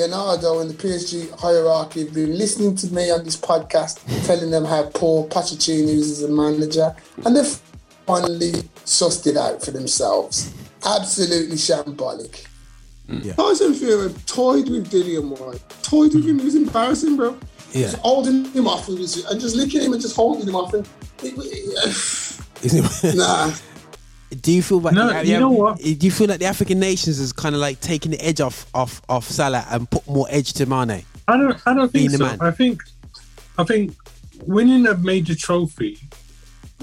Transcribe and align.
Leonardo 0.00 0.60
and 0.60 0.70
the 0.70 0.74
PSG 0.74 1.30
hierarchy 1.38 2.04
have 2.04 2.14
been 2.14 2.36
listening 2.38 2.74
to 2.76 2.86
me 2.92 3.10
on 3.10 3.22
this 3.22 3.36
podcast, 3.36 4.00
telling 4.26 4.50
them 4.50 4.64
how 4.64 4.84
poor 4.94 5.26
Pochettino 5.28 5.88
is 5.88 6.10
as 6.10 6.22
a 6.22 6.28
manager, 6.28 6.94
and 7.26 7.36
they've 7.36 7.60
finally 8.06 8.52
sussed 8.86 9.26
it 9.26 9.36
out 9.36 9.62
for 9.62 9.72
themselves. 9.72 10.54
Absolutely 10.86 11.56
shambolic. 11.56 12.46
Mm. 13.08 13.24
Yeah. 13.24 13.34
Tyson 13.34 13.74
Fury 13.74 14.10
toyed 14.24 14.70
with 14.70 14.90
Dillian 14.90 15.38
Whyte, 15.38 15.62
toyed 15.82 16.14
with 16.14 16.26
him. 16.26 16.40
It 16.40 16.44
was 16.44 16.54
embarrassing, 16.54 17.16
bro. 17.16 17.36
Yeah. 17.72 17.82
Just 17.82 17.98
holding 17.98 18.46
him 18.52 18.66
off 18.66 18.88
and, 18.88 18.96
just, 18.96 19.30
and 19.30 19.38
just 19.38 19.54
licking 19.54 19.82
him 19.82 19.92
and 19.92 20.00
just 20.00 20.16
holding 20.16 20.48
him 20.48 20.56
off. 20.56 20.72
And 20.72 20.88
it, 21.22 21.34
it, 22.62 23.14
nah. 23.16 23.52
Do 24.40 24.52
you 24.52 24.62
feel 24.62 24.80
like 24.80 24.94
No, 24.94 25.08
the- 25.12 25.26
you 25.26 25.38
know 25.40 25.50
what? 25.50 25.78
Do 25.78 25.90
you 25.90 26.10
feel 26.10 26.28
like 26.28 26.38
the 26.40 26.46
African 26.46 26.78
nations 26.78 27.18
is 27.18 27.32
kind 27.32 27.54
of 27.54 27.60
like 27.60 27.80
taking 27.80 28.12
the 28.12 28.24
edge 28.24 28.40
off 28.40 28.66
off 28.74 29.02
off 29.08 29.28
Salah 29.28 29.66
and 29.70 29.90
put 29.90 30.06
more 30.08 30.26
edge 30.30 30.52
to 30.54 30.66
Mane? 30.66 31.02
I 31.28 31.36
don't. 31.36 31.58
I 31.66 31.74
don't 31.74 31.90
think 31.92 32.10
so. 32.12 32.18
man. 32.18 32.38
I 32.40 32.50
think. 32.50 32.82
I 33.58 33.64
think 33.64 33.94
winning 34.46 34.86
a 34.86 34.96
major 34.96 35.34
trophy 35.34 35.98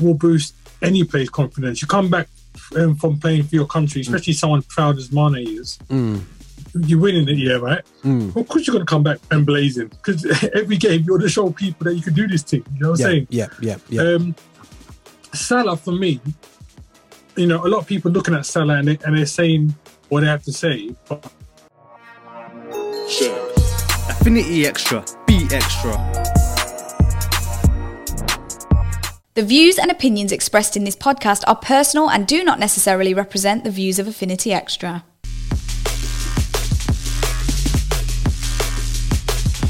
will 0.02 0.14
boost 0.14 0.54
any 0.82 1.04
player's 1.04 1.30
confidence. 1.30 1.82
You 1.82 1.88
come 1.88 2.10
back 2.10 2.28
um, 2.76 2.96
from 2.98 3.20
playing 3.20 3.44
for 3.44 3.56
your 3.56 3.66
country, 3.66 4.02
especially 4.02 4.34
someone 4.34 4.62
proud 4.64 4.98
as 4.98 5.12
Mane 5.12 5.38
is. 5.48 5.80
Mm. 5.90 6.22
You're 6.86 7.00
winning 7.00 7.28
it, 7.30 7.38
yeah, 7.38 7.54
right? 7.54 7.82
Mm. 8.04 8.36
Well, 8.36 8.44
of 8.44 8.50
course, 8.50 8.68
you're 8.68 8.74
going 8.76 8.86
to 8.86 8.90
come 8.90 9.02
back 9.02 9.18
and 9.32 9.46
blazing 9.46 9.88
because 9.88 10.24
every 10.54 10.78
game 10.78 11.04
you're 11.08 11.18
to 11.18 11.30
show 11.30 11.50
people 11.50 11.86
that 11.86 11.96
you 11.96 12.02
can 12.02 12.14
do 12.14 12.28
this 12.28 12.44
thing. 12.44 12.64
You 12.76 12.82
know 12.82 12.92
what 12.92 13.00
I'm 13.00 13.06
Yeah, 13.06 13.08
saying? 13.08 13.28
yeah, 13.32 13.48
yeah, 13.62 13.78
yeah. 13.90 14.02
Um, 14.16 14.36
Salah 15.34 15.78
for 15.78 15.92
me, 15.94 16.20
you 17.38 17.46
know, 17.46 17.64
a 17.64 17.70
lot 17.70 17.78
of 17.78 17.86
people 17.86 18.10
looking 18.10 18.34
at 18.34 18.46
Salah 18.46 18.80
and, 18.80 18.88
they, 18.88 18.98
and 19.06 19.16
they're 19.16 19.26
saying 19.26 19.74
what 20.10 20.22
they 20.22 20.28
have 20.28 20.44
to 20.44 20.52
say, 20.52 20.94
but 21.08 21.24
Affinity 24.10 24.66
Extra. 24.66 25.06
Be 25.28 25.48
extra. 25.52 25.92
The 29.36 29.44
views 29.44 29.78
and 29.78 29.92
opinions 29.92 30.32
expressed 30.32 30.76
in 30.76 30.84
this 30.84 30.96
podcast 30.96 31.44
are 31.46 31.56
personal 31.56 32.10
and 32.10 32.26
do 32.26 32.44
not 32.44 32.60
necessarily 32.60 33.14
represent 33.14 33.64
the 33.64 33.70
views 33.70 34.00
of 34.00 34.08
Affinity 34.08 34.52
Extra. 34.52 35.06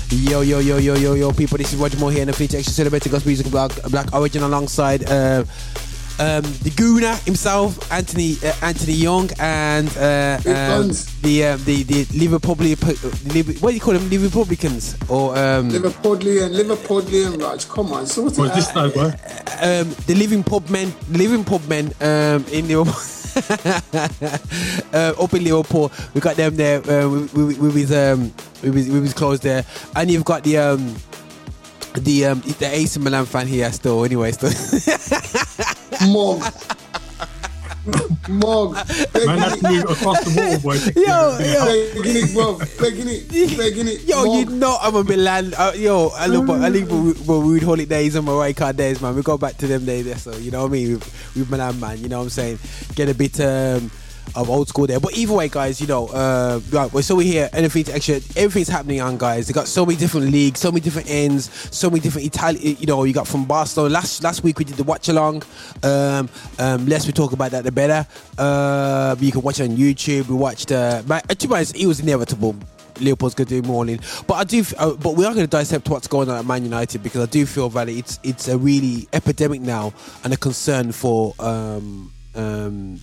Yo, 0.09 0.39
yo, 0.39 0.59
yo, 0.59 0.77
yo, 0.77 0.95
yo, 0.95 1.13
yo, 1.15 1.33
people, 1.33 1.57
this 1.57 1.73
is 1.73 1.79
Roger 1.79 1.97
Moore 1.99 2.11
here 2.11 2.21
in 2.21 2.27
the 2.27 2.33
Feature 2.33 2.57
Extra 2.57 2.73
Celebrating 2.73 3.11
Gospel 3.11 3.29
Music 3.29 3.51
Black, 3.51 3.71
Black 3.89 4.13
Origin 4.13 4.43
alongside 4.43 5.03
uh, 5.09 5.43
um, 6.19 6.41
the 6.63 6.71
Gooner 6.71 7.15
himself, 7.25 7.91
Anthony 7.91 8.37
uh, 8.43 8.53
Anthony 8.63 8.93
Young, 8.93 9.29
and 9.39 9.87
uh, 9.97 10.39
Big 10.43 10.55
um, 10.55 10.87
the 11.21 11.45
uh, 11.45 11.57
the 11.57 11.83
the 11.83 12.05
Liverpool, 12.17 12.55
what 12.55 13.69
do 13.69 13.75
you 13.75 13.79
call 13.79 13.93
them, 13.93 14.09
the 14.09 14.17
Republicans 14.17 14.97
or 15.09 15.37
um, 15.37 15.69
Liverpudlian, 15.69 16.55
Liverpudlian, 16.55 17.41
Raj. 17.41 17.67
Come 17.69 17.93
on, 17.93 18.07
sort 18.07 18.33
it 18.33 18.39
well, 18.39 18.55
this 18.55 18.69
out. 18.75 18.95
um, 18.95 19.93
the 20.07 20.15
living 20.15 20.43
pub 20.43 20.67
men, 20.69 20.91
living 21.11 21.43
pub 21.43 21.67
men 21.67 21.93
um, 22.01 22.43
in 22.51 22.67
Liverpool. 22.67 22.95
uh, 24.93 25.13
up 25.21 25.33
in 25.35 25.43
Liverpool, 25.43 25.91
we 26.15 26.21
got 26.21 26.35
them 26.35 26.55
there 26.55 26.79
uh, 26.89 27.07
with, 27.07 27.33
with, 27.35 27.57
with 27.59 27.75
his 27.75 27.91
um, 27.91 28.33
with 28.63 28.73
his, 28.73 28.89
with 28.89 29.03
his 29.03 29.13
clothes 29.13 29.41
there, 29.41 29.63
and 29.95 30.09
you've 30.09 30.25
got 30.25 30.43
the 30.43 30.57
um, 30.57 30.95
the 31.93 32.25
um, 32.25 32.41
the 32.41 32.65
AC 32.65 32.99
Milan 32.99 33.25
fan 33.25 33.45
here 33.45 33.71
still. 33.71 34.03
Anyway, 34.03 34.31
still. 34.31 34.49
Mug. 36.11 36.43
Mug. 38.29 38.73
Man, 39.25 39.39
that's 39.39 39.61
Begging 39.61 39.79
move 39.79 39.89
across 39.89 40.23
the 40.25 40.31
water, 40.35 40.59
boy. 40.59 40.75
Yo, 40.95 41.37
yo. 41.39 41.93
begging 41.95 42.23
it, 42.23 42.33
bro. 42.33 42.57
Begging 42.79 43.07
it, 43.07 43.57
begging 43.57 43.87
it. 43.87 44.03
Yo, 44.03 44.37
you 44.37 44.45
know 44.45 44.77
I'm 44.81 44.95
a 44.95 45.03
Milan. 45.03 45.53
Uh, 45.57 45.71
yo, 45.75 46.09
I 46.09 46.27
look, 46.27 46.49
I 46.49 46.69
with 46.69 47.27
rude 47.27 47.63
holidays 47.63 48.15
and 48.15 48.25
my 48.25 48.33
right 48.33 48.55
card 48.55 48.75
days, 48.77 49.01
man. 49.01 49.15
We 49.15 49.21
go 49.21 49.37
back 49.37 49.57
to 49.57 49.67
them 49.67 49.85
days, 49.85 50.21
so 50.21 50.35
you 50.35 50.51
know 50.51 50.63
what 50.63 50.69
I 50.69 50.73
mean. 50.73 50.93
With, 50.93 51.35
with 51.35 51.49
Milan, 51.49 51.79
man. 51.79 51.97
You 51.99 52.09
know 52.09 52.17
what 52.19 52.23
I'm 52.25 52.29
saying. 52.29 52.59
Get 52.95 53.09
a 53.09 53.15
bit 53.15 53.39
um, 53.39 53.89
of 54.35 54.49
old 54.49 54.67
school 54.67 54.87
there, 54.87 54.99
but 54.99 55.17
either 55.17 55.33
way, 55.33 55.49
guys, 55.49 55.79
you 55.81 55.87
know, 55.87 56.07
uh, 56.07 56.59
right. 56.71 56.91
Well, 56.91 57.03
so 57.03 57.15
we 57.15 57.25
here. 57.25 57.49
Anything 57.53 57.93
actually 57.93 58.21
Everything's 58.35 58.67
happening 58.67 59.01
on, 59.01 59.17
guys. 59.17 59.47
They 59.47 59.53
got 59.53 59.67
so 59.67 59.85
many 59.85 59.97
different 59.97 60.31
leagues, 60.31 60.59
so 60.59 60.71
many 60.71 60.81
different 60.81 61.09
ends, 61.09 61.49
so 61.75 61.89
many 61.89 62.01
different 62.01 62.27
Italian. 62.27 62.77
You 62.79 62.85
know, 62.85 63.03
you 63.03 63.13
got 63.13 63.27
from 63.27 63.45
Barcelona. 63.45 63.93
Last 63.93 64.23
last 64.23 64.43
week 64.43 64.59
we 64.59 64.65
did 64.65 64.75
the 64.75 64.83
watch 64.83 65.09
along. 65.09 65.43
Um, 65.83 66.29
um, 66.59 66.85
less 66.85 67.07
we 67.07 67.13
talk 67.13 67.31
about 67.31 67.51
that, 67.51 67.63
the 67.63 67.71
better. 67.71 68.07
Uh, 68.37 69.15
you 69.19 69.31
can 69.31 69.41
watch 69.41 69.59
it 69.59 69.69
on 69.69 69.77
YouTube. 69.77 70.27
We 70.27 70.35
watched. 70.35 70.71
Uh, 70.71 71.03
man, 71.07 71.21
to 71.21 71.47
be 71.47 71.53
honest, 71.53 71.75
it 71.75 71.87
was 71.87 71.99
inevitable. 71.99 72.55
Liverpool's 72.99 73.35
going 73.35 73.47
to 73.47 73.61
do 73.61 73.67
morning. 73.67 73.99
But 74.25 74.35
I 74.35 74.43
do, 74.43 74.63
uh, 74.77 74.93
but 74.95 75.15
we 75.15 75.23
are 75.25 75.33
going 75.33 75.45
to 75.45 75.47
dissect 75.47 75.87
what's 75.89 76.07
going 76.07 76.29
on 76.29 76.37
at 76.37 76.45
Man 76.45 76.63
United 76.63 77.03
because 77.03 77.21
I 77.21 77.29
do 77.29 77.45
feel 77.45 77.69
that 77.69 77.89
it's 77.89 78.19
it's 78.23 78.47
a 78.47 78.57
really 78.57 79.07
epidemic 79.13 79.61
now 79.61 79.93
and 80.23 80.33
a 80.33 80.37
concern 80.37 80.91
for. 80.91 81.33
Um, 81.39 82.11
um, 82.35 82.99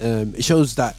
um, 0.00 0.34
it 0.34 0.44
shows 0.44 0.74
that 0.76 0.96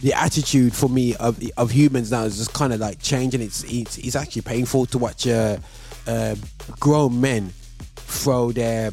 the 0.00 0.14
attitude 0.14 0.74
for 0.74 0.88
me 0.88 1.14
of 1.16 1.42
of 1.56 1.70
humans 1.70 2.10
now 2.10 2.24
is 2.24 2.38
just 2.38 2.52
kind 2.54 2.72
of 2.72 2.80
like 2.80 3.00
changing. 3.00 3.40
It's 3.40 3.64
it's, 3.64 3.98
it's 3.98 4.16
actually 4.16 4.42
painful 4.42 4.86
to 4.86 4.98
watch 4.98 5.26
uh, 5.26 5.58
uh, 6.06 6.34
grown 6.78 7.20
men 7.20 7.52
throw 7.96 8.52
their 8.52 8.92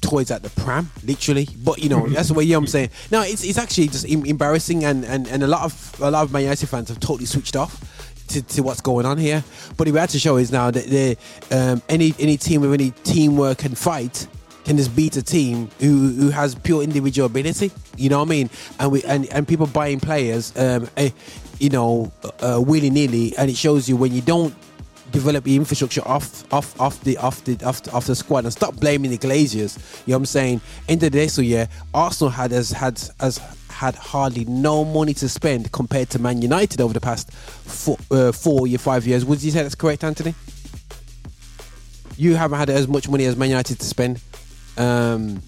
toys 0.00 0.30
at 0.30 0.42
the 0.42 0.50
pram, 0.50 0.90
literally. 1.04 1.48
But 1.64 1.78
you 1.78 1.88
know, 1.88 2.08
that's 2.08 2.28
the 2.28 2.34
way 2.34 2.44
you 2.44 2.52
know 2.52 2.58
I'm 2.58 2.66
saying. 2.66 2.90
No, 3.10 3.22
it's 3.22 3.44
it's 3.44 3.58
actually 3.58 3.88
just 3.88 4.08
em- 4.10 4.26
embarrassing, 4.26 4.84
and, 4.84 5.04
and 5.04 5.26
and 5.28 5.42
a 5.42 5.46
lot 5.46 5.62
of 5.62 6.00
a 6.00 6.10
lot 6.10 6.24
of 6.24 6.32
Man 6.32 6.42
United 6.42 6.68
fans 6.68 6.88
have 6.88 7.00
totally 7.00 7.26
switched 7.26 7.56
off. 7.56 7.88
To, 8.28 8.40
to 8.40 8.62
what's 8.62 8.80
going 8.80 9.04
on 9.04 9.18
here, 9.18 9.44
but 9.76 9.84
the 9.84 9.92
reality 9.92 10.18
show 10.18 10.38
is 10.38 10.50
now 10.50 10.70
that 10.70 10.86
they, 10.86 11.18
um, 11.50 11.82
any 11.90 12.14
any 12.18 12.38
team 12.38 12.62
with 12.62 12.72
any 12.72 12.92
teamwork 13.04 13.64
and 13.64 13.76
fight 13.76 14.26
can 14.64 14.76
just 14.76 14.94
beat 14.94 15.16
a 15.16 15.22
team 15.22 15.68
who, 15.80 16.12
who 16.12 16.30
has 16.30 16.54
pure 16.54 16.82
individual 16.82 17.26
ability. 17.26 17.70
You 17.96 18.08
know 18.10 18.18
what 18.18 18.28
I 18.28 18.30
mean? 18.30 18.50
And 18.78 18.92
we 18.92 19.02
and, 19.04 19.26
and 19.32 19.46
people 19.46 19.66
buying 19.66 20.00
players, 20.00 20.56
um, 20.56 20.88
eh, 20.96 21.10
you 21.58 21.70
know, 21.70 22.12
uh, 22.40 22.60
willy 22.64 22.90
nilly, 22.90 23.36
and 23.36 23.50
it 23.50 23.56
shows 23.56 23.88
you 23.88 23.96
when 23.96 24.12
you 24.12 24.22
don't 24.22 24.54
develop 25.12 25.44
the 25.44 25.54
infrastructure 25.54 26.00
off 26.06 26.50
off 26.52 26.80
off 26.80 27.00
the 27.04 27.18
off 27.18 27.44
the 27.44 27.62
off 27.64 27.82
the, 27.82 27.92
off 27.92 28.06
the 28.06 28.14
squad 28.14 28.44
and 28.44 28.52
stop 28.52 28.74
blaming 28.76 29.10
the 29.10 29.18
Glazers. 29.18 29.78
You 30.06 30.12
know 30.12 30.16
what 30.16 30.22
I'm 30.22 30.26
saying? 30.26 30.60
In 30.88 30.98
the 30.98 31.10
day, 31.10 31.28
so 31.28 31.42
yeah, 31.42 31.66
Arsenal 31.94 32.30
had 32.30 32.52
as 32.52 32.70
had 32.70 33.00
as 33.20 33.38
had 33.68 33.94
hardly 33.94 34.44
no 34.44 34.84
money 34.84 35.14
to 35.14 35.28
spend 35.28 35.72
compared 35.72 36.08
to 36.10 36.18
Man 36.18 36.40
United 36.40 36.80
over 36.80 36.94
the 36.94 37.00
past 37.00 37.32
four, 37.32 37.98
uh, 38.10 38.32
four 38.32 38.66
year, 38.66 38.78
five 38.78 39.06
years. 39.06 39.24
Would 39.24 39.42
you 39.42 39.50
say 39.50 39.62
that's 39.62 39.74
correct, 39.74 40.04
Anthony? 40.04 40.34
You 42.16 42.36
haven't 42.36 42.58
had 42.58 42.70
as 42.70 42.86
much 42.86 43.08
money 43.08 43.24
as 43.24 43.36
Man 43.36 43.48
United 43.48 43.80
to 43.80 43.86
spend. 43.86 44.20
Um, 44.76 45.42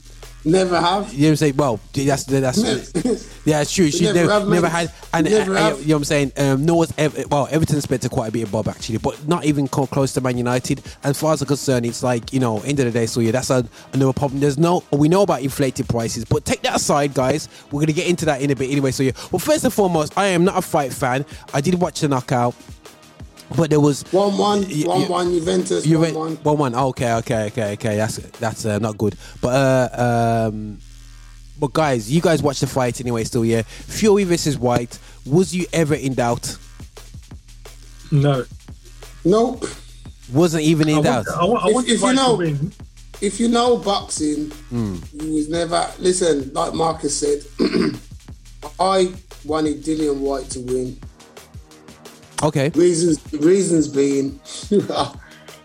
Never 0.46 0.78
have. 0.78 1.12
you 1.14 1.20
know 1.20 1.26
what 1.26 1.30
I'm 1.30 1.36
saying? 1.36 1.56
Well, 1.56 1.80
that's 1.94 2.24
that's 2.24 3.40
yeah, 3.46 3.62
it's 3.62 3.72
true. 3.72 3.90
She 3.90 4.04
never 4.04 4.26
never, 4.26 4.50
never 4.50 4.68
had, 4.68 4.92
and 5.14 5.28
Never 5.28 5.56
uh, 5.56 5.70
you 5.78 5.86
know 5.86 5.94
what 5.94 5.96
I'm 5.96 6.04
saying. 6.04 6.32
Um, 6.36 6.66
no 6.66 6.74
one's 6.74 6.92
ever. 6.98 7.22
Well, 7.30 7.48
Everton 7.50 7.80
spent 7.80 8.04
a 8.04 8.10
quite 8.10 8.28
a 8.28 8.32
bit 8.32 8.42
of 8.42 8.52
bob 8.52 8.68
actually, 8.68 8.98
but 8.98 9.26
not 9.26 9.46
even 9.46 9.68
close 9.68 10.12
to 10.14 10.20
Man 10.20 10.36
United. 10.36 10.82
As 11.02 11.18
far 11.18 11.32
as 11.32 11.40
I'm 11.40 11.48
concerned, 11.48 11.86
it's 11.86 12.02
like 12.02 12.34
you 12.34 12.40
know, 12.40 12.60
end 12.60 12.78
of 12.78 12.84
the 12.84 12.90
day. 12.90 13.06
So 13.06 13.20
yeah, 13.20 13.30
that's 13.30 13.48
a, 13.48 13.66
another 13.94 14.12
problem. 14.12 14.40
There's 14.40 14.58
no, 14.58 14.84
we 14.92 15.08
know 15.08 15.22
about 15.22 15.40
inflated 15.40 15.88
prices, 15.88 16.26
but 16.26 16.44
take 16.44 16.60
that 16.62 16.76
aside, 16.76 17.14
guys. 17.14 17.48
We're 17.70 17.80
gonna 17.80 17.92
get 17.92 18.06
into 18.06 18.26
that 18.26 18.42
in 18.42 18.50
a 18.50 18.56
bit 18.56 18.70
anyway. 18.70 18.90
So 18.90 19.02
yeah, 19.02 19.12
well, 19.32 19.38
first 19.38 19.64
and 19.64 19.72
foremost, 19.72 20.12
I 20.18 20.26
am 20.26 20.44
not 20.44 20.58
a 20.58 20.62
fight 20.62 20.92
fan. 20.92 21.24
I 21.54 21.62
did 21.62 21.80
watch 21.80 22.00
the 22.00 22.08
knockout, 22.08 22.54
but 23.56 23.70
there 23.70 23.80
was 23.80 24.02
One 24.12 24.36
one, 24.38 24.60
Y- 24.68 24.82
one 24.86 25.00
y- 25.02 25.08
one, 25.08 25.30
Juventus, 25.32 25.86
you 25.86 25.98
one 25.98 26.02
went 26.14 26.16
one. 26.16 26.36
one 26.42 26.58
one. 26.58 26.74
Oh, 26.74 26.88
okay, 26.88 27.12
okay, 27.14 27.46
okay, 27.46 27.72
okay. 27.74 27.96
That's 27.96 28.16
that's 28.38 28.64
uh, 28.66 28.78
not 28.78 28.98
good. 28.98 29.16
But 29.40 29.48
uh, 29.54 30.48
um, 30.52 30.78
but 31.58 31.72
guys, 31.72 32.10
you 32.10 32.20
guys 32.20 32.42
watch 32.42 32.60
the 32.60 32.66
fight 32.66 33.00
anyway. 33.00 33.24
Still, 33.24 33.44
yeah. 33.44 33.62
Fury 33.62 34.24
versus 34.24 34.58
Whyte. 34.58 34.98
Was 35.26 35.54
you 35.54 35.66
ever 35.72 35.94
in 35.94 36.14
doubt? 36.14 36.56
No. 38.10 38.44
Nope. 39.24 39.64
Wasn't 40.32 40.62
even 40.62 40.88
in 40.88 40.98
I 40.98 41.02
doubt. 41.02 41.26
want, 41.26 41.38
I 41.40 41.44
want, 41.44 41.64
I 41.64 41.68
If- 41.68 41.74
want 41.74 41.88
if 41.88 42.00
you 42.02 42.12
know- 42.12 42.70
If 43.20 43.40
you 43.40 43.48
know 43.48 43.76
boxing, 43.78 44.50
Hmm. 44.68 44.96
you 45.14 45.32
was 45.34 45.48
never 45.48 45.88
listen. 46.00 46.50
Like 46.52 46.74
Marcus 46.74 47.16
said, 47.16 47.44
I 48.80 49.12
wanted 49.44 49.82
Dillian 49.84 50.18
Whyte 50.18 50.50
to 50.50 50.60
win. 50.60 50.98
Okay. 52.42 52.70
Reasons, 52.70 53.32
reasons 53.32 53.88
being, 53.88 54.40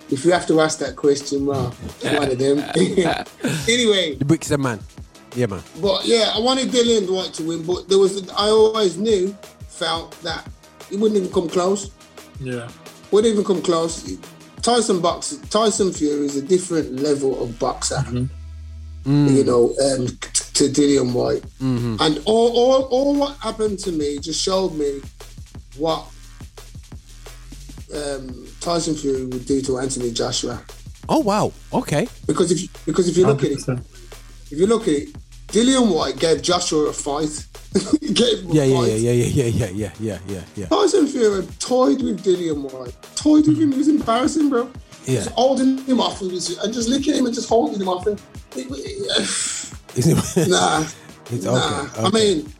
if 0.09 0.25
you 0.25 0.31
have 0.31 0.47
to 0.47 0.61
ask 0.61 0.79
that 0.79 0.95
question, 0.95 1.45
well, 1.45 1.71
one 2.01 2.31
of 2.31 2.37
them. 2.37 2.59
anyway, 3.67 4.15
The 4.15 4.25
bricks 4.25 4.51
and 4.51 4.63
man. 4.63 4.79
Yeah, 5.35 5.45
man. 5.45 5.61
but 5.79 6.05
yeah, 6.05 6.31
I 6.33 6.39
wanted 6.39 6.69
Dillian 6.69 7.07
Whyte 7.09 7.33
to 7.35 7.43
win, 7.43 7.63
but 7.63 7.87
there 7.87 7.99
was, 7.99 8.29
I 8.31 8.47
always 8.47 8.97
knew, 8.97 9.35
felt 9.67 10.11
that 10.21 10.47
he 10.89 10.97
wouldn't 10.97 11.19
even 11.19 11.31
come 11.31 11.47
close. 11.47 11.91
Yeah. 12.39 12.69
Wouldn't 13.11 13.31
even 13.31 13.45
come 13.45 13.61
close. 13.61 14.11
Tyson 14.61 15.01
box, 15.01 15.37
Tyson 15.49 15.93
Fury 15.93 16.25
is 16.25 16.35
a 16.35 16.41
different 16.41 16.99
level 16.99 17.41
of 17.43 17.57
boxer. 17.59 17.95
Mm-hmm. 17.95 18.25
You 19.05 19.43
mm. 19.43 19.45
know, 19.45 19.69
um, 19.85 20.07
to 20.59 20.65
Dillian 20.65 21.13
Whyte, 21.13 21.41
mm-hmm. 21.61 21.95
and 22.01 22.21
all, 22.25 22.51
all, 22.51 22.83
all 22.85 23.15
what 23.15 23.37
happened 23.37 23.79
to 23.79 23.91
me 23.93 24.19
just 24.19 24.43
showed 24.43 24.73
me 24.75 25.01
what 25.77 26.05
um, 27.95 28.47
Tyson 28.61 28.95
Fury 28.95 29.25
would 29.25 29.45
do 29.45 29.61
to 29.61 29.79
Anthony 29.79 30.11
Joshua. 30.11 30.61
Oh 31.07 31.19
wow. 31.19 31.51
Okay. 31.73 32.07
Because 32.27 32.51
if 32.51 32.61
you, 32.61 32.67
because 32.85 33.07
if 33.07 33.17
you 33.17 33.25
look 33.25 33.43
at 33.43 33.51
it, 33.51 33.59
if 34.51 34.57
you 34.59 34.67
look 34.67 34.83
at 34.83 34.89
it, 34.93 35.09
Dillian 35.47 35.93
Whyte 35.93 36.19
gave 36.19 36.41
Joshua 36.41 36.89
a 36.89 36.93
fight. 36.93 37.45
Gave 38.13 38.39
him 38.39 38.51
a 38.51 38.53
Yeah, 38.53 38.63
yeah, 38.63 38.79
fight. 38.79 38.87
yeah, 38.87 39.11
yeah, 39.11 39.11
yeah, 39.11 39.45
yeah, 39.45 39.69
yeah, 39.69 39.91
yeah, 39.99 40.19
yeah, 40.27 40.41
yeah. 40.55 40.65
Tyson 40.67 41.07
Fury 41.07 41.45
toyed 41.59 42.01
with 42.01 42.23
Dillian 42.23 42.71
Whyte, 42.71 42.95
toyed 43.15 43.47
with 43.47 43.59
him. 43.59 43.71
It 43.73 43.77
was 43.77 43.87
embarrassing, 43.87 44.49
bro. 44.49 44.69
Yeah. 45.05 45.15
Just 45.23 45.29
holding 45.31 45.77
him 45.85 45.99
off 46.01 46.19
and, 46.21 46.31
just, 46.31 46.63
and 46.63 46.73
just 46.73 46.89
licking 46.89 47.13
him 47.15 47.25
and 47.27 47.33
just 47.33 47.47
holding 47.49 47.79
him 47.79 47.87
off. 47.87 48.05
And 48.07 48.19
it, 48.55 48.67
it, 48.71 49.19
Is 49.95 50.07
it- 50.35 50.49
nah, 50.49 50.83
It's 51.31 51.45
nah. 51.45 51.83
okay, 51.83 52.01
I 52.05 52.09
mean, 52.11 52.51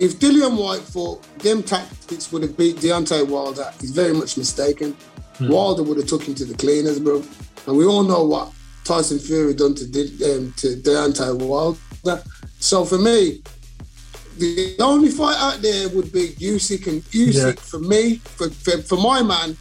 if 0.00 0.18
Dillian 0.18 0.56
Whyte 0.60 0.80
thought 0.82 1.22
them 1.38 1.62
tactics 1.62 2.32
would 2.32 2.42
have 2.42 2.56
beat 2.56 2.76
Deontay 2.76 3.28
Wilder, 3.28 3.70
he's 3.80 3.90
very 3.90 4.12
much 4.14 4.36
mistaken. 4.36 4.96
Wilder 5.40 5.82
would 5.82 5.96
have 5.98 6.06
took 6.06 6.22
him 6.24 6.34
to 6.34 6.44
the 6.44 6.54
cleaners, 6.54 6.98
bro. 6.98 7.22
And 7.66 7.76
we 7.76 7.84
all 7.86 8.02
know 8.02 8.24
what 8.24 8.52
Tyson 8.84 9.18
Fury 9.18 9.54
done 9.54 9.74
to 9.74 9.86
Di- 9.86 10.32
um, 10.34 10.52
to 10.58 10.76
Deontay 10.76 11.38
Wilder. 11.38 12.22
So 12.58 12.84
for 12.84 12.98
me, 12.98 13.42
the 14.38 14.76
only 14.80 15.10
fight 15.10 15.36
out 15.38 15.60
there 15.62 15.88
would 15.90 16.12
be 16.12 16.28
Usyk 16.38 16.86
and 16.86 17.02
Usyk. 17.04 17.34
Yeah. 17.34 17.52
For 17.62 17.78
me, 17.78 18.16
for, 18.16 18.50
for 18.50 18.78
for 18.82 18.96
my 18.96 19.22
man, 19.22 19.56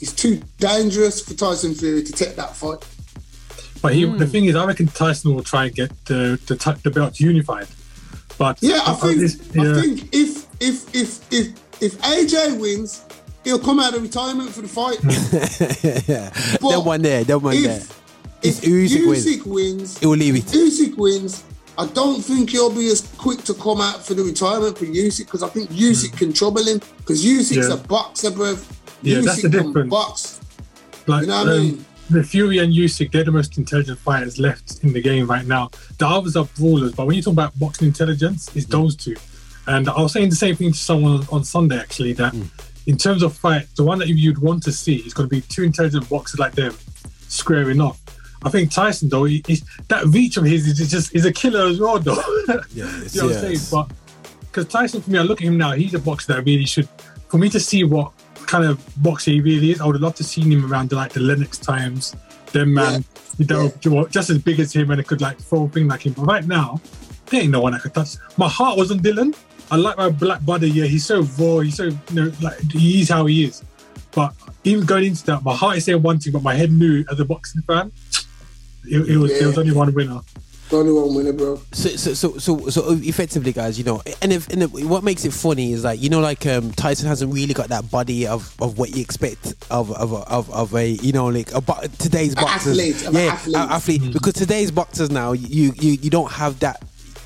is 0.00 0.12
too 0.12 0.40
dangerous 0.58 1.20
for 1.22 1.34
Tyson 1.34 1.74
Fury 1.74 2.02
to 2.02 2.12
take 2.12 2.36
that 2.36 2.54
fight. 2.56 2.84
But 3.82 3.94
he, 3.94 4.04
Hmm. 4.06 4.16
the 4.18 4.26
thing 4.26 4.46
is, 4.46 4.54
I 4.56 4.64
reckon 4.64 4.86
Tyson 4.88 5.34
will 5.34 5.42
try 5.42 5.66
and 5.66 5.74
get 5.74 5.90
the 6.06 6.38
the, 6.46 6.56
t- 6.56 6.80
the 6.82 6.90
belts 6.90 7.20
unified. 7.20 7.68
But 8.38 8.58
Yeah, 8.62 8.80
I 8.86 8.94
think 8.94 9.20
this- 9.20 9.38
I 9.58 9.80
think 9.80 10.08
if 10.12 10.46
if 10.60 10.94
if 10.94 11.20
if 11.32 11.48
if 11.80 11.98
AJ 12.02 12.58
wins, 12.58 13.02
he'll 13.44 13.58
come 13.58 13.80
out 13.80 13.94
of 13.94 14.02
retirement 14.02 14.50
for 14.50 14.62
the 14.62 14.68
fight. 14.68 14.98
yeah. 16.08 16.30
But 16.60 16.70
that 16.70 16.80
one 16.84 17.02
there, 17.02 17.24
that 17.24 17.38
one 17.38 17.62
there. 17.62 17.78
if 18.42 18.62
If 18.62 18.64
if 18.64 18.70
Usyk 18.70 19.06
wins, 19.06 19.26
Usyk 19.26 19.46
wins, 19.46 19.98
He 19.98 20.06
will 20.06 20.16
leave 20.16 20.36
it. 20.36 20.44
Usyk 20.46 20.96
wins. 20.96 21.42
I 21.78 21.86
don't 21.88 22.22
think 22.22 22.50
he'll 22.50 22.70
be 22.74 22.88
as 22.88 23.02
quick 23.18 23.42
to 23.44 23.54
come 23.54 23.80
out 23.82 24.04
for 24.06 24.14
the 24.14 24.22
retirement 24.22 24.78
for 24.78 24.86
Usyk 24.86 25.26
because 25.26 25.42
I 25.42 25.48
think 25.48 25.70
Usyk 25.70 26.16
can 26.16 26.32
trouble 26.32 26.64
him 26.64 26.80
because 26.98 27.24
Usyk's. 27.24 27.68
Yeah. 27.68 27.74
a 27.74 27.76
boxer, 27.76 28.30
bro. 28.30 28.56
Yeah, 29.02 29.20
that's 29.20 29.42
the 29.42 29.50
can 29.50 29.66
difference. 29.66 29.90
box. 29.90 30.40
Like, 31.06 31.22
You 31.22 31.28
know 31.28 31.38
what 31.44 31.48
I 31.48 31.52
um, 31.52 31.58
mean? 31.62 31.84
The 32.08 32.22
Fury 32.22 32.58
and 32.58 32.72
Usyk, 32.72 33.10
they're 33.10 33.24
the 33.24 33.32
most 33.32 33.58
intelligent 33.58 33.98
fighters 33.98 34.38
left 34.38 34.84
in 34.84 34.92
the 34.92 35.00
game 35.00 35.26
right 35.26 35.44
now. 35.44 35.70
The 35.98 36.06
others 36.06 36.36
are 36.36 36.44
brawlers, 36.56 36.94
but 36.94 37.06
when 37.06 37.16
you 37.16 37.22
talk 37.22 37.32
about 37.32 37.58
boxing 37.58 37.88
intelligence, 37.88 38.54
it's 38.54 38.66
those 38.66 38.94
two. 38.94 39.16
And 39.66 39.88
I 39.88 40.00
was 40.00 40.12
saying 40.12 40.30
the 40.30 40.36
same 40.36 40.54
thing 40.54 40.72
to 40.72 40.78
someone 40.78 41.26
on 41.32 41.44
Sunday 41.44 41.78
actually 41.78 42.12
that 42.14 42.32
hmm. 42.32 42.44
in 42.86 42.96
terms 42.96 43.22
of 43.22 43.36
fight, 43.36 43.66
the 43.76 43.82
one 43.82 43.98
that 43.98 44.08
you'd 44.08 44.38
want 44.38 44.62
to 44.64 44.72
see 44.72 44.96
is 44.96 45.12
going 45.12 45.28
to 45.28 45.34
be 45.34 45.40
two 45.40 45.64
intelligent 45.64 46.08
boxers 46.08 46.38
like 46.38 46.52
them 46.52 46.76
squaring 47.28 47.80
off. 47.80 48.00
I 48.44 48.50
think 48.50 48.70
Tyson 48.70 49.08
though, 49.08 49.24
he, 49.24 49.42
that 49.88 50.04
reach 50.06 50.36
of 50.36 50.44
his 50.44 50.68
is 50.68 50.88
just 50.88 51.14
is 51.14 51.24
a 51.24 51.32
killer 51.32 51.66
as 51.66 51.80
well 51.80 51.98
though. 51.98 52.14
Yeah, 52.48 52.62
you 52.74 52.84
know 52.84 52.84
what 52.84 53.22
I'm 53.22 53.32
saying? 53.32 53.52
yes. 53.52 53.70
But 53.70 53.90
because 54.40 54.66
Tyson, 54.66 55.02
for 55.02 55.10
me, 55.10 55.18
I 55.18 55.22
look 55.22 55.40
at 55.40 55.48
him 55.48 55.58
now, 55.58 55.72
he's 55.72 55.94
a 55.94 55.98
boxer 55.98 56.34
that 56.34 56.44
really 56.44 56.64
should. 56.64 56.88
For 57.28 57.38
me 57.38 57.48
to 57.50 57.58
see 57.58 57.82
what 57.82 58.12
kind 58.46 58.64
of 58.64 58.84
boxer 59.02 59.32
he 59.32 59.40
really 59.40 59.72
is, 59.72 59.80
I 59.80 59.86
would 59.86 60.00
love 60.00 60.14
to 60.16 60.24
see 60.24 60.42
him 60.42 60.70
around 60.70 60.90
the, 60.90 60.96
like 60.96 61.12
the 61.12 61.20
Lennox 61.20 61.58
times. 61.58 62.14
Them 62.52 62.74
man, 62.74 63.04
you 63.38 63.46
know, 63.46 63.68
just 64.08 64.30
as 64.30 64.38
big 64.38 64.60
as 64.60 64.72
him 64.72 64.90
and 64.90 65.00
it 65.00 65.06
could 65.06 65.20
like 65.20 65.38
throw 65.38 65.64
a 65.64 65.68
thing 65.68 65.88
like 65.88 66.06
him. 66.06 66.12
But 66.12 66.22
right 66.26 66.46
now, 66.46 66.80
there 67.26 67.42
ain't 67.42 67.50
no 67.50 67.60
one 67.60 67.74
I 67.74 67.78
could 67.78 67.92
touch. 67.92 68.16
My 68.36 68.48
heart 68.48 68.78
was 68.78 68.90
on 68.90 69.00
Dylan. 69.00 69.36
I 69.70 69.76
like 69.76 69.96
my 69.96 70.10
black 70.10 70.44
buddy. 70.44 70.70
Yeah, 70.70 70.84
he's 70.84 71.04
so 71.04 71.22
raw. 71.38 71.58
He's 71.58 71.76
so 71.76 71.84
you 71.84 71.98
know, 72.12 72.32
like 72.40 72.58
he 72.70 73.02
is 73.02 73.08
how 73.08 73.26
he 73.26 73.44
is. 73.44 73.64
But 74.12 74.32
even 74.64 74.86
going 74.86 75.04
into 75.04 75.26
that, 75.26 75.42
my 75.42 75.54
heart 75.54 75.76
is 75.76 75.84
saying 75.84 76.00
one 76.00 76.18
thing, 76.18 76.32
but 76.32 76.42
my 76.42 76.54
head 76.54 76.70
knew 76.72 77.04
as 77.10 77.18
a 77.20 77.24
boxing 77.24 77.62
fan, 77.62 77.92
it, 78.84 79.08
it 79.10 79.16
was 79.16 79.38
there 79.38 79.48
was 79.48 79.58
only 79.58 79.72
one 79.72 79.92
winner. 79.92 80.20
Only 80.72 80.92
one 80.92 81.14
winner, 81.14 81.32
bro. 81.32 81.60
So, 81.72 81.90
so, 81.90 82.14
so, 82.14 82.38
so, 82.38 82.68
so 82.68 82.92
effectively, 83.02 83.52
guys, 83.52 83.78
you 83.78 83.84
know, 83.84 84.02
and 84.20 84.32
if, 84.32 84.48
and 84.48 84.64
if, 84.64 84.72
what 84.72 85.04
makes 85.04 85.24
it 85.24 85.32
funny 85.32 85.72
is 85.72 85.84
like, 85.84 86.02
you 86.02 86.08
know, 86.08 86.20
like 86.20 86.44
um, 86.46 86.72
Tyson 86.72 87.06
hasn't 87.06 87.32
really 87.32 87.54
got 87.54 87.68
that 87.68 87.88
body 87.90 88.26
of, 88.26 88.52
of 88.60 88.76
what 88.76 88.94
you 88.94 89.00
expect 89.00 89.54
of 89.70 89.92
of, 89.92 90.12
of, 90.12 90.50
of 90.50 90.74
a, 90.74 90.88
you 90.88 91.12
know, 91.12 91.26
like 91.26 91.52
a, 91.52 91.60
bo- 91.60 91.80
today's 91.98 92.34
boxers, 92.34 92.78
athlete, 92.78 93.14
yeah, 93.14 93.32
athlete. 93.32 93.54
a- 93.54 93.58
athlete, 93.58 94.12
because 94.12 94.32
today's 94.32 94.72
boxers 94.72 95.10
now, 95.10 95.32
you, 95.32 95.72
you, 95.76 95.92
you 96.02 96.10
don't 96.10 96.32
have 96.32 96.58
that. 96.60 96.82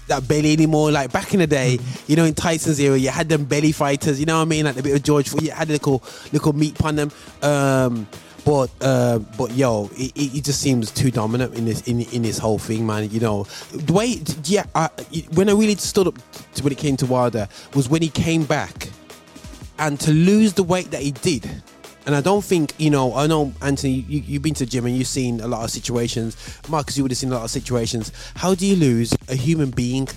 That 0.08 0.26
belly 0.26 0.52
anymore. 0.52 0.90
Like 0.90 1.12
back 1.12 1.34
in 1.34 1.38
the 1.38 1.46
day, 1.46 1.78
you 2.08 2.16
know, 2.16 2.24
in 2.24 2.34
Tyson's 2.34 2.80
era, 2.80 2.96
you 2.96 3.10
had 3.10 3.28
them 3.28 3.44
belly 3.44 3.70
fighters. 3.70 4.18
You 4.18 4.26
know 4.26 4.38
what 4.38 4.42
I 4.42 4.46
mean? 4.46 4.64
Like 4.64 4.76
a 4.76 4.82
bit 4.82 4.96
of 4.96 5.04
George. 5.04 5.32
You 5.40 5.52
had 5.52 5.68
a 5.68 5.72
little, 5.74 6.02
little 6.32 6.52
meat 6.52 6.82
on 6.82 6.96
them. 6.96 7.12
Um, 7.42 8.08
but 8.44 8.70
uh, 8.80 9.18
but 9.38 9.52
yo, 9.52 9.90
it, 9.94 10.12
it 10.16 10.44
just 10.44 10.60
seems 10.60 10.90
too 10.90 11.10
dominant 11.10 11.54
in 11.54 11.64
this 11.64 11.82
in 11.82 12.00
in 12.00 12.22
this 12.22 12.38
whole 12.38 12.58
thing, 12.58 12.86
man. 12.86 13.10
You 13.10 13.20
know, 13.20 13.44
the 13.72 13.92
way 13.92 14.20
yeah, 14.44 14.64
I, 14.74 14.88
when 15.34 15.48
I 15.48 15.52
really 15.52 15.74
stood 15.76 16.08
up 16.08 16.18
to 16.54 16.62
when 16.62 16.72
it 16.72 16.78
came 16.78 16.96
to 16.98 17.06
Wilder 17.06 17.48
was 17.74 17.88
when 17.88 18.02
he 18.02 18.08
came 18.08 18.44
back, 18.44 18.88
and 19.78 19.98
to 20.00 20.12
lose 20.12 20.52
the 20.54 20.62
weight 20.62 20.90
that 20.90 21.02
he 21.02 21.10
did. 21.10 21.48
And 22.06 22.14
I 22.16 22.22
don't 22.22 22.42
think, 22.42 22.72
you 22.78 22.88
know, 22.88 23.14
I 23.14 23.26
know, 23.26 23.52
Anthony, 23.60 23.92
you, 23.92 24.20
you've 24.20 24.42
been 24.42 24.54
to 24.54 24.64
the 24.64 24.70
gym 24.70 24.86
and 24.86 24.96
you've 24.96 25.06
seen 25.06 25.40
a 25.42 25.46
lot 25.46 25.62
of 25.64 25.70
situations. 25.70 26.58
Marcus, 26.68 26.96
you 26.96 27.04
would 27.04 27.12
have 27.12 27.18
seen 27.18 27.30
a 27.30 27.34
lot 27.34 27.44
of 27.44 27.50
situations. 27.50 28.10
How 28.36 28.54
do 28.54 28.66
you 28.66 28.74
lose 28.74 29.14
a 29.28 29.34
human 29.34 29.70
being 29.70 30.08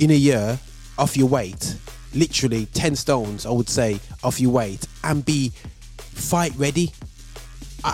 in 0.00 0.10
a 0.10 0.14
year 0.14 0.58
off 0.98 1.16
your 1.16 1.28
weight? 1.28 1.76
Literally 2.12 2.66
10 2.66 2.96
stones, 2.96 3.46
I 3.46 3.50
would 3.50 3.68
say, 3.68 4.00
off 4.24 4.40
your 4.40 4.50
weight 4.50 4.86
and 5.04 5.24
be 5.24 5.52
fight 5.96 6.52
ready? 6.56 6.92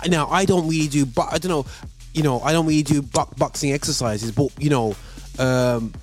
I, 0.03 0.07
now, 0.07 0.27
I 0.27 0.45
don't 0.45 0.67
really 0.67 0.87
do, 0.87 1.05
but 1.05 1.27
I 1.31 1.37
don't 1.37 1.49
know, 1.51 1.65
you 2.13 2.23
know, 2.23 2.39
I 2.41 2.51
don't 2.51 2.65
really 2.65 2.83
do 2.83 3.01
bo- 3.01 3.29
boxing 3.37 3.71
exercises, 3.73 4.31
but, 4.31 4.49
you 4.59 4.69
know, 4.69 4.95
um, 5.39 5.93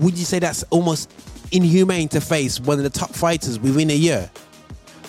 would 0.00 0.16
you 0.18 0.24
say 0.24 0.38
that's 0.38 0.62
almost 0.70 1.12
inhumane 1.52 2.08
to 2.08 2.20
face 2.20 2.58
one 2.60 2.78
of 2.78 2.84
the 2.84 2.90
top 2.90 3.10
fighters 3.12 3.58
within 3.58 3.90
a 3.90 3.94
year? 3.94 4.30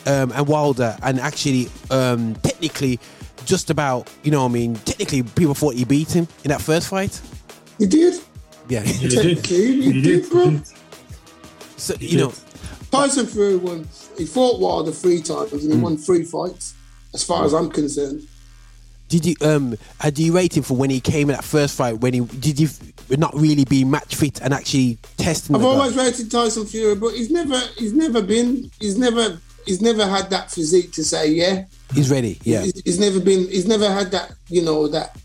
um, 0.08 0.32
and 0.32 0.48
Wilder, 0.48 0.98
and 1.04 1.20
actually, 1.20 1.68
um, 1.92 2.34
technically, 2.42 3.00
just 3.46 3.70
about, 3.70 4.10
you 4.24 4.32
know, 4.32 4.44
I 4.44 4.48
mean, 4.48 4.74
technically, 4.78 5.22
people 5.22 5.54
thought 5.54 5.76
he 5.76 5.86
beat 5.86 6.12
him 6.12 6.28
in 6.44 6.50
that 6.50 6.60
first 6.62 6.88
fight. 6.90 7.22
He 7.78 7.86
did. 7.86 8.20
Yeah. 8.68 8.82
He 8.82 9.08
did. 9.08 9.12
Technically, 9.38 9.56
he 9.58 9.82
He 9.92 10.02
did, 10.02 10.22
did. 10.24 10.30
bro. 10.32 10.50
he 10.50 10.58
did. 10.58 10.68
so, 11.78 11.94
you 12.00 12.18
know, 12.18 12.34
Tyson 12.92 13.28
Fury 13.28 13.58
won. 13.58 13.88
He 14.18 14.26
fought 14.26 14.60
Wilder 14.60 14.92
three 14.92 15.22
times 15.22 15.54
and 15.54 15.72
he 15.72 15.80
won 15.80 15.98
three 15.98 16.24
fights. 16.24 16.74
As 17.14 17.24
far 17.24 17.44
as 17.46 17.54
I'm 17.54 17.70
concerned, 17.70 18.28
did 19.12 19.26
you 19.26 19.36
um 19.42 19.74
uh, 19.74 19.76
had 20.00 20.18
you 20.18 20.34
rate 20.34 20.56
him 20.56 20.64
for 20.64 20.78
when 20.78 20.90
he 20.90 21.02
came 21.02 21.30
in 21.30 21.36
that 21.36 21.44
first 21.44 21.76
fight? 21.76 22.00
When 22.00 22.14
he 22.14 22.22
did 22.22 22.60
you 22.60 22.68
f- 22.68 23.18
not 23.20 23.36
really 23.36 23.66
be 23.66 23.84
match 23.84 24.16
fit 24.16 24.42
and 24.42 24.54
actually 24.54 24.98
testing? 25.18 25.56
I've 25.56 25.62
the 25.62 25.68
guy? 25.68 25.74
always 25.74 25.98
rated 25.98 26.32
Tyson 26.32 26.66
Fury, 26.66 26.96
but 26.96 27.14
he's 27.14 27.30
never, 27.30 27.60
he's 27.78 27.94
never 27.94 28.22
been, 28.22 28.72
he's 28.80 28.98
never, 28.98 29.38
he's 29.66 29.82
never 29.82 30.08
had 30.08 30.30
that 30.30 30.50
physique 30.50 30.94
to 30.94 31.04
say 31.04 31.30
yeah. 31.30 31.66
He's 31.94 32.10
ready. 32.10 32.40
Yeah. 32.44 32.62
He's, 32.62 32.82
he's 32.86 33.00
never 33.00 33.20
been, 33.20 33.50
he's 33.50 33.68
never 33.68 33.92
had 33.92 34.12
that, 34.12 34.34
you 34.48 34.62
know, 34.62 34.88
that. 34.88 35.18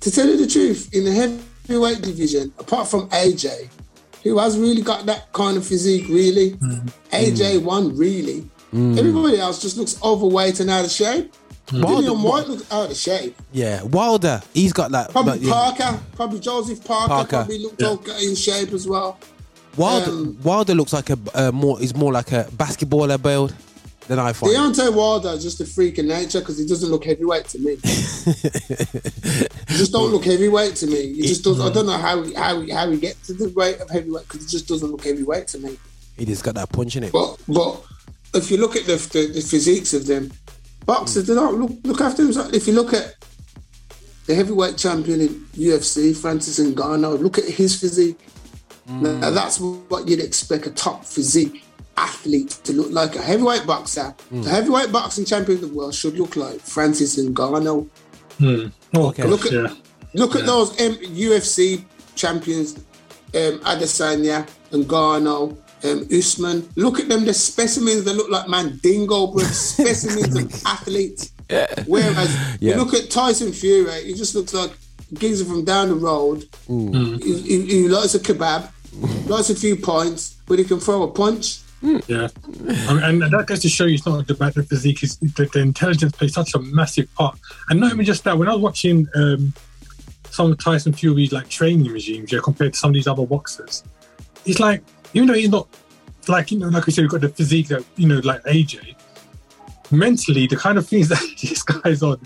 To 0.00 0.10
tell 0.10 0.26
you 0.26 0.38
the 0.38 0.46
truth, 0.46 0.92
in 0.94 1.04
the 1.04 1.12
heavyweight 1.12 2.00
division, 2.00 2.52
apart 2.58 2.88
from 2.88 3.08
AJ, 3.10 3.68
who 4.22 4.38
has 4.38 4.58
really 4.58 4.82
got 4.82 5.06
that 5.06 5.32
kind 5.32 5.56
of 5.56 5.66
physique, 5.66 6.08
really, 6.08 6.52
mm-hmm. 6.52 6.88
AJ 7.14 7.58
mm. 7.58 7.62
won 7.62 7.96
really. 7.96 8.48
Everybody 8.72 9.38
else 9.38 9.60
just 9.60 9.76
looks 9.76 10.02
overweight 10.02 10.60
and 10.60 10.70
out 10.70 10.84
of 10.84 10.90
shape. 10.90 11.32
Wilder- 11.72 12.08
Dillian 12.08 12.22
Whyte 12.22 12.48
looks 12.48 12.72
out 12.72 12.90
of 12.90 12.96
shape. 12.96 13.40
Yeah. 13.52 13.82
Wilder, 13.82 14.42
he's 14.54 14.72
got 14.72 14.90
that. 14.92 15.10
Probably 15.10 15.32
but, 15.32 15.40
yeah. 15.42 15.52
Parker, 15.52 16.00
probably 16.16 16.40
Joseph 16.40 16.84
Parker, 16.84 17.08
Parker. 17.08 17.36
probably 17.36 17.58
looked 17.58 17.82
okay 17.82 18.26
in 18.26 18.34
shape 18.34 18.72
as 18.72 18.86
well. 18.86 19.18
Wilder, 19.76 20.10
um, 20.10 20.38
Wilder 20.42 20.74
looks 20.74 20.92
like 20.92 21.10
a 21.10 21.18
uh, 21.34 21.52
more. 21.52 21.78
He's 21.78 21.94
more 21.94 22.12
like 22.12 22.32
a 22.32 22.44
basketballer 22.44 23.20
build 23.20 23.54
than 24.06 24.18
I 24.18 24.32
find. 24.32 24.52
Deontay 24.52 24.94
Wilder 24.94 25.30
is 25.30 25.42
just 25.42 25.60
a 25.60 25.66
freak 25.66 25.96
of 25.98 26.04
nature 26.04 26.40
because 26.40 26.58
he 26.58 26.66
doesn't 26.66 26.90
look 26.90 27.04
heavyweight 27.04 27.46
to 27.48 27.58
me. 27.58 27.76
he 27.82 29.76
just 29.78 29.92
don't 29.92 30.10
look 30.10 30.24
heavyweight 30.24 30.76
to 30.76 30.86
me. 30.86 31.14
He 31.14 31.22
just 31.22 31.44
does. 31.44 31.58
I 31.60 31.72
don't 31.72 31.86
know 31.86 31.96
how 31.96 32.22
he, 32.22 32.34
how 32.34 32.60
he, 32.60 32.70
how 32.70 32.90
he 32.90 32.98
gets 32.98 33.26
to 33.28 33.32
the 33.32 33.48
weight 33.50 33.80
of 33.80 33.88
heavyweight 33.88 34.28
because 34.28 34.42
he 34.42 34.48
just 34.48 34.68
doesn't 34.68 34.90
look 34.90 35.04
heavyweight 35.04 35.48
to 35.48 35.58
me. 35.58 35.78
He 36.18 36.26
just 36.26 36.44
got 36.44 36.54
that 36.56 36.70
punch 36.70 36.96
in 36.96 37.04
it. 37.04 37.12
But 37.12 37.38
but 37.48 37.82
if 38.34 38.50
you 38.50 38.56
look 38.56 38.76
at 38.76 38.86
the 38.86 38.96
the, 39.12 39.32
the 39.32 39.40
physiques 39.40 39.94
of 39.94 40.06
them 40.06 40.30
boxers, 40.86 41.26
they 41.26 41.34
don't 41.34 41.60
look 41.60 41.72
look 41.84 42.00
after 42.00 42.22
themselves. 42.22 42.52
If 42.52 42.66
you 42.66 42.74
look 42.74 42.92
at 42.92 43.16
the 44.26 44.34
heavyweight 44.34 44.76
champion 44.76 45.20
in 45.20 45.28
UFC, 45.54 46.16
Francis 46.16 46.58
Ngannou, 46.60 47.20
look 47.20 47.38
at 47.38 47.44
his 47.44 47.78
physique. 47.78 48.18
Now, 48.86 49.08
mm. 49.08 49.34
that's 49.34 49.60
what 49.60 50.08
you'd 50.08 50.20
expect 50.20 50.66
a 50.66 50.70
top 50.70 51.04
physique 51.04 51.64
athlete 51.96 52.50
to 52.64 52.72
look 52.72 52.90
like. 52.90 53.16
A 53.16 53.22
heavyweight 53.22 53.66
boxer, 53.66 54.14
the 54.30 54.36
mm. 54.38 54.46
heavyweight 54.46 54.92
boxing 54.92 55.24
champion 55.24 55.62
of 55.62 55.70
the 55.70 55.76
world 55.76 55.94
should 55.94 56.18
look 56.18 56.36
like 56.36 56.60
Francis 56.60 57.16
Ngannou. 57.16 57.88
Hmm. 58.38 58.66
Oh, 58.94 59.08
Okay. 59.08 59.24
Look 59.24 59.46
at 59.46 59.52
yeah. 59.52 59.74
look 60.14 60.34
at 60.34 60.46
those 60.46 60.78
M- 60.80 60.96
UFC 60.96 61.84
champions, 62.14 62.76
um, 63.34 63.60
Adesanya, 63.60 64.48
Ngannou, 64.72 65.56
um, 65.84 66.06
Usman. 66.12 66.68
Look 66.76 67.00
at 67.00 67.08
them, 67.08 67.24
the 67.24 67.34
specimens 67.34 68.04
that 68.04 68.14
look 68.14 68.30
like 68.30 68.48
Mandingo, 68.48 69.28
bro. 69.28 69.42
specimens 69.44 70.36
of 70.36 70.66
athletes. 70.66 71.32
Whereas 71.86 72.34
Yeah. 72.60 72.74
you 72.76 72.82
look 72.82 72.94
at 72.94 73.10
Tyson 73.10 73.52
Fury, 73.52 74.04
he 74.04 74.14
just 74.14 74.34
looks 74.34 74.54
like 74.54 74.70
a 74.70 75.14
geezer 75.14 75.44
from 75.44 75.64
down 75.64 75.88
the 75.88 75.94
road. 75.94 76.48
He, 76.68 77.40
he, 77.42 77.66
he 77.66 77.88
likes 77.88 78.14
a 78.14 78.18
kebab, 78.20 78.70
likes 79.28 79.50
a 79.50 79.54
few 79.54 79.76
pints, 79.76 80.36
but 80.46 80.58
he 80.58 80.64
can 80.64 80.80
throw 80.80 81.02
a 81.02 81.08
punch. 81.10 81.58
Yeah, 81.82 82.28
I 82.88 82.94
mean, 83.10 83.22
and 83.24 83.32
that 83.32 83.46
goes 83.48 83.58
to 83.62 83.68
show 83.68 83.86
you 83.86 83.94
it's 83.94 84.06
not 84.06 84.30
about 84.30 84.54
the 84.54 84.62
physique; 84.62 85.02
it's 85.02 85.16
the, 85.16 85.50
the 85.52 85.58
intelligence 85.58 86.12
plays 86.12 86.32
such 86.32 86.54
a 86.54 86.60
massive 86.60 87.12
part. 87.16 87.36
And 87.70 87.80
not 87.80 87.92
even 87.92 88.04
just 88.04 88.22
that. 88.22 88.38
When 88.38 88.46
I 88.48 88.52
was 88.52 88.62
watching 88.62 89.08
um, 89.16 89.52
some 90.30 90.52
of 90.52 90.62
Tyson 90.62 90.92
Fury's 90.92 91.32
like 91.32 91.48
training 91.48 91.90
regimes, 91.92 92.30
yeah, 92.30 92.38
compared 92.40 92.74
to 92.74 92.78
some 92.78 92.90
of 92.90 92.94
these 92.94 93.08
other 93.08 93.26
boxers, 93.26 93.82
it's 94.46 94.60
like 94.60 94.84
even 95.14 95.28
though 95.28 95.34
he's 95.34 95.50
not 95.50 95.68
like 96.28 96.50
you 96.50 96.58
know, 96.58 96.68
like 96.68 96.86
we 96.86 96.92
said, 96.92 97.02
we've 97.02 97.10
got 97.10 97.20
the 97.20 97.28
physique 97.28 97.68
that 97.68 97.84
you 97.96 98.08
know, 98.08 98.20
like 98.24 98.42
AJ. 98.44 98.96
Mentally, 99.90 100.46
the 100.46 100.56
kind 100.56 100.78
of 100.78 100.88
things 100.88 101.08
that 101.10 101.20
this 101.40 101.62
guy's 101.62 102.02
on 102.02 102.18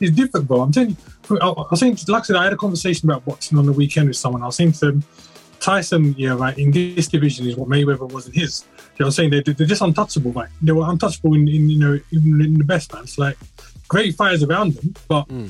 is 0.00 0.10
different, 0.10 0.48
bro. 0.48 0.62
I'm 0.62 0.72
telling 0.72 0.90
you. 0.90 1.38
I 1.40 1.46
I 1.48 1.66
was 1.70 1.80
saying, 1.80 1.98
like 2.08 2.22
I 2.22 2.26
said, 2.26 2.36
I 2.36 2.44
had 2.44 2.52
a 2.52 2.56
conversation 2.56 3.08
about 3.08 3.24
boxing 3.24 3.56
on 3.58 3.66
the 3.66 3.72
weekend 3.72 4.08
with 4.08 4.16
someone. 4.16 4.42
I 4.42 4.46
was 4.46 4.56
saying 4.56 4.72
to 4.72 4.86
them, 4.86 5.04
Tyson, 5.60 6.14
yeah, 6.18 6.34
right, 6.34 6.56
in 6.58 6.70
this 6.70 7.06
division 7.06 7.46
is 7.46 7.56
what 7.56 7.68
Mayweather 7.68 8.10
was 8.10 8.26
in 8.26 8.32
his. 8.32 8.64
You 8.66 9.04
know 9.04 9.06
what 9.06 9.06
I'm 9.06 9.12
saying? 9.12 9.30
They're, 9.30 9.54
they're 9.54 9.66
just 9.66 9.82
untouchable, 9.82 10.32
right? 10.32 10.48
They 10.60 10.72
were 10.72 10.90
untouchable 10.90 11.34
in, 11.34 11.46
in 11.46 11.68
you 11.68 11.78
know, 11.78 12.00
even 12.10 12.40
in 12.40 12.54
the 12.54 12.64
best 12.64 12.92
man. 12.92 13.04
It's 13.04 13.18
like 13.18 13.36
great 13.88 14.14
fighters 14.16 14.42
around 14.42 14.74
them, 14.74 14.94
but 15.06 15.22
hmm. 15.24 15.48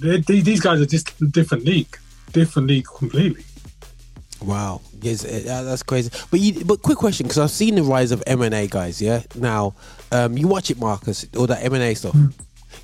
they, 0.00 0.20
they, 0.20 0.40
these 0.40 0.60
guys 0.60 0.80
are 0.80 0.86
just 0.86 1.20
a 1.20 1.26
different 1.26 1.64
league. 1.64 1.96
Different 2.32 2.68
league 2.68 2.86
completely. 2.86 3.44
Wow, 4.40 4.80
yes, 5.00 5.24
uh, 5.24 5.64
that's 5.64 5.82
crazy. 5.82 6.10
But 6.30 6.40
you, 6.40 6.64
but 6.64 6.80
quick 6.82 6.98
question, 6.98 7.26
because 7.26 7.38
I've 7.38 7.50
seen 7.50 7.74
the 7.74 7.82
rise 7.82 8.12
of 8.12 8.22
M 8.26 8.40
and 8.42 8.54
A 8.54 8.66
guys. 8.68 9.02
Yeah, 9.02 9.22
now 9.34 9.74
um, 10.12 10.38
you 10.38 10.46
watch 10.46 10.70
it, 10.70 10.78
Marcus, 10.78 11.26
all 11.36 11.46
that 11.48 11.64
M 11.64 11.74
and 11.74 11.82
A 11.82 11.94
stuff. 11.94 12.14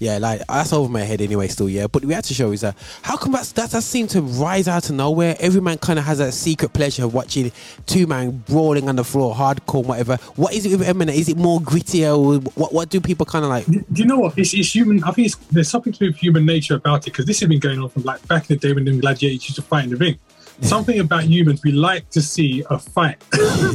Yeah, 0.00 0.18
like 0.18 0.44
that's 0.46 0.72
over 0.72 0.90
my 0.90 1.02
head 1.02 1.20
anyway. 1.20 1.46
Still, 1.48 1.68
yeah. 1.68 1.86
But 1.86 2.04
we 2.04 2.12
had 2.14 2.24
to 2.24 2.34
show 2.34 2.50
is 2.52 2.62
that 2.62 2.76
how 3.02 3.16
come 3.16 3.32
that's, 3.32 3.52
that 3.52 3.70
that 3.70 3.82
seemed 3.82 4.10
to 4.10 4.22
rise 4.22 4.66
out 4.66 4.90
of 4.90 4.96
nowhere? 4.96 5.36
Every 5.38 5.60
man 5.60 5.78
kind 5.78 5.98
of 5.98 6.04
has 6.04 6.18
that 6.18 6.34
secret 6.34 6.72
pleasure 6.72 7.04
of 7.04 7.14
watching 7.14 7.52
two 7.86 8.06
man 8.06 8.42
brawling 8.48 8.88
on 8.88 8.96
the 8.96 9.04
floor, 9.04 9.34
hardcore, 9.34 9.84
whatever. 9.84 10.16
What 10.36 10.54
is 10.54 10.66
it 10.66 10.76
with 10.76 10.88
M 10.88 11.00
and 11.00 11.10
A? 11.10 11.14
Is 11.14 11.28
it 11.28 11.36
more 11.36 11.60
grittier? 11.60 12.18
Or 12.18 12.40
what 12.54 12.72
what 12.72 12.88
do 12.88 13.00
people 13.00 13.24
kind 13.24 13.44
of 13.44 13.50
like? 13.50 13.66
Do 13.66 13.84
you 13.94 14.04
know 14.04 14.18
what? 14.18 14.36
It's, 14.36 14.52
it's 14.52 14.74
human. 14.74 15.04
I 15.04 15.12
think 15.12 15.26
it's, 15.26 15.36
there's 15.52 15.68
something 15.68 15.92
to 15.92 15.98
do 15.98 16.06
with 16.06 16.16
human 16.16 16.44
nature 16.44 16.74
about 16.74 17.06
it 17.06 17.12
because 17.12 17.26
this 17.26 17.40
has 17.40 17.48
been 17.48 17.60
going 17.60 17.78
on 17.78 17.88
from 17.88 18.02
like 18.02 18.26
back 18.26 18.50
in 18.50 18.56
the 18.56 18.68
day 18.68 18.74
when 18.74 18.84
the 18.84 18.98
gladiators 18.98 19.44
used 19.44 19.56
to 19.56 19.62
fight 19.62 19.84
in 19.84 19.90
the 19.90 19.96
ring. 19.96 20.18
Something 20.60 21.00
about 21.00 21.24
humans, 21.24 21.62
we 21.62 21.72
like 21.72 22.08
to 22.10 22.22
see 22.22 22.64
a 22.70 22.78
fight. 22.78 23.22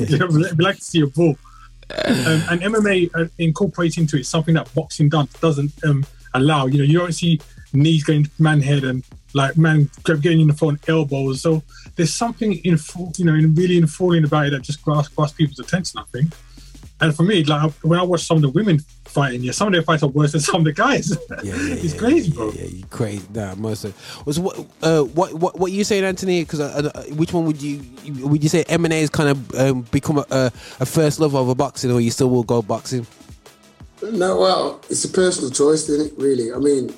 We 0.10 0.64
like 0.64 0.78
to 0.78 0.84
see 0.84 1.02
a 1.02 1.08
brawl. 1.08 1.38
Um, 2.06 2.44
and 2.52 2.62
MMA 2.62 3.10
uh, 3.16 3.26
incorporates 3.40 3.98
into 3.98 4.18
it 4.18 4.26
something 4.26 4.54
that 4.54 4.74
boxing 4.76 5.10
does, 5.10 5.28
doesn't 5.42 5.72
um, 5.84 6.06
allow. 6.34 6.68
You 6.68 6.80
know, 6.80 6.84
you 6.84 7.00
don't 7.00 7.14
see 7.14 7.40
knees 7.74 8.04
going 8.04 8.26
to 8.26 8.32
man 8.40 8.62
head 8.62 8.84
and 8.84 9.04
like 9.34 9.58
man 9.58 9.90
getting 10.06 10.42
in 10.42 10.48
the 10.48 10.54
front 10.54 10.88
elbows. 10.88 11.42
So 11.42 11.64
there's 11.96 12.14
something 12.14 12.54
in 12.54 12.78
you 13.18 13.26
know 13.26 13.34
in 13.34 13.54
really 13.56 13.78
enthralling 13.78 14.24
about 14.24 14.48
it 14.48 14.52
that 14.52 14.62
just 14.62 14.84
grasps, 14.84 15.14
grasps 15.14 15.38
people's 15.38 15.60
attention. 15.60 16.00
I 16.00 16.04
think. 16.12 16.34
And 17.02 17.16
for 17.16 17.24
me, 17.24 17.44
like 17.44 17.72
when 17.82 18.00
I 18.00 18.04
watch 18.04 18.26
some 18.26 18.38
of 18.38 18.44
the 18.44 18.50
women 18.50 18.80
fighting, 19.06 19.42
yeah, 19.42 19.54
some 19.54 19.68
of 19.68 19.74
their 19.74 19.84
fights 19.84 20.04
are 20.04 20.10
worse 20.10 20.34
than 20.34 20.42
some 20.42 20.58
of 20.58 20.66
the 20.66 20.74
guys. 20.74 21.18
Yeah, 21.30 21.38
yeah, 21.44 21.54
it's 21.76 21.94
yeah, 21.94 22.00
crazy, 22.00 22.30
yeah, 22.30 22.36
bro. 22.36 22.52
Yeah, 22.52 22.66
you 22.66 22.84
crazy. 22.90 23.26
Nah, 23.34 23.56
most 23.56 23.86
of 23.86 24.26
was 24.26 24.40
what 24.40 24.58
uh, 24.82 25.04
what 25.04 25.34
what 25.34 25.58
what 25.60 25.72
you 25.72 25.84
saying, 25.84 26.04
Anthony? 26.04 26.44
Because 26.44 26.60
uh, 26.60 26.92
uh, 26.94 27.04
which 27.16 27.34
one 27.34 27.46
would 27.46 27.62
you 27.62 27.82
would 28.22 28.44
you 28.44 28.50
say 28.50 28.64
M 28.68 28.84
and 28.86 28.94
A 28.94 29.00
has 29.00 29.10
kind 29.10 29.30
of 29.30 29.56
um, 29.56 29.82
become 29.92 30.18
a, 30.18 30.26
a, 30.30 30.52
a 30.82 30.86
first 30.86 31.20
love 31.20 31.36
over 31.36 31.56
boxing, 31.56 31.92
or 31.92 32.02
you 32.02 32.12
still 32.12 32.30
will 32.30 32.44
go 32.44 32.62
boxing? 32.62 33.08
No, 34.02 34.40
well, 34.40 34.82
it's 34.90 35.04
a 35.04 35.10
personal 35.10 35.52
choice, 35.52 35.90
isn't 35.90 36.08
it? 36.08 36.22
Really, 36.22 36.54
I 36.54 36.58
mean, 36.58 36.94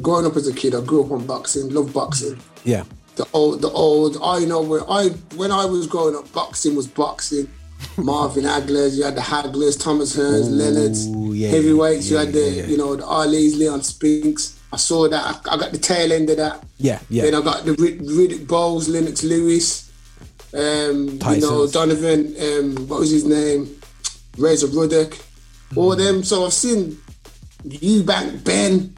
growing 0.00 0.26
up 0.26 0.36
as 0.36 0.48
a 0.48 0.54
kid, 0.54 0.74
I 0.74 0.80
grew 0.80 1.04
up 1.04 1.12
on 1.12 1.26
boxing, 1.26 1.70
love 1.70 1.92
boxing. 1.92 2.38
Yeah, 2.64 2.84
The 3.16 3.26
old, 3.32 3.60
the 3.60 3.68
old. 3.70 4.16
I 4.22 4.44
know 4.44 4.62
when 4.62 4.82
I 4.88 5.08
when 5.36 5.50
I 5.50 5.64
was 5.64 5.86
growing 5.86 6.16
up, 6.16 6.30
boxing 6.32 6.74
was 6.74 6.86
boxing. 6.86 7.48
Marvin 7.96 8.44
Hagler, 8.44 8.94
you 8.94 9.04
had 9.04 9.14
the 9.16 9.20
Haglers, 9.20 9.76
Thomas 9.76 10.16
Hearns, 10.16 10.50
Leonards, 10.50 11.06
yeah, 11.08 11.48
heavyweights. 11.50 12.10
yeah, 12.10 12.20
you 12.20 12.26
had 12.26 12.34
the, 12.34 12.50
yeah, 12.50 12.66
you 12.66 12.76
know, 12.76 12.96
the 12.96 13.04
Ali's, 13.04 13.56
Leon 13.56 13.82
Spinks. 13.82 14.60
I 14.72 14.76
saw 14.76 15.08
that. 15.08 15.24
I, 15.24 15.54
I 15.54 15.56
got 15.56 15.70
the 15.72 15.78
tail 15.78 16.12
end 16.12 16.30
of 16.30 16.36
that. 16.38 16.64
yeah, 16.78 16.98
yeah. 17.08 17.22
Then 17.24 17.34
I 17.36 17.40
got 17.40 17.64
the 17.64 17.72
Rid- 17.74 18.00
Riddick 18.00 18.48
Bowles, 18.48 18.88
Lennox 18.88 19.22
Lewis, 19.22 19.92
um, 20.54 21.18
you 21.30 21.40
know, 21.40 21.66
Donovan, 21.66 22.34
um, 22.40 22.88
what 22.88 23.00
was 23.00 23.10
his 23.10 23.24
name? 23.24 23.80
Razor 24.38 24.68
Ruddock, 24.68 25.16
all 25.76 25.94
them. 25.96 26.22
So 26.24 26.44
I've 26.44 26.52
seen 26.52 26.98
Eubank 27.64 28.44
Ben, 28.44 28.94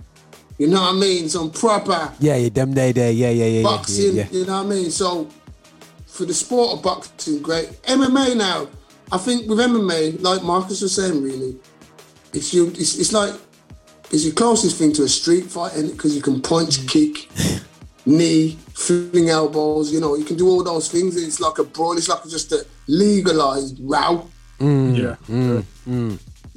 you 0.58 0.68
know 0.68 0.80
what 0.80 0.94
I 0.94 0.98
mean? 0.98 1.28
Some 1.28 1.50
proper 1.50 2.12
yeah, 2.18 2.36
yeah, 2.36 2.48
them 2.48 2.74
day 2.74 2.92
there, 2.92 3.12
yeah, 3.12 3.30
yeah, 3.30 3.46
yeah, 3.46 3.62
boxing, 3.62 4.16
you 4.32 4.44
know 4.46 4.64
what 4.64 4.66
I 4.66 4.68
mean? 4.68 4.90
So 4.90 5.28
for 6.06 6.24
the 6.24 6.34
sport 6.34 6.78
of 6.78 6.82
boxing, 6.82 7.42
great. 7.42 7.68
MMA 7.82 8.36
now, 8.36 8.68
I 9.12 9.18
think 9.18 9.48
with 9.48 9.58
MMA, 9.58 10.20
like 10.22 10.42
Marcus 10.42 10.82
was 10.82 10.94
saying, 10.94 11.22
really, 11.22 11.56
it's 12.32 12.52
you. 12.52 12.68
It's, 12.68 12.98
it's 12.98 13.12
like 13.12 13.34
it's 14.10 14.24
your 14.24 14.34
closest 14.34 14.76
thing 14.78 14.92
to 14.94 15.02
a 15.04 15.08
street 15.08 15.44
fight, 15.46 15.72
because 15.90 16.14
you 16.16 16.22
can 16.22 16.40
punch, 16.42 16.78
Mm. 16.80 16.88
kick, 16.88 17.28
knee, 18.06 18.58
fling 18.74 19.28
elbows. 19.30 19.92
You 19.92 20.00
know, 20.00 20.16
you 20.16 20.24
can 20.24 20.36
do 20.36 20.48
all 20.48 20.62
those 20.64 20.90
things. 20.90 21.16
It's 21.16 21.40
like 21.40 21.58
a 21.58 21.64
brawl. 21.64 21.96
It's 21.96 22.08
like 22.08 22.24
just 22.28 22.50
a 22.52 22.66
legalized 22.88 23.78
row. 23.80 24.26
Yeah. 24.58 25.16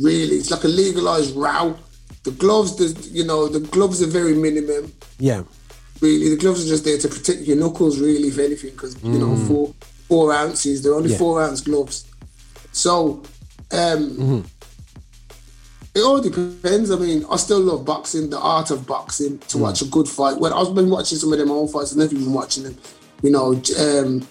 Really, 0.01 0.35
it's 0.37 0.49
like 0.51 0.63
a 0.63 0.67
legalized 0.67 1.35
row. 1.35 1.77
The 2.23 2.31
gloves, 2.31 2.75
the 2.77 3.09
you 3.09 3.25
know, 3.25 3.47
the 3.47 3.59
gloves 3.59 4.01
are 4.01 4.07
very 4.07 4.33
minimum. 4.33 4.91
yeah. 5.19 5.43
really. 6.01 6.29
The 6.29 6.37
gloves 6.37 6.65
are 6.65 6.69
just 6.69 6.83
there 6.85 6.97
to 6.97 7.07
protect 7.07 7.41
your 7.41 7.57
knuckles, 7.57 7.99
really, 7.99 8.29
if 8.29 8.39
anything, 8.39 8.71
because 8.71 9.01
you 9.03 9.19
know 9.19 9.35
four 9.47 9.73
four 10.07 10.33
ounces. 10.33 10.81
They're 10.81 10.93
only 10.95 11.09
Mm. 11.09 11.13
Yeah. 11.13 11.17
four 11.17 11.41
ounce 11.43 11.61
gloves. 11.61 12.05
So 12.71 13.23
um, 13.71 14.09
Mm-hmm. 14.09 14.39
it 15.95 16.01
all 16.01 16.21
depends. 16.21 16.91
I 16.91 16.95
mean, 16.95 17.25
I 17.31 17.35
still 17.37 17.59
love 17.59 17.85
boxing, 17.85 18.29
the 18.29 18.39
art 18.39 18.71
of 18.71 18.85
boxing, 18.87 19.39
to 19.49 19.57
Mm. 19.57 19.61
watch 19.61 19.81
a 19.81 19.85
good 19.85 20.07
fight. 20.07 20.39
When 20.39 20.53
I've 20.53 20.73
been 20.75 20.89
watching 20.89 21.17
some 21.17 21.31
of 21.33 21.39
them 21.39 21.51
old 21.51 21.71
fights, 21.71 21.91
I've 21.91 21.97
never 21.97 22.15
been 22.15 22.33
watching 22.33 22.63
them. 22.63 22.77
You 23.21 23.31
know, 23.31 23.47
um, 23.53 24.27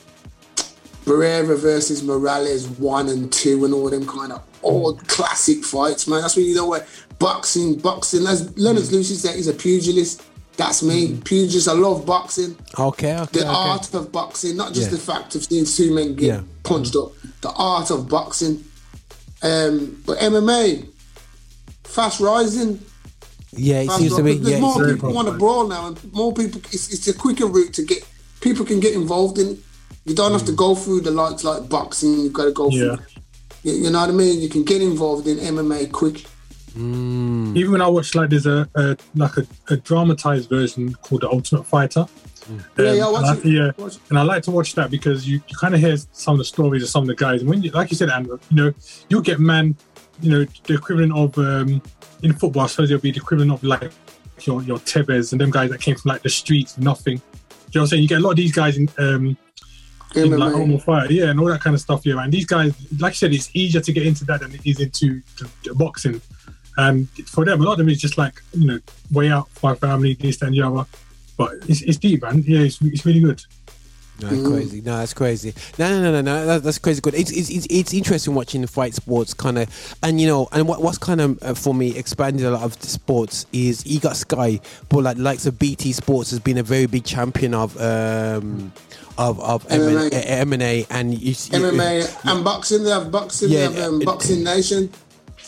Barrera 1.05 1.59
versus 1.59 2.03
Morales 2.03 2.67
one 2.79 3.09
and 3.09 3.33
two 3.33 3.65
and 3.65 3.73
all 3.73 3.89
them 3.91 4.07
kind 4.07 4.33
of 4.33 4.43
old 4.63 5.07
classic 5.09 5.65
fights, 5.65 6.07
man. 6.07 6.21
That's 6.23 6.37
when 6.37 6.45
you 6.47 6.55
know 6.55 6.67
what 6.67 6.87
boxing, 7.19 7.77
boxing. 7.79 8.27
As 8.27 8.57
Leonard 8.59 8.91
Lucy 8.93 9.15
said, 9.15 9.35
he's 9.37 9.49
a 9.49 9.55
pugilist. 9.55 10.23
That's 10.57 10.83
me, 10.83 11.19
pugilist. 11.25 11.69
I 11.69 11.73
love 11.73 12.05
boxing. 12.05 12.57
Okay, 12.79 13.17
okay, 13.19 13.39
The 13.41 13.47
okay. 13.47 13.49
art 13.49 13.95
of 13.95 14.11
boxing, 14.13 14.57
not 14.57 14.73
just 14.75 14.91
Yeah. 14.91 14.97
the 14.97 15.03
fact 15.03 15.35
of 15.35 15.45
seeing 15.45 15.65
two 15.65 15.95
men 15.95 16.15
get 16.15 16.27
Yeah. 16.27 16.41
punched 16.65 16.97
up. 16.97 17.13
The 17.43 17.51
art 17.51 17.91
of 17.91 18.09
boxing. 18.09 18.65
Um, 19.43 20.03
but 20.07 20.19
MMA, 20.19 20.89
fast 21.85 22.21
rising. 22.21 22.81
Yeah, 23.53 23.81
it 23.81 23.87
Fast 23.87 23.99
seems 24.01 24.17
to 24.17 24.23
be. 24.23 24.35
There's 24.39 24.55
Yeah, 24.55 24.61
more 24.61 24.79
very 24.79 24.95
people 24.95 25.13
want 25.15 25.29
to 25.29 25.35
brawl 25.35 25.67
now, 25.69 25.89
and 25.89 26.13
more 26.13 26.33
people. 26.33 26.61
It's, 26.73 26.93
it's 26.93 27.09
a 27.09 27.15
quicker 27.15 27.47
route 27.47 27.73
to 27.75 27.83
get 27.85 28.07
people 28.41 28.65
can 28.65 28.81
get 28.81 28.95
involved 28.95 29.39
in. 29.39 29.59
You 30.05 30.15
don't 30.15 30.33
have 30.33 30.45
to 30.47 30.53
go 30.53 30.75
through 30.75 31.03
the 31.03 31.11
likes 31.11 31.45
like 31.45 31.69
boxing. 31.69 32.21
You've 32.21 32.33
got 32.33 32.45
to 32.45 32.53
go 32.53 32.69
Yeah. 32.71 32.97
through. 32.97 33.07
You, 33.63 33.73
you 33.85 33.91
know 33.91 34.01
what 34.01 34.09
I 34.11 34.13
mean? 34.13 34.41
You 34.41 34.49
can 34.49 34.65
get 34.65 34.81
involved 34.83 35.27
in 35.27 35.39
MMA 35.39 35.91
quick. 35.93 36.25
Even 36.77 37.73
when 37.73 37.81
I 37.83 37.89
watch 37.89 38.15
like 38.15 38.31
there's 38.31 38.47
a, 38.47 38.69
a 38.77 38.97
like 39.15 39.37
a, 39.37 39.47
a 39.69 39.77
dramatized 39.79 40.49
version 40.49 40.95
called 40.95 41.23
The 41.23 41.29
Ultimate 41.29 41.65
Fighter. 41.65 42.07
Yeah, 42.49 42.93
yeah, 42.93 43.05
Um, 43.05 43.13
watch 43.13 43.45
and 43.45 43.47
I, 43.47 43.49
yeah, 43.49 43.71
Watch 43.77 43.97
and 44.09 44.19
I 44.19 44.23
like 44.23 44.43
to 44.45 44.51
watch 44.51 44.75
that 44.75 44.91
because 44.91 45.29
you, 45.29 45.41
you 45.49 45.57
kind 45.57 45.75
of 45.75 45.81
hear 45.81 45.97
some 46.13 46.35
of 46.35 46.39
the 46.39 46.45
stories 46.45 46.83
of 46.83 46.89
some 46.89 47.03
of 47.03 47.09
the 47.09 47.15
guys. 47.15 47.41
And 47.41 47.51
when 47.51 47.63
you, 47.63 47.71
like 47.71 47.91
you 47.91 47.97
said, 47.97 48.11
Andrew, 48.11 48.39
you 48.51 48.57
know, 48.57 48.73
you'll 49.09 49.23
get 49.23 49.39
man, 49.39 49.77
you 50.21 50.31
know, 50.31 50.47
the 50.65 50.75
equivalent 50.75 51.13
of 51.13 51.37
um, 51.39 51.83
in 52.23 52.33
football. 52.33 52.65
I 52.65 52.67
suppose 52.67 52.91
it'll 52.91 53.03
be 53.03 53.11
the 53.11 53.19
equivalent 53.19 53.53
of 53.53 53.63
like 53.63 53.93
your 54.43 54.63
your 54.63 54.79
Tevez 54.79 55.33
and 55.33 55.41
them 55.41 55.51
guys 55.51 55.71
that 55.71 55.81
came 55.81 55.97
from 55.97 56.11
like 56.11 56.23
the 56.23 56.31
streets, 56.31 56.79
nothing. 56.79 57.17
Do 57.17 57.23
you 57.23 57.27
know 57.27 57.81
what 57.81 57.81
I'm 57.81 57.87
saying? 57.89 58.03
You 58.03 58.09
get 58.09 58.19
a 58.19 58.23
lot 58.23 58.31
of 58.31 58.37
these 58.37 58.53
guys 58.53 58.77
in 58.77 58.89
um, 58.99 59.37
in 60.15 60.31
like. 60.31 60.53
Homo 60.53 60.79
Fire, 60.79 61.11
yeah, 61.11 61.27
and 61.27 61.39
all 61.41 61.47
that 61.47 61.61
kind 61.61 61.75
of 61.75 61.81
stuff. 61.81 62.07
Yeah, 62.07 62.23
and 62.23 62.33
these 62.33 62.47
guys, 62.47 62.75
like 63.01 63.13
I 63.13 63.15
said, 63.15 63.35
it's 63.35 63.51
easier 63.55 63.81
to 63.81 63.93
get 63.93 64.07
into 64.07 64.25
that 64.27 64.41
than 64.41 64.55
it 64.55 64.65
is 64.65 64.81
into 64.81 65.21
the, 65.39 65.51
the 65.65 65.75
boxing. 65.75 66.21
And 66.77 67.09
for 67.29 67.45
them, 67.45 67.61
a 67.61 67.65
lot 67.65 67.73
of 67.73 67.79
them 67.79 67.89
is 67.89 68.01
just 68.01 68.17
like 68.17 68.41
you 68.53 68.67
know, 68.67 68.79
way 69.11 69.31
out 69.31 69.49
my 69.63 69.75
family, 69.75 70.15
this 70.15 70.41
and 70.43 70.55
the 70.55 70.63
other. 70.63 70.87
But 71.39 71.53
it's, 71.69 71.81
it's 71.83 71.97
deep, 71.97 72.23
man. 72.23 72.43
Yeah, 72.47 72.61
it's, 72.61 72.83
it's 72.83 73.07
really 73.07 73.21
good. 73.21 73.41
No, 74.21 74.29
that's 74.31 74.49
crazy. 74.49 74.81
No, 74.81 74.97
that's 74.99 75.15
crazy. 75.15 75.55
No, 75.79 75.89
no, 75.91 76.03
no, 76.03 76.11
no, 76.11 76.21
no. 76.23 76.47
That, 76.47 76.63
that's 76.65 76.79
crazy. 76.79 77.01
Good. 77.01 77.15
It's, 77.15 77.31
it's 77.31 77.49
it's 77.51 77.67
it's 77.71 77.95
interesting 77.95 78.35
watching 78.35 78.63
the 78.63 78.67
fight 78.67 78.95
sports, 78.95 79.33
kind 79.33 79.59
of, 79.59 79.95
and 80.03 80.21
you 80.21 80.27
know, 80.27 80.49
and 80.51 80.67
what 80.67 80.83
what's 80.83 80.99
kind 80.99 81.21
of 81.21 81.41
uh, 81.41 81.55
for 81.55 81.73
me 81.73 81.97
expanded 81.97 82.45
a 82.45 82.51
lot 82.51 82.63
of 82.65 82.77
the 82.81 82.89
sports 82.89 83.47
is 83.53 83.87
you 83.87 84.01
got 84.01 84.17
Sky, 84.17 84.59
but 84.89 85.05
like 85.05 85.19
likes 85.19 85.47
of 85.47 85.57
BT 85.59 85.93
Sports 85.93 86.31
has 86.31 86.41
been 86.41 86.59
a 86.59 86.65
very 86.65 86.87
big 86.87 87.05
champion 87.05 87.55
of 87.55 87.81
um 87.81 88.73
of 89.17 89.39
of 89.41 89.65
MMA. 89.69 90.11
MMA 90.11 90.87
and 90.91 91.17
you, 91.17 91.35
see- 91.35 91.57
MMA 91.57 92.33
and 92.33 92.45
boxing. 92.45 92.83
They 92.83 92.91
have 92.91 93.13
boxing. 93.13 93.51
Yeah, 93.51 93.69
they 93.69 93.81
have 93.83 93.93
um, 93.93 94.03
uh, 94.03 94.05
Boxing 94.05 94.43
Nation. 94.43 94.91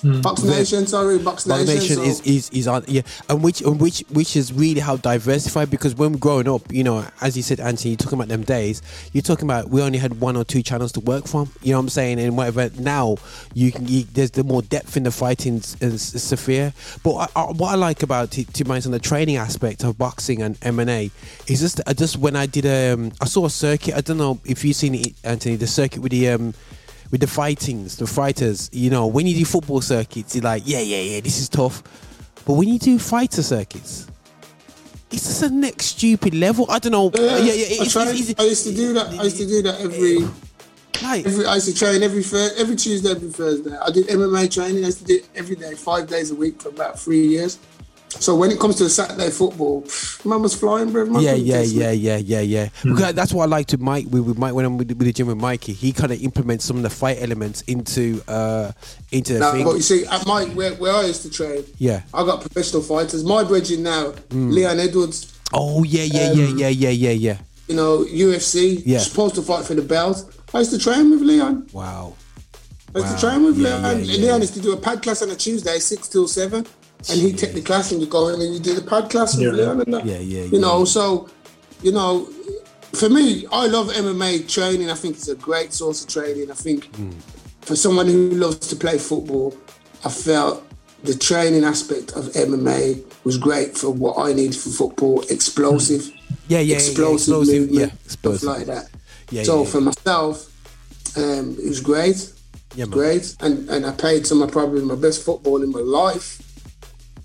Box 0.02 0.42
Nation, 0.42 0.86
sorry, 0.86 1.18
Box 1.18 1.44
Box 1.44 1.66
Nation. 1.66 1.74
Nation 1.74 1.96
so- 1.96 2.02
is, 2.02 2.20
is 2.22 2.50
is 2.50 2.68
on 2.68 2.84
yeah, 2.88 3.02
and 3.28 3.42
which 3.42 3.60
and 3.60 3.80
which 3.80 4.00
which 4.10 4.36
is 4.36 4.52
really 4.52 4.80
how 4.80 4.96
diversified 4.96 5.70
because 5.70 5.94
when 5.94 6.12
we're 6.12 6.18
growing 6.18 6.48
up, 6.48 6.62
you 6.72 6.82
know, 6.84 7.06
as 7.20 7.36
you 7.36 7.42
said, 7.42 7.60
Anthony, 7.60 7.90
you're 7.90 7.96
talking 7.98 8.18
about 8.18 8.28
them 8.28 8.42
days. 8.42 8.80
You're 9.12 9.22
talking 9.22 9.44
about 9.44 9.68
we 9.68 9.82
only 9.82 9.98
had 9.98 10.20
one 10.20 10.36
or 10.36 10.44
two 10.44 10.62
channels 10.62 10.92
to 10.92 11.00
work 11.00 11.26
from. 11.26 11.50
You 11.62 11.72
know 11.72 11.78
what 11.78 11.82
I'm 11.84 11.88
saying? 11.90 12.18
And 12.20 12.36
whatever 12.36 12.70
now, 12.78 13.16
you 13.54 13.72
can 13.72 13.86
you, 13.86 14.04
there's 14.04 14.30
the 14.30 14.44
more 14.44 14.62
depth 14.62 14.96
in 14.96 15.02
the 15.02 15.10
fighting 15.10 15.56
s- 15.58 16.22
sphere. 16.22 16.72
But 17.02 17.30
I, 17.36 17.40
I, 17.40 17.44
what 17.52 17.72
I 17.72 17.74
like 17.74 18.02
about 18.02 18.38
it, 18.38 18.52
to 18.54 18.64
mind 18.64 18.86
on 18.86 18.92
the 18.92 18.98
training 18.98 19.36
aspect 19.36 19.84
of 19.84 19.98
boxing 19.98 20.40
and 20.42 20.58
MMA 20.60 21.10
is 21.48 21.60
just 21.60 21.80
I 21.86 21.92
just 21.92 22.16
when 22.16 22.36
I 22.36 22.46
did 22.46 22.64
um 22.66 23.12
I 23.20 23.26
saw 23.26 23.46
a 23.46 23.50
circuit. 23.50 23.94
I 23.94 24.00
don't 24.00 24.18
know 24.18 24.38
if 24.44 24.64
you've 24.64 24.76
seen 24.76 24.94
it, 24.94 25.12
Anthony, 25.24 25.56
the 25.56 25.66
circuit 25.66 26.00
with 26.00 26.12
the 26.12 26.28
um 26.30 26.54
with 27.10 27.20
the 27.20 27.26
fightings, 27.26 27.96
the 27.96 28.06
fighters, 28.06 28.70
you 28.72 28.90
know, 28.90 29.06
when 29.06 29.26
you 29.26 29.34
do 29.34 29.44
football 29.44 29.80
circuits, 29.80 30.34
you're 30.34 30.44
like, 30.44 30.62
yeah, 30.64 30.80
yeah, 30.80 31.00
yeah, 31.00 31.20
this 31.20 31.38
is 31.40 31.48
tough. 31.48 31.82
But 32.44 32.54
when 32.54 32.68
you 32.68 32.78
do 32.78 32.98
fighter 32.98 33.42
circuits, 33.42 34.06
it's 35.10 35.26
just 35.26 35.42
a 35.42 35.50
next 35.50 35.86
stupid 35.86 36.34
level. 36.34 36.66
I 36.70 36.78
don't 36.78 36.92
know. 36.92 37.10
Yeah, 37.14 37.38
Yeah, 37.38 37.52
yeah, 37.52 37.82
I, 37.82 37.86
tried, 37.86 38.08
it's, 38.08 38.30
it's, 38.30 38.40
I 38.40 38.44
used 38.44 38.66
to 38.66 38.74
do 38.74 38.92
that. 38.94 39.08
I 39.08 39.24
used 39.24 39.38
to 39.38 39.46
do 39.46 39.62
that 39.62 39.80
every. 39.80 40.18
like, 41.02 41.26
Every, 41.26 41.46
I 41.46 41.54
used 41.56 41.66
to 41.66 41.74
train 41.74 42.02
every 42.02 42.24
every 42.58 42.76
Tuesday, 42.76 43.10
every 43.10 43.30
Thursday. 43.30 43.76
I 43.76 43.90
did 43.90 44.06
MMA 44.06 44.52
training. 44.52 44.84
I 44.84 44.86
used 44.86 44.98
to 44.98 45.04
do 45.04 45.16
it 45.16 45.28
every 45.34 45.56
day, 45.56 45.74
five 45.74 46.06
days 46.06 46.30
a 46.30 46.34
week 46.34 46.62
for 46.62 46.68
about 46.68 46.98
three 46.98 47.26
years. 47.26 47.58
So 48.18 48.34
when 48.34 48.50
it 48.50 48.58
comes 48.58 48.76
to 48.76 48.88
Saturday 48.90 49.30
football, 49.30 49.86
man 50.24 50.42
was 50.42 50.54
flying, 50.54 50.90
bro. 50.90 51.06
Man 51.06 51.22
yeah, 51.22 51.30
couldn't 51.32 51.46
yeah, 51.46 51.56
test 51.58 51.72
yeah, 51.72 51.90
yeah, 51.92 52.16
yeah, 52.16 52.40
yeah. 52.40 52.68
Hmm. 52.82 52.94
That's 52.96 53.32
what 53.32 53.44
I 53.44 53.46
like 53.46 53.66
to 53.68 53.78
Mike 53.78 54.06
with, 54.10 54.24
with 54.26 54.36
Mike 54.38 54.52
when 54.54 54.64
I'm 54.64 54.76
with, 54.76 54.88
the- 54.88 54.94
with 54.94 55.06
the 55.06 55.12
gym 55.12 55.28
with 55.28 55.38
Mikey. 55.38 55.72
He 55.72 55.92
kind 55.92 56.12
of 56.12 56.20
implements 56.22 56.64
some 56.64 56.76
of 56.76 56.82
the 56.82 56.90
fight 56.90 57.18
elements 57.22 57.62
into 57.62 58.20
uh 58.28 58.72
into 59.12 59.34
the 59.34 59.38
Now, 59.38 59.52
thing. 59.52 59.64
but 59.64 59.76
you 59.76 59.82
see, 59.82 60.04
at 60.06 60.26
my 60.26 60.44
where, 60.46 60.74
where 60.74 60.92
I 60.92 61.04
used 61.04 61.22
to 61.22 61.30
train, 61.30 61.64
Yeah. 61.78 62.02
I 62.12 62.24
got 62.24 62.40
professional 62.40 62.82
fighters. 62.82 63.24
My 63.24 63.44
brethren 63.44 63.82
now, 63.84 64.10
hmm. 64.30 64.50
Leon 64.50 64.80
Edwards, 64.80 65.32
Oh 65.52 65.82
yeah, 65.84 66.02
yeah, 66.02 66.32
yeah, 66.32 66.46
um, 66.48 66.58
yeah, 66.58 66.68
yeah, 66.68 66.90
yeah, 66.90 67.10
yeah. 67.10 67.38
you 67.68 67.76
know, 67.76 68.04
UFC, 68.04 68.82
Yeah. 68.84 68.98
supposed 68.98 69.34
to 69.36 69.42
fight 69.42 69.64
for 69.64 69.74
the 69.74 69.82
belt. 69.82 70.24
I 70.52 70.58
used 70.58 70.72
to 70.72 70.78
train 70.78 71.10
with 71.10 71.20
Leon. 71.22 71.68
Wow. 71.72 72.14
I 72.94 72.98
used 72.98 73.10
Wow. 73.10 73.14
to 73.14 73.20
train 73.20 73.44
with 73.44 73.56
Yeah, 73.58 73.76
Leon. 73.78 73.98
yeah, 74.04 74.12
yeah, 74.14 74.22
Leon 74.26 74.40
used 74.42 74.54
to 74.54 74.60
do 74.60 74.72
a 74.72 74.76
pad 74.76 75.00
class 75.02 75.22
on 75.22 75.30
a 75.30 75.36
Tuesday, 75.36 75.78
six 75.78 76.08
till 76.08 76.26
seven, 76.26 76.66
and 77.08 77.20
he'd 77.20 77.38
take 77.38 77.54
the 77.54 77.62
class 77.62 77.92
and 77.92 78.00
you 78.00 78.06
go 78.06 78.28
in 78.28 78.40
and 78.40 78.52
you 78.54 78.60
do 78.60 78.74
the 78.74 78.82
pad 78.82 79.10
class 79.10 79.34
with 79.36 79.46
Yeah. 79.46 79.52
Leon 79.52 79.80
and 79.82 79.94
that. 79.94 80.04
Yeah, 80.06 80.18
yeah, 80.18 80.44
You 80.44 80.58
know, 80.58 80.84
so 80.84 81.28
you 81.82 81.92
know, 81.92 82.28
for 82.92 83.08
me, 83.08 83.46
I 83.50 83.66
love 83.68 83.88
MMA 83.88 84.46
training. 84.48 84.90
I 84.90 84.94
think 84.94 85.16
it's 85.16 85.28
a 85.28 85.34
great 85.34 85.72
source 85.72 86.02
of 86.02 86.08
training. 86.10 86.50
I 86.50 86.54
think 86.54 86.94
Hmm. 86.96 87.10
for 87.62 87.74
someone 87.76 88.06
who 88.06 88.30
loves 88.32 88.66
to 88.68 88.76
play 88.76 88.98
football, 88.98 89.54
I 90.04 90.10
felt 90.10 90.62
the 91.04 91.14
training 91.14 91.64
aspect 91.64 92.12
of 92.12 92.24
MMA 92.34 93.02
was 93.24 93.38
great 93.38 93.78
for 93.78 93.88
what 93.90 94.18
I 94.18 94.32
need 94.34 94.54
for 94.54 94.68
football. 94.70 95.22
Explosive, 95.30 96.10
Yeah, 96.48 96.58
yeah, 96.58 96.60
yeah, 96.60 96.74
explosive, 96.76 97.14
explosive, 97.34 97.60
movement, 97.60 97.80
yeah, 97.80 97.90
explosive. 98.04 98.40
stuff 98.40 98.56
like 98.58 98.66
that. 98.66 98.86
Yeah, 99.30 99.44
so 99.44 99.62
yeah, 99.62 99.68
for 99.70 99.80
myself, 99.80 100.50
um, 101.16 101.56
it 101.62 101.68
was 101.68 101.80
great. 101.80 102.30
Yeah, 102.76 102.84
great, 102.86 103.34
and 103.40 103.68
and 103.70 103.84
I 103.86 103.92
played 103.92 104.26
some 104.26 104.42
of 104.42 104.50
probably 104.52 104.82
my 104.82 104.94
best 104.94 105.22
football 105.24 105.62
in 105.62 105.70
my 105.70 105.80
life. 105.80 106.40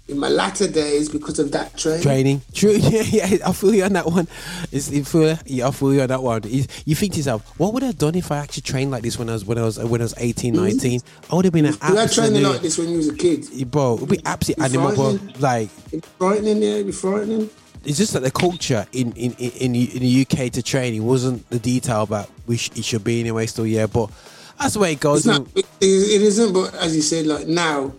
In 0.07 0.19
my 0.19 0.29
latter 0.29 0.67
days, 0.67 1.09
because 1.09 1.39
of 1.39 1.51
that 1.53 1.75
training. 1.77 2.01
Training, 2.03 2.41
true. 2.53 2.75
Yeah, 2.79 3.01
yeah. 3.01 3.37
I 3.47 3.53
feel 3.53 3.73
you 3.73 3.83
on 3.83 3.93
that 3.93 4.05
one. 4.05 4.27
It's, 4.71 4.91
it 4.91 5.07
feel, 5.07 5.35
yeah, 5.47 5.67
I 5.67 5.71
feel 5.71 5.93
you 5.95 6.01
on 6.01 6.09
that 6.09 6.21
one. 6.21 6.43
You, 6.43 6.63
you 6.85 6.93
think 6.93 7.13
to 7.13 7.17
yourself, 7.17 7.59
what 7.59 7.73
would 7.73 7.81
I 7.81 7.87
have 7.87 7.97
done 7.97 8.13
if 8.13 8.31
I 8.31 8.37
actually 8.37 8.61
trained 8.61 8.91
like 8.91 9.01
this 9.01 9.17
when 9.17 9.29
I 9.29 9.33
was 9.33 9.45
when 9.45 9.57
I 9.57 9.63
was 9.63 9.79
when 9.79 10.01
I 10.01 10.03
was 10.03 10.13
18, 10.17 10.53
mm-hmm. 10.53 10.63
19? 10.63 11.01
I 11.31 11.35
would 11.35 11.45
have 11.45 11.53
been 11.53 11.65
an 11.65 11.73
You 11.89 11.95
had 11.95 12.11
training 12.11 12.43
like 12.43 12.61
this 12.61 12.77
when 12.77 12.89
you 12.89 12.97
was 12.97 13.09
a 13.09 13.15
kid. 13.15 13.71
bro. 13.71 13.95
It'd 13.95 14.09
be 14.09 14.19
absolute 14.25 14.59
It's 14.59 14.75
animal, 14.75 14.95
bro. 14.95 15.19
Like 15.39 15.69
It's 15.91 16.07
frightening, 16.19 16.61
yeah, 16.61 16.69
it'd 16.69 16.85
be 16.85 16.91
frightening. 16.91 17.49
it's 17.83 17.97
just 17.97 18.13
that 18.13 18.21
the 18.21 18.31
culture 18.31 18.85
in 18.91 19.11
in 19.13 19.33
in, 19.39 19.75
in, 19.75 20.01
the, 20.01 20.21
UK 20.29 20.51
to 20.51 20.61
train 20.61 20.93
it 20.93 20.99
wasn't 20.99 21.49
the 21.49 21.59
detail 21.59 22.05
that 22.07 22.29
which 22.45 22.69
it 22.77 22.85
should 22.85 23.03
be 23.03 23.19
anyway. 23.21 23.47
Still, 23.47 23.65
yeah, 23.65 23.87
but 23.87 24.11
that's 24.59 24.75
the 24.75 24.79
way 24.79 24.93
it 24.93 24.99
goes. 24.99 25.25
It's 25.25 25.39
not. 25.39 25.47
It, 25.55 25.65
it 25.81 26.21
isn't, 26.21 26.53
but 26.53 26.73
as 26.75 26.95
you 26.95 27.01
said, 27.01 27.25
like 27.25 27.47
now, 27.47 27.91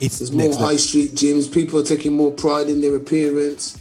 It's 0.00 0.18
there's 0.18 0.32
more 0.32 0.54
high 0.56 0.76
street 0.76 1.12
gyms. 1.12 1.52
People 1.52 1.80
are 1.80 1.84
taking 1.84 2.12
more 2.12 2.30
pride 2.30 2.68
in 2.68 2.80
their 2.80 2.94
appearance. 2.96 3.80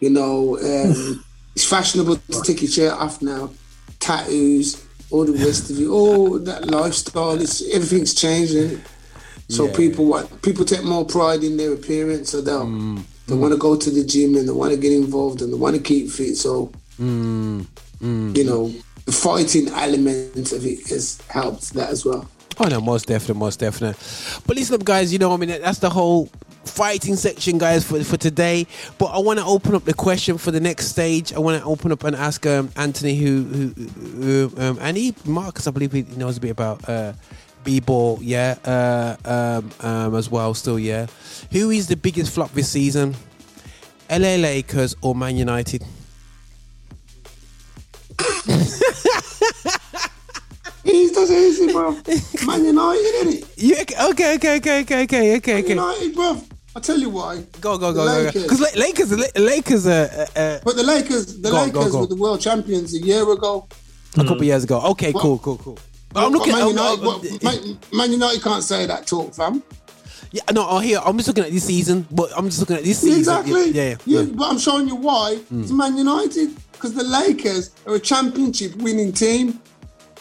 You 0.00 0.10
know, 0.10 0.56
um, 0.58 1.22
it's 1.54 1.64
fashionable 1.64 2.16
to 2.16 2.42
take 2.42 2.62
your 2.62 2.70
shirt 2.70 2.92
off 2.94 3.20
now. 3.20 3.50
Tattoos, 3.98 4.82
all 5.10 5.24
the 5.26 5.32
rest 5.32 5.70
of 5.70 5.78
it. 5.78 5.86
All 5.86 6.38
that 6.38 6.66
lifestyle. 6.70 7.40
It's 7.40 7.62
everything's 7.74 8.14
changing. 8.14 8.80
So 9.48 9.66
Yeah. 9.66 9.76
people 9.76 10.06
want 10.06 10.42
people 10.42 10.64
take 10.64 10.84
more 10.84 11.04
pride 11.04 11.42
in 11.44 11.56
their 11.56 11.72
appearance. 11.74 12.30
So 12.30 12.40
they'll 12.40 12.64
Mm, 12.66 13.02
they 13.26 13.34
want 13.34 13.52
to 13.52 13.58
go 13.58 13.76
to 13.76 13.90
the 13.90 14.02
gym 14.04 14.36
and 14.36 14.48
they 14.48 14.52
want 14.52 14.72
to 14.72 14.78
get 14.78 14.92
involved 14.92 15.42
and 15.42 15.52
they 15.52 15.56
want 15.56 15.76
to 15.76 15.82
keep 15.82 16.08
fit. 16.10 16.36
So 16.36 16.72
Mm, 17.00 17.66
you 18.36 18.44
know, 18.44 18.72
the 19.06 19.12
fighting 19.12 19.68
element 19.68 20.52
of 20.52 20.64
it 20.64 20.86
has 20.88 21.18
helped 21.28 21.74
that 21.74 21.90
as 21.90 22.04
well. 22.04 22.26
Oh 22.62 22.68
no, 22.68 22.78
most 22.78 23.06
definitely, 23.06 23.40
most 23.40 23.58
definitely. 23.58 23.98
But 24.46 24.54
listen 24.54 24.74
up, 24.74 24.84
guys. 24.84 25.14
You 25.14 25.18
know, 25.18 25.32
I 25.32 25.38
mean, 25.38 25.48
that's 25.48 25.78
the 25.78 25.88
whole 25.88 26.26
fighting 26.66 27.16
section, 27.16 27.56
guys, 27.56 27.86
for 27.86 28.04
for 28.04 28.18
today. 28.18 28.66
But 28.98 29.06
I 29.06 29.18
want 29.18 29.38
to 29.38 29.46
open 29.46 29.74
up 29.74 29.86
the 29.86 29.94
question 29.94 30.36
for 30.36 30.50
the 30.50 30.60
next 30.60 30.88
stage. 30.88 31.32
I 31.32 31.38
want 31.38 31.62
to 31.62 31.66
open 31.66 31.90
up 31.90 32.04
and 32.04 32.14
ask 32.14 32.44
um, 32.46 32.70
Anthony, 32.76 33.16
who, 33.16 33.44
who, 33.44 33.68
who 34.20 34.52
um, 34.58 34.78
and 34.82 34.94
he, 34.94 35.14
Marcus, 35.24 35.66
I 35.66 35.70
believe 35.70 35.92
he 35.92 36.02
knows 36.02 36.36
a 36.36 36.40
bit 36.40 36.50
about 36.50 36.86
uh, 36.86 37.14
b-ball, 37.64 38.18
yeah, 38.20 38.56
uh, 38.66 39.16
um, 39.24 39.70
um, 39.80 40.14
as 40.14 40.30
well. 40.30 40.52
Still, 40.52 40.78
yeah. 40.78 41.06
Who 41.52 41.70
is 41.70 41.88
the 41.88 41.96
biggest 41.96 42.34
flop 42.34 42.52
this 42.52 42.68
season? 42.68 43.16
LA 44.10 44.36
Lakers 44.36 44.96
or 45.00 45.14
Man 45.14 45.38
United? 45.38 45.82
He's 50.84 51.12
does 51.12 51.30
easy, 51.30 51.72
bro. 51.72 51.92
Man 52.46 52.64
United, 52.64 53.00
isn't 53.00 53.34
it? 53.34 53.48
Yeah. 53.56 53.82
Okay. 54.10 54.34
Okay. 54.36 54.56
Okay. 54.56 54.80
Okay. 54.80 55.02
Okay. 55.02 55.36
Okay. 55.36 55.52
Man 55.54 55.62
Okay. 55.64 55.68
United, 55.74 56.14
bro. 56.14 56.42
I'll 56.74 56.82
tell 56.82 56.98
you 56.98 57.10
why. 57.10 57.44
Go. 57.60 57.76
Go. 57.78 57.92
Go. 57.92 57.94
Go. 57.94 58.04
Lakers. 58.04 58.42
Because 58.44 58.76
Lakers, 58.76 59.36
Lakers, 59.36 59.86
uh, 59.86 60.26
uh, 60.36 60.38
uh, 60.38 60.60
But 60.64 60.76
the 60.76 60.82
Lakers, 60.82 61.40
the 61.40 61.50
Go 61.50 61.56
on, 61.56 61.70
go, 61.70 61.78
Lakers 61.80 61.92
go. 61.92 62.00
were 62.00 62.06
the 62.06 62.16
world 62.16 62.40
champions 62.40 62.94
a 62.94 62.98
year 62.98 63.30
ago. 63.30 63.66
a 64.16 64.24
couple 64.24 64.44
years 64.44 64.64
ago. 64.64 64.80
Okay, 64.92 65.12
What- 65.12 65.22
cool, 65.22 65.38
cool, 65.38 65.58
cool. 65.58 65.78
But 66.12 66.24
I'm 66.26 66.32
But 66.32 66.38
looking. 66.38 66.52
Man 66.54 66.62
I'm, 66.62 66.68
United, 66.68 67.04
I'm- 67.04 67.20
but 67.20 67.42
Man, 67.44 67.78
Man 67.92 68.12
United 68.12 68.42
can't 68.42 68.64
say 68.64 68.86
that 68.86 69.06
talk, 69.06 69.32
fam. 69.34 69.62
yeah, 70.32 70.42
no, 70.52 70.66
oh, 70.68 70.78
here 70.80 70.98
I'm 71.04 71.16
just 71.16 71.28
looking 71.28 71.44
at 71.44 71.52
this 71.52 71.64
season, 71.64 72.04
but 72.10 72.30
I'm 72.36 72.46
just 72.46 72.58
looking 72.60 72.76
at 72.76 72.82
this 72.84 72.98
season. 72.98 73.18
Exactly. 73.20 73.70
Yeah, 73.70 73.90
yeah. 74.06 74.20
yeah. 74.22 74.22
But 74.32 74.50
I'm 74.50 74.58
showing 74.58 74.88
you 74.88 74.96
why. 74.96 75.38
It's 75.52 75.70
Man 75.70 75.96
United 75.96 76.50
because 76.72 76.94
the 76.94 77.04
Lakers 77.04 77.70
are 77.86 77.94
a 77.94 78.00
championship 78.00 78.74
winning 78.76 79.12
team. 79.12 79.60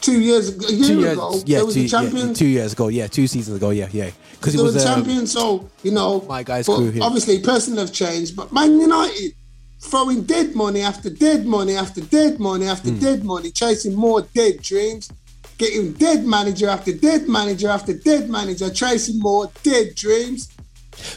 Two 0.02 0.22
years, 0.22 0.50
a 0.50 0.74
year 0.74 0.88
Two 0.88 1.00
years, 1.02 1.14
ago, 1.14 1.42
yeah, 1.46 1.62
was 1.62 1.74
two, 1.76 1.82
the 1.84 1.90
champions. 1.90 2.30
yeah, 2.30 2.34
two 2.34 2.48
years 2.48 2.74
ago, 2.74 2.88
yeah, 2.88 3.08
two 3.08 3.28
seasons 3.28 3.58
ago, 3.58 3.70
yeah, 3.72 3.90
yeah, 3.92 4.12
because 4.40 4.56
were 4.56 4.64
was 4.64 4.74
the 4.76 4.88
um, 4.90 4.96
champions. 4.96 5.32
So 5.32 5.70
you 5.84 5.92
know, 5.92 6.22
my 6.22 6.44
guy's 6.44 6.66
crew 6.68 6.90
here. 6.90 7.04
Obviously, 7.04 7.40
personnel 7.40 7.86
have 7.86 7.94
changed, 7.94 8.36
but 8.36 8.52
Man 8.54 8.80
United 8.80 9.34
throwing 9.82 10.24
dead 10.24 10.56
money 10.56 10.82
after 10.82 11.10
dead 11.10 11.46
money 11.46 11.76
after 11.76 12.02
dead 12.02 12.40
money 12.40 12.66
after 12.66 12.90
Hmm. 12.92 13.00
dead 13.00 13.24
money, 13.24 13.50
chasing 13.52 13.96
more 13.96 14.22
dead 14.34 14.62
dreams, 14.62 15.10
getting 15.58 15.94
dead 15.94 16.26
manager 16.26 16.68
after 16.70 16.94
dead 16.94 17.28
manager 17.28 17.70
after 17.70 17.94
dead 17.94 18.30
manager, 18.30 18.70
chasing 18.70 19.20
more 19.20 19.50
dead 19.64 19.96
dreams. 19.96 20.50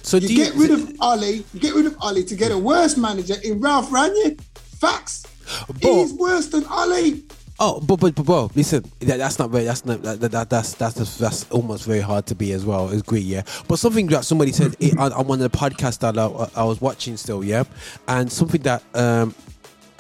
So 0.03 0.17
You 0.19 0.29
get 0.37 0.55
rid 0.55 0.71
of 0.71 0.93
Ali, 1.01 1.45
you 1.55 1.61
get 1.61 1.75
rid 1.75 1.87
of 1.87 1.97
Ali 2.01 2.23
to 2.25 2.35
get 2.37 2.53
a 2.53 2.59
worse 2.59 2.97
manager 2.97 3.35
in 3.43 3.61
Ralph 3.61 3.91
Ranier. 3.93 4.37
Facts. 4.81 5.25
But- 5.69 5.83
He's 5.83 6.13
worse 6.13 6.47
than 6.49 6.65
Ali. 6.67 7.23
Oh, 7.65 7.79
but 7.79 8.01
but 8.01 8.13
but 8.17 8.27
bro, 8.27 8.51
listen, 8.57 8.83
that, 8.99 9.19
that's 9.19 9.39
not 9.39 9.51
very. 9.51 9.63
That's 9.63 9.85
not 9.85 10.03
that, 10.03 10.21
that 10.21 10.51
that's 10.51 10.75
that's 10.75 10.95
that's 10.95 11.17
that's 11.17 11.49
almost 11.51 11.85
very 11.85 12.01
hard 12.01 12.27
to 12.27 12.35
be 12.35 12.51
as 12.51 12.65
well. 12.65 12.89
It's 12.91 13.03
great, 13.03 13.23
yeah. 13.23 13.43
But 13.69 13.79
something 13.79 14.09
that 14.09 14.25
somebody 14.25 14.51
said 14.51 14.75
it, 14.81 14.99
on, 14.99 15.13
on 15.13 15.29
one 15.29 15.41
of 15.41 15.49
the 15.49 15.57
podcasts 15.57 16.01
that 16.01 16.19
I, 16.19 16.61
I 16.61 16.65
was 16.65 16.81
watching 16.81 17.17
still, 17.17 17.45
yeah, 17.45 17.63
and 18.09 18.33
something 18.33 18.63
that 18.63 18.83
um 18.97 19.33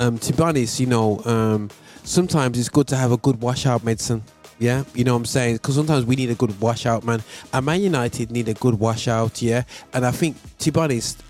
um 0.00 0.18
to 0.18 0.32
be 0.32 0.42
honest, 0.42 0.80
you 0.80 0.86
know, 0.86 1.22
um 1.24 1.70
sometimes 2.02 2.58
it's 2.58 2.68
good 2.68 2.88
to 2.88 2.96
have 2.96 3.12
a 3.12 3.16
good 3.16 3.40
washout 3.40 3.84
medicine. 3.84 4.24
Yeah, 4.58 4.82
you 4.92 5.04
know 5.04 5.12
what 5.12 5.18
I'm 5.18 5.26
saying? 5.26 5.54
Because 5.56 5.76
sometimes 5.76 6.04
we 6.04 6.16
need 6.16 6.30
a 6.30 6.34
good 6.34 6.60
washout, 6.60 7.04
man. 7.04 7.22
And 7.52 7.64
Man 7.64 7.80
United 7.80 8.32
need 8.32 8.48
a 8.48 8.54
good 8.54 8.74
washout, 8.74 9.40
yeah. 9.40 9.62
And 9.92 10.04
I 10.04 10.10
think, 10.10 10.36
to 10.58 10.72
be 10.72 10.80
honest, 10.80 11.22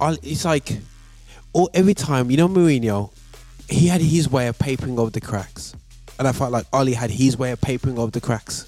I, 0.00 0.16
it's 0.20 0.44
like, 0.44 0.78
oh, 1.54 1.68
every 1.74 1.94
time, 1.94 2.30
you 2.32 2.36
know, 2.36 2.48
Mourinho, 2.48 3.10
he 3.68 3.88
had 3.88 4.00
his 4.00 4.28
way 4.28 4.46
of 4.48 4.58
papering 4.58 4.98
over 4.98 5.10
the 5.10 5.20
cracks, 5.20 5.74
and 6.18 6.28
I 6.28 6.32
felt 6.32 6.52
like 6.52 6.66
Ollie 6.72 6.94
had 6.94 7.10
his 7.10 7.36
way 7.36 7.52
of 7.52 7.60
papering 7.60 7.98
over 7.98 8.10
the 8.10 8.20
cracks. 8.20 8.66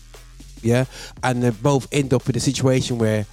Yeah, 0.62 0.86
and 1.22 1.42
they 1.42 1.50
both 1.50 1.86
end 1.92 2.12
up 2.14 2.28
in 2.28 2.36
a 2.36 2.40
situation 2.40 2.98
where 2.98 3.26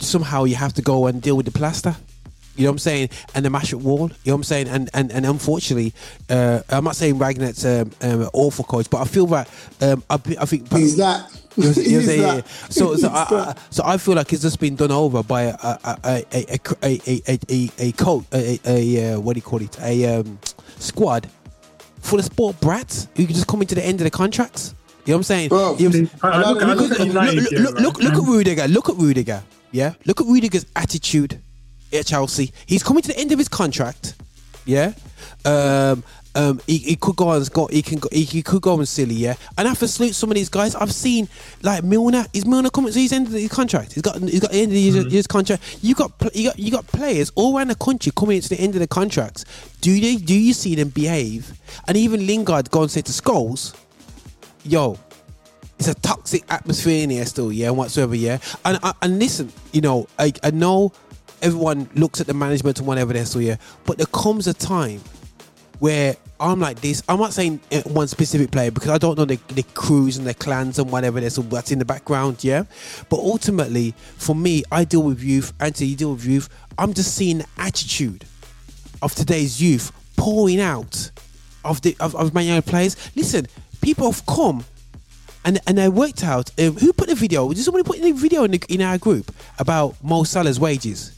somehow 0.00 0.44
you 0.44 0.56
have 0.56 0.72
to 0.74 0.82
go 0.82 1.06
and 1.06 1.20
deal 1.20 1.36
with 1.36 1.46
the 1.46 1.52
plaster. 1.52 1.96
You 2.56 2.64
know 2.64 2.70
what 2.70 2.74
I'm 2.74 2.78
saying? 2.78 3.08
And 3.34 3.44
the 3.44 3.50
mash 3.50 3.72
up 3.74 3.80
wall. 3.80 4.08
You 4.24 4.30
know 4.30 4.32
what 4.32 4.34
I'm 4.34 4.44
saying? 4.44 4.68
And 4.68 4.90
and, 4.94 5.12
and 5.12 5.26
unfortunately, 5.26 5.92
uh, 6.30 6.60
I'm 6.68 6.84
not 6.84 6.96
saying 6.96 7.18
Ragnar's 7.18 7.64
um, 7.64 7.90
um, 8.00 8.22
an 8.22 8.28
awful 8.32 8.64
coach, 8.64 8.88
but 8.90 8.98
I 9.00 9.04
feel 9.04 9.26
that 9.26 9.48
um, 9.80 10.02
I, 10.10 10.14
I 10.14 10.44
think 10.46 10.72
He's 10.72 10.96
that. 10.96 11.30
you 11.56 11.64
know 11.64 11.68
what 11.68 11.68
I'm 11.68 11.74
saying? 11.74 11.90
You 11.90 11.92
know 11.92 11.98
what 11.98 12.00
I'm 12.00 12.00
He's 12.00 12.06
saying? 12.06 12.20
Yeah, 12.20 12.34
that. 12.34 12.46
yeah. 12.46 12.68
So, 12.70 12.96
so, 12.96 13.08
I, 13.08 13.22
I, 13.30 13.54
so 13.70 13.82
I 13.84 13.96
feel 13.98 14.14
like 14.14 14.32
it's 14.32 14.42
just 14.42 14.60
been 14.60 14.76
done 14.76 14.90
over 14.92 15.22
by 15.22 15.42
a 15.42 15.54
a 15.54 15.78
a 16.04 16.24
a 16.32 16.58
a 16.82 17.00
a, 17.06 17.22
a, 17.28 17.38
a, 17.48 17.70
a 17.78 17.92
coach 17.92 18.24
a, 18.32 18.36
a, 18.36 18.60
a 18.66 19.14
uh, 19.14 19.20
what 19.20 19.34
do 19.34 19.38
you 19.38 19.42
call 19.42 19.62
it 19.62 19.78
a 19.80 20.18
um, 20.20 20.38
squad 20.78 21.28
full 22.00 22.18
of 22.18 22.24
sport 22.24 22.58
brats 22.60 23.08
who 23.16 23.26
can 23.26 23.34
just 23.34 23.46
come 23.48 23.60
into 23.62 23.74
the 23.74 23.84
end 23.84 24.00
of 24.00 24.04
the 24.04 24.10
contracts. 24.10 24.74
You 25.04 25.12
know 25.12 25.16
what 25.16 25.18
I'm 25.18 25.22
saying? 25.24 25.48
Bro, 25.50 25.76
You 25.78 25.88
know 25.88 26.08
what 26.20 26.24
I'm 26.24 26.32
I, 26.32 26.36
I 26.36 26.52
look, 26.52 26.90
look 26.90 27.00
at 27.00 27.06
look, 27.08 27.14
look, 27.14 27.52
look, 27.52 27.78
look, 27.80 27.98
look 27.98 28.14
at 28.14 28.28
Rudiger. 28.28 28.68
Look 28.68 28.88
at 28.88 28.96
Rudiger. 28.96 29.42
Yeah. 29.72 29.94
Look 30.04 30.20
at 30.20 30.26
Rudiger's 30.26 30.66
attitude 30.74 31.40
at 31.92 32.06
Chelsea. 32.06 32.52
He's 32.66 32.82
coming 32.82 33.02
to 33.02 33.08
the 33.08 33.18
end 33.18 33.32
of 33.32 33.38
his 33.38 33.48
contract. 33.48 34.14
Yeah. 34.64 34.92
Um. 35.44 36.02
Um. 36.34 36.60
He, 36.66 36.78
he 36.78 36.96
could 36.96 37.16
go 37.16 37.30
and 37.32 37.50
go. 37.52 37.66
He 37.68 37.82
can 37.82 37.98
go. 37.98 38.08
He, 38.12 38.24
he 38.24 38.42
could 38.42 38.60
go 38.62 38.76
and 38.78 38.86
silly. 38.88 39.14
Yeah. 39.14 39.34
And 39.56 39.66
I 39.66 39.70
have 39.70 39.78
to 39.78 39.88
salute 39.88 40.14
some 40.14 40.30
of 40.30 40.34
these 40.34 40.48
guys. 40.48 40.74
I've 40.74 40.92
seen 40.92 41.28
like 41.62 41.84
Milner. 41.84 42.26
Is 42.32 42.44
Milner 42.46 42.70
coming 42.70 42.92
to 42.92 42.98
his 42.98 43.12
end 43.12 43.28
of 43.28 43.32
his 43.32 43.50
contract? 43.50 43.94
He's 43.94 44.02
got. 44.02 44.20
He's 44.20 44.40
got 44.40 44.50
the 44.50 44.58
end 44.58 44.72
of 44.72 44.76
his, 44.76 45.12
his 45.12 45.26
contract. 45.26 45.78
You 45.82 45.94
got. 45.94 46.12
You 46.34 46.50
got. 46.50 46.58
You 46.58 46.70
got 46.70 46.86
players 46.88 47.30
all 47.34 47.56
around 47.56 47.68
the 47.68 47.76
country 47.76 48.12
coming 48.16 48.36
into 48.36 48.48
the 48.48 48.60
end 48.60 48.74
of 48.74 48.80
the 48.80 48.88
contracts. 48.88 49.44
Do 49.80 49.98
they? 50.00 50.16
Do 50.16 50.34
you 50.34 50.52
see 50.52 50.74
them 50.74 50.88
behave? 50.88 51.58
And 51.86 51.96
even 51.96 52.26
Lingard 52.26 52.70
go 52.70 52.82
and 52.82 52.90
say 52.90 53.02
to 53.02 53.12
Scholes, 53.12 53.74
"Yo, 54.64 54.98
it's 55.78 55.88
a 55.88 55.94
toxic 55.94 56.44
atmosphere 56.48 57.04
in 57.04 57.10
here 57.10 57.26
still, 57.26 57.52
yeah, 57.52 57.70
whatsoever, 57.70 58.14
yeah. 58.14 58.38
And 58.64 58.78
and, 58.82 58.94
and 59.02 59.18
listen, 59.18 59.52
you 59.72 59.80
know, 59.80 60.06
I, 60.18 60.32
I 60.42 60.50
know 60.50 60.92
everyone 61.42 61.88
looks 61.94 62.20
at 62.20 62.26
the 62.26 62.34
management 62.34 62.78
and 62.78 62.86
whatever 62.86 63.12
they're 63.12 63.26
still, 63.26 63.42
yeah, 63.42 63.56
but 63.84 63.98
there 63.98 64.06
comes 64.06 64.46
a 64.46 64.54
time 64.54 65.00
where 65.78 66.16
I'm 66.38 66.60
like 66.60 66.80
this. 66.80 67.02
I'm 67.08 67.18
not 67.18 67.32
saying 67.32 67.60
uh, 67.72 67.80
one 67.82 68.08
specific 68.08 68.50
player 68.50 68.70
because 68.70 68.90
I 68.90 68.98
don't 68.98 69.16
know 69.16 69.24
the, 69.24 69.38
the 69.48 69.62
crews 69.74 70.16
and 70.16 70.26
the 70.26 70.34
clans 70.34 70.78
and 70.78 70.90
whatever 70.90 71.20
there's 71.20 71.36
that's 71.36 71.70
in 71.72 71.78
the 71.78 71.84
background, 71.84 72.44
yeah. 72.44 72.64
But 73.08 73.18
ultimately, 73.18 73.94
for 74.16 74.34
me, 74.34 74.62
I 74.70 74.84
deal 74.84 75.02
with 75.02 75.22
youth. 75.22 75.52
Anthony, 75.60 75.90
you 75.90 75.96
deal 75.96 76.12
with 76.12 76.24
youth. 76.24 76.48
I'm 76.78 76.92
just 76.92 77.14
seeing 77.14 77.38
the 77.38 77.46
attitude 77.56 78.24
of 79.02 79.14
today's 79.14 79.62
youth 79.62 79.92
pouring 80.16 80.60
out 80.60 81.10
of 81.64 81.80
the 81.82 81.96
of, 82.00 82.14
of 82.14 82.34
Man 82.34 82.44
United 82.44 82.68
players. 82.68 82.96
Listen, 83.16 83.46
people 83.80 84.10
have 84.10 84.24
come 84.26 84.64
and 85.44 85.58
and 85.66 85.80
I 85.80 85.88
worked 85.88 86.24
out 86.24 86.50
um, 86.58 86.74
who 86.74 86.92
put 86.92 87.08
the 87.08 87.14
video. 87.14 87.48
Did 87.48 87.62
somebody 87.62 87.84
put 87.84 88.02
the 88.02 88.12
video 88.12 88.44
in, 88.44 88.50
the, 88.50 88.66
in 88.68 88.82
our 88.82 88.98
group 88.98 89.32
about 89.58 89.94
Mo 90.02 90.24
Salah's 90.24 90.60
wages? 90.60 91.15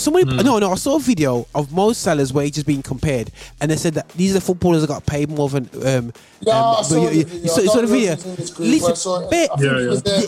Somebody, 0.00 0.24
no, 0.42 0.58
no, 0.58 0.72
I 0.72 0.76
saw 0.76 0.96
a 0.96 1.00
video 1.00 1.46
of 1.54 1.72
Mo 1.72 1.92
Salah's 1.92 2.32
wages 2.32 2.64
being 2.64 2.82
compared, 2.82 3.30
and 3.60 3.70
they 3.70 3.76
said 3.76 3.94
that 3.94 4.08
these 4.10 4.34
are 4.34 4.40
footballers 4.40 4.80
that 4.82 4.88
got 4.88 5.04
paid 5.06 5.28
more 5.30 5.48
than. 5.48 5.68
Um, 5.84 6.12
Yeah, 6.40 6.58
um, 6.58 6.76
I 6.78 6.82
saw 6.82 6.94
you- 6.96 7.08
the 7.10 7.24
video. 7.24 7.42
you 7.42 7.48
saw, 7.48 7.60
I 7.60 7.66
saw 7.66 7.80
the 7.82 7.86
video. 7.86 8.12
it 8.12 8.16
was 8.16 8.24
in 8.26 8.36
this 8.36 8.50
group, 8.50 8.56
but 8.58 8.64
I 8.64 8.70
Listen, 8.88 8.96
saw 8.96 9.20
it. 9.20 9.30
bet- 9.30 9.50
I 9.56 9.62
Yeah, 9.62 9.88
was 9.90 10.02
there. 10.02 10.22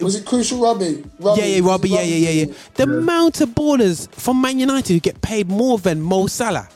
Was 0.00 0.14
it 0.16 0.24
Crucial 0.26 0.58
Robbie? 0.60 1.04
Robbie? 1.20 1.40
yeah, 1.40 1.46
yeah, 1.46 1.60
Was 1.60 1.66
it 1.66 1.68
Robbie, 1.70 1.88
yeah, 1.90 2.02
yeah, 2.02 2.30
yeah, 2.30 2.44
yeah. 2.46 2.52
The 2.74 2.82
amount 2.82 3.40
of 3.40 3.50
ballers 3.50 4.10
from 4.12 4.40
Man 4.42 4.58
United 4.58 4.92
who 4.92 5.00
get 5.00 5.22
paid 5.22 5.48
more 5.48 5.78
than 5.78 6.02
Mo 6.02 6.26
Salah. 6.26 6.68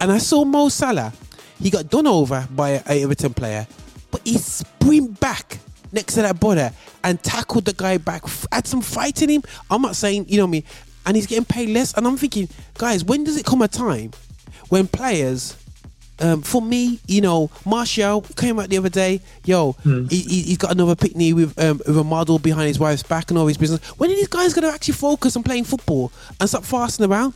And 0.00 0.10
I 0.10 0.18
saw 0.18 0.44
Mo 0.44 0.68
Salah, 0.68 1.12
he 1.60 1.70
got 1.70 1.88
done 1.90 2.06
over 2.06 2.48
by 2.50 2.82
a 2.86 3.02
Everton 3.02 3.34
player, 3.34 3.66
but 4.10 4.22
he 4.24 4.38
sprint 4.38 5.20
back 5.20 5.58
next 5.92 6.14
to 6.14 6.22
that 6.22 6.40
border 6.40 6.72
and 7.04 7.22
tackled 7.22 7.66
the 7.66 7.74
guy 7.74 7.98
back, 7.98 8.22
f- 8.24 8.46
had 8.50 8.66
some 8.66 8.80
fight 8.80 9.22
in 9.22 9.28
him. 9.28 9.42
I'm 9.70 9.82
not 9.82 9.94
saying, 9.94 10.26
you 10.28 10.38
know 10.38 10.44
what 10.44 10.48
I 10.48 10.52
mean, 10.52 10.64
and 11.06 11.16
he's 11.16 11.26
getting 11.26 11.44
paid 11.44 11.68
less. 11.70 11.92
And 11.94 12.06
I'm 12.06 12.16
thinking, 12.16 12.48
guys, 12.78 13.04
when 13.04 13.24
does 13.24 13.36
it 13.36 13.44
come 13.46 13.62
a 13.62 13.68
time 13.68 14.12
when 14.68 14.86
players 14.86 15.56
um, 16.20 16.40
for 16.42 16.62
me, 16.62 17.00
you 17.08 17.20
know, 17.20 17.50
Martial 17.64 18.20
came 18.36 18.60
out 18.60 18.68
the 18.68 18.78
other 18.78 18.88
day. 18.88 19.20
Yo, 19.44 19.72
he, 19.82 20.20
he, 20.20 20.42
he's 20.42 20.58
got 20.58 20.70
another 20.70 20.94
picnic 20.94 21.34
with 21.34 21.58
um, 21.58 21.78
with 21.78 21.98
a 21.98 22.04
model 22.04 22.38
behind 22.38 22.68
his 22.68 22.78
wife's 22.78 23.02
back 23.02 23.30
and 23.30 23.38
all 23.38 23.46
his 23.48 23.56
business. 23.58 23.84
When 23.98 24.10
are 24.10 24.14
these 24.14 24.28
guys 24.28 24.54
going 24.54 24.68
to 24.68 24.72
actually 24.72 24.94
focus 24.94 25.36
on 25.36 25.42
playing 25.42 25.64
football 25.64 26.12
and 26.38 26.48
stop 26.48 26.64
fasting 26.64 27.06
around? 27.10 27.34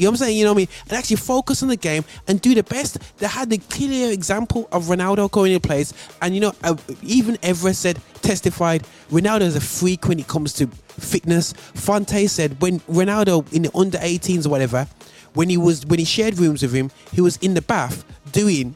You 0.00 0.06
know 0.06 0.12
what 0.12 0.20
I'm 0.20 0.26
saying? 0.26 0.38
You 0.38 0.44
know 0.44 0.52
what 0.52 0.56
I 0.56 0.62
mean? 0.62 0.68
And 0.88 0.92
actually 0.92 1.16
focus 1.16 1.62
on 1.62 1.68
the 1.68 1.76
game 1.76 2.04
and 2.26 2.40
do 2.40 2.54
the 2.54 2.62
best. 2.62 2.98
They 3.18 3.26
had 3.26 3.50
the 3.50 3.58
clear 3.58 4.10
example 4.10 4.66
of 4.72 4.84
Ronaldo 4.84 5.30
going 5.30 5.52
in 5.52 5.60
place. 5.60 5.92
And, 6.22 6.34
you 6.34 6.40
know, 6.40 6.54
uh, 6.64 6.76
even 7.02 7.36
Everest 7.42 7.82
said, 7.82 8.00
testified, 8.22 8.84
Ronaldo 9.10 9.42
is 9.42 9.56
a 9.56 9.60
freak 9.60 10.08
when 10.08 10.18
it 10.18 10.26
comes 10.26 10.54
to 10.54 10.68
fitness. 10.68 11.52
Fonte 11.52 12.28
said, 12.28 12.60
when 12.62 12.80
Ronaldo 12.80 13.52
in 13.52 13.62
the 13.62 13.76
under 13.76 13.98
18s 13.98 14.46
or 14.46 14.48
whatever, 14.48 14.88
when 15.34 15.48
he 15.48 15.56
was 15.56 15.86
when 15.86 15.98
he 15.98 16.04
shared 16.04 16.38
rooms 16.38 16.62
with 16.62 16.72
him, 16.72 16.90
he 17.12 17.20
was 17.20 17.36
in 17.36 17.54
the 17.54 17.62
bath 17.62 18.04
doing 18.32 18.74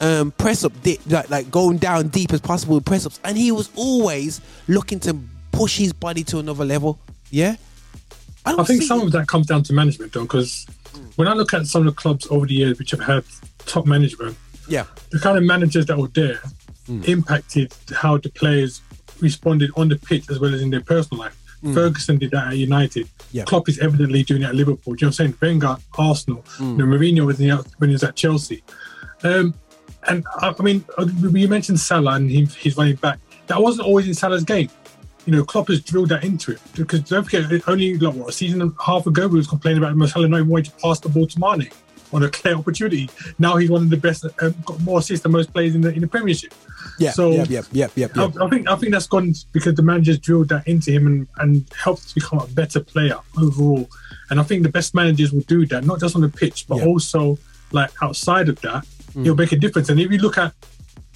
um, 0.00 0.30
press 0.32 0.64
up, 0.64 0.72
like 1.06 1.30
like 1.30 1.50
going 1.50 1.78
down 1.78 2.08
deep 2.08 2.32
as 2.32 2.40
possible 2.40 2.76
with 2.76 2.84
press 2.84 3.06
ups, 3.06 3.18
and 3.24 3.36
he 3.36 3.50
was 3.50 3.70
always 3.76 4.40
looking 4.68 5.00
to 5.00 5.16
push 5.52 5.78
his 5.78 5.92
body 5.92 6.22
to 6.24 6.38
another 6.38 6.64
level. 6.64 6.98
Yeah, 7.30 7.56
don't 8.50 8.60
I 8.60 8.64
think 8.64 8.82
some 8.82 9.00
it. 9.00 9.06
of 9.06 9.12
that 9.12 9.28
comes 9.28 9.46
down 9.46 9.62
to 9.64 9.72
management, 9.72 10.12
though, 10.12 10.22
because 10.22 10.66
when 11.16 11.28
I 11.28 11.32
look 11.32 11.54
at 11.54 11.66
some 11.66 11.86
of 11.86 11.94
the 11.94 12.00
clubs 12.00 12.26
over 12.30 12.46
the 12.46 12.54
years 12.54 12.78
which 12.78 12.90
have 12.92 13.00
had 13.00 13.24
top 13.66 13.86
management, 13.86 14.36
yeah, 14.68 14.84
the 15.10 15.18
kind 15.18 15.38
of 15.38 15.44
managers 15.44 15.86
that 15.86 15.98
were 15.98 16.08
there 16.08 16.40
impacted 17.04 17.74
how 17.94 18.16
the 18.16 18.28
players 18.30 18.80
responded 19.20 19.70
on 19.76 19.88
the 19.88 19.96
pitch 19.96 20.30
as 20.30 20.38
well 20.38 20.54
as 20.54 20.62
in 20.62 20.70
their 20.70 20.80
personal 20.80 21.24
life. 21.24 21.36
Ferguson 21.74 22.18
did 22.18 22.30
that 22.30 22.48
at 22.48 22.56
United. 22.56 23.08
Yeah. 23.32 23.44
Klopp 23.44 23.68
is 23.68 23.78
evidently 23.80 24.22
doing 24.22 24.42
it 24.42 24.46
at 24.46 24.54
Liverpool. 24.54 24.94
Do 24.94 25.04
you 25.04 25.06
know 25.06 25.08
what 25.08 25.20
I'm 25.20 25.32
saying? 25.32 25.34
Wenger, 25.40 25.76
Arsenal. 25.98 26.44
You 26.60 26.66
know, 26.76 26.84
Mourinho 26.84 27.26
was 27.26 27.40
in 27.40 27.48
the, 27.48 27.56
when 27.78 27.90
he 27.90 27.94
was 27.94 28.04
at 28.04 28.14
Chelsea. 28.14 28.62
Um, 29.24 29.54
and 30.06 30.24
I, 30.36 30.54
I 30.56 30.62
mean, 30.62 30.84
uh, 30.96 31.06
you 31.32 31.48
mentioned 31.48 31.80
Salah 31.80 32.14
and 32.14 32.30
him, 32.30 32.46
he's 32.46 32.76
running 32.76 32.96
back. 32.96 33.18
That 33.48 33.60
wasn't 33.60 33.88
always 33.88 34.06
in 34.06 34.14
Salah's 34.14 34.44
game. 34.44 34.70
You 35.26 35.32
know, 35.32 35.44
Klopp 35.44 35.68
has 35.68 35.80
drilled 35.80 36.08
that 36.10 36.22
into 36.24 36.52
it 36.52 36.60
because 36.74 37.00
don't 37.00 37.24
forget, 37.24 37.50
only 37.68 37.98
like 37.98 38.14
what 38.14 38.28
a 38.28 38.32
season 38.32 38.62
and 38.62 38.72
a 38.78 38.82
half 38.82 39.06
ago 39.06 39.26
we 39.26 39.36
was 39.38 39.48
complaining 39.48 39.82
about 39.82 39.96
not 39.96 40.16
even 40.16 40.46
wanting 40.48 40.70
to 40.70 40.76
pass 40.78 41.00
the 41.00 41.08
ball 41.08 41.26
to 41.26 41.40
Mane 41.40 41.68
on 42.12 42.22
a 42.22 42.28
clear 42.28 42.54
opportunity. 42.54 43.10
Now 43.40 43.56
he's 43.56 43.68
one 43.68 43.82
of 43.82 43.90
the 43.90 43.96
best, 43.96 44.24
um, 44.40 44.54
got 44.64 44.80
more 44.82 45.00
assists 45.00 45.24
than 45.24 45.32
most 45.32 45.52
players 45.52 45.74
in 45.74 45.80
the 45.80 45.92
in 45.92 46.00
the 46.00 46.06
Premiership. 46.06 46.54
yeah, 47.00 47.10
So- 47.10 47.32
yeah, 47.32 47.44
yeah, 47.48 47.62
yeah, 47.72 47.88
yeah, 47.96 48.06
yeah. 48.14 48.28
I, 48.40 48.44
I 48.44 48.48
think 48.48 48.68
I 48.68 48.76
think 48.76 48.92
that's 48.92 49.08
gone 49.08 49.34
because 49.52 49.74
the 49.74 49.82
managers 49.82 50.18
drilled 50.20 50.48
that 50.50 50.66
into 50.68 50.92
him 50.92 51.08
and, 51.08 51.26
and 51.38 51.64
helped 51.82 52.08
to 52.10 52.14
become 52.14 52.38
a 52.38 52.46
better 52.46 52.78
player 52.78 53.18
overall. 53.36 53.88
And 54.30 54.38
I 54.38 54.44
think 54.44 54.62
the 54.62 54.68
best 54.68 54.94
managers 54.94 55.32
will 55.32 55.40
do 55.42 55.66
that, 55.66 55.84
not 55.84 55.98
just 55.98 56.14
on 56.14 56.22
the 56.22 56.28
pitch, 56.28 56.66
but 56.68 56.76
Yeah. 56.76 56.84
Mm. 56.84 56.88
also 56.88 57.38
like 57.72 57.90
outside 58.00 58.48
of 58.48 58.60
that, 58.60 58.86
it'll 59.20 59.34
make 59.34 59.50
a 59.50 59.56
difference. 59.56 59.88
And 59.88 59.98
if 59.98 60.08
you 60.12 60.18
look 60.18 60.38
at 60.38 60.52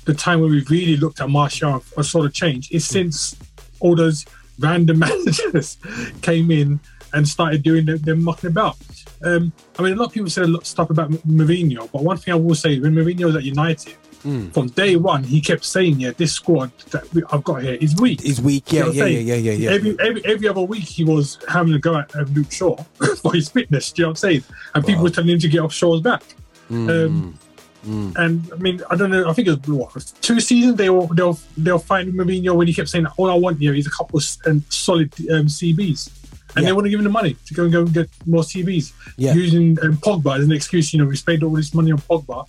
the 0.06 0.14
time 0.14 0.40
when 0.40 0.50
we 0.50 0.62
really 0.68 0.96
looked 0.96 1.20
at 1.20 1.30
Martial 1.30 1.84
a 1.96 2.02
sort 2.02 2.26
of 2.26 2.32
change, 2.34 2.68
it's 2.72 2.88
Mm. 2.88 2.92
since 2.92 3.36
all 3.80 3.96
those 3.96 4.24
random 4.58 4.98
managers 5.06 5.78
came 6.22 6.50
in 6.50 6.80
and 7.12 7.26
started 7.26 7.62
doing 7.62 7.86
their, 7.86 7.98
their 7.98 8.16
mucking 8.16 8.50
about. 8.50 8.76
Um, 9.22 9.52
I 9.78 9.82
mean, 9.82 9.94
a 9.94 9.96
lot 9.96 10.06
of 10.06 10.12
people 10.12 10.30
said 10.30 10.44
a 10.44 10.48
lot 10.48 10.62
of 10.62 10.66
stuff 10.66 10.90
about 10.90 11.10
Mourinho, 11.10 11.90
but 11.90 12.02
one 12.04 12.16
thing 12.16 12.32
I 12.32 12.36
will 12.36 12.54
say, 12.54 12.78
when 12.78 12.94
Mourinho 12.94 13.24
was 13.26 13.36
at 13.36 13.42
United, 13.44 13.94
Mm. 14.20 14.52
from 14.52 14.68
day 14.68 14.96
one, 14.96 15.24
he 15.24 15.40
kept 15.40 15.64
saying, 15.64 15.98
"Yeah, 15.98 16.10
this 16.14 16.34
squad 16.34 16.70
that 16.90 17.10
we- 17.14 17.22
I've 17.32 17.42
got 17.42 17.62
here 17.62 17.78
is 17.80 17.96
weak." 17.96 18.22
Is 18.22 18.38
weak. 18.38 18.70
Yeah, 18.70 18.88
You 18.88 19.00
know 19.00 19.06
yeah, 19.06 19.18
yeah, 19.18 19.34
yeah, 19.34 19.34
yeah, 19.36 19.52
yeah. 19.52 19.70
Every, 19.70 19.96
every 19.98 20.24
every 20.26 20.46
other 20.46 20.60
week, 20.60 20.84
he 20.84 21.04
was 21.04 21.38
having 21.48 21.72
a 21.72 21.78
go 21.78 21.96
at 21.96 22.14
uh, 22.14 22.24
Luke 22.34 22.52
Shaw 22.52 22.76
for 23.22 23.32
his 23.32 23.48
fitness. 23.48 23.90
Do 23.92 24.02
you 24.02 24.04
know 24.04 24.08
what 24.08 24.10
I'm 24.10 24.16
saying? 24.16 24.44
And 24.74 24.84
people 24.84 25.04
were 25.04 25.08
telling 25.08 25.30
him 25.30 25.38
to 25.38 25.48
get 25.48 25.60
off 25.60 25.72
Shaw's 25.72 26.02
back. 26.02 26.22
Mm. 26.70 27.06
Um, 27.06 27.38
And 27.82 28.50
I 28.52 28.56
mean, 28.56 28.82
I 28.90 28.96
don't 28.96 29.10
know. 29.10 29.28
I 29.28 29.32
think 29.32 29.48
it 29.48 29.66
was 29.66 29.68
what 29.68 30.12
two 30.20 30.38
seasons 30.40 30.76
they 30.76 30.90
were 30.90 31.06
they 31.14 31.22
were 31.22 31.34
they 31.56 31.72
were 31.72 31.78
fighting 31.78 32.12
Mourinho 32.12 32.54
when 32.54 32.66
he 32.66 32.74
kept 32.74 32.88
saying, 32.90 33.06
"All 33.16 33.30
I 33.30 33.34
want 33.34 33.58
here 33.58 33.74
is 33.74 33.86
a 33.86 33.90
couple 33.90 34.18
of 34.18 34.24
um, 34.46 34.62
solid 34.68 35.12
um, 35.30 35.46
CBs." 35.46 36.10
And 36.56 36.62
Yeah. 36.64 36.68
they 36.70 36.72
want 36.72 36.86
to 36.86 36.90
give 36.90 36.98
him 37.00 37.04
the 37.04 37.10
money 37.10 37.36
to 37.46 37.54
go 37.54 37.62
and 37.64 37.72
go 37.72 37.80
and 37.82 37.92
get 37.94 38.08
more 38.26 38.42
CBs. 38.42 38.92
Yeah. 39.16 39.34
Using 39.34 39.78
um, 39.82 39.96
Pogba 39.98 40.38
as 40.38 40.44
an 40.44 40.52
excuse, 40.52 40.92
you 40.92 40.98
know, 40.98 41.06
we 41.06 41.16
spent 41.16 41.42
all 41.42 41.52
this 41.54 41.72
money 41.72 41.92
on 41.92 41.98
Pogba. 41.98 42.46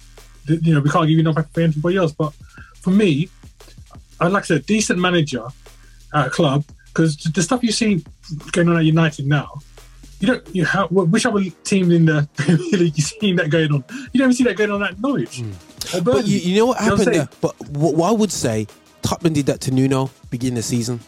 You 0.47 0.73
know, 0.73 0.79
we 0.81 0.89
can't 0.89 1.03
give 1.07 1.11
you 1.11 1.19
enough 1.19 1.35
for 1.53 1.61
anybody 1.61 1.97
else. 1.97 2.11
But 2.11 2.33
for 2.81 2.89
me, 2.89 3.29
I'd 4.19 4.31
like 4.31 4.43
I 4.43 4.47
said, 4.47 4.65
decent 4.65 4.99
manager 4.99 5.45
at 6.13 6.27
a 6.27 6.29
club 6.29 6.65
because 6.87 7.15
the 7.17 7.41
stuff 7.43 7.63
you 7.63 7.71
see 7.71 8.03
going 8.51 8.67
on 8.69 8.75
at 8.77 8.85
United 8.85 9.27
now, 9.27 9.61
you 10.21 10.27
don't. 10.27 10.55
You 10.55 10.65
have 10.65 10.91
which 10.91 11.25
other 11.25 11.41
team 11.63 11.91
in 11.91 12.05
the 12.05 12.29
Premier 12.37 12.77
League 12.77 12.95
you 12.95 13.03
seen 13.03 13.35
that 13.37 13.49
going 13.49 13.71
on? 13.71 13.83
You 14.13 14.19
don't 14.19 14.31
even 14.31 14.33
see 14.33 14.43
that 14.43 14.55
going 14.55 14.69
on 14.69 14.83
at 14.83 14.99
Norwich. 14.99 15.41
Or 15.95 16.01
But 16.01 16.27
you, 16.27 16.37
you 16.37 16.57
know 16.57 16.67
what 16.67 16.79
You 16.81 16.89
know 16.89 16.95
happened 16.95 17.15
there? 17.15 17.29
But 17.41 17.59
what, 17.69 17.95
what 17.95 18.09
I 18.09 18.11
would 18.11 18.31
say, 18.31 18.67
Tottenham 19.01 19.33
did 19.33 19.47
that 19.47 19.61
to 19.61 19.71
Nuno 19.71 20.11
beginning 20.29 20.53
of 20.53 20.63
the 20.63 20.63
season. 20.63 20.99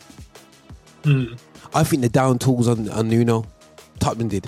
Mm. 1.04 1.40
I 1.76 1.84
think 1.84 2.02
the 2.02 2.10
down 2.10 2.40
tools 2.40 2.68
on, 2.68 2.90
on 2.90 3.08
Nuno, 3.08 3.46
Tottenham 4.00 4.30
did. 4.30 4.48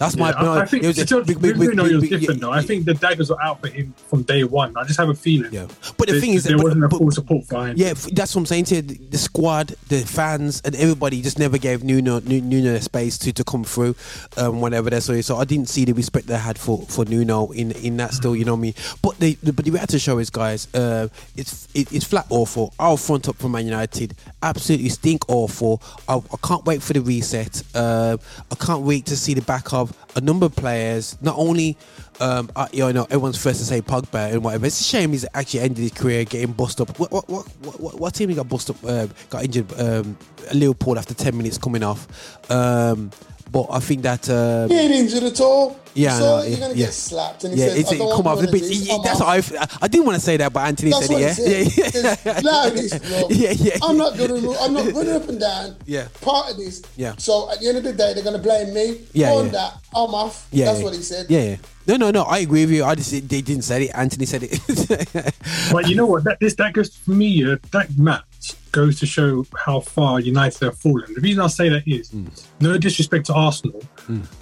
That's 0.00 0.16
my. 0.16 0.30
Yeah, 0.30 0.40
no, 0.42 0.52
I, 0.54 0.60
I 0.62 0.64
think 0.64 0.82
it 0.82 0.86
was 0.86 0.98
a 0.98 1.04
big- 1.04 1.26
big- 1.26 1.40
big- 1.42 1.56
was 1.58 2.00
big- 2.00 2.08
different 2.10 2.40
though. 2.40 2.50
I 2.50 2.62
think 2.62 2.86
the 2.86 2.94
daggers 2.94 3.28
were 3.28 3.40
out 3.42 3.60
for 3.60 3.68
him 3.68 3.92
from 4.08 4.22
day 4.22 4.44
one. 4.44 4.74
I 4.76 4.84
just 4.84 4.98
have 4.98 5.10
a 5.10 5.14
feeling. 5.14 5.52
Yeah, 5.52 5.66
but 5.98 6.08
the 6.08 6.18
thing 6.18 6.30
is, 6.32 6.44
there 6.44 6.56
but- 6.56 6.64
wasn't 6.64 6.84
a 6.84 6.88
but- 6.88 6.96
full 6.98 7.10
support 7.10 7.46
behind. 7.48 7.78
Yeah, 7.78 7.92
that's 7.92 8.34
what 8.34 8.40
I'm 8.40 8.46
saying 8.46 8.64
to 8.64 8.76
you. 8.76 8.82
The, 8.82 8.94
the 8.96 9.18
squad, 9.18 9.74
the 9.88 10.00
fans, 10.00 10.62
and 10.64 10.74
everybody 10.74 11.20
just 11.20 11.38
never 11.38 11.58
gave 11.58 11.84
Nuno 11.84 12.18
Nuno 12.20 12.72
the 12.72 12.80
space 12.80 13.18
to, 13.18 13.32
to 13.34 13.44
come 13.44 13.62
through 13.62 13.94
um, 14.38 14.62
whenever 14.62 14.88
they 14.88 15.00
saw 15.00 15.12
it. 15.12 15.24
So 15.24 15.36
I 15.36 15.44
didn't 15.44 15.68
see 15.68 15.84
the 15.84 15.92
respect 15.92 16.26
they 16.28 16.38
had 16.38 16.58
for, 16.58 16.78
for 16.88 17.04
Nuno 17.04 17.50
in 17.50 17.72
in 17.72 17.98
that 17.98 18.14
still. 18.14 18.34
You 18.34 18.46
know 18.46 18.54
what 18.54 18.60
I 18.60 18.62
mean? 18.62 18.74
But 19.02 19.18
the, 19.18 19.34
the 19.42 19.52
but 19.52 19.66
the 19.66 19.70
reality 19.70 19.98
show 19.98 20.16
is, 20.16 20.30
guys, 20.30 20.66
uh, 20.74 21.08
it's 21.36 21.68
it, 21.74 21.92
it's 21.92 22.06
flat 22.06 22.24
awful. 22.30 22.72
Our 22.78 22.96
front 22.96 23.28
up 23.28 23.36
from 23.36 23.52
Man 23.52 23.66
United 23.66 24.14
absolutely 24.42 24.88
stink 24.88 25.28
awful. 25.28 25.82
I, 26.08 26.14
I 26.16 26.36
can't 26.46 26.64
wait 26.64 26.82
for 26.82 26.94
the 26.94 27.00
reset. 27.02 27.62
Uh, 27.74 28.16
I 28.50 28.54
can't 28.54 28.80
wait 28.80 29.04
to 29.06 29.16
see 29.16 29.34
the 29.34 29.42
back 29.42 29.74
of 29.74 29.89
a 30.16 30.20
number 30.20 30.46
of 30.46 30.56
players. 30.56 31.16
Not 31.20 31.36
only 31.36 31.76
um, 32.20 32.50
uh, 32.54 32.68
you 32.72 32.92
know, 32.92 33.04
everyone's 33.04 33.42
first 33.42 33.60
to 33.60 33.64
say 33.64 33.80
Pogba 33.80 34.32
and 34.32 34.44
whatever. 34.44 34.66
It's 34.66 34.80
a 34.80 34.84
shame 34.84 35.12
he's 35.12 35.26
actually 35.32 35.60
ended 35.60 35.78
his 35.78 35.92
career 35.92 36.24
getting 36.24 36.52
bust 36.52 36.80
up. 36.80 36.98
What 36.98 37.10
what 37.10 37.28
what 37.28 37.46
what, 37.80 37.98
what 37.98 38.14
team 38.14 38.28
he 38.28 38.34
got 38.34 38.48
bust 38.48 38.70
up? 38.70 38.76
Uh, 38.84 39.06
got 39.30 39.44
injured. 39.44 39.72
Um, 39.80 40.16
Liverpool 40.52 40.98
after 40.98 41.14
ten 41.14 41.36
minutes 41.36 41.56
coming 41.58 41.82
off. 41.82 42.50
Um, 42.50 43.10
but 43.50 43.66
I 43.70 43.80
think 43.80 44.02
that 44.02 44.28
um, 44.30 44.68
He 44.70 44.78
ain't 44.78 44.92
injured 44.92 45.24
at 45.24 45.40
all. 45.40 45.78
Yeah, 45.92 46.18
so 46.18 46.24
know, 46.24 46.42
you're 46.42 46.50
yeah, 46.50 46.56
gonna 46.60 46.74
yeah. 46.74 46.86
get 46.86 46.94
slapped, 46.94 47.42
and 47.44 47.52
he 47.54 47.60
yeah, 47.60 47.66
says, 47.66 47.78
it's 47.78 47.92
I 47.92 47.98
don't 47.98 48.14
come 48.14 48.24
want 48.24 48.26
off 48.26 48.36
one 48.36 48.44
the 48.46 48.48
of 48.48 48.54
pitch. 48.54 48.68
these, 48.68 48.88
That's 49.02 49.20
off. 49.20 49.50
what 49.50 49.72
I. 49.72 49.78
I 49.82 49.88
didn't 49.88 50.06
want 50.06 50.14
to 50.16 50.20
say 50.20 50.36
that, 50.36 50.52
but 50.52 50.60
Anthony 50.60 50.90
That's 50.92 51.06
said 51.06 51.12
what 51.14 51.22
it. 51.22 51.24
Yeah, 51.24 51.32
said. 51.32 51.94
yeah, 51.96 52.14
There's 52.32 52.44
loudness, 52.44 52.98
bro. 52.98 53.26
yeah, 53.30 53.50
yeah. 53.50 53.76
I'm 53.82 53.96
not 53.96 54.16
gonna. 54.16 54.52
I'm 54.60 54.72
not 54.72 54.92
running 54.92 55.12
up 55.16 55.28
and 55.28 55.40
down. 55.40 55.76
Yeah. 55.86 56.06
Part 56.20 56.52
of 56.52 56.58
this. 56.58 56.82
Yeah. 56.96 57.14
So 57.18 57.50
at 57.50 57.58
the 57.58 57.68
end 57.68 57.78
of 57.78 57.84
the 57.84 57.92
day, 57.92 58.14
they're 58.14 58.22
gonna 58.22 58.38
blame 58.38 58.72
me. 58.72 59.00
Yeah, 59.12 59.32
On 59.32 59.46
yeah. 59.46 59.50
that, 59.52 59.74
I'm 59.92 60.14
off. 60.14 60.46
Yeah, 60.52 60.66
That's 60.66 60.78
yeah. 60.78 60.84
what 60.84 60.94
he 60.94 61.02
said. 61.02 61.26
Yeah, 61.28 61.42
yeah. 61.42 61.56
No, 61.88 61.96
no, 61.96 62.10
no. 62.12 62.22
I 62.22 62.38
agree 62.38 62.66
with 62.66 62.74
you. 62.74 62.84
I 62.84 62.94
just 62.94 63.10
they 63.10 63.40
didn't 63.42 63.62
say 63.62 63.86
it. 63.86 63.90
Anthony 63.92 64.26
said 64.26 64.42
it. 64.44 65.34
But 65.72 65.88
you 65.88 65.96
know 65.96 66.06
what? 66.06 66.22
That 66.24 66.38
this 66.38 66.54
that 66.54 66.72
goes 66.72 66.94
for 66.94 67.10
me. 67.10 67.44
Uh, 67.44 67.56
that 67.72 67.96
match 67.98 68.22
goes 68.72 68.98
to 69.00 69.06
show 69.06 69.44
how 69.56 69.80
far 69.80 70.20
United 70.20 70.64
have 70.64 70.78
fallen. 70.78 71.12
The 71.14 71.20
reason 71.20 71.42
I 71.42 71.48
say 71.48 71.68
that 71.68 71.86
is 71.86 72.10
Hmm. 72.10 72.26
no 72.60 72.78
disrespect 72.78 73.26
to 73.26 73.34
Arsenal, 73.34 73.82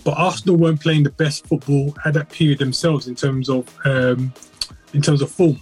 but 0.05 0.13
Arsenal 0.17 0.57
weren't 0.57 0.81
playing 0.81 1.03
the 1.05 1.11
best 1.11 1.47
football 1.47 1.95
at 2.05 2.15
that 2.15 2.29
period 2.31 2.59
themselves 2.59 3.07
in 3.09 3.15
terms 3.15 3.49
of 3.49 3.67
um, 3.85 4.33
in 4.95 5.03
terms 5.03 5.23
of 5.23 5.31
form. 5.31 5.61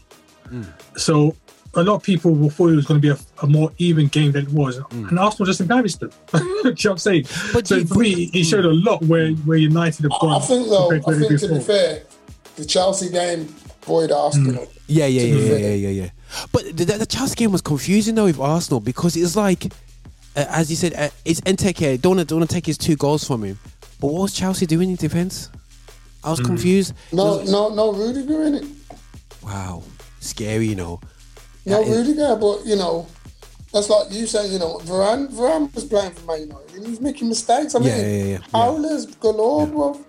Hmm. 0.48 0.62
So 0.96 1.34
a 1.74 1.82
lot 1.82 1.96
of 1.96 2.02
people 2.02 2.32
will 2.34 2.48
thought 2.48 2.70
it 2.70 2.76
was 2.76 2.86
going 2.86 3.00
to 3.00 3.06
be 3.06 3.12
a, 3.12 3.18
a 3.42 3.46
more 3.46 3.70
even 3.78 4.06
game 4.08 4.32
than 4.32 4.46
it 4.46 4.52
was, 4.52 4.78
and 4.90 5.18
Arsenal 5.18 5.46
just 5.46 5.60
embarrassed 5.60 6.00
them. 6.00 6.10
Do 6.32 6.38
you 6.38 6.44
know 6.64 6.70
what 6.70 6.86
I'm 6.86 6.98
saying? 6.98 7.24
Hmm. 7.28 7.52
But 7.52 7.66
so 7.66 7.76
you- 7.76 7.86
for 7.86 7.98
me, 7.98 8.30
it 8.32 8.44
showed 8.44 8.64
a 8.64 8.72
lot 8.72 9.02
where 9.02 9.30
where 9.46 9.58
United 9.58 10.02
have 10.04 10.18
gone. 10.20 10.40
I 10.42 10.44
think 10.44 10.68
though. 10.68 10.88
compared 10.90 11.16
I 11.24 11.28
think 11.28 11.40
to 11.40 11.48
be 11.48 11.60
fair, 11.60 12.02
the 12.56 12.64
Chelsea 12.64 13.10
game 13.10 13.54
buoyed 13.86 14.10
Arsenal. 14.10 14.66
Yeah, 14.88 15.06
yeah, 15.06 15.22
yeah, 15.22 15.34
yeah, 15.34 15.56
yeah, 15.56 15.74
yeah, 15.74 15.88
yeah. 16.02 16.10
But 16.52 16.76
the, 16.76 16.84
the 16.84 17.06
Chelsea 17.06 17.34
game 17.34 17.52
was 17.52 17.60
confusing 17.62 18.14
though 18.14 18.24
with 18.24 18.40
Arsenal 18.40 18.80
because 18.80 19.16
it's 19.16 19.36
like, 19.36 19.66
uh, 20.36 20.44
as 20.48 20.70
you 20.70 20.76
said, 20.76 20.94
uh, 20.94 21.08
it's 21.24 21.40
Nketiah. 21.42 22.00
Don't 22.00 22.16
want 22.16 22.28
to 22.28 22.32
don't 22.32 22.40
want 22.40 22.50
to 22.50 22.54
take 22.54 22.66
his 22.66 22.78
two 22.78 22.96
goals 22.96 23.24
from 23.26 23.44
him. 23.44 23.58
But 24.00 24.08
what 24.08 24.22
was 24.22 24.32
Chelsea 24.34 24.66
doing 24.66 24.90
in 24.90 24.96
defence? 24.96 25.50
I 26.24 26.30
was 26.30 26.40
confused. 26.40 26.92
No, 27.12 27.42
no, 27.44 27.68
no 27.72 27.92
Rudiger 27.92 28.42
in 28.44 28.54
it. 28.56 28.64
Wow, 29.42 29.82
scary, 30.20 30.66
you 30.66 30.74
know. 30.74 31.00
No 31.64 31.82
That 31.82 31.88
is- 31.88 31.96
Rudiger, 31.98 32.36
but 32.36 32.66
you 32.66 32.76
know, 32.76 33.06
that's 33.76 33.90
like 33.90 34.10
you 34.10 34.26
saying, 34.26 34.52
you 34.52 34.58
know, 34.58 34.78
Varane, 34.84 35.28
Varane 35.30 35.74
was 35.74 35.84
playing 35.84 36.12
for 36.12 36.24
Man 36.24 36.40
United 36.48 36.74
and 36.76 36.86
he's 36.86 37.00
making 37.00 37.28
mistakes. 37.28 37.74
I 37.74 37.78
mean, 37.80 37.88
Yeah, 37.88 37.96
yeah, 38.06 38.24
yeah, 38.24 38.38
howlers 38.52 39.06
galore, 39.16 39.66
bro. 39.66 40.00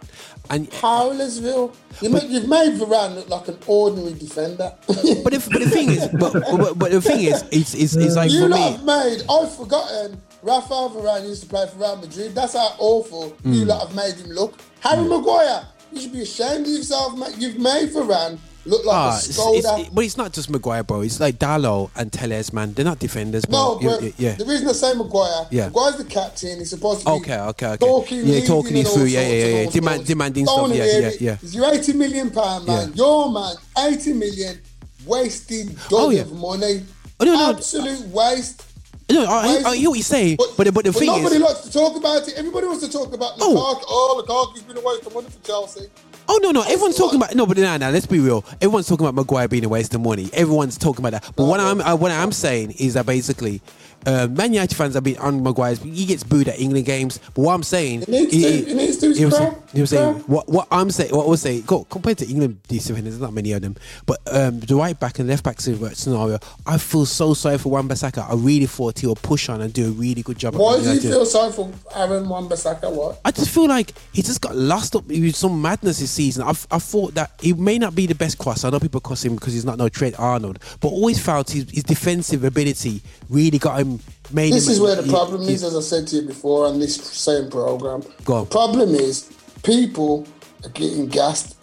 And 0.49 0.69
Howlersville. 0.71 1.75
You 2.01 2.09
make, 2.09 2.29
you've 2.29 2.47
made 2.47 2.79
Varane 2.79 3.15
look 3.15 3.27
like 3.27 3.49
an 3.49 3.57
ordinary 3.67 4.13
defender. 4.13 4.73
but 4.87 5.33
if, 5.33 5.49
but 5.51 5.59
the 5.59 5.69
thing 5.69 5.89
is, 5.89 6.07
but, 6.07 6.31
but, 6.33 6.79
but 6.79 6.91
the 6.91 7.01
thing 7.01 7.19
is, 7.25 7.43
it's 7.51 7.73
it's, 7.73 7.97
it's 7.97 8.15
like 8.15 8.31
you 8.31 8.43
for 8.43 8.47
lot 8.49 8.79
me. 8.79 8.85
made, 8.85 9.23
I've 9.29 9.53
forgotten, 9.53 10.21
Rafael 10.41 10.89
Varane 10.91 11.27
used 11.27 11.43
to 11.43 11.49
play 11.49 11.67
for 11.67 11.77
Real 11.79 11.97
Madrid. 11.97 12.33
That's 12.33 12.53
how 12.53 12.75
awful 12.79 13.35
you 13.43 13.63
Hmm. 13.63 13.67
lot 13.67 13.87
have 13.87 13.95
made 13.95 14.15
him 14.15 14.31
look. 14.31 14.53
Harry 14.79 15.03
Maguire, 15.05 15.67
you 15.91 15.99
should 15.99 16.13
be 16.13 16.21
ashamed 16.21 16.61
of 16.65 16.71
yourself, 16.71 17.17
mate. 17.17 17.35
You've 17.37 17.59
made 17.59 17.89
Varane 17.89 18.37
look 18.67 18.85
like 18.85 18.95
Ah, 18.95 19.13
a 19.13 19.17
it's, 19.17 19.37
it's, 19.39 19.89
but 19.89 20.03
it's 20.05 20.17
not 20.17 20.33
just 20.33 20.49
Maguire, 20.49 20.83
bro. 20.83 21.01
It's 21.01 21.19
like 21.19 21.39
Dalot 21.39 21.89
and 21.95 22.11
Telles, 22.11 22.53
man. 22.53 22.73
They're 22.73 22.85
not 22.85 22.99
defenders, 22.99 23.45
bro. 23.45 23.79
No, 23.79 23.81
You- 23.99 24.07
you- 24.07 24.13
yeah. 24.17 24.35
the 24.35 24.45
reason 24.45 24.67
I 24.67 24.73
say 24.73 24.93
Maguire, 24.93 25.47
Yeah. 25.51 25.65
Maguire's 25.67 25.95
the 25.97 26.03
captain. 26.05 26.59
He's 26.59 26.69
supposed 26.69 26.99
to 27.01 27.05
be 27.05 27.11
Okay, 27.11 27.39
okay, 27.39 27.67
okay. 27.67 27.77
talking, 27.85 28.25
Yeah, 28.27 28.45
talking 28.45 28.77
you 28.77 28.83
through, 28.83 29.05
yeah, 29.05 29.21
yeah, 29.21 29.45
of 29.45 29.65
yeah, 29.65 29.71
demand- 29.71 30.05
demanding 30.05 30.45
Don't 30.45 30.67
stuff, 30.69 30.77
yeah, 30.77 30.85
yeah, 30.85 31.07
it. 31.07 31.21
yeah. 31.21 31.37
It's 31.41 31.53
your 31.55 31.73
80 31.73 31.93
million 31.93 32.29
pound 32.29 32.67
man. 32.67 32.89
Yeah. 32.89 32.95
Your 33.05 33.31
man, 33.31 33.55
80 33.77 34.13
million, 34.13 34.59
wasted 35.05 35.69
dog 35.89 35.91
Oh, 35.91 36.09
yeah. 36.09 36.21
of 36.21 36.33
money. 36.33 36.83
Oh, 37.19 37.25
no, 37.25 37.33
no. 37.33 37.49
Absolute 37.51 38.01
waste. 38.09 38.63
No, 39.09 39.23
I, 39.23 39.61
I, 39.65 39.69
I 39.69 39.75
hear 39.77 39.87
what 39.89 39.95
you're 39.95 40.03
saying, 40.03 40.35
but 40.37 40.65
the, 40.65 40.71
but 40.73 40.83
the 40.83 40.91
thing 40.91 41.07
nobody 41.07 41.27
is, 41.27 41.31
nobody 41.39 41.53
likes 41.53 41.61
to 41.61 41.71
talk 41.71 41.95
about 41.95 42.27
it. 42.27 42.33
Everybody 42.35 42.67
wants 42.67 42.85
to 42.85 42.91
talk 42.91 43.13
about 43.13 43.37
Lukaku. 43.37 43.55
Oh. 43.55 43.81
Oh, 43.87 44.21
Lukaku's 44.53 44.63
been 44.63 44.75
a 44.77 44.81
waste 44.81 45.05
of 45.07 45.13
money 45.13 45.27
for 45.29 45.47
Chelsea. 45.47 45.87
Oh 46.27 46.39
no, 46.43 46.51
no, 46.51 46.61
everyone's 46.63 46.97
talking 46.97 47.17
about 47.17 47.35
no, 47.35 47.45
but 47.45 47.57
no, 47.57 47.77
no, 47.77 47.89
let's 47.91 48.05
be 48.05 48.19
real. 48.19 48.43
Everyone's 48.61 48.87
talking 48.87 49.05
about 49.05 49.15
Maguire 49.15 49.47
being 49.47 49.65
a 49.65 49.69
waste 49.69 49.93
of 49.93 50.01
money. 50.01 50.29
Everyone's 50.33 50.77
talking 50.77 51.05
about 51.05 51.21
that. 51.21 51.35
But 51.35 51.45
what 51.45 51.59
I'm 51.59 51.81
uh, 51.81 51.95
what 51.95 52.11
I'm 52.11 52.31
saying 52.31 52.71
is 52.71 52.93
that 52.95 53.05
basically. 53.05 53.61
Uh, 54.05 54.27
Man 54.27 54.53
United 54.53 54.75
fans 54.75 54.93
have 54.93 55.03
been 55.03 55.17
on 55.17 55.43
Maguire's. 55.43 55.79
He 55.81 56.05
gets 56.05 56.23
booed 56.23 56.47
at 56.47 56.59
England 56.59 56.85
games. 56.85 57.19
But 57.33 57.41
what 57.41 57.53
I'm 57.53 57.63
saying, 57.63 58.01
He 58.03 58.11
needs 58.11 58.31
to- 58.31 58.37
he 58.65 58.73
needs 58.73 58.97
to, 58.97 59.13
he 59.13 59.25
was, 59.25 59.37
bro. 59.37 59.85
saying 59.85 60.13
what 60.27 60.47
what 60.47 60.67
I'm 60.71 60.89
saying. 60.91 61.11
What 61.13 61.25
I 61.25 61.29
was 61.29 61.41
saying, 61.41 61.63
go, 61.67 61.83
compared 61.85 62.17
to 62.19 62.27
England 62.29 62.59
defenders, 62.67 63.03
there's 63.03 63.19
not 63.19 63.33
many 63.33 63.51
of 63.51 63.61
them. 63.61 63.75
But 64.05 64.19
um, 64.31 64.59
the 64.61 64.75
right 64.75 64.97
back 64.97 65.19
and 65.19 65.27
left 65.27 65.43
back 65.43 65.59
scenario, 65.59 66.39
I 66.65 66.77
feel 66.77 67.05
so 67.05 67.33
sorry 67.33 67.57
for 67.57 67.69
Wan-Bissaka. 67.69 68.29
I 68.29 68.35
really 68.35 68.65
thought 68.65 68.99
he 68.99 69.07
would 69.07 69.21
push 69.21 69.49
on 69.49 69.61
and 69.61 69.73
do 69.73 69.87
a 69.87 69.91
really 69.91 70.21
good 70.21 70.37
job. 70.37 70.55
Why 70.55 70.79
do 70.81 70.89
you 70.93 71.01
feel 71.01 71.25
sorry 71.25 71.51
for 71.51 71.69
Aaron 71.93 72.29
Wan-Bissaka? 72.29 72.89
What? 72.91 73.19
I 73.25 73.31
just 73.31 73.49
feel 73.49 73.67
like 73.67 73.93
he 74.13 74.21
just 74.21 74.39
got 74.41 74.55
lost 74.55 74.95
up 74.95 75.05
with 75.07 75.35
some 75.35 75.61
madness 75.61 75.99
this 75.99 76.11
season. 76.11 76.43
I, 76.43 76.51
I 76.71 76.79
thought 76.79 77.13
that 77.15 77.31
he 77.41 77.53
may 77.53 77.77
not 77.77 77.93
be 77.93 78.05
the 78.05 78.15
best 78.15 78.37
cross. 78.37 78.63
I 78.63 78.69
know 78.69 78.79
people 78.79 79.01
cross 79.01 79.25
him 79.25 79.35
because 79.35 79.53
he's 79.53 79.65
not 79.65 79.77
no 79.77 79.89
Trent 79.89 80.17
Arnold, 80.17 80.59
but 80.79 80.89
always 80.89 81.19
felt 81.19 81.49
his, 81.51 81.69
his 81.71 81.83
defensive 81.83 82.43
ability 82.45 83.01
really 83.29 83.57
got 83.59 83.79
him. 83.81 83.96
Made 84.31 84.51
This 84.53 84.67
is 84.67 84.79
where 84.79 84.95
the 84.95 85.03
he- 85.03 85.09
problem 85.11 85.41
is, 85.43 85.63
as 85.63 85.75
I 85.75 85.81
said 85.81 86.07
to 86.07 86.17
you 86.17 86.21
before 86.23 86.65
on 86.67 86.79
this 86.79 86.95
same 86.95 87.49
program. 87.49 88.03
Go 88.25 88.35
on. 88.35 88.45
Problem 88.47 88.93
is 88.95 89.31
people 89.63 90.27
are 90.63 90.69
getting 90.69 91.07
gassed. 91.07 91.55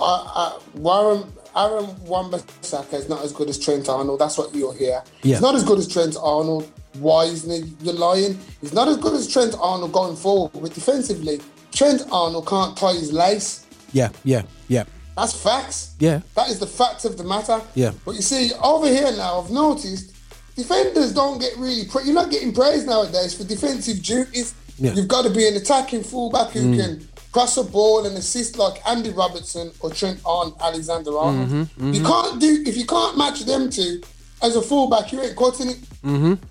I, 0.00 0.04
I, 0.04 0.58
Warren, 0.78 1.32
Aaron 1.56 1.86
Wan-Bissaka 2.04 2.94
is 2.94 3.08
not 3.08 3.24
as 3.24 3.32
good 3.32 3.48
as 3.48 3.58
Trent 3.58 3.88
Arnold. 3.88 4.20
That's 4.20 4.38
what 4.38 4.54
you'll 4.54 4.72
hear. 4.72 5.02
Yeah. 5.22 5.34
He's 5.34 5.40
not 5.40 5.54
as 5.54 5.64
good 5.64 5.78
as 5.78 5.88
Trent 5.88 6.16
Arnold. 6.20 6.70
Why 6.94 7.24
isn't 7.24 7.50
he? 7.50 7.74
You're 7.84 7.94
lying. 7.94 8.38
He's 8.60 8.72
not 8.72 8.86
as 8.88 8.96
good 8.98 9.14
as 9.14 9.26
Trent 9.32 9.54
Arnold 9.60 9.92
going 9.92 10.16
forward. 10.16 10.52
But 10.54 10.74
defensively, 10.74 11.40
Trent 11.72 12.02
Arnold 12.12 12.46
can't 12.46 12.76
tie 12.76 12.92
his 12.94 13.12
lace. 13.12 13.66
Yeah, 13.92 14.10
yeah, 14.24 14.42
yeah, 14.68 14.84
That's 15.16 15.34
facts. 15.34 15.94
yeah. 15.98 16.20
That 16.34 16.48
is 16.48 16.58
the 16.58 16.66
fact 16.66 17.04
of 17.04 17.18
the 17.18 17.24
matter. 17.24 17.60
Yeah. 17.74 17.92
But 18.06 18.14
you 18.14 18.22
see, 18.22 18.52
over 18.62 18.86
here 18.88 19.10
now, 19.12 19.40
I've 19.40 19.50
noticed 19.50 20.11
defenders 20.56 21.12
don't 21.12 21.38
get 21.40 21.56
really. 21.56 21.84
Pra- 21.86 22.04
you're 22.04 22.14
not 22.14 22.30
getting 22.30 22.52
praised 22.52 22.86
nowadays 22.86 23.34
for 23.34 23.44
defensive 23.44 24.02
duties. 24.02 24.54
Yeah. 24.78 24.90
Mm. 24.92 24.96
You've 24.96 25.08
got 25.08 25.22
to 25.24 25.30
be 25.30 25.46
an 25.48 25.54
attacking 25.56 26.02
fullback 26.02 26.50
who 26.50 26.76
can 26.76 27.06
cross 27.32 27.56
a 27.56 27.62
ball 27.64 28.04
and 28.06 28.16
assist 28.16 28.58
like 28.58 28.80
Andy 28.86 29.10
Robertson 29.10 29.70
or 29.80 29.90
Trent 29.90 30.20
Arnold, 30.24 30.56
Alexander 30.60 31.16
Arnold. 31.16 31.48
Mm-hmm, 31.48 31.92
You 31.94 32.02
can't 32.02 32.40
do 32.40 32.62
if 32.66 32.76
you 32.76 32.84
can't 32.86 33.16
match 33.16 33.40
them 33.44 33.70
two 33.70 34.02
as 34.42 34.56
a 34.56 34.62
fullback. 34.62 35.12
You 35.12 35.22
ain't 35.22 35.36
cutting 35.36 35.70
it. 35.70 35.78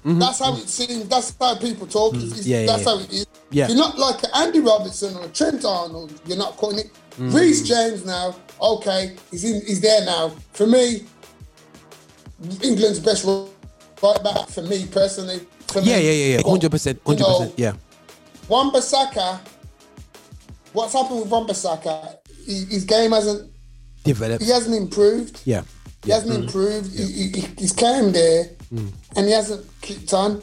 That's 0.05 0.39
how 0.39 0.53
it 0.55 0.69
seems. 0.69 1.07
That's 1.07 1.35
how 1.39 1.55
people 1.55 1.87
talk. 1.87 2.15
It's- 2.15 2.31
it's- 2.31 2.41
Mm-hmm, 2.45 2.49
Yeah, 2.51 2.65
that's 2.65 2.83
yeah. 2.85 2.89
how 2.89 2.99
it 2.99 3.11
is. 3.13 3.25
Yeah. 3.51 3.63
If 3.65 3.69
you're 3.71 3.77
not 3.79 3.99
like 3.99 4.19
Andy 4.35 4.59
Robertson 4.59 5.15
or 5.17 5.27
Trent 5.29 5.65
Arnold, 5.65 6.11
you're 6.25 6.37
not 6.37 6.57
cutting 6.57 6.79
it. 6.79 6.91
Mm-hmm. 7.11 7.35
Reece 7.35 7.67
James 7.67 8.05
now, 8.05 8.33
okay, 8.61 9.15
he's 9.29 9.43
in, 9.43 9.61
he's 9.65 9.81
there 9.81 10.05
now. 10.05 10.29
For 10.53 10.65
me, 10.65 11.03
England's 12.63 12.99
best 12.99 13.25
right 14.01 14.23
back. 14.23 14.47
For 14.49 14.61
me 14.63 14.85
personally, 14.87 15.39
for 15.67 15.79
Yeah, 15.79 15.97
me. 15.97 16.03
yeah, 16.05 16.11
yeah, 16.11 16.25
yeah. 16.35 16.41
But, 16.43 16.49
Hundred 16.49 16.71
percent, 16.71 17.01
hundred 17.05 17.25
percent, 17.25 17.53
Yeah, 17.57 17.73
Wan-Bissaka, 18.49 19.39
what's 20.73 20.93
happened 20.93 21.21
with 21.21 21.29
Wan-Bissaka? 21.29 22.17
He, 22.45 22.65
his 22.65 22.85
game 22.85 23.11
hasn't. 23.11 23.51
developed. 24.03 24.43
He 24.43 24.49
hasn't 24.49 24.75
improved. 24.75 25.41
Yeah, 25.45 25.61
He 26.03 26.09
yeah. 26.09 26.15
hasn't 26.15 26.33
mm. 26.33 26.43
improved. 26.43 26.91
He, 26.97 27.05
he, 27.05 27.27
he- 27.41 27.47
he's 27.59 27.71
came 27.73 28.11
there 28.11 28.45
mm. 28.73 28.91
and 29.15 29.25
he 29.27 29.31
hasn't 29.31 29.65
kicked 29.81 30.13
on. 30.13 30.41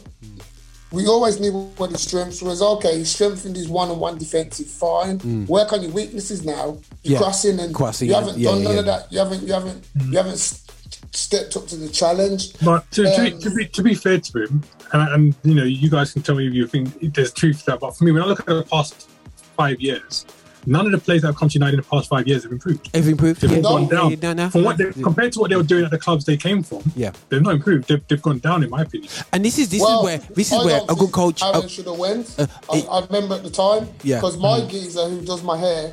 We 0.91 1.07
always 1.07 1.39
knew 1.39 1.53
what 1.77 1.91
his 1.91 2.01
strengths 2.01 2.41
was. 2.41 2.63
Okay, 2.63 2.97
he 2.99 3.05
strengthened 3.05 3.57
his 3.57 3.69
one-on-one 3.69 4.17
defensive. 4.17 4.69
Fine. 4.69 5.19
Mm. 5.19 5.47
Work 5.47 5.75
on 5.75 5.83
your 5.83 5.91
weaknesses 5.91 6.47
now. 6.47 6.79
You're 7.03 7.13
Yeah. 7.15 7.19
crossing 7.19 7.61
and 7.61 7.75
Crossing, 7.75 8.09
you 8.09 8.15
haven't 8.15 8.39
yeah, 8.39 8.51
done 8.53 8.63
none 8.65 8.73
yeah. 8.73 8.79
of 8.81 8.87
that. 8.87 9.13
You 9.13 9.19
haven't. 9.19 9.43
You 9.43 9.53
haven't. 9.53 9.85
You 10.07 10.17
haven't 10.17 10.33
s- 10.33 10.65
stepped 11.13 11.57
up 11.57 11.67
to 11.69 11.77
the 11.77 11.89
challenge. 11.89 12.59
But 12.61 12.91
to, 12.93 13.05
to, 13.05 13.33
Um, 13.33 13.39
to, 13.41 13.51
be, 13.55 13.67
to 13.67 13.83
be 13.83 13.95
fair 13.95 14.19
to 14.21 14.43
him, 14.45 14.63
and, 14.93 15.13
and 15.13 15.35
you 15.45 15.55
know, 15.55 15.65
you 15.65 15.91
guys 15.91 16.13
can 16.13 16.23
tell 16.23 16.35
me 16.37 16.47
if 16.47 16.55
you 16.55 16.67
think 16.67 17.15
there's 17.15 17.33
truth 17.33 17.61
to 17.61 17.67
that. 17.73 17.81
But 17.81 17.97
for 17.97 18.05
me, 18.05 18.13
when 18.13 18.23
I 18.23 18.27
look 18.27 18.41
at 18.41 18.47
the 18.47 18.63
past 18.65 19.09
five 19.57 19.81
years, 19.81 20.25
none 20.67 20.87
of 20.87 20.93
the 20.93 20.99
players 20.99 21.23
that 21.23 21.29
have 21.29 21.37
come 21.37 21.49
to 21.49 21.55
United 21.55 21.75
in 21.75 21.81
the 21.81 21.87
past 21.87 22.09
five 22.09 22.27
years 22.27 22.43
have 22.45 22.53
improved. 22.53 22.93
They've 22.93 23.09
improved? 23.09 23.41
They've 23.41 23.51
Yeah, 23.51 23.61
gone 23.61 23.83
yeah, 23.85 23.89
down. 23.89 24.19
no, 24.21 24.33
no. 24.45 24.51
From 24.51 24.65
what 24.65 24.77
they, 24.77 24.91
compared 24.93 25.33
to 25.35 25.41
what 25.41 25.51
they 25.51 25.57
were 25.57 25.63
doing 25.63 25.85
at 25.85 25.91
the 25.91 25.99
clubs 25.99 26.25
they 26.25 26.37
came 26.37 26.63
from, 26.63 26.83
Yeah. 26.97 27.13
they've 27.29 27.43
not 27.43 27.55
improved. 27.55 27.89
They've, 27.89 28.07
they've 28.09 28.21
gone 28.23 28.39
down, 28.39 28.63
in 28.63 28.71
my 28.71 28.83
opinion. 28.83 29.11
And 29.33 29.45
this 29.45 29.59
is 29.59 29.69
this 29.69 29.81
Well, 29.81 30.01
is 30.01 30.05
where 30.05 30.19
this 30.35 30.53
is 30.53 30.59
I 30.59 30.65
where 30.65 30.81
a 30.89 30.95
good 30.95 31.13
coach. 31.13 31.43
Aaron 31.43 31.57
uh, 31.65 31.69
should 31.69 31.87
have 31.87 31.99
went. 31.99 32.35
uh, 32.39 32.47
I, 32.73 32.81
I 32.91 33.07
remember 33.07 33.35
at 33.37 33.43
the 33.43 33.51
time. 33.51 33.89
Yeah. 34.03 34.17
Because 34.17 34.37
my 34.39 34.61
geezer 34.67 35.09
who 35.09 35.23
does 35.25 35.43
my 35.43 35.57
hair, 35.57 35.93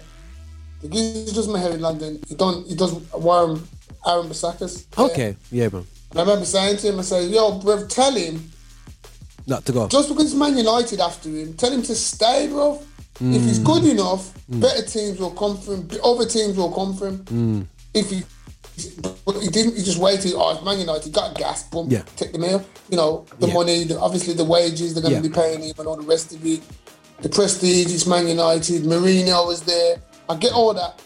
the 0.82 0.90
geezer 0.90 1.30
who 1.32 1.36
does 1.36 1.48
my 1.48 1.60
hair 1.60 1.72
in 1.72 1.82
London, 1.82 2.20
he 2.28 2.36
don't 2.36 2.68
he 2.68 2.76
does 2.76 2.94
Warren 3.14 3.62
Aaron 4.06 4.28
Basaka's. 4.28 4.86
hair. 4.96 5.06
okay, 5.08 5.38
yeah, 5.52 5.70
man, 5.70 5.86
I 6.16 6.20
remember 6.22 6.46
saying 6.46 6.78
to 6.78 6.90
him, 6.90 7.00
I 7.00 7.02
say, 7.04 7.26
yo, 7.28 7.60
bro, 7.60 7.86
tell 7.88 8.14
him 8.14 8.52
not 9.48 9.66
to 9.66 9.72
go. 9.72 9.88
just 9.88 10.10
because 10.10 10.34
Man 10.36 10.58
United 10.58 11.00
after 11.00 11.30
him, 11.30 11.54
tell 11.56 11.72
him 11.72 11.82
to 11.84 11.96
stay, 11.96 12.48
bro. 12.48 12.82
If 13.20 13.44
he's 13.44 13.60
Mm. 13.60 13.64
good 13.66 13.84
enough, 13.86 14.34
better 14.50 14.82
teams 14.82 15.20
will 15.20 15.32
come 15.32 15.58
from 15.58 15.90
him. 15.90 16.00
Other 16.04 16.26
teams 16.26 16.58
will 16.58 16.72
come 16.72 16.96
from 16.98 17.26
him. 17.28 17.66
Mm. 17.66 17.68
If 17.94 18.10
he, 18.10 18.24
but 19.26 19.40
he 19.42 19.48
didn't. 19.48 19.78
He 19.78 19.84
just 19.84 20.00
waited. 20.00 20.34
Oh, 20.36 20.62
Man 20.66 20.80
United 20.80 21.14
got 21.14 21.34
gas. 21.38 21.64
Boom. 21.64 21.88
Yeah. 21.90 22.02
Take 22.18 22.34
the 22.34 22.40
mail. 22.40 22.66
You 22.90 22.98
know 22.98 23.26
the 23.40 23.48
Yeah. 23.48 23.54
money. 23.54 23.84
The, 23.86 23.98
obviously 24.02 24.34
the 24.34 24.44
wages 24.44 24.94
they're 24.94 25.02
going 25.02 25.14
to 25.16 25.22
Yeah. 25.22 25.30
be 25.30 25.34
paying 25.34 25.62
him 25.64 25.74
and 25.80 25.88
all 25.88 25.96
the 25.96 26.02
rest 26.04 26.34
of 26.34 26.46
it. 26.46 26.62
The 27.22 27.30
prestige. 27.30 27.94
It's 27.94 28.06
Man 28.06 28.28
United. 28.28 28.84
Mourinho 28.84 29.48
was 29.48 29.62
there. 29.62 30.02
I 30.28 30.36
get 30.36 30.52
all 30.52 30.74
that. 30.74 31.00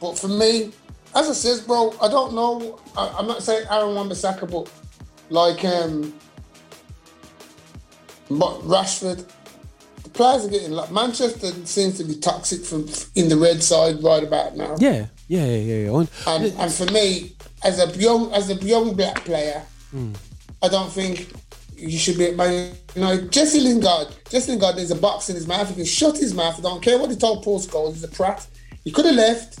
But 0.00 0.16
for 0.16 0.28
me, 0.28 0.70
as 1.14 1.28
I 1.30 1.32
says, 1.32 1.60
bro, 1.60 1.94
I 2.02 2.08
don't 2.08 2.34
know. 2.34 2.80
I, 2.96 3.14
I'm 3.18 3.26
not 3.26 3.42
saying 3.42 3.66
Aaron 3.70 3.94
Wan-Bissaka, 3.94 4.50
but 4.50 4.70
like 5.30 5.64
um, 5.64 6.12
but 8.30 8.60
Rashford, 8.62 9.26
the 10.02 10.08
players 10.10 10.44
are 10.46 10.48
getting 10.50 10.72
like 10.72 10.90
Manchester 10.90 11.50
seems 11.66 11.98
to 11.98 12.04
be 12.04 12.14
toxic 12.16 12.64
from 12.64 12.88
in 13.14 13.28
the 13.28 13.36
red 13.36 13.62
side 13.62 14.02
right 14.02 14.22
about 14.22 14.56
now. 14.56 14.74
Yeah, 14.78 15.06
yeah, 15.28 15.44
yeah, 15.46 15.56
yeah. 15.56 15.90
yeah. 15.90 15.98
And- 15.98 16.08
And, 16.26 16.44
and 16.58 16.72
for 16.72 16.86
me, 16.92 17.36
as 17.62 17.78
a 17.78 17.86
young 17.98 18.32
as 18.32 18.50
a 18.50 18.54
young 18.54 18.94
black 18.94 19.24
player, 19.24 19.62
I 20.62 20.68
don't 20.68 20.90
think 20.90 21.30
you 21.76 21.98
should 21.98 22.18
be 22.18 22.26
at 22.26 22.36
Man 22.36 22.72
United. 22.96 23.30
Jesse 23.30 23.60
Lingard, 23.60 24.08
Jesse 24.30 24.50
Lingard, 24.52 24.76
there's 24.76 24.90
a 24.90 24.96
box 24.96 25.28
in 25.28 25.36
his 25.36 25.46
mouth. 25.46 25.68
He 25.68 25.74
can 25.74 25.84
shut 25.84 26.16
his 26.16 26.34
mouth. 26.34 26.58
I 26.58 26.62
don't 26.62 26.82
care 26.82 26.98
what 26.98 27.10
he 27.10 27.16
told 27.16 27.44
Paul 27.44 27.60
Scholes. 27.60 27.92
He's 27.94 28.04
a 28.04 28.08
prat. 28.08 28.46
He 28.84 28.90
could 28.90 29.04
have 29.04 29.14
left. 29.14 29.58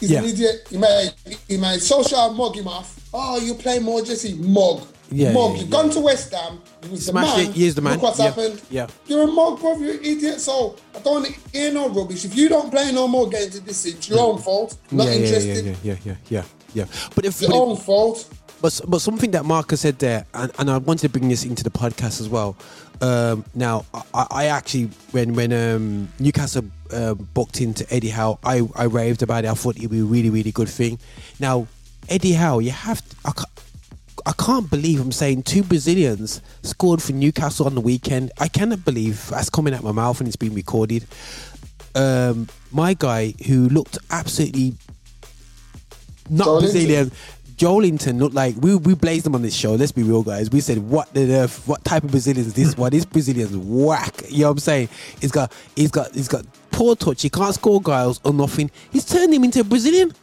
He's 0.00 0.10
an 0.12 0.24
idiot. 0.24 0.66
He 0.70 0.76
made 0.78 1.12
he 1.48 1.56
made 1.56 1.80
social 1.80 2.32
mug 2.34 2.56
him 2.56 2.68
off. 2.68 2.98
Oh, 3.12 3.38
you 3.40 3.54
play 3.54 3.78
more, 3.78 4.02
Jesse. 4.02 4.34
Mug. 4.34 4.86
Yeah, 5.10 5.32
mug. 5.32 5.52
yeah, 5.54 5.60
You've 5.60 5.68
yeah. 5.68 5.72
gone 5.72 5.90
to 5.90 6.00
West 6.00 6.34
Ham. 6.34 6.60
You 6.84 6.90
was 6.90 7.06
the 7.06 7.12
Smash 7.12 7.36
man. 7.38 7.46
it. 7.48 7.54
He 7.54 7.66
is 7.66 7.74
the 7.74 7.80
man. 7.80 7.94
Look 7.94 8.02
what's 8.02 8.18
Yeah, 8.18 8.26
happened. 8.26 8.62
yeah. 8.70 8.86
You're 9.06 9.22
a 9.22 9.26
mug, 9.26 9.58
bro. 9.58 9.76
You're 9.78 9.94
an 9.94 10.04
idiot. 10.04 10.40
So 10.40 10.76
I 10.94 10.98
don't 11.00 11.22
want 11.22 11.26
to 11.26 11.50
hear 11.58 11.72
no 11.72 11.88
rubbish. 11.88 12.24
If 12.26 12.36
you 12.36 12.48
don't 12.50 12.70
play 12.70 12.92
no 12.92 13.08
more 13.08 13.26
games 13.28 13.56
in 13.56 13.64
this 13.64 13.86
it's 13.86 14.08
your 14.08 14.20
own 14.20 14.38
fault. 14.38 14.76
Not 14.90 15.04
yeah, 15.06 15.10
yeah, 15.12 15.16
yeah, 15.18 15.24
interested. 15.26 15.64
yeah, 15.66 15.74
yeah, 15.82 15.96
yeah, 16.04 16.14
yeah, 16.28 16.44
yeah. 16.74 16.84
But 17.14 17.24
if, 17.24 17.40
Your 17.40 17.50
but, 17.50 17.56
own 17.58 17.76
if 17.78 17.82
fault. 17.84 18.28
but 18.60 18.80
but 18.86 18.98
something 19.00 19.30
that 19.30 19.46
Marcus 19.46 19.80
said 19.80 19.98
there, 19.98 20.26
and, 20.34 20.52
and 20.58 20.70
I 20.70 20.76
wanted 20.76 21.02
to 21.02 21.08
bring 21.08 21.28
this 21.30 21.44
into 21.44 21.64
the 21.64 21.70
podcast 21.70 22.20
as 22.20 22.28
well. 22.28 22.54
Um, 23.00 23.44
now, 23.54 23.86
I, 24.12 24.26
I 24.30 24.44
actually 24.46 24.90
when 25.12 25.32
when 25.32 25.52
um, 25.54 26.08
Newcastle 26.18 26.64
uh, 26.92 27.14
booked 27.14 27.60
into 27.60 27.86
Eddie 27.92 28.10
Howe, 28.10 28.38
I 28.44 28.62
I 28.74 28.84
raved 28.84 29.22
about 29.22 29.44
it. 29.44 29.50
I 29.50 29.54
thought 29.54 29.76
it'd 29.76 29.90
be 29.90 30.00
a 30.00 30.04
really 30.04 30.30
really 30.30 30.52
good 30.52 30.68
thing. 30.68 30.98
Now, 31.40 31.66
Eddie 32.08 32.32
Howe, 32.32 32.58
you 32.58 32.70
have 32.70 33.06
to. 33.08 33.16
I, 33.24 33.32
ca- 33.32 33.50
I 34.26 34.32
can't 34.32 34.68
believe 34.68 35.00
I'm 35.00 35.12
saying 35.12 35.44
two 35.44 35.62
Brazilians 35.62 36.42
scored 36.62 37.02
for 37.02 37.12
Newcastle 37.12 37.66
on 37.66 37.74
the 37.74 37.80
weekend. 37.80 38.30
I 38.38 38.48
cannot 38.48 38.84
believe 38.84 39.28
that's 39.28 39.48
coming 39.48 39.72
out 39.72 39.82
my 39.82 39.92
mouth 39.92 40.20
and 40.20 40.26
it's 40.26 40.36
been 40.36 40.54
recorded. 40.54 41.06
Um, 41.94 42.48
my 42.70 42.94
guy 42.94 43.34
who 43.46 43.68
looked 43.68 43.98
absolutely 44.10 44.74
not 46.28 46.46
Joelinton. 46.46 46.60
Brazilian. 46.60 47.12
Joelinton 47.56 48.20
looked 48.20 48.34
like 48.34 48.54
we 48.60 48.76
we 48.76 48.94
blazed 48.94 49.26
him 49.26 49.34
on 49.34 49.42
this 49.42 49.54
show. 49.54 49.74
Let's 49.74 49.90
be 49.90 50.04
real, 50.04 50.22
guys. 50.22 50.50
We 50.50 50.60
said, 50.60 50.78
"What 50.78 51.12
the 51.12 51.34
earth? 51.34 51.66
What 51.66 51.84
type 51.84 52.04
of 52.04 52.10
Brazilians 52.12 52.54
this? 52.54 52.76
What 52.76 52.92
this 52.92 53.04
Brazilian's 53.04 53.56
whack?" 53.56 54.22
You 54.28 54.42
know 54.42 54.46
what 54.46 54.52
I'm 54.52 54.58
saying? 54.58 54.88
He's 55.20 55.32
got 55.32 55.52
he's 55.74 55.90
got 55.90 56.14
he's 56.14 56.28
got 56.28 56.44
poor 56.78 56.94
touch. 56.94 57.22
He 57.22 57.28
can't 57.28 57.52
score 57.52 57.82
goals 57.82 58.20
or 58.22 58.32
nothing. 58.32 58.70
He's 58.92 59.04
turned 59.04 59.34
him 59.34 59.42
into 59.42 59.60
a 59.60 59.64
Brazilian, 59.64 60.14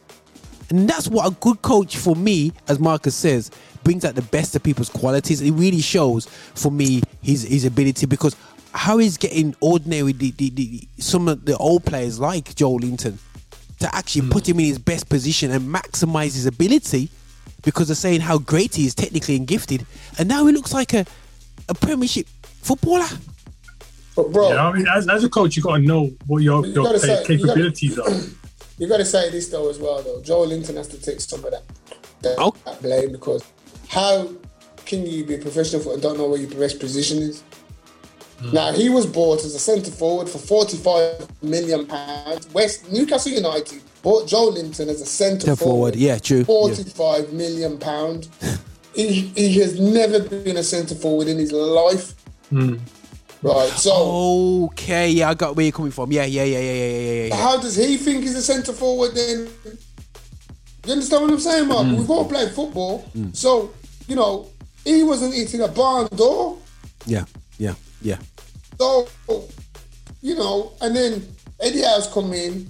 and 0.70 0.88
that's 0.88 1.06
what 1.06 1.30
a 1.30 1.34
good 1.34 1.60
coach 1.60 1.98
for 1.98 2.16
me, 2.16 2.50
as 2.66 2.80
Marcus 2.80 3.14
says, 3.14 3.50
brings 3.84 4.06
out 4.06 4.14
the 4.14 4.22
best 4.22 4.56
of 4.56 4.62
people's 4.62 4.88
qualities. 4.88 5.42
It 5.42 5.50
really 5.50 5.82
shows 5.82 6.24
for 6.54 6.72
me 6.72 7.02
his 7.22 7.42
his 7.42 7.66
ability 7.66 8.06
because 8.06 8.34
how 8.72 8.96
he's 8.96 9.18
getting 9.18 9.54
ordinary 9.60 10.12
the, 10.12 10.30
the, 10.32 10.50
the, 10.50 10.88
some 10.98 11.28
of 11.28 11.44
the 11.44 11.58
old 11.58 11.84
players 11.84 12.18
like 12.18 12.54
Joelinton 12.54 13.18
to 13.80 13.94
actually 13.94 14.22
hmm. 14.22 14.30
put 14.30 14.48
him 14.48 14.58
in 14.58 14.66
his 14.66 14.78
best 14.78 15.10
position 15.10 15.50
and 15.50 15.62
maximize 15.62 16.34
his 16.34 16.46
ability 16.46 17.10
because 17.64 17.88
they're 17.88 17.94
saying 17.94 18.22
how 18.22 18.38
great 18.38 18.74
he 18.74 18.86
is 18.86 18.94
technically 18.94 19.36
and 19.36 19.46
gifted, 19.46 19.84
and 20.18 20.26
now 20.26 20.46
he 20.46 20.52
looks 20.54 20.72
like 20.72 20.94
a 20.94 21.04
a 21.68 21.74
Premiership 21.74 22.26
footballer. 22.62 23.08
But 24.16 24.32
bro, 24.32 24.48
Yeah, 24.48 24.68
I 24.68 24.72
mean, 24.72 24.86
as, 24.88 25.08
as 25.08 25.22
a 25.24 25.28
coach, 25.28 25.56
you 25.56 25.62
got 25.62 25.76
to 25.76 25.82
know 25.82 26.10
what 26.26 26.42
your, 26.42 26.64
You 26.66 26.72
your 26.72 26.84
gotta 26.84 26.98
player 26.98 27.24
say- 27.24 27.32
you 27.34 27.38
gotta- 27.46 27.60
capabilities 27.60 27.98
are. 27.98 28.10
you 28.78 28.88
got 28.88 28.96
to 28.98 29.04
say 29.04 29.30
this 29.30 29.48
though 29.48 29.68
as 29.70 29.78
well 29.78 30.02
though. 30.02 30.20
Joelinton 30.20 30.76
has 30.76 30.88
to 30.88 31.00
take 31.00 31.20
some 31.20 31.44
of 31.44 31.50
that, 31.50 31.62
that, 32.22 32.34
Oh. 32.38 32.54
that 32.64 32.80
blame 32.82 33.12
because 33.12 33.44
how 33.88 34.28
can 34.84 35.06
you 35.06 35.24
be 35.24 35.34
a 35.34 35.38
professional 35.38 35.80
footballer 35.82 35.94
and 35.94 36.02
don't 36.02 36.18
know 36.18 36.28
where 36.28 36.40
your 36.40 36.50
best 36.50 36.78
position 36.80 37.18
is? 37.18 37.42
Hmm. 38.40 38.52
Now 38.52 38.72
he 38.72 38.88
was 38.90 39.06
bought 39.06 39.44
as 39.44 39.54
a 39.54 39.58
centre 39.58 39.90
forward 39.90 40.28
for 40.28 40.36
forty-five 40.38 41.26
million 41.42 41.86
pounds. 41.86 42.52
West 42.52 42.90
Newcastle 42.92 43.32
United 43.32 43.82
bought 44.02 44.28
Joelinton 44.28 44.88
as 44.88 45.00
a 45.00 45.06
centre 45.06 45.46
Centre 45.46 45.56
forward. 45.56 45.94
forward, 45.94 45.96
yeah, 45.96 46.18
true, 46.18 46.38
yeah. 46.38 46.44
Forty-five 46.44 47.32
million 47.32 47.78
pound. 47.78 48.28
he, 48.94 49.22
he 49.34 49.54
has 49.60 49.80
never 49.80 50.20
been 50.20 50.58
a 50.58 50.62
centre 50.62 50.94
forward 50.94 51.28
in 51.28 51.38
his 51.38 51.50
life. 51.52 52.12
Hmm. 52.50 52.76
Right, 53.42 53.68
so 53.70 54.68
Okay, 54.72 55.10
yeah, 55.10 55.30
I 55.30 55.34
got 55.34 55.56
where 55.56 55.64
you're 55.64 55.72
coming 55.72 55.92
from. 55.92 56.10
Yeah, 56.10 56.24
yeah, 56.24 56.44
yeah, 56.44 56.58
yeah, 56.58 56.72
yeah, 56.72 56.84
yeah, 56.84 56.98
yeah, 56.98 57.26
yeah. 57.26 57.36
how 57.36 57.60
does 57.60 57.76
he 57.76 57.96
think 57.96 58.22
he's 58.22 58.34
a 58.34 58.42
centre 58.42 58.72
forward 58.72 59.14
then? 59.14 59.48
You 60.84 60.92
understand 60.92 61.22
what 61.22 61.32
I'm 61.32 61.40
saying, 61.40 61.68
Mark? 61.68 61.86
Mm. 61.86 61.98
We've 61.98 62.10
all 62.10 62.28
played 62.28 62.52
football. 62.52 63.04
So, 63.32 63.72
you 64.06 64.14
know, 64.16 64.48
he 64.84 65.02
wasn't 65.02 65.34
eating 65.34 65.62
a 65.62 65.68
barn 65.68 66.08
door. 66.14 66.58
Yeah, 67.06 67.24
yeah, 67.58 67.74
yeah. 68.00 68.18
So, 68.78 69.08
you 70.22 70.36
know, 70.36 70.72
and 70.80 70.94
then 70.94 71.26
Eddie 71.60 71.82
Howe's 71.82 72.06
come 72.06 72.32
in. 72.32 72.68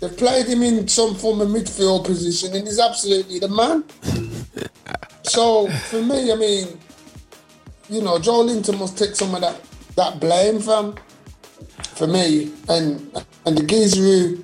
They've 0.00 0.16
played 0.16 0.46
him 0.46 0.62
in 0.62 0.88
some 0.88 1.14
form 1.14 1.40
of 1.40 1.48
midfield 1.48 2.04
position, 2.04 2.54
and 2.54 2.66
he's 2.66 2.80
absolutely 2.80 3.38
the 3.38 3.48
man. 3.48 3.84
so, 5.22 5.68
for 5.68 6.02
me, 6.02 6.32
I 6.32 6.36
mean, 6.36 6.78
you 7.88 8.02
know, 8.02 8.18
Joelinton 8.18 8.78
must 8.78 8.98
take 8.98 9.14
some 9.14 9.34
of 9.34 9.40
that, 9.40 9.60
that 9.96 10.20
blame 10.20 10.60
from 10.60 10.94
for 11.94 12.06
me. 12.06 12.52
And 12.68 13.12
and 13.44 13.58
the 13.58 13.64
who, 13.96 14.42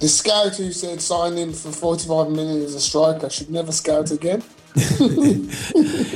the 0.00 0.08
scout 0.08 0.56
who 0.56 0.72
said 0.72 1.00
sign 1.00 1.36
him 1.36 1.52
for 1.52 1.70
45 1.72 2.30
million 2.30 2.62
as 2.62 2.74
a 2.74 2.80
striker 2.80 3.28
should 3.28 3.50
never 3.50 3.72
scout 3.72 4.10
again. 4.10 4.42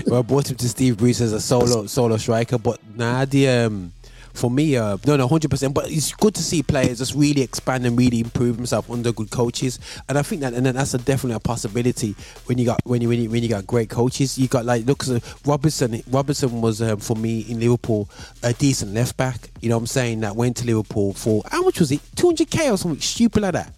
well, 0.06 0.20
I 0.20 0.22
brought 0.22 0.50
him 0.50 0.56
to 0.56 0.68
Steve 0.68 0.96
Bruce 0.96 1.20
as 1.20 1.32
a 1.32 1.40
solo 1.40 1.86
solo 1.86 2.16
striker, 2.16 2.58
but 2.58 2.78
nah, 2.96 3.24
the 3.24 3.48
um, 3.48 3.92
for 4.34 4.50
me, 4.50 4.76
uh, 4.76 4.98
no, 5.06 5.16
no, 5.16 5.26
hundred 5.26 5.50
percent. 5.50 5.72
But 5.72 5.90
it's 5.90 6.12
good 6.12 6.34
to 6.34 6.42
see 6.42 6.62
players 6.62 6.98
just 6.98 7.14
really 7.14 7.40
expand 7.42 7.86
and 7.86 7.98
really 7.98 8.20
improve 8.20 8.56
themselves 8.56 8.90
under 8.90 9.12
good 9.12 9.30
coaches, 9.30 9.78
and 10.08 10.18
I 10.18 10.22
think 10.22 10.42
that, 10.42 10.52
and 10.52 10.66
then 10.66 10.74
that's 10.74 10.92
a 10.94 10.98
definitely 10.98 11.36
a 11.36 11.40
possibility 11.40 12.14
when 12.46 12.58
you 12.58 12.66
got 12.66 12.80
when 12.84 13.00
you 13.00 13.08
when 13.08 13.22
you, 13.22 13.30
when 13.30 13.42
you 13.42 13.48
got 13.48 13.66
great 13.66 13.88
coaches. 13.88 14.38
You 14.38 14.48
got 14.48 14.64
like 14.64 14.84
look, 14.86 15.02
so 15.02 15.18
Robertson. 15.46 16.02
Robertson 16.10 16.60
was 16.60 16.82
um, 16.82 16.98
for 16.98 17.16
me 17.16 17.40
in 17.48 17.60
Liverpool 17.60 18.08
a 18.42 18.52
decent 18.52 18.92
left 18.92 19.16
back. 19.16 19.50
You 19.60 19.68
know 19.70 19.76
what 19.76 19.82
I'm 19.82 19.86
saying? 19.86 20.20
That 20.20 20.36
went 20.36 20.56
to 20.58 20.66
Liverpool 20.66 21.14
for 21.14 21.42
how 21.50 21.62
much 21.62 21.80
was 21.80 21.92
it? 21.92 22.00
Two 22.16 22.26
hundred 22.28 22.50
k 22.50 22.70
or 22.70 22.76
something 22.76 23.00
stupid 23.00 23.42
like 23.42 23.52
that. 23.54 23.72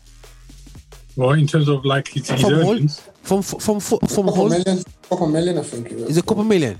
Well, 1.17 1.33
in 1.33 1.47
terms 1.47 1.69
of 1.69 1.85
like 1.85 2.09
his, 2.09 2.29
his 2.29 2.41
From 2.41 2.53
Hull, 2.53 2.71
earnings, 2.73 3.01
from 3.23 3.43
from 3.43 3.59
from, 3.81 3.81
from 3.81 4.01
Couple 4.09 4.35
Hull, 4.35 4.49
million, 4.49 4.85
couple 5.09 5.27
million, 5.29 5.59
I 5.59 5.63
think 5.63 5.91
it 5.91 5.97
was. 5.97 6.11
is 6.11 6.17
a 6.19 6.23
couple 6.23 6.45
million. 6.45 6.79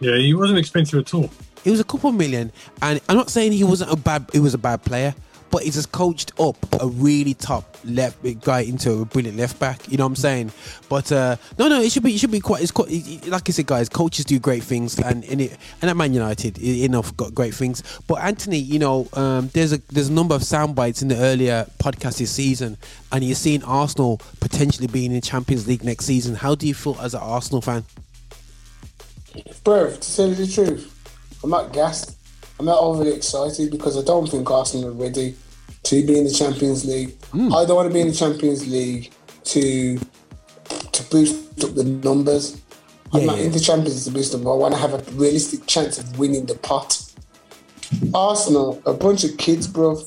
yeah, 0.00 0.16
he 0.16 0.32
wasn't 0.34 0.58
expensive 0.58 1.00
at 1.00 1.12
all. 1.14 1.28
He 1.64 1.70
was 1.70 1.80
a 1.80 1.84
couple 1.84 2.12
million, 2.12 2.52
and 2.82 3.00
I'm 3.08 3.16
not 3.16 3.30
saying 3.30 3.52
he 3.52 3.64
wasn't 3.64 3.92
a 3.92 3.96
bad. 3.96 4.26
He 4.32 4.40
was 4.40 4.54
a 4.54 4.58
bad 4.58 4.84
player, 4.84 5.14
but 5.50 5.62
he 5.62 5.70
just 5.70 5.92
coached 5.92 6.32
up 6.40 6.56
a 6.80 6.86
really 6.86 7.34
top 7.34 7.76
left 7.84 8.18
guy 8.42 8.60
into 8.60 8.92
a 9.00 9.04
brilliant 9.04 9.36
left 9.38 9.58
back. 9.58 9.88
You 9.90 9.96
know 9.98 10.04
what 10.04 10.10
I'm 10.10 10.16
saying? 10.16 10.52
But 10.88 11.10
uh, 11.12 11.36
no, 11.58 11.68
no, 11.68 11.80
it 11.80 11.90
should 11.92 12.02
be. 12.02 12.14
It 12.14 12.18
should 12.18 12.30
be 12.30 12.40
quite. 12.40 12.62
It's 12.62 12.70
quite. 12.70 12.90
it- 12.90 13.06
it- 13.24 13.28
Like 13.28 13.48
I 13.48 13.52
said, 13.52 13.66
guys, 13.66 13.88
coaches 13.88 14.24
do 14.24 14.38
great 14.38 14.62
things, 14.62 14.98
and 14.98 15.24
in 15.24 15.40
it, 15.40 15.56
and 15.82 15.90
at 15.90 15.96
Man 15.96 16.12
United, 16.14 16.58
enough 16.58 17.16
got 17.16 17.34
great 17.34 17.54
things. 17.54 17.82
But 18.06 18.16
Anthony, 18.22 18.58
you 18.58 18.78
know, 18.78 19.08
um, 19.14 19.48
there's 19.52 19.72
a 19.72 19.78
there's 19.88 20.08
a 20.08 20.12
number 20.12 20.34
of 20.34 20.44
sound 20.44 20.74
bites 20.74 21.02
in 21.02 21.08
the 21.08 21.16
earlier 21.16 21.66
podcast 21.78 22.18
this 22.18 22.30
season, 22.30 22.76
and 23.12 23.24
you're 23.24 23.34
seeing 23.34 23.62
Arsenal 23.64 24.20
potentially 24.40 24.86
being 24.86 25.12
in 25.12 25.20
Champions 25.20 25.66
League 25.66 25.84
next 25.84 26.04
season. 26.06 26.34
How 26.36 26.54
do 26.54 26.66
you 26.66 26.74
feel 26.74 26.96
as 27.00 27.14
an 27.14 27.20
Arsenal 27.20 27.60
fan? 27.60 27.84
Bro, 29.62 29.92
to 29.96 30.16
tell 30.16 30.28
you 30.28 30.34
the 30.34 30.46
truth, 30.46 30.97
I'm 31.42 31.50
not 31.50 31.72
gassed. 31.72 32.16
I'm 32.58 32.66
not 32.66 32.80
overly 32.80 33.14
excited 33.14 33.70
because 33.70 33.96
I 33.96 34.02
don't 34.02 34.28
think 34.28 34.50
Arsenal 34.50 34.88
are 34.88 34.92
ready 34.92 35.36
to 35.84 36.06
be 36.06 36.18
in 36.18 36.24
the 36.24 36.30
Champions 36.30 36.84
League. 36.84 37.16
I 37.32 37.64
don't 37.64 37.76
want 37.76 37.88
to 37.88 37.94
be 37.94 38.00
in 38.00 38.08
the 38.08 38.14
Champions 38.14 38.66
League 38.66 39.12
to 39.44 39.98
to 40.92 41.02
boost 41.10 41.64
up 41.64 41.74
the 41.74 41.84
numbers. 41.84 42.60
I'm 43.12 43.24
not 43.24 43.38
yeah. 43.38 43.44
in 43.44 43.52
the 43.52 43.60
Champions 43.60 44.06
League 44.06 44.14
to 44.14 44.18
boost 44.18 44.32
them. 44.32 44.46
I 44.46 44.52
want 44.52 44.74
to 44.74 44.80
have 44.80 44.92
a 44.92 44.98
realistic 45.12 45.66
chance 45.66 45.98
of 45.98 46.18
winning 46.18 46.46
the 46.46 46.56
pot. 46.56 47.00
Arsenal, 48.12 48.82
a 48.84 48.92
bunch 48.92 49.24
of 49.24 49.36
kids, 49.38 49.66
bro. 49.66 50.02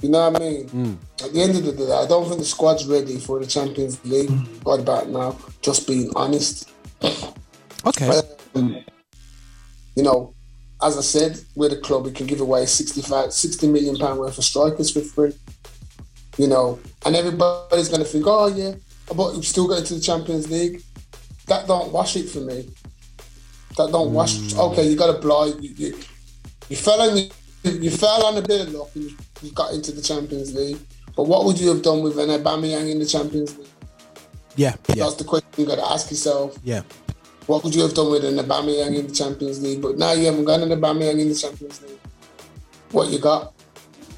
You 0.00 0.10
know 0.10 0.30
what 0.30 0.40
I 0.40 0.44
mean? 0.44 0.68
Mm. 0.68 0.96
At 1.24 1.32
the 1.32 1.42
end 1.42 1.56
of 1.56 1.64
the 1.64 1.72
day, 1.72 1.92
I 1.92 2.06
don't 2.06 2.26
think 2.26 2.38
the 2.38 2.46
squad's 2.46 2.86
ready 2.86 3.18
for 3.18 3.40
the 3.40 3.46
Champions 3.46 4.02
League 4.04 4.30
right 4.64 4.80
about 4.80 5.08
now. 5.08 5.36
Just 5.60 5.86
being 5.86 6.10
honest. 6.14 6.70
Okay. 7.86 8.20
Um, 8.54 8.84
you 9.96 10.02
know, 10.02 10.34
as 10.82 10.96
I 10.96 11.02
said, 11.02 11.40
we're 11.54 11.68
the 11.68 11.76
club. 11.76 12.04
We 12.04 12.12
can 12.12 12.26
give 12.26 12.40
away 12.40 12.66
65, 12.66 13.32
60 13.32 13.66
million 13.68 13.96
pound 13.96 14.18
worth 14.18 14.38
of 14.38 14.44
strikers 14.44 14.90
for 14.90 15.00
free. 15.00 15.32
You 16.38 16.48
know, 16.48 16.78
and 17.04 17.16
everybody's 17.16 17.88
going 17.88 18.02
to 18.02 18.08
think, 18.08 18.24
oh 18.26 18.46
yeah, 18.46 18.72
but 19.08 19.34
we're 19.34 19.42
still 19.42 19.68
going 19.68 19.84
to 19.84 19.94
the 19.94 20.00
Champions 20.00 20.50
League. 20.50 20.82
That 21.46 21.66
don't 21.66 21.92
wash 21.92 22.16
it 22.16 22.28
for 22.28 22.40
me. 22.40 22.70
That 23.76 23.90
don't 23.90 24.12
wash. 24.12 24.38
Hmm. 24.52 24.60
Okay, 24.60 24.88
you 24.88 24.96
got 24.96 25.14
to 25.14 25.20
blind. 25.20 25.62
You, 25.62 25.74
you, 25.76 25.98
you 26.68 26.76
fell 26.76 27.00
on 27.00 27.16
you, 27.16 27.28
you 27.64 27.90
fell 27.90 28.24
on 28.24 28.36
a 28.36 28.42
bit 28.42 28.62
of 28.62 28.72
luck 28.72 28.90
and 28.94 29.04
you, 29.04 29.16
you 29.42 29.52
got 29.52 29.74
into 29.74 29.92
the 29.92 30.00
Champions 30.00 30.54
League. 30.54 30.78
But 31.16 31.24
what 31.24 31.44
would 31.44 31.58
you 31.58 31.68
have 31.68 31.82
done 31.82 32.02
with 32.02 32.18
an 32.18 32.30
Aubameyang 32.30 32.90
in 32.90 32.98
the 32.98 33.06
Champions 33.06 33.58
League? 33.58 33.68
Yeah. 34.56 34.76
Yeah. 34.88 35.04
That's 35.04 35.16
the 35.16 35.24
question 35.24 35.48
you 35.56 35.66
got 35.66 35.76
to 35.76 35.86
ask 35.90 36.10
yourself. 36.10 36.56
Yeah. 36.62 36.82
What 37.50 37.64
would 37.64 37.74
you 37.74 37.82
have 37.82 37.94
done 37.94 38.12
with 38.12 38.24
an 38.24 38.36
Aubameyang 38.36 38.96
in 38.96 39.08
the 39.08 39.12
Champions 39.12 39.60
League? 39.60 39.82
But 39.82 39.98
now 39.98 40.12
you 40.12 40.26
haven't 40.26 40.44
got 40.44 40.60
an 40.60 40.68
Aubameyang 40.68 41.18
in 41.18 41.30
the 41.30 41.34
Champions 41.34 41.82
League. 41.82 41.98
What 42.92 43.08
you 43.08 43.18
got? 43.18 43.52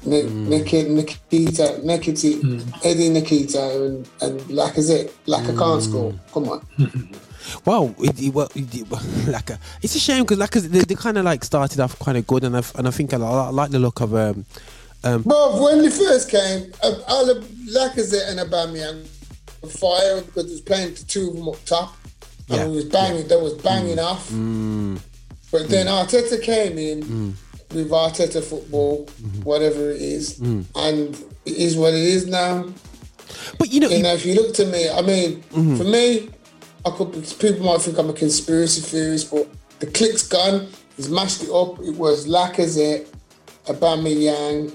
Nik- 0.05 0.29
Nketiah, 0.29 0.89
Nketiah, 0.91 1.79
Nketiah, 1.83 2.63
Eddie 2.83 3.09
Nketiah, 3.09 3.85
and 3.85 4.07
and 4.21 4.39
Lacazette. 4.41 5.09
Laka 5.25 5.57
can't 5.57 5.81
score. 5.81 6.13
Come 6.31 6.49
on. 6.49 6.61
Wow, 7.65 7.93
it, 7.99 8.21
it, 8.21 8.33
well, 8.33 8.49
it, 8.55 9.27
like 9.27 9.49
a, 9.55 9.59
it's 9.81 9.95
a 9.95 9.99
shame 9.99 10.23
because 10.23 10.37
like 10.37 10.51
they, 10.51 10.79
they 10.79 10.95
kind 10.95 11.17
of 11.17 11.25
like 11.25 11.43
started 11.43 11.79
off 11.81 11.99
kind 11.99 12.17
of 12.17 12.25
good, 12.25 12.43
and 12.45 12.55
I 12.55 12.63
and 12.75 12.87
I 12.87 12.91
think 12.91 13.13
I, 13.13 13.17
li- 13.17 13.25
I 13.25 13.49
like 13.49 13.69
the 13.71 13.79
look 13.79 13.99
of 13.99 14.15
um 14.15 14.45
um 15.03 15.23
Bro, 15.23 15.61
when 15.61 15.81
they 15.81 15.89
first 15.89 16.29
came, 16.29 16.71
uh, 16.81 17.01
all 17.07 17.29
of 17.29 17.43
Lacazette 17.43 18.29
and 18.29 18.39
Aubameyang 18.39 19.05
were 19.61 19.67
firing 19.69 20.23
because 20.23 20.45
it 20.45 20.51
was 20.51 20.61
playing 20.61 20.93
the 20.93 21.03
two 21.03 21.29
of 21.31 21.35
them 21.35 21.49
up 21.49 21.65
top, 21.65 21.97
and 22.49 22.57
Yeah, 22.57 22.65
it 22.65 22.69
was 22.69 22.85
banging. 22.85 23.27
That 23.27 23.39
was 23.39 23.53
banging 23.53 23.97
mm. 23.97 24.03
off. 24.03 24.29
Mm. 24.29 24.99
But 25.51 25.69
then 25.69 25.87
mm. 25.87 26.05
Arteta 26.05 26.41
came 26.41 26.77
in 26.77 27.35
with 27.73 27.89
Arteta 27.89 28.43
football, 28.43 29.05
mm-hmm. 29.05 29.41
whatever 29.41 29.91
it 29.91 30.01
is, 30.01 30.39
and 30.39 31.15
it 31.45 31.57
is 31.57 31.75
what 31.77 31.93
it 31.93 32.01
is 32.01 32.27
now. 32.27 32.65
but 33.57 33.71
you 33.71 33.79
know 33.79 33.89
You 33.89 34.03
know, 34.03 34.13
if 34.13 34.25
you 34.25 34.35
look 34.35 34.53
to 34.55 34.65
me, 34.65 34.89
I 34.89 35.01
mean, 35.01 35.41
mm-hmm. 35.41 35.77
for 35.77 35.83
me, 35.83 36.29
I 36.85 36.91
could. 36.91 37.13
People 37.39 37.65
might 37.65 37.81
think 37.81 37.97
I'm 37.97 38.09
a 38.09 38.13
conspiracy 38.13 38.81
theorist, 38.81 39.31
but 39.31 39.47
the 39.79 39.87
click's 39.87 40.27
gone. 40.27 40.67
He's 40.97 41.09
mashed 41.09 41.43
it 41.43 41.49
up. 41.49 41.79
It 41.79 41.95
was 41.95 42.27
Lacazette, 42.27 43.07
Aubameyang, 43.65 44.71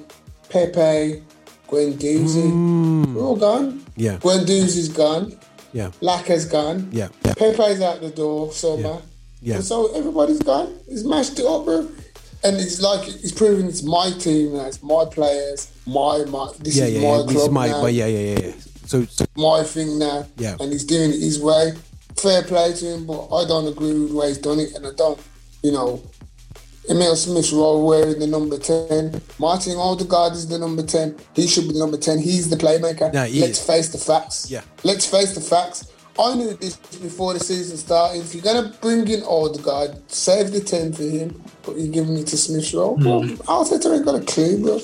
Pepe, 0.49 1.23
Guendouzi. 1.69 3.15
We're 3.15 3.23
all 3.23 3.37
gone. 3.37 3.85
Yeah. 3.97 4.17
Guendouzi's 4.17 4.89
gone. 4.89 5.39
Yeah 5.73 5.91
Laka's 6.01 6.45
gone. 6.45 6.89
yeah 6.93 7.09
yeah 7.25 7.35
Pepe's 7.35 7.81
out 7.81 8.01
the 8.01 8.11
door, 8.11 8.53
summer. 8.53 9.01
Yeah. 9.41 9.57
And 9.57 9.65
so 9.65 9.95
everybody's 9.95 10.41
gone. 10.41 10.77
He's 10.89 11.05
mashed 11.05 11.39
it 11.39 11.47
up, 11.47 11.65
bro. 11.65 11.89
And 12.45 12.57
it's 12.57 12.81
like 12.81 13.05
he's 13.05 13.33
proving 13.33 13.67
it's 13.67 13.83
my 13.83 14.11
team 14.19 14.55
now. 14.55 14.67
It's 14.67 14.83
my 14.83 15.05
players. 15.05 15.71
My 15.87 16.25
my. 16.29 16.53
This 16.59 16.77
yeah 16.77 16.85
is 16.87 16.95
yeah, 16.95 17.01
my 17.01 17.17
yeah. 17.17 17.23
club 17.23 17.29
This 17.29 17.43
is 17.43 17.51
my 17.51 17.67
now. 17.69 17.83
but 17.83 17.93
yeah 17.95 18.07
yeah 18.07 18.35
yeah 18.35 18.47
yeah. 18.47 18.53
So, 18.87 19.05
so 19.05 19.27
My 19.37 19.63
thing 19.65 19.99
now. 19.99 20.27
Yeah. 20.39 20.57
And 20.61 20.73
he's 20.73 20.85
doing 20.85 21.11
it 21.11 21.21
his 21.21 21.41
way. 21.41 21.73
Fair 22.17 22.43
play 22.43 22.73
to 22.73 22.85
him, 22.95 23.07
but 23.07 23.29
I 23.29 23.47
don't 23.47 23.69
agree 23.69 23.93
with 23.93 24.09
the 24.11 24.17
way 24.17 24.29
he's 24.29 24.39
done 24.39 24.59
it, 24.59 24.75
and 24.75 24.87
I 24.87 24.91
don't. 24.97 25.21
You 25.63 25.73
know, 25.73 26.03
Emile 26.91 27.17
Smith 27.17 27.53
Rowe 27.53 27.85
wearing 27.85 28.19
the 28.19 28.27
number 28.27 28.59
ten. 28.59 29.21
Martin 29.39 29.77
Odegaard 29.77 30.33
is 30.33 30.49
the 30.49 30.59
number 30.59 30.83
ten. 30.83 31.17
He 31.35 31.47
should 31.47 31.65
be 31.69 31.73
the 31.75 31.79
number 31.79 31.99
ten. 31.99 32.19
He's 32.19 32.49
the 32.49 32.57
playmaker. 32.57 33.13
No, 33.13 33.25
he 33.25 33.41
Let's 33.41 33.61
is. 33.61 33.67
face 33.67 33.89
the 33.91 33.99
facts. 33.99 34.51
Yeah. 34.51 34.63
Let's 34.85 35.07
face 35.07 35.35
the 35.35 35.41
facts. 35.41 35.93
I 36.21 36.35
knew 36.35 36.53
this 36.55 36.77
before 36.77 37.33
the 37.35 37.39
season 37.41 37.77
started. 37.77 38.21
If 38.21 38.35
you're 38.35 38.43
gonna 38.43 38.75
bring 38.81 39.07
in 39.07 39.23
Odegaard, 39.23 40.11
save 40.11 40.51
the 40.51 40.61
ten 40.61 40.93
for 40.93 41.05
him, 41.05 41.41
but 41.63 41.77
you're 41.79 41.93
giving 41.93 42.17
it 42.17 42.27
to 42.29 42.37
Smith 42.37 42.73
Rowe. 42.75 42.97
Hmm. 42.97 43.05
Well, 43.05 43.23
Arteta 43.23 43.95
ain't 43.95 44.05
got 44.05 44.21
a 44.21 44.25
clue, 44.25 44.61
bro. 44.63 44.81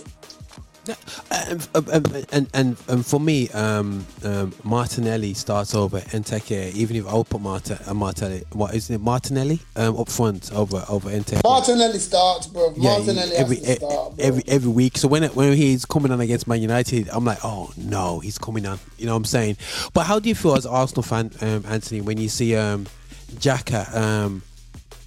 And, 1.31 1.69
and, 1.75 2.27
and 2.33 2.47
and 2.55 2.77
and 2.89 3.07
for 3.07 3.19
me, 3.19 3.49
um, 3.51 4.07
um, 4.23 4.53
Martinelli 4.63 5.35
starts 5.35 5.75
over 5.75 6.01
Nketiah. 6.01 6.73
Even 6.75 6.97
if 6.97 7.07
I'll 7.07 7.25
put 7.25 7.41
Marta, 7.41 7.81
uh, 7.87 7.95
Martinelli, 7.95 8.45
what 8.53 8.75
isn't 8.75 8.95
it, 8.95 9.01
Martinelli, 9.01 9.61
um, 9.77 9.97
up 9.99 10.09
front 10.09 10.53
over 10.53 10.85
over 10.89 11.11
Nketiah. 11.11 11.43
Martinelli 11.45 11.99
starts, 11.99 12.47
bro. 12.47 12.73
Yeah, 12.77 12.99
Martinelli 12.99 13.31
he- 13.31 13.37
every 13.37 13.57
has 13.57 13.65
to 13.67 13.73
e- 13.73 13.77
start, 13.77 14.17
bro. 14.17 14.25
every 14.25 14.43
every 14.47 14.71
week. 14.71 14.99
So 14.99 15.09
when 15.09 15.23
when 15.25 15.55
he's 15.57 15.85
coming 15.85 16.13
on 16.13 16.21
against 16.21 16.47
Man 16.47 16.61
United, 16.63 17.09
I'm 17.11 17.25
like, 17.25 17.39
oh 17.45 17.73
no, 17.77 18.21
he's 18.21 18.39
coming 18.39 18.67
on. 18.67 18.79
You 18.99 19.07
know 19.07 19.13
what 19.13 19.19
I'm 19.19 19.25
saying? 19.25 19.57
But 19.93 20.05
how 20.07 20.19
do 20.19 20.29
you 20.29 20.35
feel 20.35 20.55
as 20.55 20.67
Arsenal 20.67 21.03
fan, 21.03 21.31
um, 21.41 21.65
Anthony, 21.69 22.01
when 22.01 22.19
you 22.19 22.29
see 22.29 22.55
um, 22.57 22.87
Xhaka? 23.35 24.41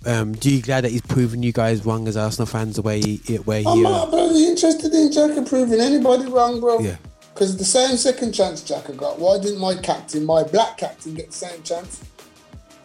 Um, 0.08 0.32
do 0.32 0.50
you 0.50 0.62
glad 0.62 0.86
that 0.86 0.92
he's 0.92 1.02
proven 1.02 1.44
you 1.44 1.52
guys 1.52 1.86
wrong 1.86 2.08
as 2.08 2.16
Arsenal 2.16 2.46
fans 2.46 2.78
the 2.78 2.82
way 2.82 3.02
he, 3.02 3.18
where 3.44 3.60
he? 3.60 3.68
I'm 3.68 3.86
uh, 3.86 3.90
not 3.90 4.10
bloody 4.10 4.48
interested 4.48 4.94
in 4.94 5.10
Xhaka 5.10 5.48
proving 5.48 5.82
anybody 5.82 6.26
wrong, 6.32 6.62
bro. 6.62 6.80
Yeah. 6.80 6.96
Because 7.34 7.58
the 7.58 7.66
same 7.66 7.98
second 7.98 8.32
chance 8.32 8.64
Xhaka 8.64 8.96
got, 8.96 9.20
why 9.20 9.38
didn't 9.38 9.60
my 9.60 9.76
captain, 9.76 10.26
my 10.26 10.44
black 10.44 10.78
captain, 10.78 11.14
get 11.14 11.28
the 11.28 11.34
same 11.34 11.62
chance? 11.62 12.04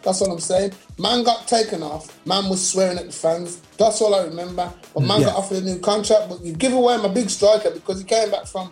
That's 0.01 0.19
what 0.19 0.31
I'm 0.31 0.39
saying. 0.39 0.73
Man 0.99 1.23
got 1.23 1.47
taken 1.47 1.81
off. 1.81 2.13
Man 2.27 2.49
was 2.49 2.69
swearing 2.69 2.97
at 2.97 3.05
the 3.05 3.13
fans. 3.13 3.61
That's 3.77 4.01
all 4.01 4.13
I 4.13 4.25
remember. 4.25 4.71
But 4.93 5.03
man 5.03 5.21
Yeah. 5.21 5.27
got 5.27 5.37
offered 5.37 5.59
a 5.59 5.61
new 5.61 5.79
contract. 5.79 6.27
But 6.27 6.43
you 6.43 6.51
give 6.51 6.73
away 6.73 6.97
my 6.97 7.07
big 7.07 7.29
striker 7.29 7.71
because 7.71 7.99
he 7.99 8.03
came 8.03 8.29
back 8.31 8.45
from 8.47 8.69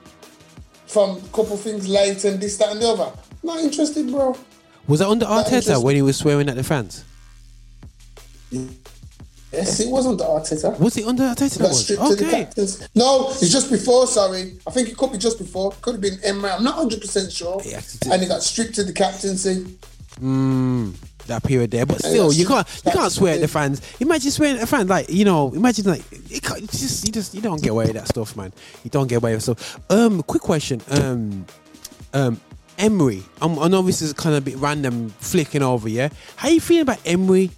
from 0.87 1.11
a 1.11 1.19
couple 1.29 1.55
things 1.55 1.87
late 1.87 2.25
and 2.25 2.41
this, 2.41 2.57
that, 2.57 2.73
and 2.73 2.81
the 2.81 2.89
other. 2.89 3.13
Not 3.43 3.59
interested, 3.61 4.11
bro. 4.11 4.35
was 4.89 4.99
that 4.99 5.07
under 5.07 5.25
Arteta 5.25 5.81
when 5.81 5.95
he 5.95 6.01
was 6.01 6.17
swearing 6.17 6.49
at 6.49 6.57
the 6.57 6.65
fans? 6.65 7.05
Yes, 8.51 9.81
it 9.81 9.89
wasn't 9.89 10.17
the 10.17 10.23
Arteta. 10.23 10.79
Was 10.79 10.97
it 10.97 11.05
under 11.05 11.23
Arteta? 11.23 11.57
That 11.57 11.59
got 11.59 11.67
was? 11.69 11.83
stripped 11.83 12.01
to 12.03 12.15
the 12.15 12.25
Okay. 12.25 12.89
No, 12.95 13.29
it's 13.31 13.51
just 13.51 13.69
before. 13.69 14.07
Sorry, 14.07 14.57
I 14.65 14.71
think 14.71 14.87
it 14.87 14.97
could 14.97 15.11
be 15.11 15.17
just 15.17 15.37
before. 15.37 15.71
Could 15.81 15.95
have 15.95 16.01
been 16.01 16.19
Emery. 16.23 16.51
I'm 16.51 16.63
not 16.63 16.77
100 16.77 17.01
percent 17.01 17.31
sure. 17.31 17.61
Yeah, 17.65 17.81
and 18.09 18.21
he 18.21 18.27
got 18.27 18.43
stripped 18.43 18.75
to 18.75 18.83
the 18.83 18.93
captaincy. 18.93 19.77
Mm, 20.21 20.95
that 21.27 21.43
period 21.43 21.71
there, 21.71 21.85
but 21.85 21.99
still, 21.99 22.31
you 22.31 22.45
can't 22.45 22.67
you 22.85 22.91
can't 22.91 23.11
swear 23.11 23.35
at 23.35 23.41
the 23.41 23.47
fans. 23.47 23.81
Imagine 23.99 24.31
swearing 24.31 24.55
at 24.55 24.61
the 24.61 24.67
fans, 24.67 24.89
like 24.89 25.09
you 25.09 25.25
know, 25.25 25.53
imagine 25.53 25.85
like 25.85 26.03
it 26.11 26.41
can't, 26.41 26.63
it's 26.63 26.79
just 26.79 27.05
you 27.05 27.11
just 27.11 27.33
you 27.33 27.41
don't 27.41 27.61
get 27.61 27.71
away 27.71 27.85
with 27.85 27.95
that 27.95 28.07
stuff, 28.07 28.37
man. 28.37 28.53
You 28.85 28.89
don't 28.89 29.07
get 29.07 29.17
away 29.17 29.33
with 29.33 29.43
stuff. 29.43 29.79
Um, 29.91 30.23
quick 30.23 30.41
question. 30.43 30.81
Um, 30.91 31.45
um, 32.13 32.39
Emery. 32.77 33.21
Um, 33.41 33.59
I 33.59 33.67
know 33.67 33.81
this 33.81 34.01
is 34.01 34.13
kind 34.13 34.35
of 34.35 34.43
a 34.43 34.45
bit 34.45 34.57
random, 34.57 35.09
flicking 35.19 35.61
over. 35.61 35.89
Yeah, 35.89 36.09
how 36.37 36.47
you 36.47 36.61
feeling 36.61 36.83
about 36.83 36.99
Emery 37.05 37.51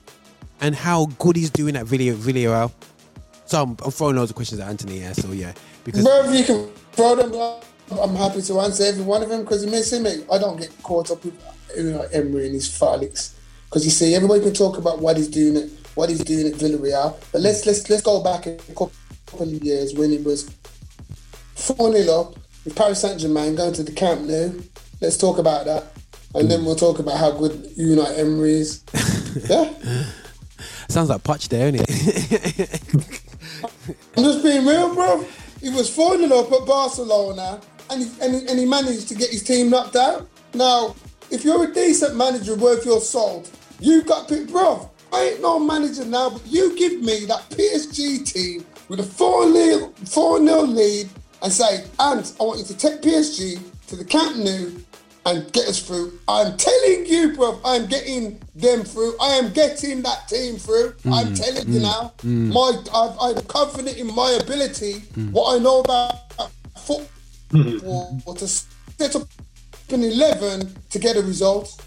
and 0.62 0.76
how 0.76 1.08
good 1.20 1.36
he's 1.36 1.50
doing 1.50 1.76
at 1.76 1.86
video 1.86 2.16
Villarreal? 2.16 2.72
So 3.46 3.62
I'm, 3.62 3.78
I'm 3.84 3.92
throwing 3.92 4.16
loads 4.16 4.32
of 4.32 4.36
questions 4.36 4.60
at 4.60 4.70
Anthony. 4.70 5.00
Yeah, 5.00 5.14
so 5.14 5.32
yeah, 5.32 5.54
because 5.84 6.06
you 6.38 6.46
can 6.46 6.68
throw 6.94 7.16
them, 7.16 7.34
I'm 8.02 8.16
happy 8.16 8.42
to 8.42 8.60
answer 8.62 8.84
every 8.84 9.04
one 9.04 9.22
of 9.22 9.30
them 9.30 9.42
because 9.42 9.64
you 9.64 9.72
may 9.72 9.82
see 9.82 10.00
me. 10.00 10.24
I 10.32 10.38
don't 10.38 10.58
get 10.58 10.72
caught 10.82 11.12
up 11.12 11.24
with 11.24 11.40
you 11.76 11.92
know, 11.92 12.02
Emery 12.12 12.46
and 12.46 12.56
his 12.56 12.76
frolics 12.76 13.36
because 13.66 13.86
you 13.86 13.92
see 13.92 14.16
everybody 14.16 14.42
can 14.42 14.54
talk 14.54 14.78
about 14.78 15.00
what 15.00 15.18
he's 15.18 15.28
doing 15.28 15.58
at 15.58 15.70
what 15.96 16.10
he's 16.10 16.24
doing 16.24 16.48
at 16.48 16.54
Villarreal, 16.54 17.16
but 17.32 17.42
let's 17.42 17.66
let's 17.66 17.90
let's 17.90 18.02
go 18.02 18.24
back 18.24 18.46
a 18.48 18.58
couple 18.70 18.92
of 19.42 19.64
years 19.64 19.94
when 19.94 20.10
he 20.10 20.18
was 20.18 20.50
four 21.56 21.92
0 21.92 22.20
up 22.20 22.36
with 22.66 22.76
Paris 22.76 23.02
Saint 23.02 23.20
Germain 23.20 23.56
going 23.56 23.74
to 23.74 23.84
the 23.84 23.92
Camp 23.92 24.22
Nou. 24.22 24.62
Let's 25.02 25.18
talk 25.18 25.38
about 25.38 25.66
that, 25.66 25.84
and 26.34 26.50
then 26.50 26.62
mm. 26.62 26.66
we'll 26.66 26.76
talk 26.76 27.00
about 27.00 27.18
how 27.18 27.32
good 27.32 27.52
Unai 27.78 28.18
Emery 28.18 28.54
is. 28.54 28.84
Yeah. 29.50 29.74
Sounds 30.90 31.10
like 31.10 31.24
Poch 31.24 31.48
there, 31.48 31.68
isn't 31.68 31.86
it? 31.88 32.82
I'm 34.18 34.24
just 34.24 34.44
being 34.44 34.66
real, 34.66 34.94
bro. 34.94 35.26
He 35.62 35.70
was 35.70 35.94
4 35.94 36.18
0 36.18 36.40
up 36.40 36.52
at 36.52 36.68
Barcelona 36.68 37.62
and 37.90 38.04
he, 38.04 38.12
and, 38.22 38.36
he, 38.36 38.48
and 38.48 38.60
he 38.60 38.66
managed 38.66 39.08
to 39.10 39.16
get 39.16 39.30
his 39.30 39.44
team 39.44 39.70
knocked 39.70 39.96
out. 39.96 40.28
Now, 40.54 40.96
if 41.32 41.44
you're 41.44 41.70
a 41.70 41.74
decent 41.74 42.16
manager 42.16 42.56
worth 42.56 42.86
your 42.86 43.02
salt, 43.02 43.50
you 43.80 44.04
got 44.04 44.28
picked, 44.28 44.52
bro. 44.52 44.90
I 45.12 45.24
ain't 45.24 45.42
no 45.42 45.60
manager 45.60 46.06
now, 46.06 46.32
but 46.32 46.46
you 46.46 46.76
give 46.76 47.02
me 47.02 47.26
that 47.26 47.50
PSG 47.50 48.26
team 48.26 48.66
with 48.90 49.00
a 49.00 49.04
4 49.04 49.52
0 49.52 49.94
4 50.06 50.46
0 50.46 50.62
lead 50.62 51.10
and 51.42 51.52
say, 51.52 51.86
Ant, 52.00 52.34
I 52.40 52.44
want 52.44 52.60
you 52.60 52.66
to 52.66 52.78
take 52.78 53.02
PSG 53.02 53.60
to 53.88 53.96
the 53.96 54.06
Camp 54.06 54.38
Nou 54.38 54.72
and 55.26 55.52
get 55.54 55.68
us 55.68 55.80
through. 55.82 56.20
I'm 56.28 56.58
telling 56.58 57.06
you, 57.06 57.34
bro, 57.36 57.60
I'm 57.64 57.86
getting 57.86 58.42
them 58.56 58.84
through. 58.84 59.16
I 59.22 59.30
am 59.36 59.54
getting 59.54 60.02
that 60.02 60.28
team 60.28 60.58
through. 60.58 60.96
I'm 61.06 61.28
mm, 61.28 61.42
telling 61.42 61.68
you 61.70 61.80
mm, 61.80 61.84
now. 61.84 62.14
Mm. 62.24 62.54
My, 62.54 62.84
I, 62.94 63.30
I'm 63.30 63.46
confident 63.46 63.98
in 63.98 64.14
my 64.14 64.38
ability. 64.42 65.00
What 65.32 65.56
I 65.56 65.60
know 65.60 65.80
about 65.80 66.16
football 66.78 67.08
mm-hmm. 67.52 68.34
to 68.34 68.48
set 68.48 69.16
up 69.16 69.28
an 69.92 70.04
11 70.04 70.76
to 70.90 71.00
get 71.00 71.16
a 71.16 71.22
result. 71.22 71.82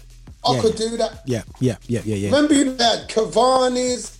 I 0.45 0.55
Yeah. 0.55 0.61
could 0.61 0.75
do 0.75 0.97
that. 0.97 1.21
Yeah, 1.25 1.43
yeah, 1.59 1.75
yeah, 1.87 2.01
yeah, 2.05 2.15
yeah. 2.15 2.29
Remember 2.29 2.53
you 2.53 2.71
had 2.77 3.09
Cavani's, 3.09 4.17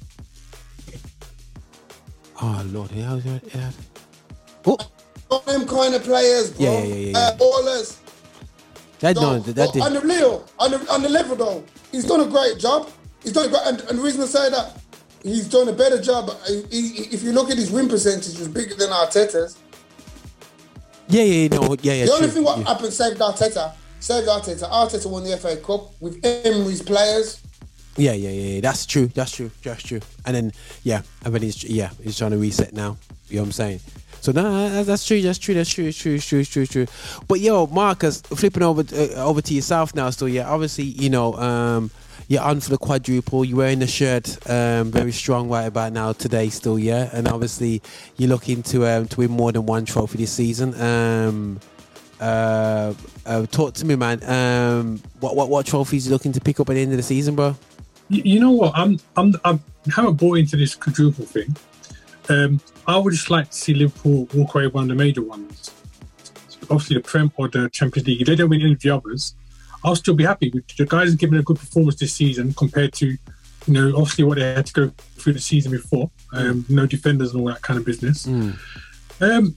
Oh 2.40 2.64
Lord, 2.68 2.92
yeah, 2.92 3.16
yeah, 3.26 3.40
yeah. 3.56 3.72
Oh, 5.30 5.40
them 5.48 5.68
kind 5.68 5.96
of 5.96 6.04
players, 6.04 6.52
bro. 6.52 6.66
Yeah, 6.66 6.84
yeah, 6.84 6.96
yeah, 6.96 7.18
uh, 7.18 7.22
yeah, 7.22 7.28
Uh, 7.30 7.38
ballers. 7.38 7.98
That 9.00 9.16
no, 9.16 9.40
that 9.40 9.56
but 9.56 9.74
did. 9.74 9.82
on 9.82 9.94
the 9.94 10.02
real, 10.02 10.46
on 10.60 10.72
the, 10.72 10.92
on 10.92 11.02
the 11.02 11.10
level 11.10 11.36
though, 11.36 11.64
he's 11.92 12.06
done 12.06 12.22
a 12.22 12.26
great 12.26 12.58
job. 12.60 12.90
He's 13.24 13.34
done 13.34 13.46
a 13.46 13.50
great, 13.50 13.62
and, 13.66 13.82
and 13.82 14.00
the 14.00 14.04
reason 14.04 14.22
I 14.22 14.26
say 14.26 14.50
that, 14.50 14.82
he's 15.24 15.48
done 15.48 15.68
a 15.68 15.74
better 15.74 16.02
job. 16.02 16.32
He- 16.48 16.64
he- 16.70 17.04
if 17.16 17.24
you 17.24 17.32
look 17.32 17.50
at 17.50 17.58
his 17.58 17.72
win 17.72 17.88
percentage, 17.90 18.38
was 18.38 18.48
bigger 18.48 18.76
than 18.76 18.90
Arteta's. 18.90 19.58
Yeah, 21.10 21.24
yeah, 21.24 21.48
no, 21.50 21.76
yeah, 21.82 21.94
yeah. 21.94 22.06
the 22.06 22.12
only 22.12 22.26
true, 22.26 22.34
thing 22.36 22.44
what 22.44 22.60
yeah. 22.60 22.66
happened 22.68 22.92
saved 22.94 23.20
Arteta, 23.20 23.74
saved 24.00 24.28
Arteta. 24.28 24.70
Arteta 24.70 25.10
won 25.10 25.24
the 25.24 25.38
FA 25.38 25.56
Cup 25.58 25.92
with 26.02 26.20
Emery's 26.26 26.82
players. 26.82 27.42
Yeah, 27.96 28.12
yeah, 28.12 28.30
yeah, 28.30 28.56
yeah. 28.56 28.62
That's 28.62 28.86
true. 28.86 29.08
That's 29.08 29.32
true. 29.32 29.50
That's 29.64 29.82
true. 29.82 30.02
And 30.26 30.36
then, 30.36 30.52
yeah, 30.84 31.02
and 31.24 31.34
then 31.34 31.42
he's 31.42 31.64
yeah, 31.64 31.90
he's 32.04 32.18
trying 32.18 32.32
to 32.32 32.38
reset 32.38 32.74
now. 32.74 32.98
You 33.30 33.38
know 33.38 33.44
what 33.44 33.48
I'm 33.48 33.52
saying? 33.54 33.80
So 34.22 34.32
that's 34.32 35.06
true. 35.06 35.22
That's 35.22 35.38
true. 35.38 35.54
That's 35.54 35.70
true. 35.70 35.92
True. 35.92 36.20
True. 36.20 36.44
True. 36.44 36.66
True. 36.66 36.88
But 37.28 37.40
yo, 37.40 37.68
Marcus, 37.68 38.22
flipping 38.22 38.64
over 38.64 38.84
uh, 38.94 39.24
over 39.24 39.42
to 39.42 39.54
yourself 39.54 39.96
now. 39.96 40.10
Still, 40.10 40.30
yeah. 40.30 40.50
Obviously, 40.50 40.86
you 40.86 41.10
know, 41.10 41.34
um, 41.36 41.92
you're 42.28 42.42
on 42.42 42.60
for 42.60 42.70
the 42.70 42.78
quadruple. 42.78 43.46
You're 43.46 43.58
wearing 43.58 43.80
the 43.80 43.88
shirt, 43.88 44.38
um, 44.50 44.92
very 44.92 45.12
strong 45.12 45.50
right 45.50 45.66
about 45.66 45.94
now 45.94 46.12
today. 46.14 46.50
Still, 46.50 46.78
yeah. 46.78 47.10
And 47.14 47.28
obviously, 47.28 47.82
you're 48.18 48.30
looking 48.30 48.64
to 48.64 48.86
um, 48.88 49.08
to 49.08 49.20
win 49.22 49.32
more 49.32 49.52
than 49.52 49.66
one 49.66 49.86
trophy 49.86 50.18
this 50.18 50.32
season. 50.32 50.80
Um, 50.80 51.60
uh, 52.20 52.94
uh, 53.26 53.46
talk 53.48 53.74
to 53.76 53.86
me, 53.86 53.96
man. 53.96 54.24
Um, 54.24 55.02
what 55.20 55.36
what 55.36 55.50
what 55.50 55.66
trophies 55.66 56.08
you 56.08 56.12
looking 56.12 56.34
to 56.34 56.42
pick 56.42 56.60
up 56.60 56.70
at 56.70 56.74
the 56.74 56.82
end 56.82 56.92
of 56.92 56.98
the 56.98 57.04
season, 57.04 57.36
bro? 57.36 57.56
You, 58.10 58.40
know 58.40 58.52
what? 58.52 58.74
I'm 58.76 59.00
I'm 59.16 59.34
I'm 59.44 59.62
haven't 59.94 60.16
bought 60.16 60.38
into 60.38 60.58
this 60.58 60.76
quadruple 60.76 61.26
thing. 61.26 61.56
Um, 62.30 62.60
I 62.88 62.98
would 62.98 63.12
just 63.14 63.30
like 63.30 63.50
to 63.52 63.56
see 63.56 63.74
Liverpool 63.74 64.28
walk 64.34 64.56
away 64.56 64.68
one 64.68 64.84
of 64.84 64.90
the 64.90 64.96
major 64.96 65.22
ones. 65.22 65.72
Obviously, 66.70 66.96
the 66.98 67.02
Prem 67.04 67.32
or 67.38 67.48
the 67.50 67.70
Champions 67.70 68.08
League. 68.08 68.22
If 68.22 68.28
they 68.28 68.36
don't 68.36 68.50
win 68.50 68.62
any 68.62 68.74
of 68.74 68.80
the 68.80 68.90
others, 68.90 69.36
I'll 69.84 69.96
still 69.96 70.14
be 70.16 70.24
happy. 70.24 70.52
The 70.78 70.86
guys 70.86 71.10
have 71.10 71.20
given 71.20 71.38
a 71.38 71.44
good 71.44 71.58
performance 71.58 71.96
this 71.98 72.14
season 72.14 72.54
compared 72.54 72.94
to, 72.94 73.08
you 73.08 73.18
know, 73.68 73.90
obviously 73.90 74.24
what 74.24 74.38
they 74.38 74.54
had 74.54 74.66
to 74.68 74.74
go 74.74 74.90
through 75.18 75.34
the 75.34 75.40
season 75.40 75.72
before. 75.72 76.10
Um, 76.34 76.66
no 76.70 76.86
defenders 76.86 77.32
and 77.34 77.42
all 77.42 77.48
that 77.48 77.62
kind 77.62 77.80
of 77.80 77.86
business. 77.86 78.26
Um, 79.22 79.56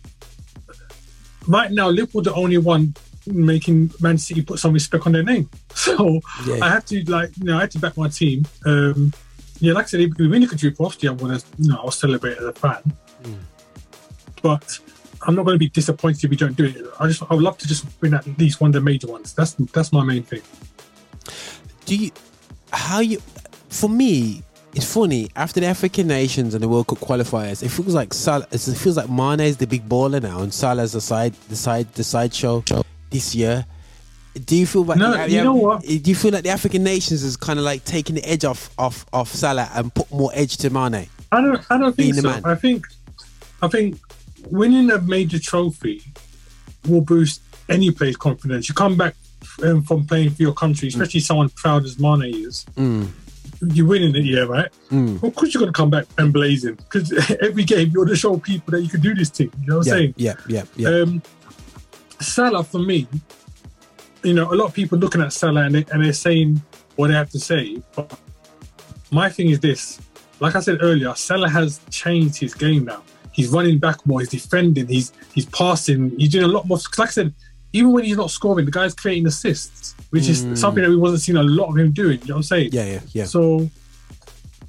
right 1.49 1.70
now, 1.70 1.89
Liverpool 1.89 2.22
the 2.22 2.35
only 2.35 2.59
one 2.59 2.95
making 3.26 3.91
Man 4.01 4.18
City 4.18 4.43
put 4.43 4.59
some 4.59 4.72
respect 4.72 5.07
on 5.07 5.12
their 5.12 5.22
name. 5.22 5.49
So 5.74 6.20
Yeah. 6.47 6.59
I 6.62 6.68
had 6.68 6.87
to 6.89 7.03
like, 7.05 7.31
you 7.39 7.45
know, 7.45 7.57
I 7.57 7.61
had 7.62 7.70
to 7.72 7.78
back 7.78 7.97
my 7.97 8.09
team. 8.09 8.45
Um, 8.66 9.12
yeah, 9.61 9.72
like 9.72 9.85
I 9.87 9.89
said, 9.89 10.01
if 10.01 10.16
we 10.18 10.28
win 10.28 10.43
the 10.43 10.49
quadruple, 10.49 10.87
obviously 10.87 11.09
I'm 11.09 11.16
gonna, 11.16 11.41
you 11.59 11.68
know, 11.70 11.76
I'll 11.76 11.91
celebrate 11.91 12.37
as 12.39 12.45
a 12.45 12.53
fan. 12.53 12.83
But 14.42 14.78
I'm 15.26 15.34
not 15.34 15.44
going 15.44 15.54
to 15.54 15.58
be 15.58 15.68
disappointed 15.68 16.24
if 16.24 16.30
we 16.30 16.36
don't 16.36 16.56
do 16.56 16.64
it. 16.64 16.76
I 16.98 17.08
just, 17.08 17.22
I 17.30 17.34
would 17.34 17.42
love 17.42 17.58
to 17.58 17.68
just 17.68 17.84
win 18.00 18.14
at 18.14 18.26
least 18.38 18.60
one 18.60 18.68
of 18.68 18.74
the 18.74 18.80
major 18.80 19.06
ones. 19.06 19.34
That's 19.34 19.52
that's 19.72 19.92
my 19.92 20.02
main 20.02 20.22
thing. 20.22 20.42
do 21.84 21.96
you 21.96 22.10
how 22.72 23.00
you 23.00 23.18
for 23.68 23.90
me 23.90 24.42
it's 24.74 24.92
funny 24.94 25.28
after 25.34 25.58
the 25.60 25.66
African 25.66 26.06
nations 26.06 26.54
and 26.54 26.62
the 26.62 26.68
World 26.68 26.86
Cup 26.86 26.98
qualifiers 26.98 27.62
it 27.64 27.68
feels 27.70 27.94
like 27.94 28.14
Salah 28.14 28.46
it 28.52 28.58
feels 28.60 28.96
like 28.96 29.10
Mane 29.10 29.40
is 29.40 29.56
the 29.56 29.66
big 29.66 29.88
baller 29.88 30.22
now 30.22 30.40
and 30.40 30.54
Salah's 30.54 30.92
the 30.92 31.00
side 31.00 31.34
the 31.48 31.56
side 31.56 31.92
the 31.94 32.04
sideshow 32.04 32.62
this 33.10 33.34
year 33.34 33.66
do 34.44 34.56
you 34.56 34.66
feel 34.66 34.84
like 34.84 34.98
No, 34.98 35.10
the- 35.16 35.28
you 35.30 35.42
know 35.42 35.54
what? 35.54 35.82
do 35.82 35.96
you 36.04 36.14
feel 36.14 36.30
like 36.30 36.44
the 36.44 36.50
African 36.50 36.84
nations 36.84 37.24
is 37.24 37.36
kind 37.36 37.58
of 37.58 37.64
like 37.64 37.84
taking 37.84 38.14
the 38.14 38.24
edge 38.24 38.44
off 38.44 38.70
off 38.78 39.04
off 39.12 39.32
Salah 39.32 39.68
and 39.74 39.92
put 39.92 40.08
more 40.12 40.30
edge 40.32 40.56
to 40.58 40.70
Mane 40.70 41.08
I 41.32 41.40
don't, 41.40 41.60
I 41.70 41.78
don't 41.78 41.94
think 41.96 42.14
so. 42.16 42.22
man. 42.22 42.42
I 42.44 42.54
think, 42.56 42.86
I 43.62 43.68
think 43.68 43.98
winning 44.50 44.90
a 44.90 45.00
major 45.00 45.38
trophy 45.38 46.02
will 46.88 47.02
boost 47.02 47.42
any 47.68 47.90
player's 47.90 48.16
confidence. 48.16 48.68
You 48.68 48.74
come 48.74 48.96
back 48.96 49.14
um, 49.62 49.82
from 49.82 50.06
playing 50.06 50.30
for 50.30 50.42
your 50.42 50.54
country, 50.54 50.88
especially 50.88 51.20
someone 51.20 51.48
proud 51.50 51.84
as 51.84 51.98
Mane 51.98 52.24
is. 52.24 52.64
You're 53.62 53.86
winning 53.86 54.16
it, 54.16 54.24
yeah, 54.24 54.40
right? 54.40 54.70
Of 55.22 55.34
course, 55.34 55.52
you're 55.52 55.61
going 55.61 55.72
to 55.72 55.76
come 55.76 55.90
back 55.90 56.06
and 56.16 56.32
blazing 56.32 56.76
because 56.76 57.12
every 57.42 57.64
game 57.64 57.90
you're 57.92 58.06
to 58.06 58.16
show 58.16 58.38
people 58.38 58.70
that 58.72 58.80
you 58.80 58.88
can 58.88 59.00
do 59.02 59.14
this 59.14 59.28
thing. 59.28 59.52
You 59.61 59.66
know 59.66 59.78
what 59.78 59.86
I'm 59.86 59.92
saying? 59.98 60.14
yeah 60.16 60.34
yeah 60.48 60.64
yeah 60.76 60.88
Um, 61.02 61.22
Salah 62.20 62.64
for 62.64 62.78
me, 62.78 63.06
you 64.22 64.32
know, 64.34 64.52
a 64.52 64.54
lot 64.54 64.66
of 64.66 64.74
people 64.74 64.98
looking 64.98 65.20
at 65.20 65.32
Salah 65.32 65.62
and, 65.64 65.74
they, 65.74 65.84
and 65.92 66.04
they're 66.04 66.12
saying 66.14 66.61
what 66.96 67.08
they 67.08 67.14
have 67.14 67.30
to 67.30 67.38
say. 67.40 67.82
But 67.94 68.18
my 69.11 69.28
thing 69.28 69.50
is 69.50 69.61
this: 69.61 70.00
like 70.40 70.56
I 70.56 70.61
said 70.61 70.78
earlier, 70.80 71.14
Salah 71.14 71.48
has 71.50 71.80
changed 71.90 72.36
his 72.38 72.54
game 72.54 72.86
now. 72.86 73.02
He's 73.41 73.49
running 73.49 73.78
back 73.78 74.05
more. 74.07 74.20
He's 74.20 74.28
defending. 74.30 74.86
He's 74.86 75.12
he's 75.34 75.47
passing. 75.47 76.11
He's 76.18 76.30
doing 76.30 76.45
a 76.45 76.49
lot 76.49 76.66
more. 76.66 76.78
'cause 76.78 76.99
Like 76.99 77.09
I 77.09 77.12
said, 77.12 77.34
even 77.72 77.93
when 77.93 78.05
he's 78.05 78.16
not 78.16 78.30
scoring, 78.30 78.64
the 78.64 78.72
guy's 78.72 78.95
creating 78.95 79.26
assists, 79.26 79.95
which 80.11 80.28
is 80.28 80.45
mm. 80.45 80.57
something 80.59 80.82
that 80.82 80.91
we 80.91 80.97
wasn't 80.97 81.22
seeing 81.22 81.38
a 81.38 81.43
lot 81.43 81.68
of 81.70 81.78
him 81.78 81.93
doing. 81.93 82.20
You 82.22 82.28
know 82.28 82.34
what 82.34 82.38
I'm 82.38 82.43
saying? 82.55 82.70
yeah 82.72 82.84
yeah 82.84 83.01
yeah 83.12 83.24
So 83.24 83.68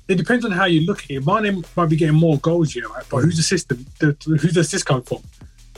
it 0.08 0.16
depends 0.16 0.44
on 0.46 0.52
how 0.52 0.66
you 0.66 0.82
look 0.86 1.04
at 1.04 1.12
it. 1.12 1.26
Mane 1.26 1.64
might 1.76 1.90
be 1.90 1.96
getting 1.96 2.16
more 2.16 2.38
goals 2.40 2.74
here, 2.74 2.88
right? 2.90 3.06
But 3.10 3.20
who's 3.24 3.38
the 3.38 3.44
system? 3.44 3.86
The, 4.00 4.16
who's 4.26 4.54
the 4.54 4.62
assist 4.62 4.86
coming 4.86 5.04
from? 5.04 5.20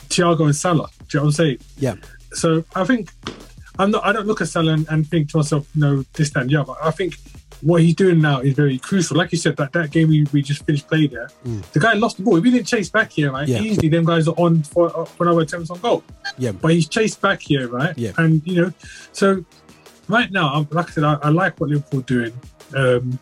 Thiago 0.09 0.45
and 0.45 0.55
Salah. 0.55 0.89
Do 1.09 1.17
you 1.17 1.19
know 1.19 1.23
what 1.25 1.27
I'm 1.27 1.31
saying? 1.31 1.57
yeah 1.77 1.95
So 2.33 2.63
I 2.75 2.83
think 2.83 3.09
I'm 3.79 3.91
not. 3.91 4.05
I 4.05 4.11
don't 4.11 4.27
look 4.27 4.41
at 4.41 4.47
Salah 4.49 4.73
and, 4.73 4.87
and 4.89 5.07
think 5.07 5.29
to 5.31 5.37
myself, 5.37 5.67
no, 5.75 6.03
this 6.13 6.29
that, 6.31 6.41
and 6.41 6.49
the 6.49 6.57
other. 6.57 6.73
I 6.83 6.91
think 6.91 7.17
what 7.63 7.81
he's 7.81 7.95
doing 7.95 8.21
now 8.21 8.39
is 8.39 8.53
very 8.53 8.77
crucial. 8.77 9.17
Like 9.17 9.31
you 9.31 9.37
said, 9.37 9.55
that 9.57 9.71
that 9.73 9.91
game 9.91 10.09
we, 10.09 10.25
we 10.33 10.41
just 10.41 10.65
finished 10.65 10.87
playing 10.87 11.11
there, 11.11 11.29
the 11.71 11.79
guy 11.79 11.93
lost 11.93 12.17
the 12.17 12.23
ball. 12.23 12.37
If 12.37 12.43
he 12.43 12.51
didn't 12.51 12.67
chase 12.67 12.89
back 12.89 13.11
here, 13.11 13.31
right? 13.31 13.47
Yeah. 13.47 13.61
Easily, 13.61 13.89
them 13.89 14.05
guys 14.05 14.27
are 14.27 14.35
on 14.37 14.63
for, 14.63 15.05
for 15.05 15.23
another 15.23 15.41
attempts 15.41 15.69
on 15.69 15.79
goal 15.79 16.03
yeah 16.37 16.51
but 16.51 16.71
he's 16.71 16.87
chased 16.87 17.21
back 17.21 17.41
here, 17.41 17.67
right? 17.67 17.97
Yeah. 17.97 18.11
And 18.17 18.41
you 18.45 18.61
know, 18.61 18.73
so 19.11 19.43
right 20.07 20.31
now, 20.31 20.67
like 20.71 20.89
I 20.89 20.91
said, 20.91 21.03
I, 21.03 21.13
I 21.15 21.29
like 21.29 21.59
what 21.59 21.69
Liverpool 21.69 21.99
are 21.99 22.03
doing, 22.03 22.33
um, 22.75 23.19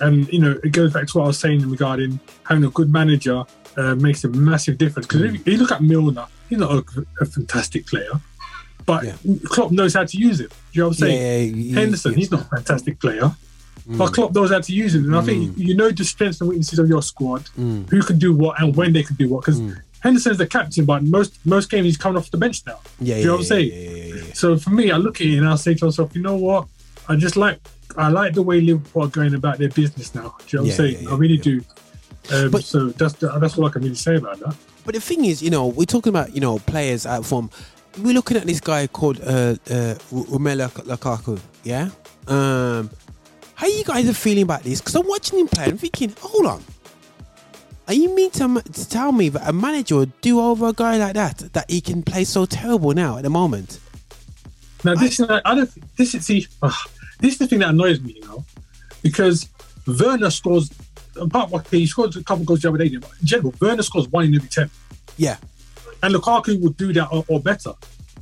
and 0.00 0.28
you 0.32 0.40
know, 0.40 0.58
it 0.62 0.72
goes 0.72 0.92
back 0.92 1.06
to 1.08 1.18
what 1.18 1.24
I 1.24 1.26
was 1.28 1.38
saying 1.38 1.68
regarding 1.68 2.20
having 2.44 2.64
a 2.64 2.70
good 2.70 2.92
manager 2.92 3.44
uh, 3.76 3.94
makes 3.94 4.24
a 4.24 4.28
massive 4.28 4.78
difference. 4.78 5.06
Because 5.06 5.22
if 5.22 5.46
you 5.46 5.56
look 5.56 5.72
at 5.72 5.82
Milner, 5.82 6.26
he's 6.48 6.58
not 6.58 6.72
a, 6.72 6.84
a 7.20 7.26
fantastic 7.26 7.86
player, 7.86 8.12
but 8.86 9.04
Yeah. 9.04 9.16
Klopp 9.46 9.70
knows 9.70 9.94
how 9.94 10.04
to 10.04 10.16
use 10.18 10.40
it. 10.40 10.50
Do 10.50 10.56
you 10.72 10.82
know 10.82 10.88
what 10.88 11.02
I'm 11.02 11.08
yeah, 11.08 11.14
saying? 11.14 11.56
yeah, 11.56 11.62
yeah, 11.62 11.80
Henderson, 11.80 12.14
he's 12.14 12.30
not 12.30 12.42
a 12.42 12.44
fantastic 12.44 13.00
player. 13.00 13.34
But 13.88 14.12
Klopp 14.12 14.34
knows 14.34 14.50
how 14.50 14.60
to 14.60 14.72
use 14.72 14.94
it, 14.94 15.04
and 15.04 15.16
I 15.16 15.22
think 15.22 15.56
you 15.56 15.74
know 15.74 15.90
the 15.90 16.04
strengths 16.04 16.40
and 16.40 16.50
weaknesses 16.50 16.78
of 16.78 16.88
your 16.88 17.02
squad, 17.02 17.48
who 17.56 18.02
can 18.02 18.18
do 18.18 18.34
what 18.34 18.60
and 18.60 18.76
when 18.76 18.92
they 18.92 19.02
can 19.02 19.16
do 19.16 19.28
what. 19.30 19.44
Because 19.46 19.60
Henderson's 20.00 20.38
the 20.38 20.46
captain, 20.46 20.84
but 20.84 21.02
most 21.04 21.38
most 21.46 21.70
games 21.70 21.86
he's 21.86 21.96
coming 21.96 22.18
off 22.18 22.30
the 22.30 22.36
bench 22.36 22.62
now. 22.66 22.78
yeah, 23.00 23.14
do 23.16 23.20
you 23.20 23.26
know 23.26 23.32
what 23.32 23.38
I'm 23.38 23.42
yeah, 23.42 23.48
saying? 23.48 23.72
yeah, 23.72 23.90
yeah, 23.90 24.04
yeah, 24.14 24.24
yeah. 24.26 24.32
So 24.34 24.56
for 24.58 24.70
me, 24.70 24.90
I 24.90 24.96
look 24.98 25.20
at 25.20 25.26
it 25.26 25.38
and 25.38 25.48
I 25.48 25.56
say 25.56 25.74
to 25.74 25.86
myself, 25.86 26.14
you 26.14 26.22
know 26.22 26.36
what? 26.36 26.68
I 27.08 27.16
just 27.16 27.36
like 27.36 27.58
I 27.96 28.08
like 28.10 28.34
the 28.34 28.42
way 28.42 28.60
Liverpool 28.60 29.04
are 29.04 29.08
going 29.08 29.34
about 29.34 29.56
their 29.58 29.70
business 29.70 30.14
now. 30.14 30.36
Do 30.46 30.56
you 30.56 30.58
know 30.58 30.62
what 30.64 30.66
Yeah, 30.66 30.72
I'm 30.72 30.76
saying? 30.76 30.94
yeah, 31.02 31.08
yeah, 31.08 31.14
I 31.14 31.18
really 31.18 31.36
yeah. 31.36 31.42
do. 31.42 31.64
Um, 32.32 32.50
But- 32.50 32.64
so 32.64 32.88
that's 32.90 33.14
that's 33.14 33.56
all 33.58 33.64
I 33.66 33.70
can 33.70 33.82
really 33.82 33.94
say 33.94 34.16
about 34.16 34.38
that. 34.40 34.54
But 34.84 34.94
the 34.94 35.00
thing 35.00 35.24
is, 35.24 35.42
you 35.42 35.50
know, 35.50 35.66
we're 35.66 35.84
talking 35.86 36.10
about 36.10 36.34
you 36.34 36.40
know 36.42 36.58
players 36.58 37.06
out 37.06 37.24
from. 37.24 37.50
We're 38.00 38.14
looking 38.14 38.36
at 38.36 38.46
this 38.46 38.60
guy 38.60 38.86
called 38.86 39.18
uh, 39.22 39.56
uh, 39.68 39.94
Romelu 40.12 40.68
Lukaku. 40.86 41.40
Yeah. 41.64 41.88
Um, 42.28 42.90
how 43.58 43.66
you 43.66 43.82
guys 43.82 44.08
are 44.08 44.14
feeling 44.14 44.44
about 44.44 44.62
this? 44.62 44.80
Because 44.80 44.94
I'm 44.94 45.08
watching 45.08 45.40
him 45.40 45.48
play. 45.48 45.64
I'm 45.64 45.78
thinking, 45.78 46.14
hold 46.20 46.46
on. 46.46 46.62
Are 47.88 47.94
you 47.94 48.14
mean 48.14 48.30
to, 48.30 48.62
to 48.62 48.88
tell 48.88 49.10
me 49.10 49.30
that 49.30 49.48
a 49.48 49.52
manager 49.52 49.96
would 49.96 50.20
do 50.20 50.38
over 50.38 50.68
a 50.68 50.72
guy 50.72 50.96
like 50.96 51.14
that 51.14 51.38
that 51.54 51.68
he 51.68 51.80
can 51.80 52.04
play 52.04 52.22
so 52.22 52.46
terrible 52.46 52.92
now 52.92 53.16
at 53.16 53.24
the 53.24 53.30
moment? 53.30 53.80
Now 54.84 54.94
this 54.94 55.18
is 55.18 55.28
I 55.28 55.56
don't 55.56 55.96
this 55.96 56.14
is 56.14 56.24
see 56.24 56.46
this 57.18 57.32
is 57.32 57.38
the 57.38 57.48
thing 57.48 57.58
that 57.58 57.70
annoys 57.70 58.00
me, 58.00 58.12
you 58.12 58.20
know, 58.20 58.44
because 59.02 59.48
Werner 59.88 60.30
scores 60.30 60.70
apart 61.16 61.50
what 61.50 61.66
he 61.66 61.84
scores 61.84 62.14
a 62.14 62.22
couple 62.22 62.44
goals 62.44 62.60
the 62.60 62.68
other 62.68 62.78
day, 62.78 62.96
but 62.96 63.10
in 63.20 63.26
general, 63.26 63.52
Werner 63.60 63.82
scores 63.82 64.06
one 64.06 64.26
in 64.26 64.36
every 64.36 64.48
ten. 64.48 64.70
Yeah. 65.16 65.36
And 66.00 66.14
Lukaku 66.14 66.60
would 66.60 66.76
do 66.76 66.92
that 66.92 67.08
or, 67.10 67.24
or 67.26 67.40
better. 67.40 67.72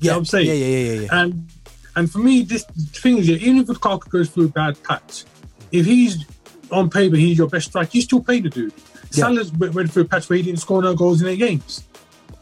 You 0.01 0.09
know 0.09 0.13
what 0.15 0.19
I'm 0.21 0.25
saying? 0.25 0.47
Yeah, 0.47 0.55
yeah, 0.55 0.67
yeah, 0.67 0.93
yeah, 0.93 1.01
yeah. 1.01 1.09
And 1.11 1.51
and 1.97 2.11
for 2.11 2.19
me, 2.19 2.43
this 2.43 2.65
thing 2.65 3.19
is, 3.19 3.29
even 3.31 3.59
if 3.59 3.67
Lukaku 3.67 4.09
goes 4.11 4.31
through 4.31 4.47
a 4.47 4.49
bad 4.49 4.83
patch, 4.85 5.25
if 5.73 5.87
he's 5.87 6.25
on 6.71 6.91
paper, 6.91 7.17
he's 7.17 7.39
your 7.39 7.49
best 7.49 7.69
striker, 7.69 7.91
you 7.93 8.03
still 8.03 8.23
play 8.23 8.41
the 8.41 8.51
dude. 8.51 8.73
Yeah. 9.13 9.25
Salah's 9.25 9.53
went 9.53 9.91
through 9.93 10.03
a 10.03 10.07
patch 10.07 10.29
where 10.29 10.37
he 10.37 10.43
didn't 10.43 10.61
score 10.61 10.83
no 10.83 10.95
goals 10.95 11.23
in 11.23 11.29
eight 11.29 11.39
games. 11.39 11.85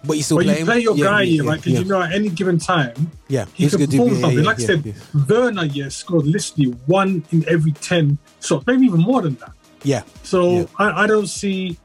But 0.07 0.17
you 0.19 0.23
still 0.23 0.39
But 0.39 0.47
play 0.47 0.59
you 0.59 0.65
play 0.65 0.81
your 0.81 0.97
yeah, 0.97 1.05
guy 1.05 1.23
yeah, 1.23 1.43
right? 1.45 1.57
Because 1.57 1.73
yeah. 1.73 1.79
you 1.79 1.85
know 1.87 2.03
at 2.03 2.13
any 2.13 2.29
given 2.29 2.59
time, 2.59 3.11
Yeah, 3.29 3.47
he 3.55 3.65
he's 3.65 3.75
can 3.75 3.87
perform 3.87 4.21
something. 4.21 4.45
like 4.45 4.61
I 4.61 4.63
said, 4.63 4.85
yeah. 4.85 4.93
Werner, 5.29 5.65
yeah, 5.65 5.89
scored 5.89 6.27
literally 6.27 6.71
one 6.87 7.25
in 7.31 7.49
every 7.49 7.73
10 7.73 8.19
shots, 8.41 8.67
maybe 8.67 8.85
even 8.87 9.01
more 9.01 9.23
than 9.23 9.37
that. 9.37 9.53
Yeah. 9.83 10.03
So. 10.23 10.69
I, 10.79 11.05
I 11.05 11.07
don't 11.07 11.27
see 11.29 11.79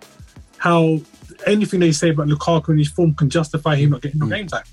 how 0.58 1.00
anything 1.48 1.80
they 1.80 1.92
say 1.92 2.10
about 2.10 2.28
Lukaku 2.28 2.70
and 2.70 2.80
his 2.80 2.90
form 2.90 3.14
can 3.16 3.30
justify 3.30 3.76
him 3.76 3.92
not 3.92 4.02
getting 4.02 4.20
no 4.20 4.26
Mm. 4.26 4.30
game 4.30 4.48
time. 4.48 4.64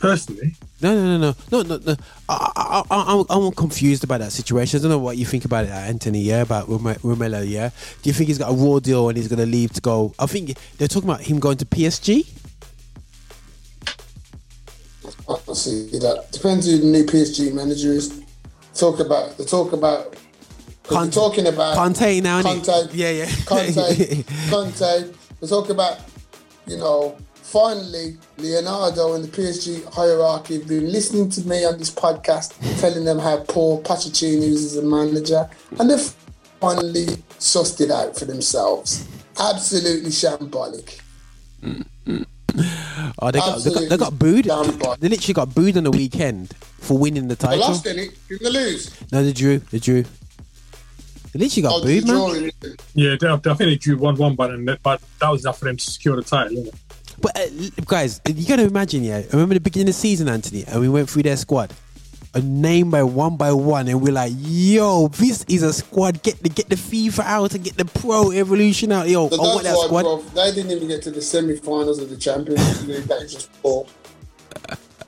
Personally, 0.00 0.54
No, 0.80 0.94
no, 0.94 1.18
no, 1.18 1.34
no, 1.50 1.62
no, 1.62 1.76
no, 1.76 1.80
no. 1.84 1.96
I, 2.28 2.52
I, 2.56 2.82
I, 2.90 3.14
I'm, 3.18 3.24
I'm 3.46 3.52
confused 3.52 4.04
about 4.04 4.20
that 4.20 4.32
situation. 4.32 4.78
I 4.78 4.82
don't 4.82 4.90
know 4.90 4.98
what 4.98 5.16
you 5.16 5.24
think 5.26 5.44
about 5.44 5.64
it, 5.64 5.70
Anthony. 5.70 6.20
Yeah, 6.20 6.42
about 6.42 6.68
Rome- 6.68 6.82
Romelu. 7.02 7.48
Yeah, 7.48 7.70
do 8.02 8.08
you 8.10 8.12
think 8.12 8.28
he's 8.28 8.38
got 8.38 8.50
a 8.50 8.54
raw 8.54 8.78
deal 8.78 9.08
and 9.08 9.16
he's 9.16 9.28
going 9.28 9.38
to 9.40 9.46
leave 9.46 9.72
to 9.74 9.80
go? 9.80 10.14
I 10.18 10.26
think 10.26 10.56
they're 10.78 10.88
talking 10.88 11.08
about 11.08 11.22
him 11.22 11.38
going 11.40 11.56
to 11.58 11.64
PSG. 11.66 12.26
I 15.28 15.36
don't 15.46 15.54
see 15.54 15.88
that. 15.98 16.28
Depends 16.32 16.66
who 16.66 16.78
the 16.78 16.86
new 16.86 17.04
PSG 17.04 17.52
manager 17.52 17.92
is. 17.92 18.22
Talk 18.74 19.00
about, 19.00 19.36
they 19.38 19.44
talk 19.44 19.72
about, 19.72 20.12
'cause 20.82 20.96
Conte- 20.98 21.06
we're 21.06 21.10
talking 21.22 21.46
about 21.46 21.74
Conte 21.76 22.20
now. 22.20 22.42
Conte, 22.42 22.88
Yeah, 22.92 23.10
yeah. 23.10 23.30
Conte, 23.46 24.22
Conte. 24.50 25.10
We 25.40 25.48
talk 25.48 25.68
about, 25.68 25.98
you 26.66 26.78
know, 26.78 27.16
finally 27.34 28.16
Leonardo 28.38 29.14
and 29.14 29.24
the 29.24 29.28
PSG 29.28 29.84
hierarchy 29.92 30.58
have 30.58 30.68
been 30.68 30.90
listening 30.90 31.30
to 31.30 31.46
me 31.46 31.64
on 31.64 31.78
this 31.78 31.90
podcast, 31.90 32.54
telling 32.80 33.04
them 33.04 33.18
how 33.18 33.38
poor 33.48 33.80
Pochettino 33.82 34.42
is 34.42 34.64
as 34.64 34.76
a 34.76 34.82
manager, 34.82 35.48
and 35.78 35.90
they've 35.90 36.14
finally 36.60 37.06
sussed 37.38 37.80
it 37.80 37.90
out 37.90 38.18
for 38.18 38.24
themselves. 38.24 39.06
Absolutely 39.38 40.10
shambolic. 40.10 41.00
Oh, 43.18 43.30
they 43.30 43.38
got, 43.38 43.62
they 43.62 43.70
got, 43.70 43.88
they 43.90 43.96
got 43.98 44.18
booed. 44.18 44.44
They 44.46 45.08
literally 45.08 45.34
got 45.34 45.54
booed 45.54 45.76
on 45.76 45.84
the 45.84 45.90
weekend 45.90 46.54
for 46.80 46.96
winning 46.96 47.28
the 47.28 47.36
title. 47.36 47.58
They 47.58 47.64
lost 47.64 47.86
in 47.86 47.98
it. 47.98 48.10
Didn't 48.28 48.42
they 48.44 48.50
lose? 48.50 49.12
No, 49.12 49.22
they 49.22 49.32
drew. 49.32 49.58
They 49.58 49.78
drew. 49.78 50.04
They 51.32 51.38
literally 51.40 51.62
got 51.62 51.72
Oh, 51.74 51.82
booed, 51.82 52.02
the 52.02 52.06
man. 52.06 52.14
draw 52.16 52.32
in 52.32 52.44
it. 52.44 52.82
yeah, 52.94 53.16
they, 53.20 53.28
I 53.28 53.36
think 53.38 53.58
they 53.58 53.76
drew 53.76 53.96
one 53.98 54.16
one, 54.16 54.34
but 54.34 54.50
but 54.82 55.00
that 55.20 55.28
was 55.28 55.42
enough 55.44 55.58
for 55.58 55.64
them 55.66 55.76
to 55.76 55.84
secure 55.90 56.16
the 56.16 56.22
title. 56.22 56.52
Isn't 56.58 56.68
it? 56.68 56.74
But 57.20 57.36
uh, 57.38 57.46
guys, 57.86 58.20
you 58.28 58.46
got 58.46 58.56
to 58.56 58.64
imagine, 58.64 59.02
yeah. 59.02 59.18
I 59.18 59.26
remember 59.32 59.54
the 59.54 59.60
beginning 59.60 59.88
of 59.88 59.94
the 59.94 60.00
season, 60.00 60.28
Anthony, 60.28 60.64
and 60.66 60.80
we 60.80 60.88
went 60.88 61.08
through 61.08 61.22
their 61.22 61.36
squad, 61.38 61.72
a 62.34 62.40
name 62.40 62.90
by 62.90 63.02
one 63.02 63.36
by 63.38 63.52
one, 63.52 63.88
and 63.88 64.02
we're 64.02 64.12
like, 64.12 64.32
"Yo, 64.36 65.08
this 65.08 65.42
is 65.48 65.62
a 65.62 65.72
squad. 65.72 66.22
Get 66.22 66.42
the 66.42 66.48
get 66.50 66.68
the 66.68 66.76
FIFA 66.76 67.20
out 67.24 67.54
and 67.54 67.64
get 67.64 67.76
the 67.78 67.86
Pro 67.86 68.32
Evolution 68.32 68.92
out. 68.92 69.08
Yo, 69.08 69.28
So 69.30 69.36
I 69.36 69.38
want 69.40 69.62
that's 69.64 69.82
that 69.82 69.90
why, 69.92 70.02
squad." 70.02 70.02
bro, 70.02 70.44
they 70.44 70.54
didn't 70.54 70.72
even 70.72 70.88
get 70.88 71.02
to 71.04 71.10
the 71.10 71.22
semi-finals 71.22 71.98
of 72.00 72.10
the 72.10 72.16
Champions 72.16 72.86
League. 72.86 73.04
That 73.04 73.22
is 73.22 73.32
just 73.32 73.62
poor. 73.62 73.86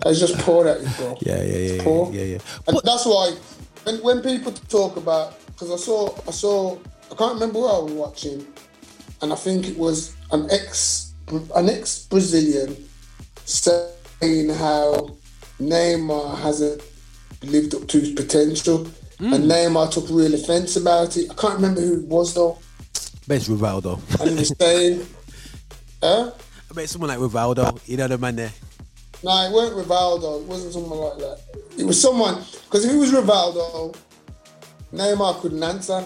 That's 0.03 0.21
just 0.21 0.39
poor, 0.39 0.65
that 0.65 0.79
is, 0.79 0.97
bro. 0.97 1.19
Yeah, 1.21 1.43
yeah, 1.43 1.57
yeah, 1.75 1.83
Poor. 1.83 2.13
yeah, 2.13 2.21
yeah, 2.21 2.25
yeah. 2.37 2.39
And 2.69 2.75
But- 2.77 2.85
that's 2.85 3.05
why 3.05 3.35
when, 3.85 3.97
when 4.03 4.23
people 4.23 4.53
talk 4.53 4.97
about 4.97 5.35
because 5.59 5.73
I 5.73 5.77
saw 5.77 6.15
I 6.27 6.31
saw 6.31 6.79
I 7.11 7.15
can't 7.15 7.35
remember 7.35 7.59
what 7.61 7.75
I 7.75 7.79
was 7.83 7.93
watching, 7.93 8.47
and 9.23 9.33
I 9.33 9.37
think 9.37 9.67
it 9.67 9.77
was 9.79 10.15
an 10.33 10.49
ex 10.51 11.13
an 11.55 11.69
ex 11.69 12.07
Brazilian 12.07 12.77
saying 13.45 14.51
how 14.51 15.17
Neymar 15.61 16.39
hasn't 16.39 16.83
lived 17.43 17.75
up 17.75 17.89
to 17.89 18.01
his 18.01 18.11
potential, 18.13 18.87
Mm. 19.19 19.35
and 19.35 19.45
Neymar 19.51 19.91
took 19.91 20.07
real 20.11 20.33
offence 20.35 20.77
about 20.77 21.17
it. 21.17 21.29
I 21.29 21.35
can't 21.35 21.55
remember 21.55 21.81
who 21.81 21.95
it 21.95 22.07
was 22.07 22.35
though, 22.35 22.57
Bet 23.27 23.39
it's 23.39 23.49
Rivaldo. 23.49 23.99
and 24.21 24.31
he 24.31 24.37
was 24.37 24.53
saying, 24.61 25.07
"Huh." 26.03 26.31
I 26.71 26.75
bet 26.75 26.89
someone 26.89 27.09
like 27.09 27.19
Rivaldo. 27.19 27.81
You 27.87 27.97
know 27.97 28.07
the 28.07 28.17
man 28.19 28.37
there. 28.37 28.53
No, 29.25 29.31
it 29.45 29.53
weren't 29.53 29.75
Rivaldo. 29.75 30.43
It 30.43 30.47
wasn't 30.47 30.73
someone 30.75 31.01
like 31.01 31.19
that. 31.19 31.41
It 31.77 31.85
was 31.85 32.01
someone 32.01 32.45
because 32.67 32.85
if 32.85 32.93
it 32.93 32.97
was 32.97 33.11
Rivaldo, 33.11 33.97
Neymar 34.93 35.41
couldn't 35.41 35.63
answer. 35.63 36.05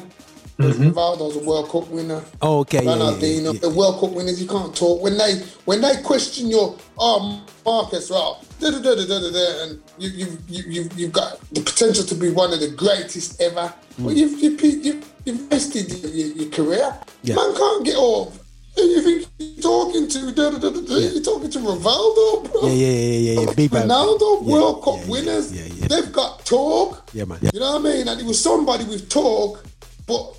Rivaldo's 0.59 1.37
a 1.37 1.41
World 1.41 1.70
Cup 1.70 1.89
winner. 1.89 2.22
Oh, 2.41 2.61
okay. 2.61 2.85
Yeah, 2.85 2.97
yeah, 2.97 3.16
yeah, 3.16 3.51
yeah. 3.51 3.59
the 3.59 3.70
World 3.70 4.01
Cup 4.01 4.11
winners, 4.11 4.41
you 4.41 4.49
can't 4.49 4.74
talk. 4.76 5.03
When 5.03 5.16
they 5.16 5.37
when 5.64 5.80
they 5.80 6.01
question 6.03 6.49
your 6.49 6.76
oh 6.99 7.43
Marcus, 7.64 8.11
well, 8.11 8.45
da 8.61 8.70
da 8.70 8.78
da 8.78 8.95
da 8.95 9.05
da 9.05 9.30
da, 9.30 9.62
and 9.64 9.83
you 9.99 10.09
you 10.11 10.39
you 10.49 10.62
you 10.68 10.91
you've 10.97 11.12
got 11.12 11.41
the 11.53 11.61
potential 11.62 12.05
to 12.05 12.14
be 12.14 12.30
one 12.30 12.53
of 12.53 12.61
the 12.61 12.70
greatest 12.70 13.41
ever. 13.41 13.72
Mm. 13.99 14.05
But 14.05 14.14
you've 14.16 14.41
you 14.41 14.68
you 14.70 15.03
you've 15.24 15.51
wasted 15.51 15.91
your, 15.91 16.11
your, 16.11 16.37
your 16.37 16.51
career. 16.51 16.99
Man 17.24 17.55
can't 17.55 17.85
get 17.85 17.97
off. 17.97 18.39
Who 18.75 18.83
you 18.83 19.03
think 19.03 19.29
you're 19.39 19.62
talking 19.62 20.09
to? 20.09 20.33
Da, 20.33 20.51
da, 20.51 20.59
da, 20.59 20.70
da, 20.70 20.81
da. 20.81 20.97
You're 20.97 21.23
talking 21.23 21.51
to 21.51 21.59
Rivaldo, 21.59 22.51
bro. 22.51 22.62
Yeah, 22.68 22.73
yeah, 22.73 22.89
yeah, 22.89 23.33
yeah, 23.33 23.41
yeah. 23.47 23.53
Big. 23.55 23.70
Ronaldo, 23.70 24.47
Yeah, 24.47 24.53
World 24.53 24.85
Cup 24.85 24.95
yeah, 24.97 25.03
yeah, 25.05 25.11
winners. 25.11 25.53
yeah, 25.53 25.64
yeah. 25.75 25.87
They've 25.89 26.12
got 26.12 26.45
talk. 26.47 27.11
Yeah, 27.12 27.25
man. 27.25 27.39
You 27.53 27.61
know 27.61 27.73
what 27.79 27.81
I 27.81 27.95
mean? 27.97 28.09
And 28.09 28.20
it 28.20 28.27
was 28.27 28.41
somebody 28.43 28.85
with 28.85 29.09
talk, 29.11 29.64
but 30.07 30.37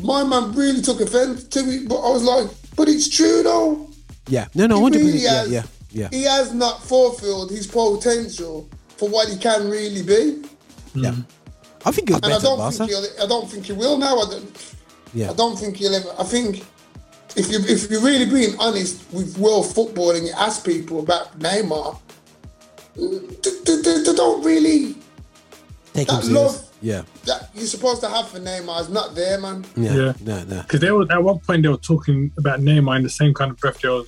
my 0.00 0.22
man 0.24 0.52
really 0.54 0.80
took 0.80 1.00
offense 1.00 1.44
to 1.44 1.60
it. 1.60 1.88
But 1.88 1.96
I 2.00 2.10
was 2.10 2.22
like, 2.24 2.48
but 2.76 2.88
it's 2.88 3.08
true 3.08 3.42
though. 3.42 3.90
Yeah. 4.28 4.46
No, 4.54 4.66
no, 4.66 4.76
He 4.76 4.82
hundred 4.82 4.98
really 5.00 5.12
percent. 5.12 5.36
has- 5.36 5.50
Yeah, 5.50 5.62
yeah, 5.90 6.08
yeah. 6.12 6.18
He 6.18 6.24
has 6.24 6.54
not 6.54 6.82
fulfilled 6.82 7.50
his 7.50 7.66
potential 7.66 8.68
for 8.96 9.08
what 9.08 9.28
he 9.28 9.36
can 9.36 9.68
really 9.68 10.02
be. 10.02 10.42
Yeah. 10.94 11.12
Hmm. 11.12 11.20
I 11.84 11.90
think 11.92 12.10
it 12.10 12.14
was 12.14 12.22
And 12.22 12.26
I 12.26 12.28
better 12.28 12.40
than 12.40 12.42
don't 12.42 12.58
Barca. 12.58 12.76
think 12.78 12.90
he'll. 12.90 13.24
I 13.24 13.26
don't 13.28 13.50
think 13.50 13.66
he 13.66 13.72
will 13.72 13.98
now. 13.98 14.18
I 14.18 14.30
don't, 14.30 14.74
Yeah. 15.14 15.30
I 15.30 15.34
don't 15.34 15.56
think 15.58 15.76
he'll 15.76 15.94
ever. 15.94 16.12
I 16.18 16.24
think 16.24 16.64
if 17.36 17.50
you 17.50 17.58
if 17.60 17.90
you're 17.90 18.00
really 18.02 18.26
being 18.26 18.54
honest 18.58 19.02
with 19.12 19.36
world 19.38 19.72
football 19.74 20.10
and 20.10 20.26
you 20.26 20.32
ask 20.36 20.64
people 20.64 21.00
about 21.00 21.38
Neymar, 21.38 21.98
they, 22.96 23.06
they- 23.64 23.82
they- 23.82 24.02
they 24.02 24.14
don't 24.14 24.44
really 24.44 24.96
Take 25.94 26.08
that 26.08 26.24
love- 26.26 26.64
Yeah. 26.80 27.02
that 27.24 27.50
you're 27.54 27.66
supposed 27.66 28.00
to 28.02 28.08
have 28.08 28.28
for 28.28 28.38
Neymar 28.38 28.80
is 28.82 28.88
not 28.88 29.14
there, 29.14 29.40
man. 29.40 29.64
Yeah. 29.76 29.94
Yeah. 29.94 30.12
No, 30.24 30.44
no. 30.44 30.62
Because 30.62 30.80
they 30.80 30.90
were 30.90 31.06
at 31.10 31.22
one 31.22 31.38
point 31.40 31.62
they 31.62 31.68
were 31.68 31.76
talking 31.76 32.30
about 32.38 32.60
Neymar 32.60 32.96
in 32.98 33.02
the 33.02 33.10
same 33.10 33.34
kind 33.34 33.50
of 33.50 33.58
breath 33.58 33.80
they 33.80 33.88
were 33.88 34.04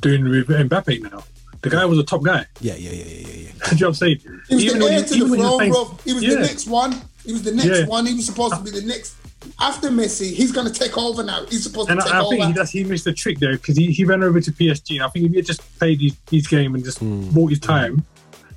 doing 0.00 0.24
with 0.28 0.48
Mbappe 0.48 1.10
now. 1.10 1.24
The 1.62 1.70
guy 1.70 1.84
was 1.84 1.98
a 1.98 2.04
top 2.04 2.22
guy. 2.22 2.46
Yeah, 2.60 2.74
yeah, 2.76 2.90
yeah, 2.92 3.04
yeah, 3.04 3.04
yeah, 3.04 3.26
yeah. 3.26 3.50
Do 3.70 3.76
you 3.76 3.80
know 3.80 3.86
what 3.86 3.88
I'm 3.88 3.94
saying? 3.94 4.20
He 4.48 4.54
was 4.54 4.64
Even 4.64 4.78
the 4.78 4.86
heir 4.86 5.02
to 5.04 5.14
the 5.24 5.36
throne, 5.36 5.70
bro. 5.70 5.98
He 6.04 6.12
was 6.12 6.22
Yeah. 6.22 6.34
the 6.34 6.40
next 6.40 6.66
one. 6.68 7.02
He 7.24 7.32
was 7.32 7.42
the 7.42 7.52
next 7.52 7.66
Yeah. 7.80 7.86
one. 7.86 8.06
He 8.06 8.14
was 8.14 8.26
supposed 8.26 8.54
to 8.54 8.60
be 8.62 8.70
the 8.70 8.82
next. 8.82 9.14
After 9.60 9.88
Messi, 9.88 10.32
he's 10.32 10.52
going 10.52 10.66
to 10.66 10.72
take 10.72 10.96
over 10.98 11.22
now. 11.22 11.44
He's 11.46 11.62
supposed 11.64 11.90
And 11.90 11.98
to 12.00 12.04
take 12.06 12.14
I, 12.14 12.20
I 12.20 12.22
think 12.28 12.40
over. 12.42 12.46
he, 12.48 12.52
that's, 12.52 12.70
he 12.70 12.84
missed 12.84 13.04
the 13.04 13.12
trick 13.12 13.38
there 13.38 13.52
because 13.52 13.76
he, 13.76 13.90
he 13.92 14.04
ran 14.04 14.22
over 14.22 14.40
to 14.40 14.52
PSG. 14.52 14.96
And 14.96 15.02
I 15.04 15.08
think 15.08 15.26
if 15.26 15.30
he 15.32 15.36
had 15.38 15.46
just 15.46 15.78
played 15.78 16.00
his, 16.00 16.16
his 16.30 16.46
game 16.46 16.74
and 16.74 16.84
just 16.84 16.98
Hmm. 16.98 17.28
bought 17.30 17.50
his 17.50 17.60
time, 17.60 18.04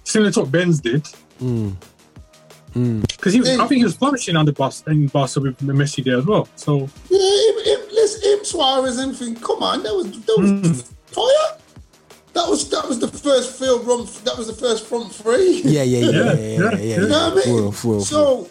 similar 0.04 0.32
to 0.32 0.40
what 0.42 0.52
Benz 0.52 0.80
did. 0.82 1.06
Hmm. 1.40 1.72
Because 2.74 3.34
he, 3.34 3.40
was- 3.40 3.50
I 3.50 3.68
think 3.68 3.80
he 3.80 3.84
was 3.84 3.96
flourishing 3.96 4.36
under 4.36 4.52
Barca, 4.52 4.90
in 4.92 5.08
Barca 5.08 5.40
with 5.40 5.58
Messi 5.60 6.04
there 6.04 6.18
as 6.20 6.26
well. 6.26 6.48
So 6.56 6.88
Yeah, 7.10 7.18
him, 7.20 7.56
him, 7.66 7.80
listen, 7.92 8.30
him 8.32 8.46
Suarez 8.46 8.98
and 9.00 9.14
everything. 9.14 9.36
Come 9.44 9.64
on, 9.64 9.82
that 9.84 9.94
was 9.96 10.12
that 10.12 10.38
was 10.38 10.50
Hmm. 10.52 10.74
fire. 11.08 11.58
That 12.34 12.48
was 12.48 12.70
that 12.70 12.88
was 12.88 13.00
the 13.00 13.08
first 13.08 13.58
field 13.58 13.88
run. 13.88 14.06
That 14.24 14.38
was 14.38 14.46
the 14.48 14.54
first 14.54 14.86
front 14.86 15.12
three. 15.14 15.62
Yeah, 15.66 15.82
yeah, 15.82 16.00
yeah, 16.00 16.10
yeah, 16.12 16.12
yeah, 16.12 16.34
yeah, 16.34 16.34
yeah. 16.34 16.78
Yeah, 16.78 17.00
You 17.02 17.08
know 17.08 17.30
what 17.30 17.32
I 17.32 17.36
mean? 17.36 17.44
For 17.44 17.50
real, 17.50 17.72
for 17.72 17.88
real, 17.88 17.96
real. 17.98 18.06
so 18.06 18.50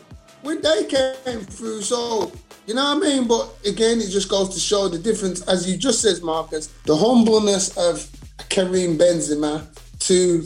when 0.49 0.63
they 0.63 0.85
came 0.85 1.41
through, 1.41 1.83
so 1.83 2.33
you 2.67 2.73
know 2.73 2.95
what 2.95 3.05
I 3.05 3.09
mean. 3.09 3.29
But 3.29 3.55
again, 3.67 3.99
it 4.01 4.09
just 4.09 4.31
goes 4.31 4.49
to 4.55 4.59
show 4.59 4.89
the 4.89 4.99
difference, 4.99 5.43
as 5.43 5.71
you 5.71 5.77
just 5.77 6.01
said, 6.01 6.23
Marcus, 6.23 6.69
the 6.87 6.97
humbleness 6.97 7.77
of 7.77 8.09
Karim 8.49 8.97
Benzema 8.97 9.67
to 10.01 10.41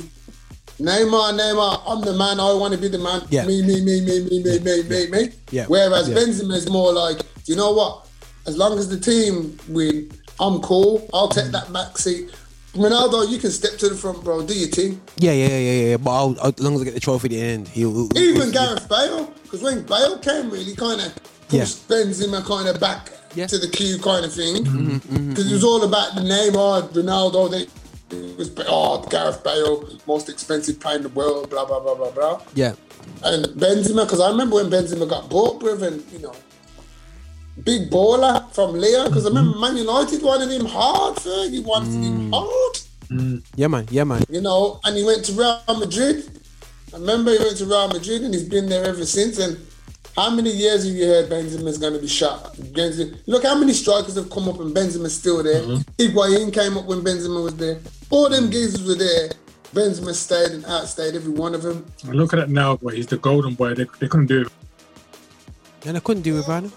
Neymar. 0.81 1.39
Neymar, 1.39 1.83
I'm 1.87 2.01
the 2.01 2.15
man. 2.15 2.41
I 2.41 2.53
want 2.55 2.75
to 2.75 2.81
be 2.81 2.89
the 2.89 2.99
man. 2.99 3.23
Yeah. 3.31 3.47
Me, 3.47 3.63
me, 3.63 3.81
me, 3.85 4.01
me, 4.01 4.25
me, 4.25 4.43
me, 4.43 4.59
me, 4.59 4.83
me, 4.83 5.09
me. 5.09 5.33
Yeah. 5.53 5.67
Whereas 5.67 6.09
Yeah. 6.09 6.17
Benzema 6.17 6.57
is 6.57 6.69
more 6.69 6.93
like, 6.93 7.21
you 7.47 7.55
know 7.55 7.71
what? 7.71 8.09
As 8.49 8.59
long 8.59 8.79
as 8.81 8.89
the 8.89 8.99
team 8.99 9.57
win, 9.69 10.11
I'm 10.41 10.61
cool. 10.63 11.09
I'll 11.15 11.29
take 11.29 11.53
that 11.53 11.73
back 11.73 11.97
seat. 11.97 12.35
Ronaldo, 12.75 13.29
you 13.31 13.39
can 13.39 13.51
step 13.51 13.77
to 13.79 13.89
the 13.91 13.95
front, 13.95 14.25
bro. 14.25 14.45
Do 14.47 14.55
your 14.55 14.69
thing. 14.69 15.01
Yeah, 15.17 15.33
yeah, 15.33 15.49
yeah, 15.49 15.73
yeah. 15.91 15.97
But 15.99 16.11
I'll, 16.11 16.37
I'll, 16.41 16.49
as 16.49 16.61
long 16.61 16.75
as 16.77 16.81
I 16.81 16.85
get 16.85 16.95
the 16.95 17.01
trophy 17.01 17.27
at 17.27 17.31
the 17.33 17.41
end, 17.41 17.69
he'll. 17.69 17.93
he'll 17.93 18.19
Even 18.19 18.43
he'll- 18.43 18.53
Gareth 18.53 18.89
Bale, 18.89 19.27
because 19.43 19.63
when 19.63 19.83
Bale 19.83 20.19
came, 20.19 20.51
really 20.51 20.75
kind 20.75 21.01
of 21.01 21.13
Yeah. 21.51 21.61
pushed 21.65 21.87
Benzema 21.89 22.43
kind 22.47 22.69
of 22.69 22.81
back 22.81 23.11
Yeah. 23.35 23.47
to 23.49 23.59
the 23.59 23.69
queue, 23.69 23.99
kind 23.99 24.25
of 24.25 24.33
thing. 24.33 24.65
Mm-hmm, 24.65 25.29
Because 25.31 25.51
it 25.51 25.55
was 25.55 25.65
all 25.65 25.85
about 25.85 26.15
the 26.15 26.23
name. 26.23 26.53
Neymar, 26.55 26.89
Ronaldo. 26.93 27.51
They, 27.51 27.67
it 28.17 28.37
was 28.39 28.51
oh 28.69 29.03
Gareth 29.09 29.43
Bale, 29.45 29.89
most 30.07 30.29
expensive 30.31 30.79
player 30.81 30.97
in 30.97 31.03
the 31.03 31.09
world, 31.11 31.51
blah 31.51 31.65
blah 31.67 31.81
blah 31.81 31.95
blah 31.95 32.11
blah. 32.11 32.41
Yeah. 32.55 32.75
And 33.25 33.47
Benzema, 33.47 34.05
because 34.05 34.21
I 34.21 34.29
remember 34.31 34.57
when 34.57 34.71
Benzema 34.71 35.09
got 35.09 35.29
bought, 35.29 35.61
brethren, 35.61 36.05
you 36.13 36.19
know, 36.21 36.35
big 37.65 37.91
baller 37.91 38.51
from 38.55 38.75
Lyon. 38.75 39.09
Because 39.09 39.27
I 39.27 39.29
remember 39.29 39.53
mm-hmm. 39.53 39.61
Man 39.61 39.77
United 39.77 40.23
wanted 40.23 40.51
him 40.51 40.67
hard, 40.67 41.17
Fergie 41.17 41.65
wanted 41.65 41.93
him 41.93 42.31
mm. 42.31 42.35
hard 42.35 42.77
mm. 43.09 43.43
Yeah, 43.57 43.69
man. 43.69 43.87
Yeah, 43.91 44.05
man. 44.05 44.25
you 44.29 44.41
know, 44.41 44.81
and 44.85 44.97
he 44.97 45.05
went 45.05 45.25
to 45.27 45.33
Real 45.33 45.61
Madrid. 45.79 46.31
I 46.95 46.99
remember 46.99 47.33
he 47.33 47.39
went 47.39 47.57
to 47.59 47.67
Real 47.67 47.89
Madrid 47.89 48.23
and 48.23 48.35
he's 48.35 48.49
been 48.49 48.69
there 48.69 48.85
ever 48.85 49.07
since. 49.07 49.39
And 49.39 49.59
how 50.17 50.29
many 50.31 50.51
years 50.51 50.85
have 50.85 50.95
you 50.95 51.07
heard 51.07 51.31
Benzema's 51.31 51.79
going 51.79 51.95
to 51.95 51.99
be 51.99 52.09
shot? 52.09 52.55
Benzema, 52.57 53.19
look 53.27 53.45
how 53.45 53.59
many 53.59 53.73
strikers 53.73 54.17
have 54.17 54.31
come 54.31 54.49
up 54.49 54.61
and 54.61 54.75
Benzema's 54.75 55.17
still 55.17 55.43
there. 55.43 55.63
Mm-hmm. 55.63 56.03
Higuain 56.03 56.53
came 56.53 56.77
up 56.77 56.85
when 56.87 57.01
Benzema 57.01 57.43
was 57.43 57.57
there. 57.57 57.81
All 58.11 58.29
them 58.29 58.51
geezers 58.51 58.87
were 58.87 58.95
there. 58.95 59.31
Benzema 59.73 60.13
stayed 60.13 60.51
and 60.53 60.65
outstayed 60.67 61.15
every 61.15 61.33
one 61.33 61.55
of 61.55 61.63
them. 61.63 61.87
and 62.05 62.15
look 62.15 62.35
at 62.35 62.41
it 62.41 62.51
now, 62.51 62.77
boy. 62.77 62.91
He's 62.91 63.07
the 63.07 63.17
golden 63.17 63.55
boy. 63.55 63.75
They, 63.75 63.87
they 64.01 64.09
couldn't 64.09 64.27
do 64.27 64.43
it. 64.43 64.49
And 65.87 65.97
I 65.97 66.01
couldn't 66.01 66.23
do 66.23 66.39
it, 66.39 66.47
man. 66.47 66.71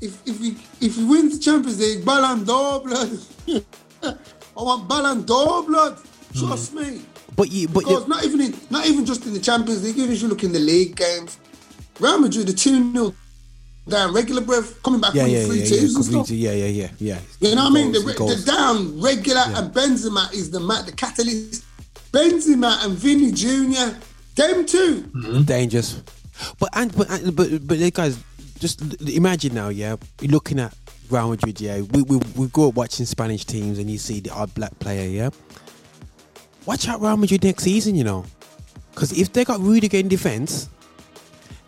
For 0.00 0.04
me, 0.04 0.08
bro. 0.08 0.18
if 0.26 0.28
if 0.28 0.40
we 0.40 0.56
if 0.86 0.96
we 0.96 1.04
win 1.04 1.28
the 1.30 1.38
Champions 1.38 1.80
League, 1.80 2.04
Ballon 2.04 2.44
d'Or, 2.44 2.80
blood. 2.80 3.18
I 4.02 4.62
want 4.62 4.88
Ballon 4.88 5.22
d'Or, 5.24 5.62
blood. 5.64 5.98
Trust 6.34 6.74
me. 6.74 7.02
But 7.36 7.50
you, 7.50 7.68
but 7.68 7.80
Because 7.80 8.02
you, 8.04 8.08
not 8.08 8.24
even 8.24 8.40
in, 8.40 8.54
not 8.70 8.86
even 8.86 9.04
just 9.04 9.26
in 9.26 9.34
the 9.34 9.40
Champions 9.40 9.84
League, 9.84 9.98
even 9.98 10.12
if 10.12 10.22
you 10.22 10.28
look 10.28 10.42
in 10.44 10.52
the 10.52 10.58
league 10.58 10.96
games, 10.96 11.38
Real 12.00 12.18
Madrid, 12.18 12.46
the 12.46 12.52
2 12.54 12.92
0 12.92 13.14
down 13.88 14.14
regular, 14.14 14.40
breath, 14.40 14.82
coming 14.82 15.00
back 15.00 15.14
yeah, 15.14 15.24
winning 15.24 15.36
yeah, 15.36 15.46
three 15.46 15.58
yeah, 15.58 15.74
yeah, 15.76 15.80
and 15.96 16.04
stuff. 16.04 16.30
yeah, 16.30 16.52
yeah, 16.52 16.66
yeah, 16.66 16.88
yeah. 16.98 17.18
You 17.40 17.54
know 17.54 17.64
what 17.64 17.70
I 17.70 17.74
mean? 17.74 17.92
The, 17.92 18.00
Goals, 18.00 18.14
the 18.16 18.16
goals. 18.16 18.44
down 18.44 19.00
regular 19.00 19.42
and 19.46 19.72
Benzema 19.74 20.32
is 20.32 20.50
the 20.50 20.60
ma- 20.60 20.82
the 20.82 20.92
catalyst. 20.92 21.64
Benzema 22.10 22.84
and 22.84 22.94
Vinny 22.96 23.32
Jr. 23.32 23.94
Them 24.34 24.64
two. 24.66 25.02
Mm-hmm. 25.02 25.42
dangerous. 25.42 26.02
But 26.58 26.70
and 26.72 26.94
but 26.96 27.10
and- 27.10 27.36
but 27.36 27.66
but 27.66 27.78
guys, 27.94 28.18
just 28.58 29.00
imagine 29.08 29.54
now, 29.54 29.68
yeah, 29.68 29.96
you're 30.20 30.30
looking 30.32 30.58
at 30.60 30.74
Real 31.10 31.28
Madrid, 31.30 31.60
yeah. 31.60 31.80
We 31.80 32.02
we 32.02 32.18
we 32.36 32.46
grew 32.48 32.68
up 32.68 32.74
watching 32.74 33.06
Spanish 33.06 33.44
teams, 33.44 33.78
and 33.78 33.90
you 33.90 33.98
see 33.98 34.20
the 34.20 34.30
odd 34.30 34.52
black 34.54 34.76
player, 34.78 35.08
yeah. 35.08 35.30
Watch 36.64 36.88
out 36.88 37.00
Real 37.00 37.16
Madrid 37.16 37.44
next 37.44 37.62
season, 37.62 37.94
you 37.94 38.04
know, 38.04 38.24
because 38.92 39.12
if 39.16 39.32
they 39.32 39.44
got 39.44 39.60
Rudiger 39.60 39.98
in 39.98 40.08
defense, 40.08 40.68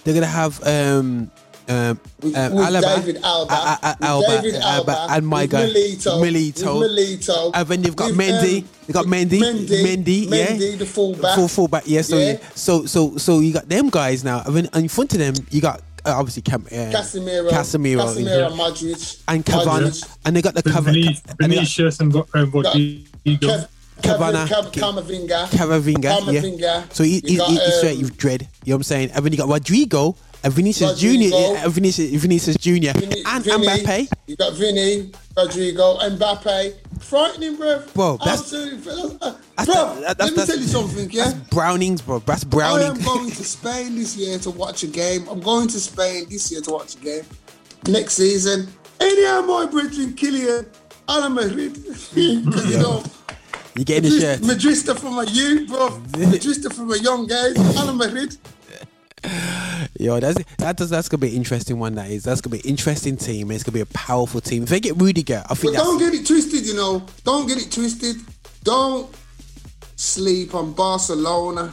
they're 0.05 0.15
gonna 0.15 0.27
have 0.27 0.63
um. 0.67 1.31
Um, 1.71 2.01
With- 2.23 2.35
um, 2.35 2.55
with 2.55 2.65
Alaba, 2.67 2.97
David 2.97 3.23
Alba, 3.23 3.53
A- 3.53 3.57
A- 3.57 3.79
A- 4.01 4.05
Alba, 4.07 4.27
David 4.41 4.55
Alba, 4.55 4.93
Alba, 5.01 5.13
and 5.13 5.27
my 5.27 5.45
guy 5.45 5.69
Milito, 5.69 6.17
Milito, 6.19 6.81
Milito, 6.81 7.51
and 7.53 7.69
then 7.69 7.83
they've 7.83 7.95
got 7.95 8.09
with, 8.09 8.19
Mendy, 8.19 8.63
um, 8.63 8.69
they 8.87 8.93
got 8.95 9.05
with 9.05 9.13
Mendy, 9.13 9.39
Mendy, 9.43 9.83
Mendy, 9.85 10.31
yeah, 10.31 10.47
Mendy, 10.47 10.79
the 10.79 10.87
fullback. 10.87 11.35
full 11.35 11.47
fullback, 11.47 11.83
yeah. 11.87 12.01
So 12.01 12.17
Yeah. 12.17 12.39
so 12.55 12.87
so 12.87 13.19
so 13.19 13.41
you 13.41 13.53
got 13.53 13.69
them 13.69 13.91
guys 13.91 14.25
now, 14.25 14.41
and 14.47 14.57
then 14.57 14.69
in 14.73 14.89
front 14.89 15.13
of 15.13 15.19
them 15.19 15.35
you 15.51 15.61
got 15.61 15.83
obviously 16.13 16.43
Cam, 16.43 16.63
uh, 16.67 16.69
Casemiro, 16.69 17.51
Casemiro, 17.51 18.01
Casemiro, 18.05 18.51
yeah. 18.51 18.57
Modric, 18.57 19.23
and 19.29 19.45
Cavani, 19.45 19.89
Modric, 19.89 20.19
and 20.25 20.37
they 20.37 20.43
got 20.43 20.55
the 20.55 20.63
Vin- 20.63 20.73
Cav- 20.73 20.85
Vini- 20.85 21.07
and 21.07 21.17
got 21.27 21.37
Vinicius 21.39 22.01
and 22.01 22.15
Ro- 22.15 22.27
uh, 22.35 22.39
Rodrygo. 22.47 23.39
Kev, 23.41 23.69
Cavana, 24.03 24.47
Cav- 24.47 24.71
Ke- 24.71 24.77
Camavinga, 24.77 25.47
Camavinga, 25.49 26.61
yeah. 26.61 26.85
So 26.93 27.03
he, 27.03 27.21
he, 27.25 27.37
got, 27.37 27.49
he, 27.51 27.59
he's 27.59 27.75
straight 27.79 27.97
um, 27.97 28.03
with 28.03 28.17
dread. 28.17 28.43
You 28.43 28.71
know 28.71 28.77
what 28.77 28.79
I'm 28.79 28.83
saying? 28.85 29.11
And 29.11 29.25
then 29.25 29.33
you 29.33 29.39
got 29.39 29.49
Rodrygo 29.49 30.17
and 30.17 30.28
Vinicius 30.45 30.99
Junior, 30.99 31.31
and 31.35 31.73
Vinicius, 31.73 32.21
Vinicius 32.21 32.57
Junior, 32.57 32.93
Vini- 32.93 33.23
and 33.27 33.45
Vinny, 33.45 33.67
Mbappe. 33.67 34.09
You 34.27 34.37
got 34.37 34.53
Vinny, 34.55 35.11
Rodrygo, 35.37 35.99
Mbappe. 36.17 36.75
Frightening, 37.01 37.57
bro. 37.57 37.83
Bro, 37.95 38.17
that's- 38.19 38.41
Absolutely. 38.53 39.19
Uh, 39.59 39.65
That's- 39.65 39.67
bro, 39.67 40.01
that- 40.03 40.19
let 40.19 40.31
me 40.31 40.37
that's- 40.37 40.47
tell 40.49 40.59
you 40.59 40.67
something, 40.69 41.11
yeah? 41.11 41.25
That's 41.25 41.49
Brownings, 41.51 42.01
bro. 42.03 42.21
That's 42.21 42.45
I 42.45 42.83
am 42.83 43.01
going 43.03 43.31
to 43.31 43.45
Spain 43.57 43.97
this 43.97 44.17
year 44.17 44.39
to 44.39 44.51
watch 44.51 44.85
a 44.85 44.87
game. 44.87 45.27
I'm 45.29 45.41
going 45.41 45.67
to 45.69 45.81
Spain 45.81 46.27
this 46.31 46.51
year 46.53 46.61
to 46.63 46.71
watch 46.71 46.95
a 46.95 46.99
game. 46.99 47.25
Next 47.89 48.15
season, 48.15 48.69
any 49.01 49.25
of 49.27 49.47
my 49.47 49.67
brethren, 49.67 50.13
Kylian, 50.13 50.67
Al 51.09 51.29
Madrid. 51.31 51.75
Because, 52.15 52.71
you 52.71 52.79
know, 52.79 53.03
you 53.77 53.85
getting 53.85 54.11
the 54.11 54.21
shirt. 54.21 54.41
Madrista 54.41 54.99
from 54.99 55.19
a 55.19 55.25
youth, 55.25 55.69
bro. 55.69 55.89
Madrista 56.13 56.73
from 56.73 56.93
a 56.93 56.97
young 56.99 57.25
age. 57.31 57.57
Al 57.77 57.93
Madrid. 57.95 58.37
Yo, 59.99 60.21
that's 60.21 60.43
that 60.59 60.77
does 60.77 60.91
that's 60.91 61.09
gonna 61.09 61.21
be 61.21 61.29
an 61.29 61.35
interesting 61.35 61.79
one. 61.79 61.95
That 61.95 62.11
is 62.11 62.25
that's 62.25 62.41
gonna 62.41 62.57
be 62.57 62.61
an 62.61 62.69
interesting 62.69 63.17
team. 63.17 63.51
It's 63.51 63.63
gonna 63.65 63.75
be 63.75 63.81
a 63.81 63.87
powerful 63.87 64.41
team. 64.41 64.63
If 64.63 64.69
they 64.69 64.81
get 64.81 64.97
Rudiger, 64.97 65.43
I 65.45 65.49
But 65.49 65.59
think 65.59 65.75
that's 65.75 65.85
don't 65.85 65.99
get 65.99 66.15
it 66.15 66.27
twisted, 66.27 66.67
you 66.67 66.75
know. 66.75 67.05
Don't 67.25 67.47
get 67.47 67.59
it 67.59 67.71
twisted. 67.71 68.17
Don't 68.65 69.15
sleep 69.97 70.55
on 70.55 70.73
Barcelona. 70.73 71.73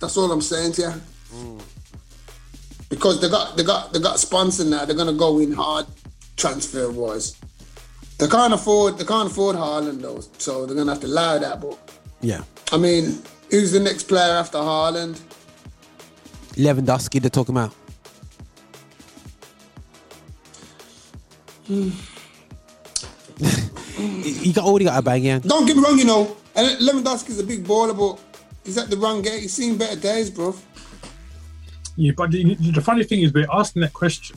That's 0.00 0.16
all 0.16 0.30
I'm 0.30 0.42
saying 0.42 0.72
to 0.72 0.82
you. 0.82 1.58
Because 2.88 3.20
they 3.20 3.28
got 3.28 3.56
they 3.56 3.64
got 3.64 3.92
they 3.92 4.00
got 4.00 4.18
sponsor 4.18 4.64
now. 4.64 4.84
They're 4.84 4.96
gonna 4.96 5.12
go 5.14 5.38
in 5.38 5.52
hard 5.52 5.86
transfer 6.36 6.90
wise. 6.90 7.36
They 8.18 8.28
can't 8.28 8.52
afford 8.52 8.98
they 8.98 9.04
can't 9.04 9.30
afford 9.30 9.56
Haaland 9.56 10.00
though, 10.02 10.20
so 10.38 10.66
they're 10.66 10.76
gonna 10.76 10.92
have 10.92 11.00
to 11.00 11.06
allow 11.06 11.38
that. 11.38 11.60
But 11.60 11.78
yeah. 12.20 12.42
I 12.72 12.76
mean, 12.76 13.22
who's 13.50 13.72
the 13.72 13.80
next 13.80 14.04
player 14.04 14.32
after 14.32 14.58
Haaland? 14.58 15.20
Lewandowski, 16.56 17.20
they're 17.20 17.30
talking 17.30 17.54
about. 17.54 17.74
you 21.68 21.92
got 24.52 24.64
already 24.64 24.84
got 24.84 24.98
a 24.98 25.02
bang, 25.02 25.24
yeah. 25.24 25.38
Don't 25.38 25.66
get 25.66 25.76
me 25.76 25.82
wrong, 25.82 25.98
you 25.98 26.04
know. 26.04 26.36
And 26.54 26.78
Lewandowski's 26.78 27.38
a 27.38 27.44
big 27.44 27.64
baller, 27.64 27.96
but 27.96 28.20
he's 28.64 28.78
at 28.78 28.90
the 28.90 28.96
wrong 28.96 29.22
gate. 29.22 29.42
He's 29.42 29.52
seen 29.52 29.76
better 29.76 29.98
days, 29.98 30.30
bro. 30.30 30.54
Yeah, 31.96 32.12
but 32.16 32.30
the, 32.30 32.54
the 32.54 32.80
funny 32.80 33.04
thing 33.04 33.22
is, 33.22 33.32
we're 33.32 33.46
asking 33.52 33.82
that 33.82 33.92
question: 33.92 34.36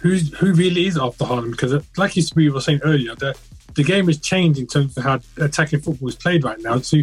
who's 0.00 0.36
who 0.38 0.52
really 0.52 0.86
is 0.86 0.98
after 0.98 1.24
Haaland? 1.24 1.52
Because, 1.52 1.84
like 1.96 2.16
you 2.16 2.24
we 2.34 2.50
were 2.50 2.60
saying 2.60 2.80
earlier, 2.84 3.14
the 3.14 3.36
the 3.74 3.84
game 3.84 4.06
has 4.06 4.18
changed 4.18 4.58
in 4.58 4.66
terms 4.66 4.96
of 4.96 5.04
how 5.04 5.20
attacking 5.38 5.80
football 5.80 6.08
is 6.08 6.16
played 6.16 6.44
right 6.44 6.60
now. 6.60 6.78
So, 6.80 6.98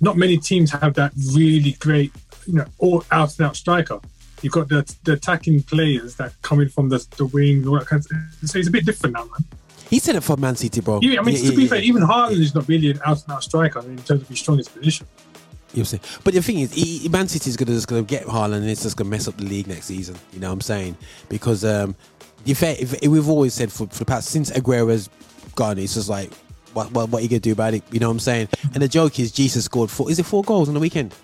not 0.00 0.16
many 0.16 0.36
teams 0.36 0.70
have 0.70 0.94
that 0.94 1.12
really 1.32 1.72
great, 1.80 2.12
you 2.48 2.54
know, 2.54 2.64
all 2.78 3.04
out 3.10 3.38
and 3.38 3.46
out 3.46 3.56
striker. 3.56 4.00
You've 4.42 4.52
got 4.52 4.68
the, 4.68 4.94
the 5.04 5.12
attacking 5.14 5.62
players 5.64 6.14
that 6.16 6.32
come 6.42 6.60
in 6.60 6.68
from 6.68 6.88
the 6.88 7.04
the 7.16 7.26
wing, 7.26 7.66
all 7.68 7.78
that 7.78 7.86
kind 7.86 8.04
of. 8.04 8.48
So 8.48 8.58
it's 8.58 8.68
a 8.68 8.70
bit 8.70 8.86
different 8.86 9.14
now, 9.14 9.24
man. 9.24 9.44
He 9.90 9.98
said 9.98 10.16
it 10.16 10.20
for 10.22 10.36
Man 10.36 10.54
City, 10.56 10.80
bro. 10.80 11.00
Yeah, 11.02 11.20
I 11.20 11.22
mean, 11.22 11.34
Yeah, 11.36 11.50
to 11.50 11.56
be 11.56 11.62
yeah, 11.62 11.68
fair, 11.68 11.78
yeah. 11.78 11.84
even 11.84 12.02
Haaland 12.02 12.38
is 12.40 12.54
not 12.54 12.68
really 12.68 12.90
an 12.90 13.00
out 13.04 13.22
and 13.24 13.32
out 13.32 13.42
striker 13.42 13.80
in 13.80 13.96
terms 13.98 14.22
of 14.22 14.28
his 14.28 14.38
strongest 14.38 14.74
position. 14.74 15.06
You 15.72 15.78
know 15.78 15.80
what 15.80 15.80
I'm 15.80 15.84
saying? 15.84 16.20
But 16.24 16.34
the 16.34 16.42
thing 16.42 16.60
is, 16.60 16.72
he, 16.72 17.08
Man 17.08 17.28
City's 17.28 17.56
gonna 17.56 17.72
just 17.72 17.88
gonna 17.88 18.02
get 18.02 18.24
Haaland, 18.24 18.58
and 18.58 18.70
it's 18.70 18.82
just 18.82 18.96
gonna 18.96 19.10
mess 19.10 19.28
up 19.28 19.36
the 19.36 19.44
league 19.44 19.66
next 19.66 19.86
season. 19.86 20.16
You 20.32 20.40
know 20.40 20.48
what 20.48 20.54
I'm 20.54 20.60
saying? 20.60 20.96
Because 21.28 21.64
um, 21.64 21.94
the 22.44 22.54
fact, 22.54 22.80
if, 22.80 22.94
if 22.94 23.08
we've 23.08 23.28
always 23.28 23.54
said 23.54 23.72
for, 23.72 23.86
for 23.88 23.98
the 23.98 24.04
past 24.04 24.28
since 24.28 24.50
Aguero's 24.50 25.10
gone, 25.54 25.78
it's 25.78 25.94
just 25.94 26.08
like, 26.08 26.32
what 26.74 26.90
what 26.92 27.08
what 27.08 27.22
you 27.22 27.28
gonna 27.28 27.40
do 27.40 27.52
about 27.52 27.74
it? 27.74 27.82
You 27.90 27.98
know 28.00 28.08
what 28.08 28.12
I'm 28.12 28.20
saying? 28.20 28.48
And 28.74 28.82
the 28.82 28.88
joke 28.88 29.18
is, 29.18 29.32
Jesus 29.32 29.64
scored 29.64 29.90
four. 29.90 30.10
Is 30.10 30.18
it 30.18 30.26
four 30.26 30.42
goals 30.42 30.68
on 30.68 30.74
the 30.74 30.80
weekend? 30.80 31.14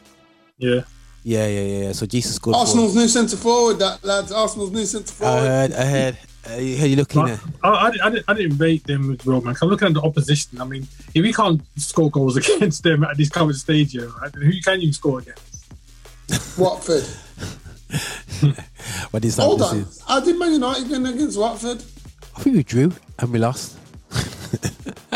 Yeah. 0.59 0.81
Yeah, 1.25 1.47
yeah, 1.47 1.61
yeah. 1.61 1.85
yeah. 1.87 1.93
So 1.93 2.07
Jesus 2.07 2.37
scored. 2.37 2.55
Arsenal's 2.57 2.95
new 2.95 3.09
centre 3.09 3.37
forward, 3.37 3.79
that 3.81 4.05
lads. 4.05 4.31
Arsenal's 4.31 4.71
new 4.71 4.85
centre 4.85 5.13
forward. 5.13 5.35
I 5.39 5.41
heard. 5.47 5.73
I 5.73 5.85
heard. 5.87 6.19
Uh, 6.51 6.57
you 6.57 6.77
you 6.89 6.97
looking 6.97 7.23
But 7.23 7.31
at? 7.31 7.41
I, 7.63 7.69
I, 7.71 7.87
I, 7.87 8.11
didn't, 8.11 8.25
I 8.29 8.35
didn't 8.35 8.59
rate 8.59 8.85
them 8.85 9.13
as 9.19 9.25
well, 9.25 9.41
man. 9.41 9.55
'cause 9.55 9.63
I'm 9.63 9.71
looking 9.71 9.89
at 9.89 9.95
the 9.95 10.03
opposition. 10.03 10.61
I 10.61 10.65
mean, 10.65 10.87
if 11.15 11.23
we 11.23 11.33
can't 11.33 11.63
score 11.77 12.11
goals 12.11 12.37
against 12.43 12.83
them 12.83 13.03
at 13.05 13.17
this 13.17 13.31
current 13.31 13.57
stage 13.57 13.93
here, 13.93 14.11
right, 14.21 14.35
who 14.35 14.53
can 14.61 14.83
you 14.83 14.93
score 14.93 15.21
against? 15.21 15.65
Watford. 16.59 17.05
What 19.13 19.25
is 19.25 19.37
that? 19.37 19.43
Hold 19.45 19.61
This 19.61 19.69
on. 19.73 19.79
is- 19.79 20.03
I 20.07 20.21
did 20.21 20.39
Man 20.39 20.53
United 20.53 20.91
win 20.91 21.07
against 21.07 21.39
Watford. 21.39 21.83
I 22.37 22.41
think 22.43 22.57
we 22.57 22.63
drew 22.65 22.93
and 23.19 23.33
we 23.33 23.39
lost. 23.39 23.79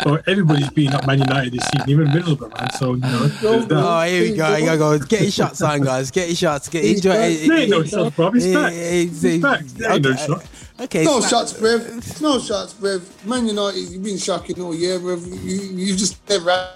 So 0.03 0.15
everybody's 0.27 0.69
beating 0.69 0.93
up 0.93 1.05
Man 1.07 1.19
United 1.19 1.53
this 1.53 1.65
season, 1.67 1.89
even 1.89 2.07
Middlesbrough, 2.07 2.57
man. 2.59 2.71
So, 2.73 2.93
you 2.93 3.01
know, 3.01 3.19
oh, 3.21 3.27
there's 3.41 3.65
that. 3.67 3.77
Oh, 3.77 4.01
here 4.03 4.21
we 4.21 4.35
go. 4.35 4.55
Here 4.55 4.71
we 4.71 4.77
go. 4.77 4.99
Get 4.99 5.21
your 5.21 5.31
shots 5.31 5.61
on, 5.61 5.81
guys. 5.81 6.11
Get 6.11 6.27
your 6.27 6.35
shots. 6.35 6.69
Get 6.69 6.85
enjoy. 6.85 7.09
back. 7.11 7.31
it. 7.31 7.47
There 7.47 7.57
ain't 7.57 7.69
no 7.69 7.83
shots, 7.83 8.15
bro. 8.15 8.27
It's 8.33 8.45
Yeah, 8.45 8.63
facts. 8.63 8.75
yeah, 8.75 8.81
It's 8.81 9.23
it's- 9.23 9.41
facts. 9.41 9.73
There 9.73 9.91
ain't 9.91 10.03
no 10.03 10.09
okay. 10.11 10.25
shot. 10.25 10.45
Okay. 10.81 11.03
No 11.03 11.17
it's 11.17 11.29
shots, 11.29 11.53
Brev. 11.53 12.21
No 12.21 12.39
shots, 12.39 12.73
Brev. 12.73 13.25
Man 13.25 13.45
United, 13.47 13.79
you've 13.79 14.03
been 14.03 14.17
shocking 14.17 14.61
all 14.61 14.73
year, 14.73 14.97
Brev. 14.99 15.25
You, 15.27 15.77
you 15.77 15.95
just 15.95 16.17
never 16.29 16.49
had 16.51 16.69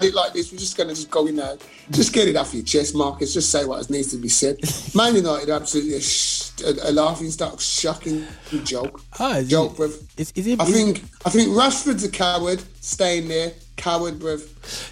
it 0.00 0.14
like 0.14 0.32
this. 0.32 0.52
We're 0.52 0.58
just 0.58 0.76
going 0.76 0.88
to 0.88 0.94
just 0.94 1.10
go 1.10 1.26
in 1.26 1.36
there. 1.36 1.56
Just 1.90 2.12
get 2.12 2.28
it 2.28 2.36
off 2.36 2.52
your 2.54 2.62
chest, 2.64 2.94
Marcus. 2.94 3.32
Just 3.34 3.50
say 3.50 3.64
what 3.64 3.88
needs 3.90 4.10
to 4.12 4.16
be 4.18 4.28
said. 4.28 4.58
Man 4.94 5.14
United, 5.14 5.50
absolutely 5.50 5.94
a, 5.94 6.00
sh- 6.00 6.50
a, 6.64 6.90
a 6.90 6.92
laughing 6.92 7.30
stock, 7.30 7.60
shocking 7.60 8.26
joke. 8.64 9.00
Ah, 9.18 9.36
is 9.38 9.48
joke, 9.48 9.76
Brev. 9.76 10.02
is- 10.18 10.32
is 10.34 10.46
it- 10.46 10.60
I 10.60 10.64
think 10.66 11.02
I 11.24 11.30
think 11.30 11.50
Rashford's 11.50 12.04
a 12.04 12.10
coward, 12.10 12.62
staying 12.80 13.28
there. 13.28 13.52
Coward, 13.76 14.18
Brev. 14.18 14.42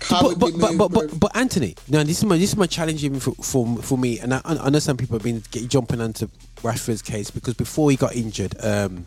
but, 0.09 0.39
but, 0.39 0.53
but, 0.61 0.71
move, 0.71 0.79
but, 0.79 0.89
but, 0.93 1.19
but 1.21 1.37
Anthony, 1.37 1.75
no, 1.89 2.05
this 2.05 2.19
is 2.19 2.25
my 2.25 2.39
this 2.39 2.51
is 2.51 2.57
my 2.57 2.67
challenge 2.67 3.03
even 3.05 3.19
for 3.19 3.33
for, 3.33 3.77
for 3.83 3.99
me, 3.99 4.21
and 4.21 4.33
I, 4.33 4.41
I 4.45 4.53
understand 4.55 5.01
people 5.01 5.17
have 5.19 5.25
been 5.25 5.43
jumping 5.69 6.01
onto 6.01 6.29
Rashford's 6.63 7.03
case 7.03 7.29
because 7.31 7.55
before 7.55 7.91
he 7.91 7.97
got 7.97 8.15
injured, 8.15 8.55
um, 8.65 9.07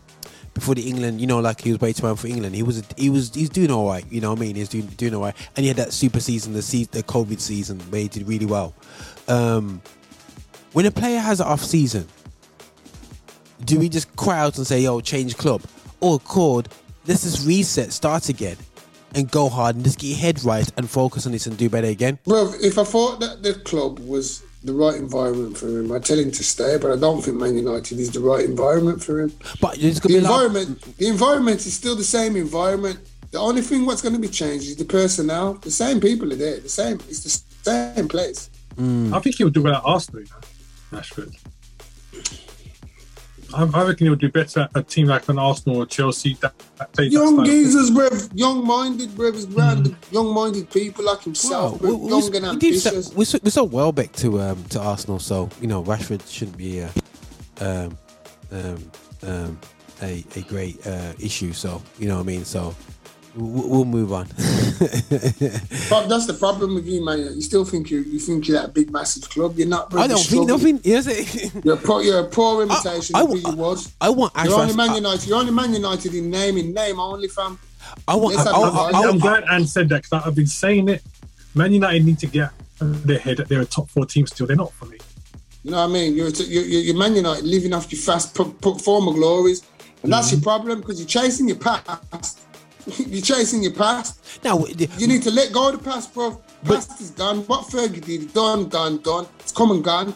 before 0.60 0.74
the 0.74 0.88
England, 0.88 1.20
you 1.20 1.26
know, 1.26 1.40
like 1.40 1.60
he 1.62 1.70
was 1.70 1.80
waiting 1.80 2.04
around 2.04 2.16
for 2.16 2.26
England, 2.28 2.54
he 2.54 2.62
was 2.62 2.82
he 2.96 3.10
was 3.10 3.34
he's 3.34 3.48
doing 3.48 3.70
all 3.70 3.88
right, 3.88 4.04
you 4.10 4.20
know 4.20 4.30
what 4.30 4.38
I 4.38 4.42
mean? 4.42 4.56
He's 4.56 4.68
doing 4.68 4.86
doing 4.86 5.14
all 5.14 5.22
right, 5.22 5.34
and 5.56 5.64
he 5.64 5.68
had 5.68 5.78
that 5.78 5.92
super 5.92 6.20
season, 6.20 6.52
the 6.52 6.62
se- 6.62 6.88
the 6.92 7.02
COVID 7.02 7.40
season 7.40 7.80
where 7.90 8.02
he 8.02 8.08
did 8.08 8.28
really 8.28 8.46
well. 8.46 8.74
Um, 9.26 9.80
when 10.72 10.86
a 10.86 10.90
player 10.90 11.18
has 11.18 11.40
an 11.40 11.46
off 11.46 11.62
season, 11.62 12.06
do 13.64 13.78
we 13.78 13.88
just 13.88 14.14
cry 14.16 14.38
out 14.38 14.58
and 14.58 14.66
say, 14.66 14.80
"Yo, 14.80 15.00
change 15.00 15.36
club," 15.36 15.62
or 16.00 16.18
called, 16.18 16.68
let's 17.06 17.22
just 17.22 17.46
reset, 17.46 17.92
start 17.92 18.28
again, 18.28 18.56
and 19.14 19.30
go 19.30 19.48
hard 19.48 19.76
and 19.76 19.84
just 19.84 19.98
get 19.98 20.08
your 20.08 20.18
head 20.18 20.44
right 20.44 20.70
and 20.76 20.88
focus 20.88 21.26
on 21.26 21.32
this 21.32 21.46
and 21.46 21.56
do 21.56 21.68
better 21.68 21.88
again? 21.88 22.18
Bro, 22.24 22.54
if 22.60 22.78
I 22.78 22.84
thought 22.84 23.20
that 23.20 23.42
the 23.42 23.54
club 23.54 23.98
was 23.98 24.42
the 24.62 24.72
right 24.74 24.94
environment 24.96 25.56
for 25.56 25.66
him, 25.68 25.90
I'd 25.92 26.04
tell 26.04 26.18
him 26.18 26.30
to 26.30 26.44
stay. 26.44 26.76
But 26.80 26.92
I 26.92 26.96
don't 26.96 27.22
think 27.22 27.36
Man 27.38 27.56
United 27.56 27.98
is 27.98 28.10
the 28.10 28.20
right 28.20 28.44
environment 28.44 29.02
for 29.02 29.20
him. 29.20 29.32
But 29.60 29.78
there's 29.80 30.00
The 30.00 30.08
be 30.08 30.16
a 30.18 30.20
lot- 30.20 30.44
environment, 30.44 30.96
the 30.98 31.06
environment 31.08 31.64
is 31.66 31.74
still 31.74 31.96
the 31.96 32.04
same 32.04 32.36
environment. 32.36 32.98
The 33.30 33.38
only 33.38 33.62
thing 33.62 33.86
what's 33.86 34.02
going 34.02 34.14
to 34.14 34.20
be 34.20 34.28
changed 34.28 34.66
is 34.66 34.76
the 34.76 34.84
personnel. 34.84 35.54
The 35.54 35.70
same 35.70 36.00
people 36.00 36.32
are 36.32 36.36
there. 36.36 36.58
The 36.60 36.68
same. 36.68 36.98
It's 37.08 37.20
the 37.22 37.42
same 37.94 38.08
place. 38.08 38.50
I 38.78 39.18
think 39.20 39.36
he'll 39.36 39.50
do 39.50 39.62
well 39.62 39.74
at 39.76 39.82
Arsenal, 39.84 40.22
you 40.22 40.28
know, 40.92 40.98
Rashford. 40.98 41.36
I, 43.54 43.68
I 43.74 43.84
reckon 43.86 44.06
he'll 44.06 44.16
do 44.16 44.30
better 44.30 44.60
at 44.60 44.70
a 44.74 44.82
team 44.82 45.06
like 45.06 45.28
an 45.28 45.38
Arsenal 45.38 45.78
or 45.78 45.86
Chelsea 45.86 46.34
that, 46.40 46.54
that 46.76 47.10
young 47.10 47.44
geezers, 47.44 47.90
bruv. 47.90 48.30
Young 48.34 48.66
minded, 48.66 49.10
bruv. 49.10 49.34
He's 49.34 49.46
around 49.54 49.84
the 49.84 49.94
young-minded 50.10 50.70
people 50.70 51.04
like 51.04 51.22
himself, 51.22 51.80
Well, 51.80 51.92
bruv. 51.92 52.00
we, 52.00 52.10
Young 52.10 52.30
we, 52.30 52.36
and 52.38 52.46
we, 52.50 52.56
did 52.58 52.80
so, 52.80 52.90
ambitious. 52.90 53.14
we, 53.14 53.24
so, 53.24 53.38
we 53.42 53.50
sold 53.50 53.72
Welbeck 53.72 54.12
to 54.12 54.40
um, 54.40 54.62
to 54.64 54.80
Arsenal, 54.80 55.18
so 55.18 55.48
you 55.60 55.66
know 55.66 55.82
Rashford 55.82 56.28
shouldn't 56.30 56.56
be 56.56 56.80
a 56.80 56.90
um, 57.60 57.98
um, 58.52 58.90
um, 59.22 59.60
a, 60.02 60.24
a 60.36 60.40
great 60.42 60.86
uh, 60.86 61.12
issue. 61.18 61.52
So 61.52 61.82
you 61.98 62.08
know 62.08 62.16
what 62.16 62.22
I 62.22 62.26
mean. 62.26 62.44
So 62.44 62.74
we'll, 63.36 63.68
we'll 63.68 63.84
move 63.84 64.12
on. 64.12 64.26
But 65.90 66.06
that's 66.08 66.26
the 66.26 66.36
problem 66.38 66.74
with 66.74 66.86
you, 66.86 67.04
man. 67.04 67.18
You 67.18 67.40
still 67.42 67.64
think 67.64 67.90
you 67.90 68.00
you 68.00 68.18
think 68.18 68.46
you're 68.48 68.60
that 68.60 68.72
big, 68.74 68.90
massive 68.92 69.28
club. 69.28 69.56
You're 69.58 69.68
not, 69.68 69.90
bruv. 69.90 70.00
I 70.00 70.06
don't 70.06 70.18
You're 70.30 70.44
think 70.46 70.48
struggling. 70.48 70.74
nothing. 70.76 70.80
Yes, 70.84 71.54
You're 71.64 71.74
a 71.74 71.76
poor, 71.76 72.02
you're 72.02 72.20
a 72.20 72.24
poor 72.28 72.62
imitation 72.62 73.16
I- 73.16 73.22
of 73.22 73.28
who 73.30 73.36
I- 73.46 73.50
you 73.50 73.56
was. 73.56 73.92
I 74.00 74.10
want 74.10 74.32
You're 74.44 74.54
only 74.60 74.74
Man 74.74 74.94
United. 74.94 75.26
You're 75.28 75.38
only 75.38 75.52
Man 75.52 75.72
United 75.74 76.14
in 76.14 76.30
name, 76.30 76.56
in 76.58 76.72
name 76.72 76.98
only, 77.00 77.28
fam. 77.28 77.58
I 78.06 78.14
want. 78.16 78.36
Let's 78.36 78.48
I, 78.48 78.52
have 78.54 78.62
I, 78.62 78.66
a 78.66 78.70
I, 78.70 78.92
vote. 78.92 78.94
I, 78.94 79.08
I'm 79.08 79.18
glad 79.18 79.44
Anne 79.50 79.66
said 79.66 79.88
that 79.90 80.02
because 80.02 80.24
I've 80.26 80.34
been 80.34 80.46
saying 80.46 80.88
it. 80.88 81.02
Man 81.54 81.72
United 81.72 82.04
need 82.04 82.18
to 82.20 82.26
get 82.26 82.50
their 82.80 83.18
head 83.18 83.36
that 83.38 83.48
they're 83.48 83.60
a 83.62 83.66
top 83.66 83.88
four 83.90 84.06
team 84.06 84.26
still. 84.26 84.46
They're 84.46 84.56
not 84.56 84.72
for 84.72 84.86
me. 84.86 84.98
You 85.64 85.72
know 85.72 85.78
what 85.78 85.90
I 85.90 85.92
mean? 85.92 86.14
You're 86.14 86.28
you're, 86.30 86.62
you're 86.64 86.80
you're 86.82 86.96
Man 86.96 87.14
United 87.16 87.44
living 87.44 87.72
off 87.74 87.90
your 87.92 88.00
fast 88.00 88.34
p- 88.36 88.44
p- 88.62 88.78
former 88.78 89.12
glories, 89.12 89.62
and 90.02 90.12
that's 90.12 90.28
Mm-hmm. 90.28 90.36
your 90.36 90.42
problem 90.42 90.80
because 90.80 90.98
you're 91.00 91.08
chasing 91.08 91.48
your 91.48 91.58
past. 91.58 92.38
you're 92.98 93.22
chasing 93.22 93.62
your 93.62 93.72
past. 93.72 94.42
now, 94.44 94.64
You 94.98 95.06
need 95.06 95.22
to 95.22 95.30
let 95.30 95.52
go 95.52 95.68
of 95.70 95.78
the 95.82 95.84
past, 95.90 96.12
bro. 96.14 96.40
Past 96.64 97.00
is 97.00 97.10
gone. 97.10 97.38
What 97.46 97.66
Fergie 97.66 98.04
did, 98.04 98.32
done, 98.34 98.68
gone, 98.68 98.98
done. 98.98 99.26
It's 99.38 99.52
come 99.52 99.70
and 99.70 99.82
gone. 99.82 100.14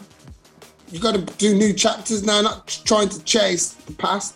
You 0.91 0.99
got 0.99 1.15
to 1.15 1.21
do 1.37 1.55
new 1.55 1.73
chapters 1.73 2.23
now, 2.23 2.41
not 2.41 2.67
trying 2.85 3.09
to 3.09 3.23
chase 3.23 3.69
the 3.73 3.93
past. 3.93 4.35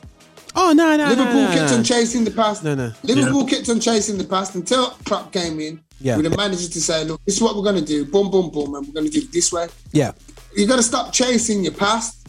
oh 0.56 0.74
no, 0.74 0.98
no, 0.98 1.08
Liverpool 1.10 1.34
no, 1.34 1.50
no, 1.50 1.56
kept 1.56 1.72
no. 1.72 1.78
on 1.78 1.84
chasing 1.84 2.24
the 2.24 2.32
past. 2.32 2.64
No, 2.64 2.74
no. 2.76 2.92
Liverpool 3.04 3.46
kept 3.46 3.70
on 3.70 3.80
chasing 3.80 4.18
the 4.18 4.24
past 4.24 4.56
until 4.56 4.90
Klopp 5.06 5.32
came 5.32 5.60
in 5.60 5.80
Yeah. 6.00 6.18
with 6.18 6.26
a 6.26 6.36
manager 6.36 6.68
to 6.68 6.82
say, 6.82 7.04
look, 7.06 7.22
this 7.26 7.36
is 7.36 7.42
what 7.42 7.56
we're 7.56 7.64
going 7.64 7.76
to 7.76 7.86
do. 7.86 8.04
Boom, 8.06 8.32
boom, 8.32 8.50
boom, 8.50 8.74
and 8.76 8.88
we're 8.88 8.94
going 8.94 9.06
to 9.06 9.12
do 9.12 9.20
it 9.20 9.32
this 9.32 9.52
way. 9.54 9.68
Yeah. 9.92 10.12
You 10.56 10.66
got 10.66 10.78
to 10.78 10.84
stop 10.84 11.14
chasing 11.14 11.64
your 11.64 11.74
past. 11.74 12.28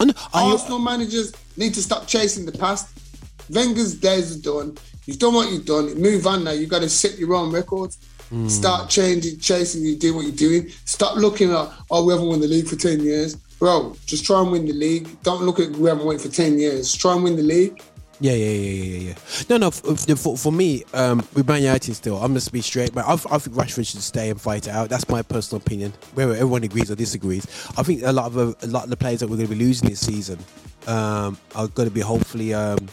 Know- 0.00 0.14
I- 0.32 0.52
Arsenal 0.52 0.78
managers 0.78 1.32
need 1.56 1.74
to 1.74 1.82
stop 1.82 2.06
chasing 2.06 2.46
the 2.46 2.52
past. 2.52 2.88
Wenger's 3.50 3.94
days 3.94 4.36
are 4.36 4.40
done. 4.40 4.76
You've 5.06 5.18
done 5.18 5.34
what 5.34 5.50
you've 5.50 5.66
done. 5.66 5.94
Move 6.00 6.26
on 6.26 6.44
now. 6.44 6.52
You've 6.52 6.70
got 6.70 6.80
to 6.80 6.88
set 6.88 7.18
your 7.18 7.34
own 7.34 7.52
records. 7.52 7.98
Hmm. 8.30 8.48
Start 8.48 8.88
changing, 8.88 9.38
chasing. 9.38 9.84
You 9.84 9.96
do 9.96 10.14
what 10.14 10.22
you're 10.22 10.32
doing. 10.32 10.70
Stop 10.84 11.16
looking 11.16 11.50
at 11.50 11.70
oh 11.90 12.04
we 12.04 12.12
haven't 12.12 12.28
won 12.28 12.40
the 12.40 12.48
league 12.48 12.66
for 12.66 12.76
ten 12.76 13.00
years, 13.00 13.36
bro. 13.36 13.94
Just 14.06 14.24
try 14.24 14.40
and 14.40 14.50
win 14.50 14.66
the 14.66 14.72
league. 14.72 15.08
Don't 15.22 15.42
look 15.42 15.60
at 15.60 15.70
we 15.72 15.88
haven't 15.88 16.06
won 16.06 16.18
for 16.18 16.28
ten 16.28 16.58
years. 16.58 16.90
Just 16.90 17.00
try 17.00 17.14
and 17.14 17.22
win 17.22 17.36
the 17.36 17.42
league. 17.42 17.82
Yeah, 18.20 18.32
yeah, 18.32 18.46
yeah, 18.46 18.72
yeah, 18.72 18.84
yeah, 18.84 19.08
yeah. 19.08 19.14
No, 19.50 19.56
no. 19.56 19.70
For, 19.70 19.96
for, 19.96 20.36
for 20.38 20.52
me, 20.52 20.84
um, 20.94 21.18
with 21.34 21.46
Man 21.46 21.62
United 21.62 21.94
still, 21.94 22.16
I'm 22.16 22.32
gonna 22.32 22.50
be 22.50 22.62
straight. 22.62 22.94
But 22.94 23.04
I, 23.06 23.12
I 23.12 23.38
think 23.38 23.56
Rashford 23.56 23.86
should 23.86 24.00
stay 24.00 24.30
and 24.30 24.40
fight 24.40 24.66
it 24.66 24.70
out. 24.70 24.88
That's 24.88 25.08
my 25.08 25.20
personal 25.22 25.60
opinion. 25.60 25.92
Whether 26.14 26.32
everyone 26.32 26.62
agrees 26.62 26.90
or 26.90 26.94
disagrees, 26.94 27.44
I 27.76 27.82
think 27.82 28.02
a 28.04 28.12
lot 28.12 28.26
of 28.26 28.36
a 28.36 28.66
lot 28.66 28.84
of 28.84 28.90
the 28.90 28.96
players 28.96 29.20
that 29.20 29.28
we're 29.28 29.36
going 29.36 29.48
to 29.48 29.54
be 29.54 29.62
losing 29.62 29.90
this 29.90 30.00
season 30.00 30.38
um, 30.86 31.36
are 31.54 31.68
going 31.68 31.88
to 31.88 31.94
be 31.94 32.00
hopefully. 32.00 32.54
Um, 32.54 32.88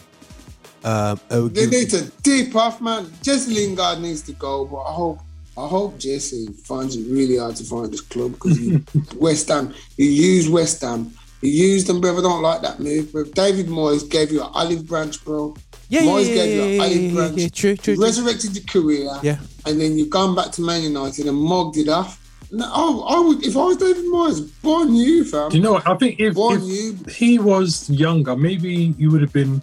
um, 0.84 1.20
uh, 1.30 1.40
They 1.48 1.62
give- 1.66 1.70
need 1.70 1.90
to 1.90 2.02
deep 2.22 2.54
off, 2.56 2.80
man. 2.80 3.10
Jesse 3.22 3.52
Lingard 3.54 4.00
needs 4.00 4.22
to 4.22 4.32
go, 4.32 4.64
but 4.64 4.82
I 4.82 4.92
hope 4.92 5.18
I 5.56 5.66
hope 5.68 5.98
Jesse 5.98 6.46
finds 6.64 6.96
it 6.96 7.04
really 7.10 7.36
hard 7.36 7.56
to 7.56 7.64
find 7.64 7.92
this 7.92 8.00
club 8.00 8.32
because 8.32 8.58
West 9.16 9.48
Ham, 9.48 9.74
he 9.98 10.06
used 10.08 10.50
West 10.50 10.80
Ham. 10.80 11.12
He 11.42 11.50
used 11.50 11.88
them, 11.88 12.00
bro. 12.00 12.16
I 12.16 12.22
don't 12.22 12.40
like 12.40 12.62
that 12.62 12.80
move. 12.80 13.12
Bro. 13.12 13.24
David 13.24 13.66
Moyes 13.66 14.08
gave 14.08 14.30
you 14.32 14.40
an 14.42 14.48
olive 14.54 14.86
branch, 14.86 15.22
bro. 15.24 15.54
Yeah, 15.90 16.02
Moyes 16.02 16.28
yeah, 16.28 16.34
gave 16.34 16.54
you 16.54 16.60
yeah, 16.60 16.64
an 16.66 16.72
yeah, 16.76 16.82
olive 16.84 17.02
yeah, 17.02 17.12
branch. 17.14 17.36
yeah, 17.38 17.48
true, 17.48 17.76
true, 17.76 17.92
He 17.94 17.96
true. 17.96 18.04
resurrected 18.06 18.54
your 18.56 18.64
career. 18.64 19.10
Yeah. 19.22 19.38
And 19.66 19.78
then 19.80 19.98
you've 19.98 20.08
gone 20.08 20.34
back 20.34 20.52
to 20.52 20.62
Man 20.62 20.82
United 20.82 21.26
and 21.26 21.36
mugged 21.36 21.76
it 21.76 21.88
off. 21.88 22.18
No, 22.50 22.64
I, 22.64 23.16
I 23.16 23.20
would, 23.20 23.44
if 23.44 23.56
I 23.56 23.64
was 23.64 23.76
David 23.76 24.04
Moyes, 24.06 24.48
born 24.62 24.94
you, 24.94 25.24
fam. 25.24 25.50
Do 25.50 25.56
you 25.56 25.62
know 25.62 25.72
what? 25.72 25.86
I 25.88 25.96
think 25.96 26.18
if, 26.20 26.34
Born 26.34 26.60
if 26.62 26.68
you. 26.68 26.98
he 27.12 27.38
was 27.38 27.90
younger, 27.90 28.36
maybe 28.36 28.94
you 28.98 29.10
would 29.10 29.20
have 29.22 29.32
been 29.32 29.60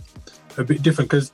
a 0.59 0.63
bit 0.63 0.81
different 0.83 1.09
because 1.09 1.31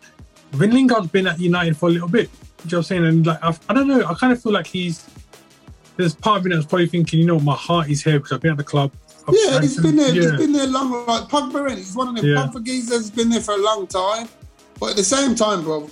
Vin 0.52 0.72
Lingard's 0.72 1.08
been 1.08 1.28
at 1.28 1.40
United 1.40 1.76
for 1.78 1.90
a 1.90 1.92
little 1.92 2.08
bit. 2.08 2.30
You 2.64 2.72
know 2.72 2.78
what 2.78 2.78
I'm 2.78 2.84
saying? 2.84 3.06
And 3.06 3.26
like, 3.28 3.44
I, 3.44 3.56
I 3.70 3.74
don't 3.74 3.88
know. 3.88 4.06
I 4.06 4.14
kind 4.16 4.32
of 4.34 4.42
feel 4.42 4.52
like 4.54 4.68
he's. 4.68 5.06
There's 5.98 6.14
part 6.14 6.40
of 6.40 6.46
me 6.46 6.54
that's 6.54 6.66
probably 6.66 6.88
thinking, 6.88 7.20
you 7.22 7.26
know, 7.26 7.40
my 7.40 7.56
heart 7.56 7.90
is 7.90 8.04
here 8.04 8.18
because 8.20 8.34
I've 8.34 8.42
been 8.42 8.52
at 8.52 8.58
the 8.58 8.64
club. 8.66 8.92
I've 9.28 9.34
Yeah, 9.38 9.62
he's 9.62 9.80
been 9.80 9.96
there. 9.96 10.12
He's 10.12 10.26
yeah. 10.26 10.36
been 10.38 10.52
there 10.52 10.68
long. 10.68 10.92
Like 11.06 11.24
Pogba, 11.30 11.76
he's 11.76 11.96
one 11.96 12.10
of 12.10 12.16
them 12.16 12.26
Yeah. 12.26 12.36
Pogba 12.48 12.64
geezers. 12.66 12.92
has 12.98 13.12
been 13.12 13.30
there 13.30 13.40
for 13.40 13.54
a 13.54 13.58
long 13.62 13.88
time. 13.88 14.28
But 14.80 14.92
at 14.92 14.96
the 14.98 15.04
same 15.06 15.36
time, 15.36 15.64
bro, 15.64 15.90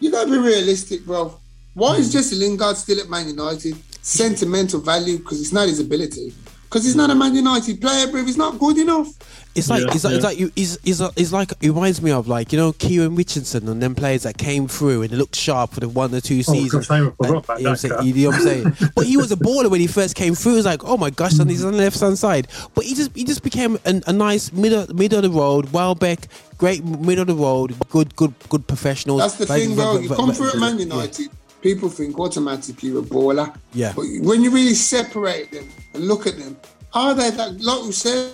you 0.00 0.10
gotta 0.10 0.28
be 0.30 0.38
realistic, 0.38 1.04
bro. 1.06 1.38
Why 1.74 1.94
Hmm. 1.94 2.00
is 2.00 2.12
Jesse 2.12 2.34
Lingard 2.36 2.76
still 2.76 2.98
at 3.00 3.08
Man 3.08 3.28
United? 3.28 3.76
Sentimental 4.02 4.80
value 4.80 5.18
because 5.18 5.40
it's 5.40 5.52
not 5.52 5.68
his 5.68 5.78
ability. 5.80 6.34
Because 6.74 6.86
he's 6.86 6.96
not 6.96 7.08
a 7.08 7.14
Man 7.14 7.36
United 7.36 7.80
player, 7.80 8.08
bro. 8.08 8.24
He's 8.24 8.36
not 8.36 8.58
good 8.58 8.76
enough. 8.78 9.06
It's 9.54 9.70
like 9.70 9.82
Yeah, 9.82 9.92
it's 9.94 10.02
like 10.02 10.14
it's 10.14 10.24
like 10.24 10.38
you 10.40 10.50
it's, 10.56 10.76
it's, 10.82 11.00
it's 11.16 11.32
like 11.32 11.52
it 11.60 11.68
reminds 11.68 12.02
me 12.02 12.10
of 12.10 12.26
like 12.26 12.52
you 12.52 12.58
know 12.58 12.72
Kieran 12.72 13.14
Richardson 13.14 13.68
and 13.68 13.80
them 13.80 13.94
players 13.94 14.24
that 14.24 14.38
came 14.38 14.66
through 14.66 15.02
and 15.02 15.10
they 15.12 15.16
looked 15.16 15.36
sharp 15.36 15.70
for 15.74 15.78
the 15.78 15.88
one 15.88 16.12
or 16.12 16.20
two 16.20 16.42
seasons. 16.42 16.88
gosh, 16.88 16.90
I 16.90 16.98
even 17.02 17.12
forgot 17.12 17.48
And- 17.50 17.58
you 17.60 17.64
know 17.66 17.70
what 17.70 17.70
I'm 17.70 17.76
saying? 17.76 18.16
You 18.16 18.24
know 18.24 18.30
what 18.30 18.36
I'm 18.38 18.42
saying? 18.42 18.90
but 18.96 19.06
he 19.06 19.16
was 19.16 19.30
a 19.30 19.36
baller 19.36 19.70
when 19.70 19.80
he 19.80 19.86
first 19.86 20.16
came 20.16 20.34
through. 20.34 20.54
It 20.54 20.56
was 20.56 20.66
like, 20.66 20.82
oh 20.82 20.96
my 20.96 21.10
gosh, 21.10 21.38
and 21.38 21.48
he's 21.48 21.64
on 21.64 21.70
the 21.70 21.78
left 21.78 22.00
hand 22.00 22.18
side. 22.18 22.48
But 22.74 22.86
he 22.86 22.96
just 22.96 23.14
he 23.14 23.22
just 23.22 23.44
became 23.44 23.78
an, 23.84 24.02
a 24.08 24.12
nice 24.12 24.52
middle 24.52 24.92
middle 24.92 25.18
of 25.18 25.22
the 25.22 25.30
road. 25.30 25.70
Welbeck, 25.72 26.26
great 26.58 26.84
middle 26.84 27.22
of 27.22 27.28
the 27.28 27.36
road, 27.36 27.76
good 27.90 28.16
good 28.16 28.34
good 28.48 28.66
professionals. 28.66 29.20
That's 29.20 29.34
the 29.36 29.46
Like, 29.46 29.62
thing, 29.62 29.76
bro. 29.76 29.98
You 29.98 30.08
come 30.08 30.32
through 30.32 30.48
at 30.48 30.56
Man 30.56 30.80
yeah. 30.80 31.28
People 31.64 31.88
think 31.88 32.20
automatically 32.20 32.90
you're 32.90 33.00
a 33.00 33.02
baller. 33.02 33.56
Yeah. 33.72 33.94
But 33.96 34.04
when 34.20 34.42
you 34.42 34.50
really 34.50 34.74
separate 34.74 35.50
them 35.50 35.66
and 35.94 36.06
look 36.06 36.26
at 36.26 36.36
them, 36.38 36.58
are 36.92 37.14
they 37.14 37.30
that, 37.30 37.58
like 37.62 37.82
we 37.84 37.92
said, 37.92 38.32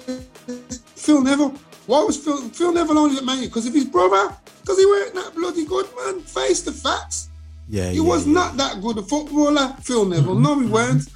Phil 0.96 1.22
Neville? 1.22 1.54
Why 1.86 2.02
was 2.02 2.16
Phil, 2.16 2.40
Phil 2.48 2.72
Neville 2.72 2.98
only 2.98 3.18
at 3.18 3.24
Man? 3.24 3.40
Because 3.44 3.68
of 3.68 3.72
his 3.74 3.84
brother? 3.84 4.34
Because 4.62 4.78
he 4.80 4.84
weren't 4.84 5.14
that 5.14 5.32
bloody 5.36 5.64
good, 5.64 5.86
man. 5.96 6.18
Face 6.22 6.62
the 6.62 6.72
facts. 6.72 7.28
Yeah, 7.68 7.90
He 7.90 7.98
yeah, 7.98 8.02
was 8.02 8.26
yeah. 8.26 8.32
not 8.32 8.56
that 8.56 8.82
good 8.82 8.98
a 8.98 9.02
footballer, 9.02 9.76
Phil 9.80 10.06
Neville. 10.06 10.34
No, 10.34 10.58
he 10.58 10.66
weren't. 10.66 11.06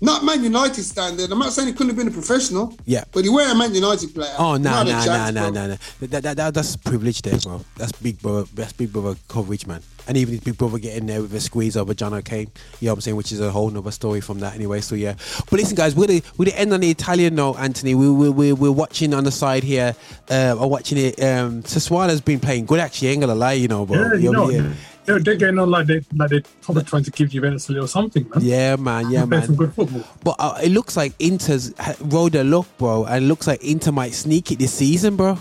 Not 0.00 0.24
Man 0.24 0.42
United 0.44 0.82
standard. 0.84 1.30
I'm 1.30 1.38
not 1.38 1.52
saying 1.52 1.68
he 1.68 1.74
couldn't 1.74 1.88
have 1.88 1.96
been 1.96 2.08
a 2.08 2.10
professional. 2.10 2.76
Yeah. 2.84 3.04
But 3.12 3.24
he 3.24 3.30
weren't 3.30 3.50
a 3.50 3.54
Man 3.54 3.74
United 3.74 4.14
player. 4.14 4.34
Oh 4.38 4.56
no 4.56 4.70
Not 4.70 4.86
a 4.86 4.90
no 4.90 4.98
no 4.98 5.04
chance, 5.04 5.34
no 5.34 5.50
no 5.50 5.66
no! 5.68 5.76
That, 6.00 6.22
that, 6.22 6.36
that 6.36 6.54
that's 6.54 6.76
privilege 6.76 7.22
there, 7.22 7.38
bro. 7.38 7.64
That's 7.76 7.92
big 7.92 8.20
brother. 8.20 8.46
That's 8.54 8.72
big 8.72 8.92
brother 8.92 9.18
coverage, 9.28 9.66
man. 9.66 9.82
And 10.06 10.16
even 10.16 10.34
his 10.34 10.40
big 10.42 10.56
brother 10.56 10.78
getting 10.78 11.06
there 11.06 11.20
with 11.20 11.34
a 11.34 11.40
squeeze 11.40 11.76
over 11.76 11.92
John 11.92 12.14
O'Kane, 12.14 12.50
you 12.80 12.86
know 12.86 12.92
what 12.92 12.96
I'm 12.96 13.00
saying, 13.02 13.16
which 13.16 13.30
is 13.32 13.40
a 13.40 13.50
whole 13.50 13.68
nother 13.68 13.90
story 13.90 14.20
from 14.22 14.40
that 14.40 14.54
anyway. 14.54 14.80
So 14.80 14.94
yeah, 14.94 15.14
but 15.50 15.58
listen, 15.58 15.74
guys, 15.74 15.94
we're 15.96 16.06
gonna 16.06 16.20
we're 16.36 16.46
gonna 16.46 16.56
end 16.56 16.72
on 16.72 16.80
the 16.80 16.90
Italian 16.90 17.34
note, 17.34 17.56
Anthony. 17.58 17.94
We 17.94 18.10
we 18.10 18.30
we 18.30 18.52
we're 18.52 18.72
watching 18.72 19.12
on 19.14 19.24
the 19.24 19.32
side 19.32 19.64
here. 19.64 19.94
Uh, 20.30 20.56
I'm 20.58 20.70
watching 20.70 20.98
it. 20.98 21.22
Um, 21.22 21.62
Sassuolo's 21.64 22.20
been 22.20 22.40
playing 22.40 22.66
good, 22.66 22.80
actually. 22.80 23.08
Ain't 23.08 23.20
gonna 23.20 23.34
lie, 23.34 23.54
you 23.54 23.68
know, 23.68 23.84
bro. 23.84 23.98
Yeah, 23.98 24.14
you 24.14 24.32
know, 24.32 24.48
yeah. 24.48 24.72
They're, 25.08 25.18
they're 25.20 25.36
getting 25.36 25.58
on 25.58 25.70
like 25.70 25.86
they 25.86 26.02
like 26.14 26.30
they're 26.30 26.42
probably 26.60 26.84
trying 26.84 27.02
to 27.04 27.10
give 27.10 27.30
Juventus 27.30 27.68
a 27.68 27.72
little 27.72 27.88
something, 27.88 28.28
man. 28.28 28.40
Yeah, 28.42 28.76
man. 28.76 29.10
Yeah, 29.10 29.24
Play 29.26 29.40
some 29.40 29.48
man. 29.50 29.56
good 29.56 29.74
football. 29.74 30.04
But 30.22 30.36
uh, 30.38 30.58
it 30.62 30.68
looks 30.70 30.96
like 30.96 31.14
Inter's 31.18 31.72
ha- 31.78 31.96
rode 32.00 32.34
a 32.34 32.44
look, 32.44 32.66
bro, 32.76 33.04
and 33.06 33.24
it 33.24 33.28
looks 33.28 33.46
like 33.46 33.64
Inter 33.64 33.90
might 33.92 34.12
sneak 34.12 34.52
it 34.52 34.58
this 34.58 34.72
season, 34.74 35.16
bro. 35.16 35.38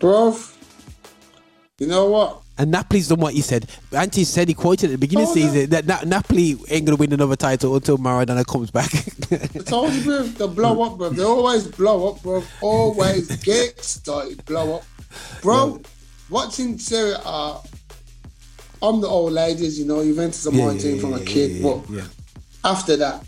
Bro, 0.00 0.36
you 1.78 1.86
know 1.86 2.10
what? 2.10 2.38
And 2.58 2.70
Napoli's 2.72 3.08
done 3.08 3.20
what 3.20 3.34
he 3.34 3.40
said. 3.40 3.66
Antti 3.92 4.26
said 4.26 4.46
he 4.48 4.54
quoted 4.54 4.86
at 4.86 4.92
the 4.92 4.98
beginning 4.98 5.26
of 5.28 5.34
the 5.34 5.40
season 5.40 5.70
that 5.70 5.86
Na- 5.86 6.02
Napoli 6.04 6.56
ain't 6.68 6.84
gonna 6.84 6.96
win 6.96 7.12
another 7.12 7.36
title 7.36 7.74
until 7.76 7.98
Maradona 7.98 8.44
comes 8.46 8.70
back. 8.70 8.92
I 9.32 9.58
told 9.60 9.92
you, 9.92 10.02
bro, 10.02 10.22
they'll 10.24 10.48
blow 10.48 10.82
up, 10.82 10.98
bro. 10.98 11.10
They 11.10 11.22
always 11.22 11.66
blow 11.68 12.12
up, 12.12 12.22
bro. 12.22 12.42
Always 12.60 13.34
get 13.44 13.80
started, 13.82 14.44
blow 14.44 14.76
up. 14.76 14.84
Bro, 15.40 15.82
watching 16.30 16.78
Serie 16.78 17.14
A, 17.24 17.58
I'm 18.82 19.00
the 19.00 19.06
old 19.06 19.32
ladies, 19.32 19.78
you 19.78 19.86
know, 19.86 20.02
Juventus 20.02 20.46
are 20.46 20.50
my 20.50 20.72
yeah, 20.72 20.78
team 20.78 20.98
from 20.98 21.14
a 21.14 21.20
kid. 21.20 21.52
yeah, 21.52 21.62
but 21.62 22.10
after 22.64 22.96
that, 22.96 23.24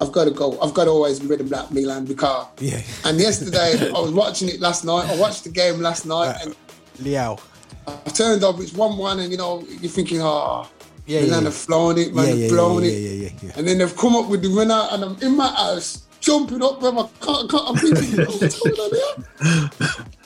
I've 0.00 0.12
got 0.12 0.24
to 0.24 0.30
go. 0.30 0.58
I've 0.60 0.74
got 0.74 0.84
to 0.84 0.90
always 0.90 1.20
be 1.20 1.26
red 1.26 1.40
and 1.40 1.48
black 1.48 1.70
Milan 1.70 2.04
because. 2.04 2.46
Yeah. 2.60 2.80
And 3.04 3.18
yesterday, 3.18 3.90
I 3.96 3.98
was 4.00 4.12
watching 4.12 4.48
it 4.48 4.60
last 4.60 4.84
night. 4.84 5.08
I 5.10 5.16
watched 5.16 5.44
the 5.44 5.50
game 5.50 5.80
last 5.80 6.06
night 6.06 6.36
and 6.42 6.56
Leão. 7.00 7.40
I 7.86 8.10
turned 8.10 8.44
up, 8.44 8.58
it's 8.60 8.72
1 8.74 8.96
1, 8.98 9.20
and 9.20 9.30
you 9.32 9.38
know, 9.38 9.64
you're 9.80 9.90
thinking, 9.90 10.20
oh, 10.20 10.68
Yeah, 11.06 11.22
Milan 11.22 11.38
yeah. 11.38 11.44
have 11.46 11.54
flown 11.54 11.96
it, 11.98 12.14
man, 12.14 12.26
Yeah, 12.26 12.34
they've 12.34 12.50
yeah, 12.84 12.90
yeah, 12.90 12.90
it. 12.90 12.92
yeah, 13.00 13.24
yeah, 13.24 13.30
yeah. 13.42 13.52
And 13.56 13.66
then 13.66 13.78
they've 13.78 13.96
come 13.96 14.14
up 14.16 14.28
with 14.28 14.42
the 14.42 14.54
winner, 14.54 14.86
and 14.90 15.04
I'm 15.04 15.16
in 15.22 15.36
my 15.36 15.48
house, 15.48 16.02
jumping 16.20 16.62
up, 16.62 16.80
bro. 16.80 16.90
I 16.90 17.08
can't, 17.24 17.50
can't, 17.50 17.68
I'm 17.68 17.76
thinking, 17.76 18.26
what's 18.26 18.58
going 18.60 18.74
on 18.74 18.90
here? 18.94 19.70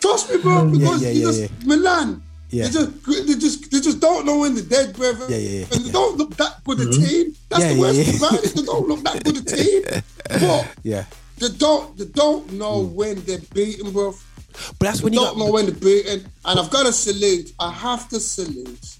Trust 0.00 0.30
me, 0.32 0.42
bro, 0.42 0.68
because 0.70 1.02
you 1.04 1.20
just. 1.32 1.64
Milan, 1.66 2.21
Yeah. 2.52 2.64
they, 2.64 2.70
just, 2.70 3.06
they, 3.06 3.34
just, 3.34 3.70
they 3.70 3.80
just 3.80 4.00
don't 4.00 4.26
know 4.26 4.38
when 4.40 4.54
they're 4.54 4.62
dead, 4.64 4.94
brother. 4.94 5.26
Yeah, 5.30 5.38
yeah, 5.38 5.48
yeah, 5.60 5.64
And 5.72 5.80
they 5.80 5.86
yeah. 5.86 5.92
don't 5.92 6.18
look 6.18 6.36
that 6.36 6.62
good 6.64 6.80
a 6.80 6.90
team. 6.92 7.34
That's 7.48 7.62
Yeah, 7.64 7.72
the 7.72 7.80
worst 7.80 7.98
yeah. 7.98 8.04
thing 8.04 8.16
about 8.16 8.44
it. 8.44 8.54
They 8.54 8.62
don't 8.62 8.88
look 8.88 9.02
that 9.04 9.24
good 9.24 9.36
a 9.38 9.42
team. 9.42 9.82
But 10.28 10.74
Yeah. 10.82 11.04
they 11.38 11.48
don't 11.48 11.96
they 11.96 12.04
don't 12.04 12.52
know 12.52 12.82
mm. 12.84 12.92
when 12.92 13.24
they're 13.24 13.38
beaten, 13.54 13.90
bro. 13.90 14.14
But 14.78 14.80
that's 14.80 14.98
They 14.98 15.04
when 15.04 15.12
you 15.14 15.20
don't 15.20 15.38
got 15.38 15.46
know 15.46 15.50
when 15.50 15.64
they're 15.66 15.74
beaten. 15.74 16.26
And 16.44 16.60
I've 16.60 16.70
got 16.70 16.84
to 16.84 16.92
salute. 16.92 17.52
I 17.58 17.70
have 17.70 18.08
to 18.10 18.20
salute. 18.20 18.96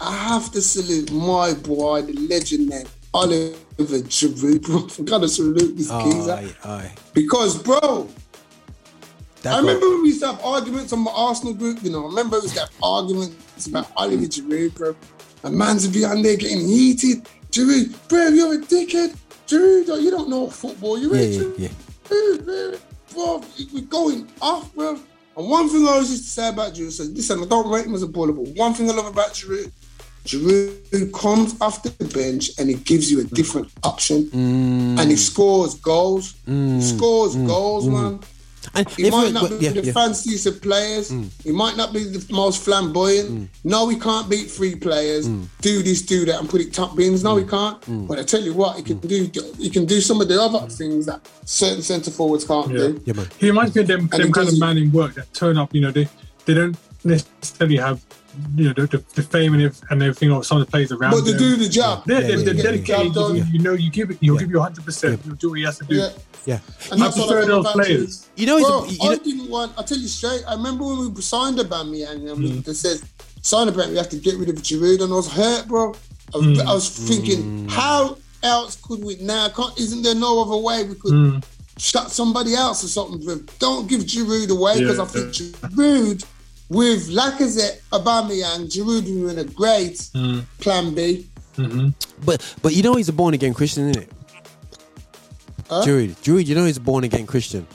I 0.00 0.14
have 0.14 0.50
to 0.52 0.60
salute 0.62 1.10
my 1.12 1.54
boy, 1.54 2.02
the 2.02 2.12
legend 2.28 2.68
man, 2.68 2.84
Oliver 3.14 3.54
Giroud, 4.08 4.62
bro. 4.62 4.84
I've 4.84 5.04
got 5.06 5.20
to 5.22 5.28
salute 5.28 5.76
this 5.76 5.88
Oh, 5.90 6.04
geezer. 6.10 6.32
aye, 6.32 6.54
aye. 6.64 6.92
Because, 7.14 7.62
bro, 7.62 8.08
I 9.44 9.58
remember 9.58 9.88
when 9.88 10.02
we 10.02 10.08
used 10.08 10.20
to 10.20 10.28
have 10.28 10.44
arguments 10.44 10.92
on 10.92 11.00
my 11.00 11.12
Arsenal 11.12 11.54
group, 11.54 11.82
you 11.82 11.90
know. 11.90 12.04
I 12.04 12.08
remember 12.08 12.38
we 12.38 12.42
used 12.42 12.54
to 12.54 12.60
have 12.60 12.70
arguments 12.82 13.66
about 13.66 13.90
Oliver 13.96 14.24
Giroud, 14.24 14.74
bro. 14.74 14.96
And 15.42 15.56
man's 15.56 15.86
would 15.86 15.94
be 15.94 16.04
on 16.04 16.22
there 16.22 16.36
getting 16.36 16.66
heated. 16.66 17.26
Giroud, 17.50 18.08
bro, 18.08 18.28
you're 18.28 18.54
a 18.54 18.58
dickhead. 18.58 19.16
Giroud, 19.46 20.02
you 20.02 20.10
don't 20.10 20.28
know 20.28 20.50
football. 20.50 20.98
You're 20.98 21.16
Yeah, 21.16 21.22
a 21.22 21.26
yeah, 21.26 21.52
yeah. 21.56 21.68
Giroud, 22.04 22.80
bro, 23.14 23.38
bro, 23.38 23.44
we're 23.72 23.82
going 23.82 24.28
off, 24.42 24.74
bro. 24.74 24.98
And 25.36 25.48
one 25.48 25.68
thing 25.68 25.86
I 25.86 25.92
always 25.92 26.10
used 26.10 26.24
to 26.24 26.30
say 26.30 26.48
about 26.48 26.74
Giroud, 26.74 26.92
so 26.92 27.04
listen, 27.04 27.42
I 27.42 27.46
don't 27.46 27.70
rate 27.70 27.86
him 27.86 27.94
as 27.94 28.02
a 28.02 28.08
baller, 28.08 28.36
but 28.36 28.54
one 28.56 28.74
thing 28.74 28.90
I 28.90 28.92
love 28.92 29.06
about 29.06 29.32
Giroud, 29.32 29.72
Giroud 30.24 31.12
comes 31.12 31.58
off 31.62 31.82
the 31.82 31.90
bench 32.12 32.50
and 32.58 32.68
he 32.68 32.74
gives 32.74 33.10
you 33.10 33.20
a 33.20 33.24
different 33.24 33.70
option. 33.84 34.24
Mm. 34.26 35.00
And 35.00 35.10
he 35.10 35.16
scores 35.16 35.76
goals. 35.76 36.34
He 36.44 36.82
scores 36.82 37.36
goals, 37.36 37.88
man. 37.88 38.20
And 38.74 38.88
He 38.90 39.06
if 39.06 39.12
might 39.12 39.26
we- 39.26 39.32
not 39.32 39.48
be 39.50 39.56
yeah, 39.56 39.70
the 39.72 39.82
yeah. 39.86 39.92
fanciest 39.92 40.46
of 40.46 40.60
players. 40.60 41.10
Mm. 41.10 41.28
He 41.42 41.50
might 41.50 41.76
not 41.76 41.92
be 41.94 42.04
the 42.04 42.24
most 42.32 42.62
flamboyant. 42.62 43.30
Mm. 43.30 43.48
No, 43.64 43.88
he 43.88 43.98
can't 43.98 44.28
beat 44.28 44.50
three 44.50 44.74
players. 44.74 45.26
Mm. 45.28 45.46
Do 45.62 45.82
this, 45.82 46.02
do 46.02 46.24
that, 46.26 46.40
and 46.40 46.48
put 46.48 46.60
it 46.60 46.72
top 46.74 46.94
bins. 46.94 47.24
No, 47.24 47.36
he 47.36 47.44
can't. 47.46 47.78
But 48.06 48.18
I 48.18 48.22
tell 48.22 48.42
you 48.42 48.52
what, 48.52 48.76
he 48.76 48.82
can 48.82 48.98
do. 48.98 49.30
He 49.58 49.70
can 49.70 49.86
do 49.86 50.00
some 50.02 50.20
of 50.20 50.28
the 50.28 50.40
other 50.40 50.68
things 50.68 51.06
that 51.06 51.26
certain 51.46 51.82
centre 51.82 52.10
forwards 52.10 52.44
can't 52.44 52.70
Yeah. 52.70 52.76
do. 52.78 53.02
Yeah, 53.06 53.14
man. 53.14 53.28
He 53.38 53.46
reminds 53.48 53.74
me 53.74 53.80
of 53.82 53.88
them, 53.88 54.08
them 54.08 54.30
kind 54.32 54.48
of 54.48 54.58
man 54.58 54.76
in 54.78 54.92
work 54.92 55.14
that 55.14 55.32
turn 55.32 55.56
up. 55.56 55.74
You 55.74 55.80
know, 55.80 55.90
they 55.90 56.06
they 56.44 56.54
don't 56.54 56.76
necessarily 57.02 57.76
have 57.78 58.04
you 58.56 58.64
know 58.68 58.72
the, 58.74 58.86
the, 58.86 59.04
the 59.14 59.22
fame 59.22 59.54
and, 59.54 59.62
ev- 59.64 59.80
and 59.90 60.02
everything 60.02 60.30
of 60.32 60.46
some 60.46 60.58
of 60.60 60.66
the 60.66 60.70
players 60.70 60.92
around. 60.92 61.12
But 61.12 61.24
to 61.24 61.32
them. 61.32 61.38
do 61.38 61.56
the 61.56 61.68
job, 61.68 62.04
They're, 62.06 62.20
Yeah, 62.22 62.26
they're, 62.28 62.38
yeah, 62.38 62.44
they're 62.44 62.54
yeah, 62.54 62.62
dedicated. 62.62 63.16
yeah. 63.16 63.28
You, 63.32 63.44
you 63.52 63.58
know, 63.60 63.72
you 63.72 63.90
give 63.90 64.10
it. 64.10 64.18
He'll 64.20 64.34
Yeah. 64.34 64.40
give 64.40 64.50
you 64.50 64.58
100. 64.58 64.84
percent 64.84 65.20
He'll 65.24 65.34
do 65.34 65.48
what 65.50 65.58
he 65.58 65.64
has 65.64 65.78
to 65.78 65.84
do. 65.84 65.96
Yeah. 65.96 66.10
Yeah. 66.46 66.58
And 66.90 67.02
I 67.02 67.06
that's 67.06 67.18
what 67.18 67.28
prefer 67.28 67.42
I 67.42 67.46
those 67.46 67.60
about 67.66 67.72
players. 67.74 68.28
You 68.36 68.46
know, 68.46 68.56
he's 68.58 68.66
Bro, 68.66 68.84
a, 68.84 68.88
you 68.88 68.98
I 69.02 69.06
know, 69.08 69.16
didn't 69.18 69.50
want. 69.50 69.72
I 69.78 69.82
tell 69.82 69.98
you 69.98 70.08
straight. 70.08 70.42
I 70.48 70.54
remember 70.54 70.84
when 70.84 71.12
we 71.14 71.22
signed 71.22 71.58
Aubameyang 71.58 72.30
and 72.30 72.38
Mm. 72.38 72.42
we 72.42 72.50
they 72.60 72.72
said 72.72 73.00
sign 73.42 73.68
Aubameyang, 73.68 73.90
we 73.90 73.96
have 73.96 74.08
to 74.10 74.16
get 74.16 74.36
rid 74.38 74.48
of 74.48 74.56
Giroud, 74.56 75.02
and 75.02 75.12
I 75.12 75.16
was 75.16 75.30
hurt, 75.30 75.66
bro. 75.68 75.94
I 76.34 76.36
was, 76.38 76.46
Mm. 76.46 76.66
I 76.66 76.72
was 76.74 76.88
thinking, 76.88 77.68
how 77.68 78.16
else 78.42 78.76
could 78.76 79.04
we 79.04 79.16
now? 79.16 79.48
Can't, 79.50 79.78
isn't 79.78 80.02
there 80.02 80.14
no 80.14 80.40
other 80.42 80.56
way 80.56 80.84
we 80.84 80.94
could 80.94 81.12
Mm. 81.12 81.44
shut 81.76 82.10
somebody 82.10 82.54
else 82.54 82.82
or 82.84 82.88
something? 82.88 83.48
Don't 83.58 83.86
give 83.86 84.00
Giroud 84.02 84.48
away 84.50 84.78
because 84.80 84.96
Yeah. 84.96 85.02
I 85.02 85.06
think 85.06 85.26
Giroud 85.34 86.24
with 86.70 87.08
Lacazette, 87.10 87.80
Aubameyang, 87.92 88.70
Giroud 88.72 89.04
we 89.04 89.22
were 89.22 89.30
in 89.30 89.38
a 89.40 89.44
great 89.44 89.96
Mm. 90.14 90.44
plan 90.60 90.94
B. 90.94 91.26
but 92.24 92.54
but 92.62 92.74
you 92.74 92.82
know 92.82 92.94
he's 92.94 93.08
a 93.10 93.12
born 93.12 93.34
again 93.34 93.52
Christian, 93.52 93.90
isn't 93.90 94.02
it? 94.04 94.10
Huh? 95.68 95.82
Giroud, 95.84 96.14
Giroud, 96.22 96.46
you 96.46 96.54
know 96.54 96.64
he's 96.64 96.78
a 96.78 96.80
born 96.80 97.04
again 97.04 97.26
Christian. 97.26 97.66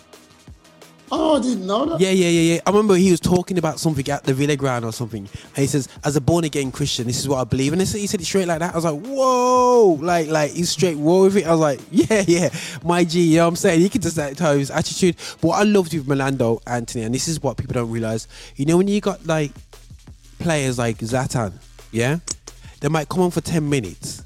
Oh, 1.11 1.37
I 1.37 1.41
didn't 1.41 1.67
know 1.67 1.85
that. 1.85 2.01
Yeah, 2.01 2.09
yeah, 2.09 2.29
yeah, 2.29 2.53
yeah. 2.53 2.61
I 2.65 2.71
remember 2.71 2.95
he 2.95 3.11
was 3.11 3.19
talking 3.19 3.59
about 3.59 3.79
something 3.79 4.07
at 4.09 4.23
the 4.23 4.33
Villa 4.33 4.55
ground 4.55 4.85
or 4.85 4.91
something, 4.91 5.19
and 5.19 5.57
he 5.57 5.67
says, 5.67 5.87
"As 6.03 6.15
a 6.15 6.21
born 6.21 6.45
again 6.45 6.71
Christian, 6.71 7.05
this 7.05 7.19
is 7.19 7.27
what 7.29 7.37
I 7.37 7.43
believe." 7.43 7.73
And 7.73 7.81
he 7.81 8.07
said, 8.07 8.19
it 8.19 8.25
straight 8.25 8.47
like 8.47 8.59
that. 8.59 8.73
I 8.73 8.75
was 8.75 8.85
like, 8.85 9.01
"Whoa!" 9.01 9.99
Like, 10.01 10.27
like 10.29 10.51
he's 10.51 10.71
straight 10.71 10.95
raw 10.95 11.21
with 11.21 11.37
it. 11.37 11.45
I 11.45 11.51
was 11.51 11.59
like, 11.59 11.79
"Yeah, 11.91 12.23
yeah, 12.27 12.49
my 12.83 13.03
G." 13.03 13.21
You 13.21 13.37
know 13.37 13.43
what 13.43 13.49
I'm 13.49 13.55
saying? 13.55 13.81
He 13.81 13.89
could 13.89 14.01
just 14.01 14.17
like 14.17 14.35
tell 14.35 14.57
his 14.57 14.71
attitude. 14.71 15.15
But 15.41 15.47
what 15.49 15.59
I 15.59 15.63
loved 15.63 15.93
with 15.93 16.07
Melando 16.07 16.59
Anthony, 16.65 17.03
and 17.03 17.13
this 17.13 17.27
is 17.27 17.41
what 17.41 17.57
people 17.57 17.73
don't 17.73 17.91
realize. 17.91 18.27
You 18.55 18.65
know, 18.65 18.77
when 18.77 18.87
you 18.87 18.99
got 18.99 19.25
like 19.27 19.51
players 20.39 20.79
like 20.79 20.97
Zlatan, 20.97 21.53
yeah, 21.91 22.17
they 22.79 22.87
might 22.87 23.09
come 23.09 23.21
on 23.21 23.31
for 23.31 23.41
ten 23.41 23.69
minutes, 23.69 24.23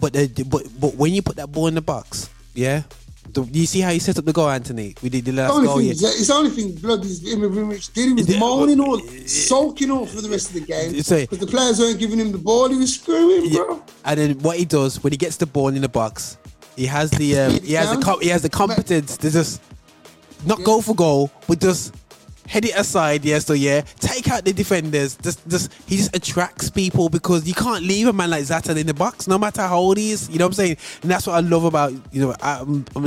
but 0.00 0.14
they, 0.14 0.28
but 0.28 0.62
but 0.80 0.94
when 0.94 1.12
you 1.12 1.20
put 1.20 1.36
that 1.36 1.52
ball 1.52 1.66
in 1.66 1.74
the 1.74 1.82
box, 1.82 2.30
yeah. 2.54 2.84
The, 3.32 3.42
you 3.52 3.66
see 3.66 3.80
how 3.80 3.90
he 3.90 3.98
set 3.98 4.18
up 4.18 4.24
the 4.24 4.32
goal, 4.32 4.48
Anthony? 4.48 4.94
We 5.02 5.08
did 5.08 5.24
the 5.24 5.32
The 5.32 5.42
last 5.42 5.52
only 5.52 5.66
goal. 5.66 5.76
thing, 5.78 5.86
Yeah. 5.86 5.92
it's 5.92 6.26
the 6.26 6.34
only 6.34 6.50
thing 6.50 6.72
blood 6.72 7.04
is 7.04 7.20
Ibrahimovic 7.22 7.92
did. 7.94 8.08
He 8.08 8.14
was 8.14 8.36
moaning 8.38 8.80
all, 8.80 9.00
sulking 9.26 9.90
all 9.90 10.06
for 10.06 10.20
the 10.20 10.28
rest 10.28 10.48
of 10.48 10.54
the 10.54 10.60
game 10.60 10.92
because 10.92 11.38
the 11.38 11.46
players 11.46 11.78
weren't 11.78 11.98
giving 11.98 12.18
him 12.18 12.32
the 12.32 12.38
ball. 12.38 12.68
He 12.68 12.76
was 12.76 12.94
screwing, 12.94 13.46
Yeah. 13.46 13.62
bro. 13.64 13.82
And 14.04 14.18
then 14.20 14.38
what 14.40 14.56
he 14.58 14.64
does 14.64 15.02
when 15.02 15.12
he 15.12 15.16
gets 15.16 15.36
the 15.36 15.46
ball 15.46 15.68
in 15.68 15.80
the 15.82 15.88
box, 15.88 16.38
he 16.76 16.86
has 16.86 17.10
the 17.10 17.38
um, 17.38 17.52
he 17.62 17.74
has 17.74 17.90
the 17.90 18.18
he 18.22 18.28
has 18.28 18.42
the 18.42 18.48
competence 18.48 19.16
to 19.18 19.30
just 19.30 19.60
not 20.46 20.62
go 20.64 20.80
for 20.80 20.94
goal, 20.94 21.30
but 21.46 21.60
just 21.60 21.94
head 22.50 22.64
it 22.64 22.74
aside. 22.76 23.24
Yeah, 23.24 23.38
so 23.38 23.52
yeah, 23.52 23.82
take 24.00 24.28
out 24.28 24.44
the 24.44 24.52
defenders. 24.52 25.16
Just 25.16 25.48
just 25.48 25.72
he 25.86 25.96
just 25.96 26.14
attracts 26.14 26.68
people 26.68 27.08
because 27.08 27.46
you 27.46 27.54
can't 27.54 27.84
leave 27.84 28.08
a 28.08 28.12
man 28.12 28.30
like 28.30 28.44
Zlatan 28.44 28.76
in 28.76 28.86
the 28.86 28.94
box, 28.94 29.28
no 29.28 29.38
matter 29.38 29.62
how 29.62 29.78
old 29.78 29.96
he 29.96 30.10
is. 30.10 30.28
You 30.28 30.38
know 30.38 30.46
what 30.46 30.50
I'm 30.50 30.54
saying? 30.54 30.76
And 31.02 31.10
that's 31.10 31.26
what 31.26 31.34
I 31.36 31.40
love 31.40 31.64
about 31.64 31.92
you 32.12 32.20
know 32.20 32.34
I'm, 32.42 32.84
I'm 32.96 33.04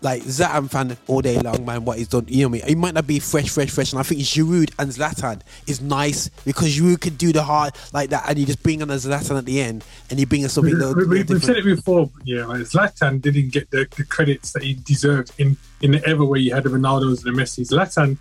like 0.00 0.22
Zlatan 0.22 0.70
fan 0.70 0.96
all 1.08 1.20
day 1.20 1.38
long, 1.40 1.66
man. 1.66 1.84
What 1.84 1.98
he's 1.98 2.08
done, 2.08 2.26
you 2.28 2.42
know 2.44 2.48
what 2.50 2.62
I 2.62 2.66
mean? 2.66 2.68
He 2.68 2.74
might 2.76 2.94
not 2.94 3.06
be 3.06 3.18
fresh, 3.18 3.50
fresh, 3.50 3.70
fresh, 3.70 3.92
and 3.92 3.98
I 4.00 4.04
think 4.04 4.20
Giroud 4.20 4.72
and 4.78 4.90
Zlatan 4.90 5.40
is 5.66 5.80
nice 5.80 6.28
because 6.44 6.76
Giroud 6.76 7.00
can 7.00 7.16
do 7.16 7.32
the 7.32 7.42
hard 7.42 7.74
like 7.92 8.10
that, 8.10 8.28
and 8.28 8.38
you 8.38 8.46
just 8.46 8.62
bring 8.62 8.80
on 8.80 8.90
a 8.90 8.94
Zlatan 8.94 9.36
at 9.38 9.44
the 9.44 9.60
end, 9.60 9.84
and 10.08 10.20
you 10.20 10.26
bring 10.26 10.44
us 10.44 10.52
something. 10.52 10.72
We, 10.72 10.78
little- 10.78 10.94
we, 10.94 11.18
little 11.18 11.34
we've 11.34 11.44
said 11.44 11.56
it 11.56 11.64
before, 11.64 12.10
yeah. 12.24 12.46
Like 12.46 12.60
Zlatan 12.60 13.20
didn't 13.20 13.50
get 13.52 13.70
the, 13.70 13.88
the 13.96 14.04
credits 14.04 14.52
that 14.52 14.62
he 14.62 14.74
deserved 14.74 15.32
in 15.38 15.56
in 15.80 15.90
the 15.92 16.04
ever 16.06 16.24
where 16.24 16.38
you 16.40 16.54
had 16.54 16.62
the 16.64 16.70
Ronaldo's 16.70 17.24
and 17.24 17.36
the 17.36 17.42
Messi's. 17.42 17.70
Zlatan, 17.70 18.16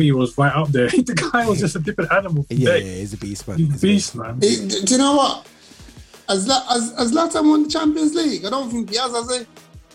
me 0.00 0.12
was 0.12 0.36
right 0.38 0.54
up 0.54 0.68
there. 0.68 0.88
the 1.10 1.30
guy 1.32 1.46
was 1.48 1.60
just 1.60 1.76
a 1.76 1.78
different 1.80 2.12
animal. 2.12 2.46
Yeah, 2.50 2.74
yeah, 2.76 2.94
he's 2.96 3.12
a 3.14 3.16
beast, 3.16 3.46
man. 3.46 3.58
He's 3.58 3.68
a 3.68 3.72
He's 3.72 3.80
beast, 3.82 4.14
man. 4.16 4.40
He- 4.40 4.66
do 4.68 4.92
you 4.94 4.98
know 4.98 5.16
what? 5.16 5.46
As 6.28 6.46
La- 6.46 6.64
as 6.70 6.92
as 6.96 7.12
Latan 7.12 7.48
won 7.48 7.64
the 7.64 7.68
Champions 7.68 8.14
League, 8.14 8.44
I 8.44 8.50
don't 8.50 8.70
think 8.70 8.90
he 8.90 8.96
has. 8.96 9.12
Has 9.12 9.36
he? 9.38 9.46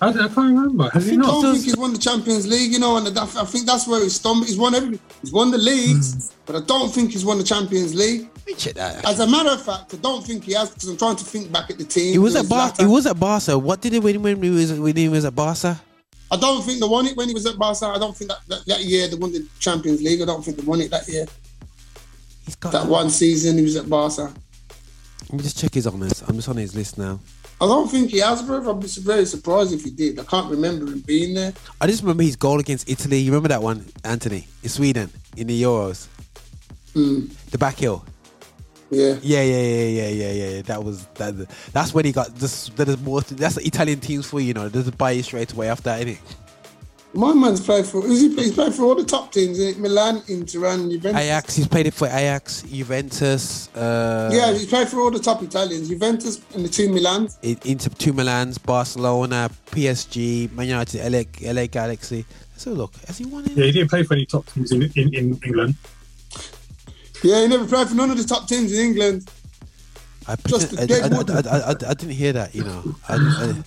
I, 0.01 0.09
I 0.09 0.11
can't 0.13 0.35
remember. 0.37 0.89
Has 0.89 1.05
he 1.05 1.13
I 1.13 1.15
not? 1.15 1.41
don't 1.41 1.53
think 1.53 1.63
he's 1.65 1.77
won 1.77 1.93
the 1.93 1.99
Champions 1.99 2.45
League. 2.45 2.73
You 2.73 2.79
know, 2.79 2.97
and 2.97 3.07
that, 3.07 3.17
I 3.37 3.45
think 3.45 3.65
that's 3.65 3.87
where 3.87 4.01
he's 4.03 4.15
stumbled. 4.15 4.47
He's 4.47 4.57
won 4.57 4.75
everything. 4.75 4.99
He's 5.21 5.31
won 5.31 5.51
the 5.51 5.57
leagues, 5.57 6.13
hmm. 6.13 6.35
but 6.45 6.55
I 6.57 6.65
don't 6.65 6.89
think 6.93 7.11
he's 7.11 7.23
won 7.23 7.37
the 7.37 7.43
Champions 7.45 7.95
League. 7.95 8.27
Let 8.47 8.75
me. 8.75 8.81
As 9.05 9.19
a 9.21 9.27
matter 9.27 9.49
of 9.51 9.63
fact, 9.63 9.93
I 9.93 9.97
don't 9.97 10.23
think 10.25 10.43
he 10.43 10.53
has 10.53 10.69
because 10.69 10.89
I'm 10.89 10.97
trying 10.97 11.15
to 11.15 11.23
think 11.25 11.51
back 11.51 11.69
at 11.69 11.77
the 11.77 11.85
team. 11.85 12.11
He 12.11 12.17
was 12.19 12.33
There 12.33 12.43
at 12.43 12.49
Bar- 12.49 12.71
Zlatan. 12.71 12.79
he 12.81 12.85
was 12.85 13.05
at 13.05 13.19
Barca. 13.19 13.57
What 13.57 13.81
did 13.81 13.93
he 13.93 13.99
win 13.99 14.21
when 14.21 14.43
he 14.43 14.49
was 14.49 14.73
when 14.73 14.95
he 14.95 15.07
was 15.09 15.23
at 15.25 15.33
Barca? 15.35 15.81
I 16.31 16.37
don't 16.37 16.63
think 16.63 16.79
they 16.79 16.87
won 16.87 17.05
it 17.05 17.15
when 17.15 17.27
he 17.27 17.33
was 17.33 17.45
at 17.45 17.57
Barca. 17.57 17.85
I 17.87 17.99
don't 17.99 18.15
think 18.15 18.31
that, 18.31 18.39
that, 18.47 18.65
that 18.65 18.81
year 18.81 19.07
they 19.07 19.15
won 19.15 19.31
the 19.31 19.47
Champions 19.59 20.01
League. 20.01 20.21
I 20.21 20.25
don't 20.25 20.43
think 20.43 20.57
they 20.57 20.63
won 20.63 20.81
it 20.81 20.91
that 20.91 21.07
year. 21.07 21.25
He's 22.45 22.55
got. 22.55 22.71
That 22.71 22.87
one 22.87 23.09
season 23.09 23.57
he 23.57 23.63
was 23.63 23.75
at 23.75 23.89
Barca. 23.89 24.33
Let 25.23 25.33
me 25.33 25.43
just 25.43 25.57
check 25.59 25.73
his 25.73 25.87
honours. 25.87 26.23
I'm 26.27 26.35
just 26.35 26.49
on 26.49 26.57
his 26.57 26.75
list 26.75 26.97
now. 26.97 27.19
I 27.61 27.67
don't 27.67 27.89
think 27.89 28.11
he 28.11 28.19
has, 28.19 28.41
bro. 28.43 28.69
I'd 28.69 28.79
be 28.81 28.87
very 28.87 29.25
surprised 29.25 29.71
if 29.71 29.83
he 29.83 29.89
did. 29.89 30.19
I 30.19 30.23
can't 30.23 30.51
remember 30.51 30.85
him 30.91 30.99
being 30.99 31.33
there. 31.33 31.53
I 31.79 31.87
just 31.87 32.01
remember 32.01 32.23
his 32.23 32.35
goal 32.35 32.59
against 32.59 32.89
Italy. 32.89 33.19
You 33.19 33.31
remember 33.31 33.47
that 33.49 33.61
one, 33.63 33.85
Anthony, 34.03 34.47
in 34.61 34.69
Sweden 34.69 35.09
in 35.37 35.47
the 35.47 35.61
Euros, 35.63 36.07
Mm, 36.95 37.29
the 37.51 37.57
back 37.57 37.77
hill. 37.77 38.05
Yeah. 38.95 39.19
Yeah, 39.21 39.41
yeah, 39.43 39.61
yeah, 39.61 39.85
yeah, 39.85 40.07
yeah, 40.09 40.31
yeah. 40.31 40.49
yeah. 40.55 40.61
That 40.63 40.83
was 40.83 41.05
that. 41.15 41.33
That's 41.73 41.93
when 41.93 42.05
he 42.05 42.11
got 42.11 42.33
this. 42.35 42.69
That 42.69 42.87
is 42.89 42.99
more. 43.01 43.21
That's 43.21 43.55
the 43.55 43.65
Italian 43.65 43.99
teams 43.99 44.25
for 44.25 44.39
you 44.39 44.53
know. 44.53 44.69
There's 44.69 44.87
a 44.87 44.91
buy 44.91 45.11
you 45.11 45.23
straight 45.23 45.51
away 45.53 45.69
after 45.69 45.83
that, 45.83 46.05
innit? 46.05 46.19
My 47.13 47.33
man's 47.33 47.61
played 47.61 47.85
for. 47.85 48.01
Who's 48.01 48.19
he, 48.19 48.35
he's 48.35 48.53
played 48.53 48.73
for 48.73 48.83
all 48.83 48.95
the 48.95 49.05
top 49.05 49.31
teams 49.31 49.57
in 49.57 49.81
Milan, 49.81 50.21
Inter, 50.27 50.65
and 50.65 50.91
Juventus. 50.91 51.21
Ajax. 51.21 51.55
He's 51.55 51.67
played 51.67 51.87
it 51.87 51.93
for 51.93 52.07
Ajax, 52.07 52.63
Juventus. 52.63 53.69
Uh, 53.73 54.29
Yeah, 54.33 54.51
he's 54.51 54.65
played 54.67 54.89
for 54.89 54.99
all 54.99 55.11
the 55.11 55.19
top 55.19 55.41
Italians. 55.41 55.87
Juventus 55.87 56.41
and 56.53 56.65
the 56.65 56.69
two 56.69 56.89
Milans. 56.89 57.37
in- 57.41 57.57
Inter, 57.63 57.89
two 57.97 58.11
Milans, 58.11 58.57
Barcelona, 58.61 59.49
PSG, 59.71 60.51
Man 60.51 60.67
United, 60.67 61.09
LA, 61.09 61.23
LA 61.53 61.67
Galaxy. 61.67 62.25
Let's 62.51 62.65
have 62.65 62.73
a 62.73 62.77
look. 62.77 62.93
Has 63.07 63.17
he 63.17 63.25
won 63.25 63.45
it? 63.45 63.51
Yeah, 63.51 63.65
he 63.65 63.71
didn't 63.71 63.89
play 63.89 64.03
for 64.03 64.13
any 64.15 64.25
top 64.25 64.45
teams 64.47 64.71
in, 64.73 64.83
in, 64.83 65.13
in 65.13 65.39
England. 65.45 65.75
Yeah, 67.23 67.41
he 67.41 67.47
never 67.47 67.65
played 67.65 67.87
for 67.87 67.95
none 67.95 68.11
of 68.11 68.17
the 68.17 68.23
top 68.23 68.47
teams 68.47 68.71
in 68.73 68.79
England. 68.85 69.29
I, 70.27 70.35
Just 70.47 70.69
pretend- 70.69 70.89
dead 70.89 71.13
I, 71.13 71.17
wood. 71.17 71.29
I, 71.29 71.69
I, 71.69 71.93
didn't 71.93 72.09
hear 72.11 72.33
that. 72.33 72.55
You 72.55 72.63
know. 72.63 72.83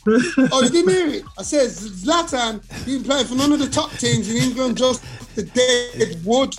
Oh, 0.51 0.63
you 0.63 0.71
didn't 0.71 0.91
hear 0.91 1.07
it? 1.09 1.23
I 1.39 1.43
said 1.43 1.69
Zlatan 1.71 2.61
didn't 2.85 3.05
play 3.05 3.23
for 3.25 3.35
none 3.37 3.53
of 3.53 3.61
the 3.61 3.69
top 3.69 3.93
teams 3.93 4.29
in 4.29 4.37
England, 4.37 4.77
just 4.79 5.05
the 5.37 5.45
dead 5.45 6.25
wood. 6.25 6.55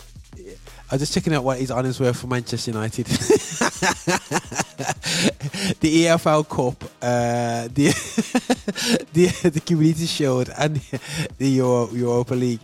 I 0.91 0.95
was 0.95 1.01
just 1.01 1.13
checking 1.13 1.35
out 1.35 1.43
what 1.43 1.59
his 1.59 1.69
honours 1.69 1.99
were 1.99 2.13
for 2.13 2.27
Manchester 2.27 2.71
United. 2.71 3.05
the 5.85 6.05
EFL 6.05 6.47
Cup, 6.49 6.83
uh, 7.01 7.67
the 7.73 7.89
the 9.13 9.49
the 9.49 9.59
Community 9.59 10.07
Shield, 10.07 10.49
and 10.57 10.77
the 11.37 11.47
Euro, 11.49 11.91
Europa 11.91 12.33
League. 12.33 12.61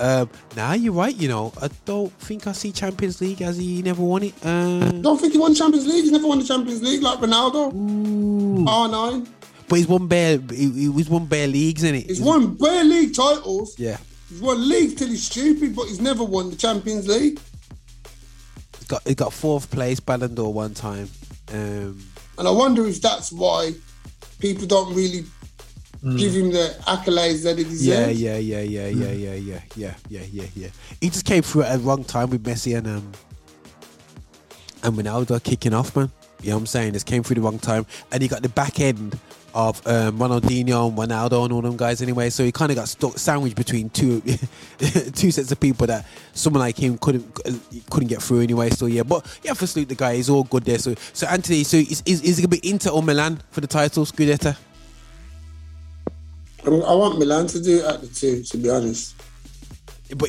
Um, 0.00 0.30
nah, 0.56 0.72
you're 0.72 0.92
right. 0.94 1.14
You 1.14 1.28
know, 1.28 1.52
I 1.60 1.68
don't 1.84 2.10
think 2.14 2.46
I 2.46 2.52
see 2.52 2.72
Champions 2.72 3.20
League 3.20 3.42
as 3.42 3.58
he 3.58 3.82
never 3.82 4.02
won 4.02 4.22
it. 4.22 4.34
Um, 4.44 5.02
Don't 5.02 5.20
think 5.20 5.34
he 5.34 5.38
won 5.38 5.54
Champions 5.54 5.86
League. 5.86 6.04
He's 6.04 6.10
never 6.12 6.26
won 6.26 6.38
the 6.38 6.44
Champions 6.46 6.82
League 6.82 7.02
like 7.02 7.18
Ronaldo. 7.18 7.70
R9. 8.64 9.28
but 9.68 9.76
he's 9.76 9.86
won 9.86 10.06
bare. 10.06 10.38
He, 10.50 10.90
he's 10.92 11.08
won 11.10 11.26
bare 11.26 11.46
leagues, 11.46 11.84
in 11.84 11.94
it. 11.94 12.06
He's 12.06 12.20
won 12.20 12.54
bare 12.54 12.82
league 12.84 13.14
titles. 13.14 13.78
Yeah, 13.78 13.98
He's 14.28 14.40
won 14.40 14.66
league 14.68 14.96
till 14.96 15.08
he's 15.08 15.24
stupid, 15.24 15.76
but 15.76 15.86
he's 15.86 16.00
never 16.00 16.24
won 16.24 16.50
the 16.50 16.56
Champions 16.56 17.06
League. 17.06 17.38
he's 18.78 18.86
got 18.88 19.06
he 19.06 19.14
got 19.14 19.32
fourth 19.32 19.70
place 19.70 20.00
Ballon 20.00 20.34
d'Or 20.34 20.52
one 20.52 20.74
time. 20.74 21.08
Um, 21.52 22.02
And 22.38 22.48
I 22.48 22.50
wonder 22.50 22.86
if 22.86 23.00
that's 23.02 23.30
why 23.32 23.72
people 24.38 24.66
don't 24.66 24.94
really 24.94 25.24
Mm. 26.04 26.18
Give 26.18 26.32
him 26.32 26.50
the 26.50 26.74
accolades 26.86 27.44
that 27.44 27.58
he 27.58 27.64
deserves. 27.64 28.20
Yeah, 28.20 28.38
yeah, 28.38 28.38
yeah, 28.38 28.60
yeah, 28.60 28.86
yeah, 28.86 29.06
mm. 29.06 29.20
yeah, 29.20 29.34
yeah, 29.34 29.60
yeah, 29.76 29.94
yeah, 30.08 30.22
yeah, 30.32 30.46
yeah. 30.54 30.68
He 31.00 31.10
just 31.10 31.26
came 31.26 31.42
through 31.42 31.62
at 31.64 31.76
the 31.76 31.84
wrong 31.84 32.04
time 32.04 32.30
with 32.30 32.42
Messi 32.42 32.76
and 32.76 32.86
um 32.86 33.12
and 34.82 34.96
Ronaldo 34.96 35.42
kicking 35.42 35.74
off, 35.74 35.94
man. 35.94 36.10
You 36.42 36.50
know 36.50 36.56
what 36.56 36.60
I'm 36.60 36.66
saying? 36.66 36.92
This 36.94 37.04
came 37.04 37.22
through 37.22 37.36
the 37.36 37.42
wrong 37.42 37.58
time, 37.58 37.84
and 38.12 38.22
he 38.22 38.28
got 38.28 38.42
the 38.42 38.48
back 38.48 38.80
end 38.80 39.18
of 39.52 39.84
um, 39.86 40.18
Ronaldinho 40.18 40.88
and 40.88 40.96
Ronaldo 40.96 41.44
and 41.44 41.52
all 41.52 41.60
them 41.60 41.76
guys 41.76 42.00
anyway. 42.00 42.30
So 42.30 42.44
he 42.44 42.52
kind 42.52 42.70
of 42.70 42.76
got 42.76 42.88
stuck, 42.88 43.18
sandwiched 43.18 43.56
between 43.56 43.90
two 43.90 44.20
two 45.14 45.30
sets 45.30 45.52
of 45.52 45.60
people 45.60 45.86
that 45.88 46.06
someone 46.32 46.60
like 46.60 46.78
him 46.78 46.98
couldn't 46.98 47.34
couldn't 47.90 48.08
get 48.08 48.22
through 48.22 48.40
anyway. 48.40 48.70
So 48.70 48.86
yeah, 48.86 49.02
but 49.02 49.26
yeah, 49.42 49.52
for 49.54 49.66
salute 49.66 49.88
the 49.88 49.94
guy, 49.96 50.16
he's 50.16 50.30
all 50.30 50.44
good 50.44 50.64
there. 50.64 50.78
So 50.78 50.94
so 51.12 51.26
Anthony, 51.26 51.64
so 51.64 51.76
is 51.76 52.02
is, 52.06 52.22
is 52.22 52.36
he 52.38 52.46
gonna 52.46 52.60
be 52.60 52.68
Inter 52.68 52.90
or 52.90 53.02
Milan 53.02 53.40
for 53.50 53.60
the 53.60 53.66
title, 53.66 54.04
Scudetto? 54.04 54.56
I, 56.70 56.72
mean, 56.72 56.82
I 56.84 56.94
want 56.94 57.18
Milan 57.18 57.48
to 57.48 57.60
do 57.60 57.78
it 57.78 57.84
at 57.84 58.00
the 58.00 58.06
two, 58.06 58.44
to 58.44 58.56
be 58.56 58.70
honest. 58.70 59.16
But 60.16 60.28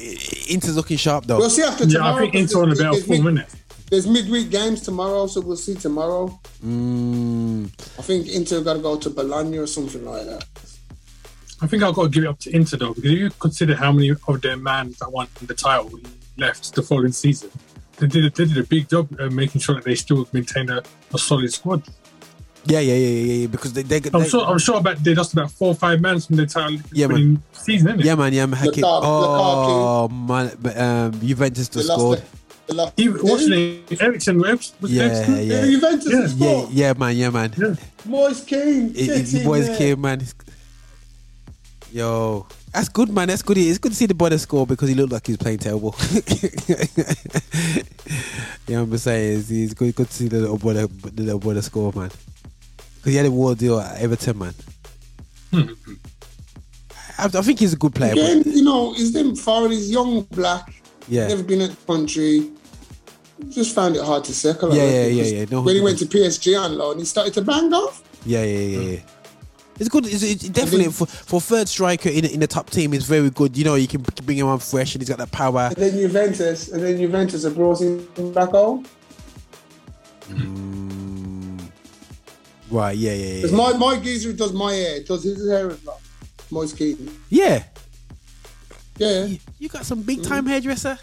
Inter's 0.49 0.75
looking 0.75 0.97
sharp 0.97 1.25
though. 1.25 1.37
We'll 1.37 1.51
see 1.51 1.61
after 1.61 1.83
Yeah, 1.83 1.97
tomorrow. 1.99 2.15
I 2.15 2.19
think 2.19 2.35
Inter 2.35 2.63
on 2.63 2.71
a 2.71 2.75
better 2.75 2.91
there's, 2.91 3.05
form, 3.05 3.23
mid, 3.23 3.45
innit? 3.45 3.55
there's 3.91 4.07
midweek 4.07 4.49
games 4.49 4.81
tomorrow, 4.81 5.27
so 5.27 5.41
we'll 5.41 5.55
see 5.55 5.75
tomorrow. 5.75 6.39
Mm, 6.65 7.65
I 7.99 8.01
think 8.01 8.27
Inter 8.27 8.61
got 8.61 8.73
to 8.73 8.79
go 8.79 8.97
to 8.97 9.09
Bologna 9.11 9.59
or 9.59 9.67
something 9.67 10.03
like 10.03 10.25
that. 10.25 10.45
I 11.61 11.67
think 11.67 11.83
I've 11.83 11.93
got 11.93 12.03
to 12.03 12.09
give 12.09 12.23
it 12.23 12.27
up 12.27 12.39
to 12.39 12.55
Inter 12.55 12.77
though, 12.77 12.93
because 12.95 13.11
if 13.11 13.19
you 13.19 13.29
consider 13.39 13.75
how 13.75 13.91
many 13.91 14.09
of 14.09 14.41
their 14.41 14.57
man 14.57 14.95
that 14.99 15.11
won 15.11 15.27
the 15.43 15.53
title 15.53 15.91
left 16.37 16.73
the 16.73 16.81
following 16.81 17.11
season, 17.11 17.51
they 17.97 18.07
did 18.07 18.25
a, 18.25 18.29
they 18.31 18.45
did 18.45 18.57
a 18.57 18.63
big 18.63 18.89
job 18.89 19.15
uh, 19.19 19.29
making 19.29 19.61
sure 19.61 19.75
that 19.75 19.83
they 19.83 19.93
still 19.93 20.27
maintain 20.33 20.71
a, 20.71 20.81
a 21.13 21.19
solid 21.19 21.53
squad. 21.53 21.83
Yeah, 22.65 22.79
yeah, 22.79 22.93
yeah, 22.93 23.07
yeah, 23.07 23.33
yeah. 23.33 23.47
Because 23.47 23.73
they, 23.73 23.81
they, 23.81 23.99
they 23.99 24.09
I'm 24.13 24.23
sure 24.27 24.45
I'm 24.45 24.59
sure 24.59 24.77
about 24.77 25.03
they 25.03 25.15
lost 25.15 25.33
about 25.33 25.49
four 25.51 25.69
or 25.69 25.75
five 25.75 25.99
men 25.99 26.19
from 26.19 26.35
the 26.35 26.45
title 26.45 26.77
Yeah, 26.93 27.07
man. 27.07 27.15
winning 27.15 27.43
season, 27.53 27.97
innit? 27.97 28.03
yeah, 28.03 28.15
man, 28.15 28.33
yeah, 28.33 28.45
man. 28.45 28.59
Hakim. 28.59 28.83
Lukaku- 28.83 29.01
Oh 29.03 30.07
man, 30.09 30.51
but, 30.61 30.77
um, 30.77 31.11
Juventus 31.19 31.67
They 31.69 31.79
just 31.79 31.89
lost 31.89 31.99
scored. 31.99 32.19
the- 32.19 32.23
they 32.67 32.73
lost- 32.75 32.93
Even, 32.97 33.21
what's 33.21 33.41
his 33.41 33.49
name? 33.49 33.83
Eriksen 33.99 34.37
was 34.39 34.73
Yeah, 34.83 35.03
Eriksen? 35.03 35.33
yeah. 35.35 35.41
Yeah, 35.41 35.65
Juventus 35.65 36.11
Yeah. 36.13 36.21
has 36.21 36.35
Yeah, 36.35 36.65
yeah, 36.71 36.93
man, 36.93 37.17
yeah, 37.17 37.29
man. 37.31 37.53
Yeah. 37.57 37.75
Moise 38.05 38.41
Kean. 38.41 38.89
It, 38.89 38.93
get 38.93 39.07
it, 39.21 39.33
in 39.33 39.43
boys 39.43 39.67
came, 39.77 39.99
man. 40.01 40.21
Yo, 41.91 42.45
that's 42.71 42.87
good, 42.89 43.09
man. 43.09 43.27
That's 43.27 43.41
good. 43.41 43.57
It's 43.57 43.77
good 43.79 43.91
to 43.91 43.97
see 43.97 44.05
the 44.05 44.13
brother 44.13 44.37
score 44.37 44.65
because 44.65 44.87
he 44.87 44.95
looked 44.95 45.11
like 45.11 45.25
he 45.27 45.33
was 45.33 45.37
playing 45.39 45.57
terrible. 45.57 45.93
you 48.67 48.75
know 48.75 48.83
what 48.85 48.91
I'm 48.93 48.97
saying? 48.97 49.39
It's, 49.39 49.49
it's 49.51 49.73
good, 49.73 49.93
good 49.95 50.07
to 50.07 50.13
see 50.13 50.27
the 50.29 50.37
little 50.39 50.57
brother, 50.57 50.87
the 50.87 51.23
little 51.23 51.39
brother 51.39 51.61
score, 51.61 51.91
man. 51.93 52.11
Because 53.01 53.13
he 53.13 53.17
had 53.17 53.25
a 53.25 53.31
war 53.31 53.55
deal 53.55 53.79
at 53.79 53.99
Everton, 53.99 54.37
man. 54.37 54.53
Hmm. 55.51 55.73
I, 57.17 57.25
I 57.25 57.41
think 57.41 57.57
he's 57.57 57.73
a 57.73 57.77
good 57.77 57.95
player. 57.95 58.13
but- 58.13 58.45
you 58.45 58.63
know, 58.63 58.93
he's 58.93 59.11
them 59.11 59.35
foreign, 59.35 59.71
he's 59.71 59.89
young, 59.89 60.21
black, 60.31 60.71
yeah, 61.07 61.27
never 61.27 61.41
been 61.41 61.61
at 61.61 61.71
the 61.71 61.85
country. 61.87 62.51
Just 63.49 63.73
found 63.73 63.95
it 63.95 64.03
hard 64.03 64.23
to. 64.25 64.31
I 64.31 64.67
Yeah, 64.67 64.83
yeah, 64.83 65.01
reckon, 65.23 65.37
yeah. 65.37 65.45
No, 65.49 65.61
when 65.63 65.75
he 65.75 65.81
went 65.81 65.97
to 65.97 66.05
PSG 66.05 66.59
on 66.63 66.77
loan, 66.77 66.99
he 66.99 67.05
started 67.05 67.33
to 67.33 67.41
bang 67.41 67.73
off. 67.73 68.03
Yeah, 68.23 68.43
yeah, 68.43 68.59
yeah, 68.59 68.89
yeah. 68.91 68.99
It's 69.79 69.89
good. 69.89 70.05
It's, 70.05 70.21
it's 70.21 70.47
definitely 70.49 70.91
for, 70.91 71.07
for 71.07 71.41
third 71.41 71.67
striker 71.67 72.09
in 72.09 72.23
in 72.25 72.39
the 72.39 72.45
top 72.45 72.69
team. 72.69 72.93
It's 72.93 73.05
very 73.05 73.31
good. 73.31 73.57
You 73.57 73.63
know, 73.63 73.73
you 73.73 73.87
can 73.87 74.03
bring 74.23 74.37
him 74.37 74.45
on 74.45 74.59
fresh, 74.59 74.93
and 74.93 75.01
he's 75.01 75.09
got 75.09 75.17
that 75.17 75.31
power. 75.31 75.69
And 75.69 75.75
then 75.75 75.93
Juventus, 75.93 76.69
and 76.71 76.83
then 76.83 76.99
Juventus 76.99 77.43
have 77.45 77.55
brought 77.55 77.81
him 77.81 78.05
back 78.31 78.49
home. 78.49 78.85
Mm. 80.29 81.40
Right? 82.71 82.97
Yeah, 82.97 83.13
yeah, 83.13 83.25
yeah. 83.25 83.35
Because 83.35 83.53
my, 83.53 83.73
my 83.77 83.99
geezer 83.99 84.33
does 84.33 84.53
my 84.53 84.73
hair, 84.73 85.03
does 85.03 85.23
his 85.23 85.49
hair 85.49 85.71
as 85.71 85.85
well. 85.85 85.99
Moise 86.49 86.73
Keaton. 86.73 87.09
Yeah, 87.29 87.63
Yeah, 88.97 89.25
you, 89.25 89.39
you 89.59 89.69
got 89.69 89.85
some 89.85 90.01
big 90.01 90.23
time 90.23 90.45
mm. 90.45 90.49
hairdresser. 90.49 90.97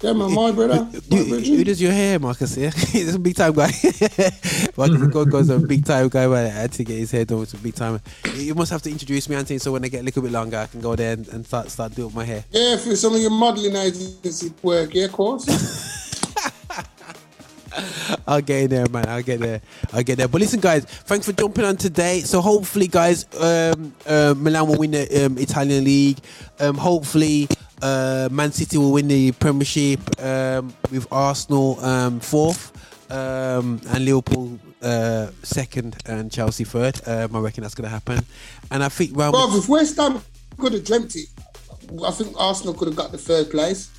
yeah, 0.00 0.12
man, 0.12 0.34
my 0.34 0.52
brother. 0.52 0.84
Who, 0.84 1.24
My 1.26 1.36
who 1.40 1.64
does 1.64 1.80
your 1.80 1.92
hair, 1.92 2.18
Marcus? 2.18 2.56
Yeah, 2.56 2.70
he's 2.76 3.14
a 3.14 3.18
big 3.18 3.36
time 3.36 3.52
guy. 3.52 3.70
Marcus 4.76 5.06
God 5.08 5.30
goes 5.30 5.48
a 5.50 5.58
big 5.58 5.84
time 5.84 6.08
guy. 6.08 6.26
Man, 6.26 6.46
I 6.46 6.48
had 6.48 6.72
to 6.72 6.84
get 6.84 6.98
his 6.98 7.10
hair 7.10 7.24
done 7.24 7.42
It's 7.42 7.54
a 7.54 7.58
big 7.58 7.74
time. 7.74 8.00
You 8.34 8.54
must 8.54 8.70
have 8.70 8.82
to 8.82 8.90
introduce 8.90 9.28
me, 9.28 9.36
Anthony, 9.36 9.58
so 9.58 9.72
when 9.72 9.84
I 9.84 9.88
get 9.88 10.00
a 10.00 10.04
little 10.04 10.22
bit 10.22 10.32
longer, 10.32 10.58
I 10.58 10.66
can 10.66 10.80
go 10.80 10.96
there 10.96 11.12
and, 11.12 11.28
and 11.28 11.46
start 11.46 11.70
start 11.70 11.94
doing 11.94 12.14
my 12.14 12.24
hair. 12.24 12.44
Yeah, 12.50 12.76
for 12.76 12.96
some 12.96 13.14
of 13.14 13.20
your 13.20 13.30
modelling 13.30 13.76
agency 13.76 14.52
work, 14.62 14.94
yeah, 14.94 15.04
of 15.06 15.12
course. 15.12 15.46
I'll 18.26 18.40
get 18.40 18.64
in 18.64 18.70
there, 18.70 18.88
man. 18.88 19.08
I'll 19.08 19.22
get 19.22 19.40
there. 19.40 19.60
I'll 19.92 20.02
get 20.02 20.18
there. 20.18 20.28
But 20.28 20.40
listen, 20.40 20.60
guys, 20.60 20.84
thanks 20.84 21.26
for 21.26 21.32
jumping 21.32 21.64
on 21.64 21.76
today. 21.76 22.20
So 22.20 22.40
hopefully, 22.40 22.88
guys, 22.88 23.26
um, 23.40 23.94
uh, 24.06 24.34
Milan 24.36 24.68
will 24.68 24.78
win 24.78 24.92
the 24.92 25.26
um, 25.26 25.38
Italian 25.38 25.84
league. 25.84 26.18
Um, 26.60 26.76
hopefully, 26.76 27.48
uh, 27.82 28.28
Man 28.30 28.52
City 28.52 28.78
will 28.78 28.92
win 28.92 29.08
the 29.08 29.32
Premiership 29.32 30.00
um, 30.22 30.72
with 30.90 31.06
Arsenal 31.10 31.80
um, 31.80 32.20
fourth 32.20 32.72
um, 33.10 33.80
and 33.88 34.04
Liverpool 34.04 34.58
uh, 34.82 35.28
second 35.42 35.96
and 36.06 36.30
Chelsea 36.30 36.64
third. 36.64 37.00
Um, 37.06 37.34
I 37.36 37.40
reckon 37.40 37.62
that's 37.62 37.74
going 37.74 37.84
to 37.84 37.90
happen. 37.90 38.24
And 38.70 38.82
I 38.84 38.88
think 38.88 39.16
Real 39.16 39.32
Bro, 39.32 39.56
if 39.56 39.68
West 39.68 39.96
Ham 39.96 40.22
could 40.58 40.72
have 40.74 40.84
dreamt 40.84 41.16
it, 41.16 41.28
I 42.04 42.10
think 42.10 42.34
Arsenal 42.38 42.74
could 42.74 42.88
have 42.88 42.96
got 42.96 43.12
the 43.12 43.18
third 43.18 43.50
place. 43.50 43.90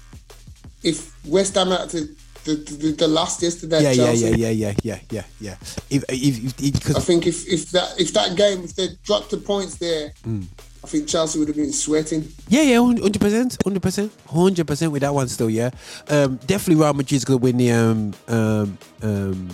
If 0.84 1.13
West 1.26 1.55
Ham 1.55 1.69
had 1.69 1.89
to 1.91 2.15
the, 2.45 2.55
the, 2.55 2.91
the 2.91 3.07
last 3.07 3.41
yesterday, 3.41 3.81
yeah, 3.81 3.91
yeah, 3.91 4.11
yeah, 4.11 4.29
yeah, 4.29 4.49
yeah, 4.49 4.73
yeah, 4.83 4.99
yeah, 5.11 5.23
yeah. 5.41 5.55
If, 5.89 6.03
if, 6.09 6.61
if, 6.61 6.95
I 6.95 6.99
think 6.99 7.27
if, 7.27 7.47
if 7.47 7.71
that 7.71 7.99
if 7.99 8.13
that 8.13 8.37
game 8.37 8.63
if 8.63 8.75
they 8.75 8.89
dropped 9.03 9.31
the 9.31 9.37
points 9.37 9.75
there, 9.75 10.13
Mm. 10.25 10.45
I 10.83 10.87
think 10.87 11.07
Chelsea 11.07 11.39
would 11.39 11.47
have 11.47 11.57
been 11.57 11.73
sweating. 11.73 12.31
Yeah, 12.47 12.61
yeah, 12.61 12.77
hundred 12.77 13.19
percent, 13.19 13.57
hundred 13.63 13.81
percent, 13.81 14.11
hundred 14.27 14.67
percent 14.67 14.91
with 14.91 15.01
that 15.01 15.15
one 15.15 15.27
still. 15.27 15.49
Yeah, 15.49 15.71
um, 16.09 16.35
definitely 16.45 16.75
Real 16.75 16.93
Madrid's 16.93 17.25
gonna 17.25 17.37
win 17.37 17.57
the 17.57 17.71
um 17.71 18.13
um 18.27 18.77
um. 19.01 19.49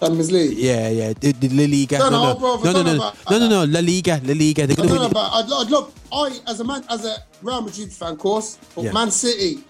Champions 0.00 0.32
League. 0.32 0.56
Yeah, 0.56 0.88
yeah, 0.88 1.12
the, 1.12 1.32
the 1.32 1.48
La 1.50 1.64
Liga. 1.66 1.98
No, 1.98 2.08
No, 2.10 2.18
no, 2.18 2.34
no, 2.34 2.56
no, 2.56 2.72
no, 2.72 2.82
no, 2.82 2.82
no, 2.82 3.12
no, 3.30 3.38
no, 3.38 3.48
no, 3.48 3.64
La 3.64 3.80
Liga, 3.80 4.20
La 4.24 4.32
Liga. 4.32 4.66
They're 4.66 4.76
going 4.76 4.88
to 4.88 4.94
win. 4.94 5.10
About, 5.10 5.32
I'd, 5.32 5.52
I'd 5.52 5.70
love. 5.70 5.92
I 6.12 6.36
as 6.48 6.58
a 6.58 6.64
man 6.64 6.82
as 6.88 7.04
a 7.04 7.16
Real 7.42 7.60
Madrid 7.62 7.92
fan, 7.92 8.12
of 8.14 8.18
course, 8.18 8.58
but 8.74 8.84
Yeah. 8.84 8.92
Man 8.92 9.10
City. 9.12 9.62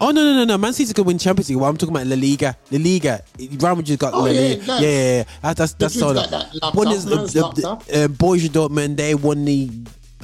Oh 0.00 0.10
no, 0.10 0.24
no, 0.24 0.34
no, 0.34 0.44
no. 0.44 0.58
Man 0.58 0.72
City's 0.72 0.92
gonna 0.92 1.06
win 1.06 1.18
Champions 1.18 1.48
League. 1.50 1.58
Well, 1.58 1.70
I'm 1.70 1.76
talking 1.76 1.94
about 1.94 2.06
La 2.08 2.16
Liga. 2.16 2.56
La 2.72 2.78
Liga. 2.78 3.22
Real 3.38 3.76
Madrid's 3.76 3.96
got 3.96 4.12
Oh, 4.14 4.22
La 4.22 4.26
yeah, 4.26 4.40
Liga. 4.40 4.66
nice. 4.66 4.82
Yeah, 4.82 4.88
yeah, 4.88 5.16
yeah. 5.18 5.24
That's 5.42 5.58
that's, 5.58 5.72
that's 5.74 6.02
all. 6.02 6.14
That 6.14 6.30
man's 6.74 7.04
the, 7.04 7.14
laptop. 7.16 7.84
the, 7.84 8.04
uh, 8.04 8.08
Borussia 8.08 8.48
Dortmund. 8.48 8.96
They 8.96 9.14
won 9.14 9.44
the. 9.44 9.70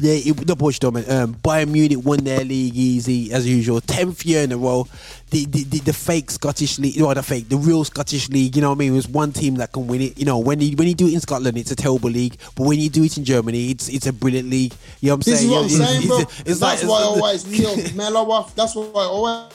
They, 0.01 0.24
not 0.24 0.59
Borussia 0.59 0.80
Dortmund. 0.90 1.11
Um, 1.11 1.34
Bayern 1.34 1.68
Munich 1.70 1.98
won 2.03 2.24
their 2.24 2.42
league 2.44 2.74
easy 2.74 3.32
as 3.32 3.46
usual. 3.46 3.80
Tenth 3.80 4.24
year 4.24 4.42
in 4.42 4.53
a 4.53 4.57
row. 4.57 4.86
The, 5.30 5.44
the 5.44 5.64
the 5.64 5.78
the 5.80 5.92
fake 5.92 6.30
Scottish 6.30 6.78
league, 6.78 6.96
you 6.96 7.03
know, 7.03 7.14
the 7.14 7.22
fake, 7.22 7.48
the 7.48 7.57
real 7.57 7.84
Scottish 7.84 8.28
league. 8.30 8.57
You 8.57 8.62
know 8.62 8.70
what 8.70 8.76
I 8.76 8.78
mean? 8.78 8.92
There's 8.94 9.09
one 9.09 9.32
team 9.32 9.56
that 9.56 9.72
can 9.72 9.86
win 9.86 10.01
it. 10.01 10.18
You 10.18 10.24
know, 10.24 10.39
when 10.39 10.60
you 10.60 10.74
when 10.77 10.89
you 10.89 10.94
do 10.94 11.06
it 11.06 11.14
in 11.14 11.20
Scotland, 11.20 11.56
it's 11.59 11.70
a 11.70 11.77
terrible 11.77 12.10
league. 12.10 12.36
But 12.56 12.66
when 12.66 12.78
you 12.81 12.89
do 12.90 13.05
it 13.05 13.16
in 13.16 13.24
Germany, 13.24 13.70
it's 13.70 13.89
it's 13.89 14.06
a 14.06 14.12
brilliant 14.12 14.48
league. 14.51 14.72
You 15.01 15.10
know 15.10 15.16
what 15.16 15.27
I'm 15.28 15.32
This 15.32 15.43
is 15.43 15.51
what 15.51 15.59
I'm 15.59 15.64
It's- 15.66 15.78
saying, 15.89 16.02
it's- 16.02 16.09
bro. 16.09 16.18
it's- 16.20 16.40
it's 16.47 16.60
That's 16.60 16.82
like- 16.82 16.90
why 16.90 16.98
I 17.01 17.05
always 17.05 17.44
killed 17.44 17.94
Melo 18.01 18.31
off. 18.31 18.55
That's 18.56 18.74
why 18.74 18.82
I 18.85 19.05
always 19.05 19.52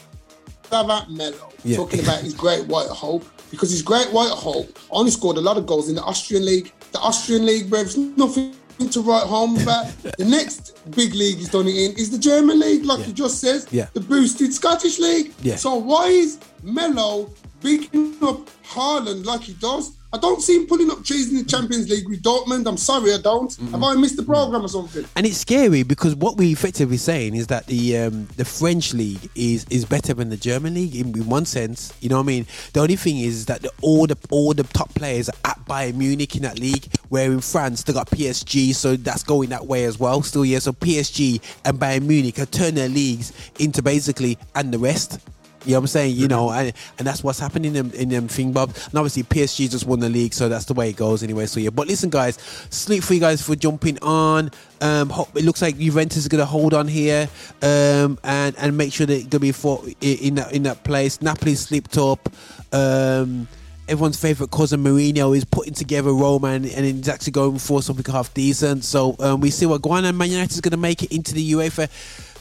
have 0.71 0.89
at 0.89 1.09
Melo 1.11 1.49
Yeah. 1.63 1.77
talking 1.77 1.99
about 1.99 2.19
his 2.21 2.33
great 2.33 2.65
white 2.67 2.87
hope 2.87 3.25
because 3.51 3.71
his 3.71 3.81
great 3.81 4.11
white 4.11 4.29
hope 4.31 4.77
only 4.91 5.11
scored 5.11 5.37
a 5.37 5.41
lot 5.41 5.57
of 5.57 5.65
goals 5.65 5.89
in 5.89 5.95
the 5.95 6.03
Austrian 6.03 6.45
league. 6.45 6.71
The 6.91 6.99
Austrian 6.99 7.45
league, 7.45 7.69
bro, 7.69 7.81
it's 7.81 7.97
nothing 7.97 8.53
to 8.79 9.01
write 9.01 9.23
home 9.23 9.57
about. 9.57 9.87
the 10.17 10.25
next 10.25 10.77
big 10.95 11.13
league 11.13 11.37
he's 11.37 11.49
done 11.49 11.67
it 11.67 11.75
in 11.75 11.91
is 11.97 12.09
the 12.11 12.17
German 12.17 12.59
league, 12.59 12.83
like 12.85 12.99
Yeah. 12.99 13.07
you 13.07 13.13
just 13.13 13.39
said. 13.39 13.65
Yeah. 13.71 13.87
The 13.93 13.99
boosted 14.01 14.53
Scottish 14.53 14.99
league. 14.99 15.33
Yeah. 15.41 15.55
So 15.55 15.75
why 15.75 16.07
is 16.07 16.37
Melo 16.63 17.29
beating 17.61 18.15
up 18.21 18.49
Haaland 18.67 19.25
like 19.25 19.41
he 19.41 19.53
does? 19.53 19.91
I 20.15 20.17
don't 20.17 20.41
see 20.41 20.55
him 20.55 20.65
pulling 20.65 20.89
up 20.89 21.03
trees 21.03 21.29
in 21.29 21.35
the 21.35 21.43
Champions 21.43 21.89
League 21.89 22.07
with 22.07 22.23
Dortmund. 22.23 22.65
I'm 22.67 22.77
sorry, 22.77 23.13
I 23.13 23.17
don't. 23.17 23.53
Have 23.71 23.83
I 23.83 23.95
missed 23.95 24.15
the 24.15 24.23
program 24.23 24.63
or 24.63 24.69
something? 24.69 25.03
And 25.13 25.25
it's 25.25 25.39
scary 25.39 25.83
because 25.83 26.15
what 26.15 26.37
we 26.37 26.53
effectively 26.53 26.95
saying 26.95 27.35
is 27.35 27.47
that 27.47 27.67
the 27.67 27.97
um, 27.97 28.25
the 28.37 28.45
French 28.45 28.93
league 28.93 29.29
is 29.35 29.65
is 29.69 29.83
better 29.83 30.13
than 30.13 30.29
the 30.29 30.37
German 30.37 30.75
league 30.75 30.95
in, 30.95 31.07
in 31.17 31.27
one 31.27 31.43
sense. 31.43 31.93
You 31.99 32.07
know 32.07 32.15
what 32.15 32.23
I 32.23 32.27
mean? 32.27 32.47
The 32.71 32.79
only 32.79 32.95
thing 32.95 33.19
is 33.19 33.47
that 33.47 33.61
the, 33.63 33.71
all 33.81 34.07
the 34.07 34.17
all 34.29 34.53
the 34.53 34.63
top 34.63 34.93
players 34.95 35.27
are 35.27 35.35
at 35.43 35.65
Bayern 35.65 35.95
Munich 35.95 36.33
in 36.37 36.43
that 36.43 36.59
league. 36.59 36.87
Where 37.09 37.29
in 37.29 37.41
France 37.41 37.83
they 37.83 37.91
got 37.91 38.09
PSG, 38.09 38.73
so 38.73 38.95
that's 38.95 39.23
going 39.23 39.49
that 39.49 39.67
way 39.67 39.83
as 39.83 39.99
well. 39.99 40.21
Still, 40.21 40.45
yeah. 40.45 40.59
So 40.59 40.71
PSG 40.71 41.41
and 41.65 41.77
Bayern 41.77 42.03
Munich 42.03 42.37
have 42.37 42.51
turned 42.51 42.77
their 42.77 42.87
leagues 42.87 43.33
into 43.59 43.81
basically 43.81 44.37
and 44.55 44.73
the 44.73 44.79
rest. 44.79 45.19
You 45.65 45.71
know 45.73 45.79
what 45.79 45.83
I'm 45.83 45.87
saying? 45.87 46.15
You 46.15 46.27
know, 46.27 46.51
and, 46.51 46.73
and 46.97 47.07
that's 47.07 47.23
what's 47.23 47.39
happening 47.39 47.75
in 47.75 47.89
them 47.89 47.99
in 47.99 48.09
them 48.09 48.27
thing, 48.27 48.51
Bob. 48.51 48.69
And 48.69 48.95
obviously 48.95 49.23
PSG 49.23 49.69
just 49.69 49.85
won 49.85 49.99
the 49.99 50.09
league, 50.09 50.33
so 50.33 50.49
that's 50.49 50.65
the 50.65 50.73
way 50.73 50.89
it 50.89 50.95
goes 50.95 51.23
anyway. 51.23 51.45
So 51.45 51.59
yeah. 51.59 51.69
But 51.69 51.87
listen, 51.87 52.09
guys, 52.09 52.37
sleep 52.69 53.03
for 53.03 53.13
you 53.13 53.19
guys 53.19 53.41
for 53.41 53.55
jumping 53.55 53.99
on. 54.01 54.51
Um, 54.81 55.11
it 55.35 55.45
looks 55.45 55.61
like 55.61 55.77
Juventus 55.77 56.17
is 56.17 56.27
gonna 56.27 56.45
hold 56.45 56.73
on 56.73 56.87
here, 56.87 57.29
um, 57.61 58.19
and 58.23 58.55
and 58.57 58.77
make 58.77 58.93
sure 58.93 59.05
that 59.07 59.15
it's 59.15 59.27
gonna 59.27 59.39
be 59.39 59.51
for 59.51 59.83
in 60.01 60.35
that 60.35 60.53
in 60.53 60.63
that 60.63 60.83
place. 60.83 61.21
Napoli 61.21 61.55
slipped 61.55 61.97
up. 61.97 62.29
Um, 62.71 63.47
everyone's 63.87 64.19
favorite 64.19 64.51
cousin 64.51 64.83
Mourinho 64.83 65.35
is 65.35 65.45
putting 65.45 65.73
together 65.73 66.11
Roma 66.11 66.47
and, 66.49 66.65
and 66.65 66.85
he's 66.85 67.09
actually 67.09 67.31
going 67.31 67.59
for 67.59 67.81
something 67.81 68.11
half 68.11 68.33
decent. 68.33 68.83
So 68.83 69.15
um, 69.19 69.41
we 69.41 69.51
see 69.51 69.65
what 69.65 69.81
Guana 69.81 70.11
Man 70.11 70.31
United 70.31 70.51
is 70.51 70.61
going 70.61 70.71
to 70.71 70.77
make 70.77 71.03
it 71.03 71.11
into 71.11 71.33
the 71.33 71.53
UEFA. 71.53 71.89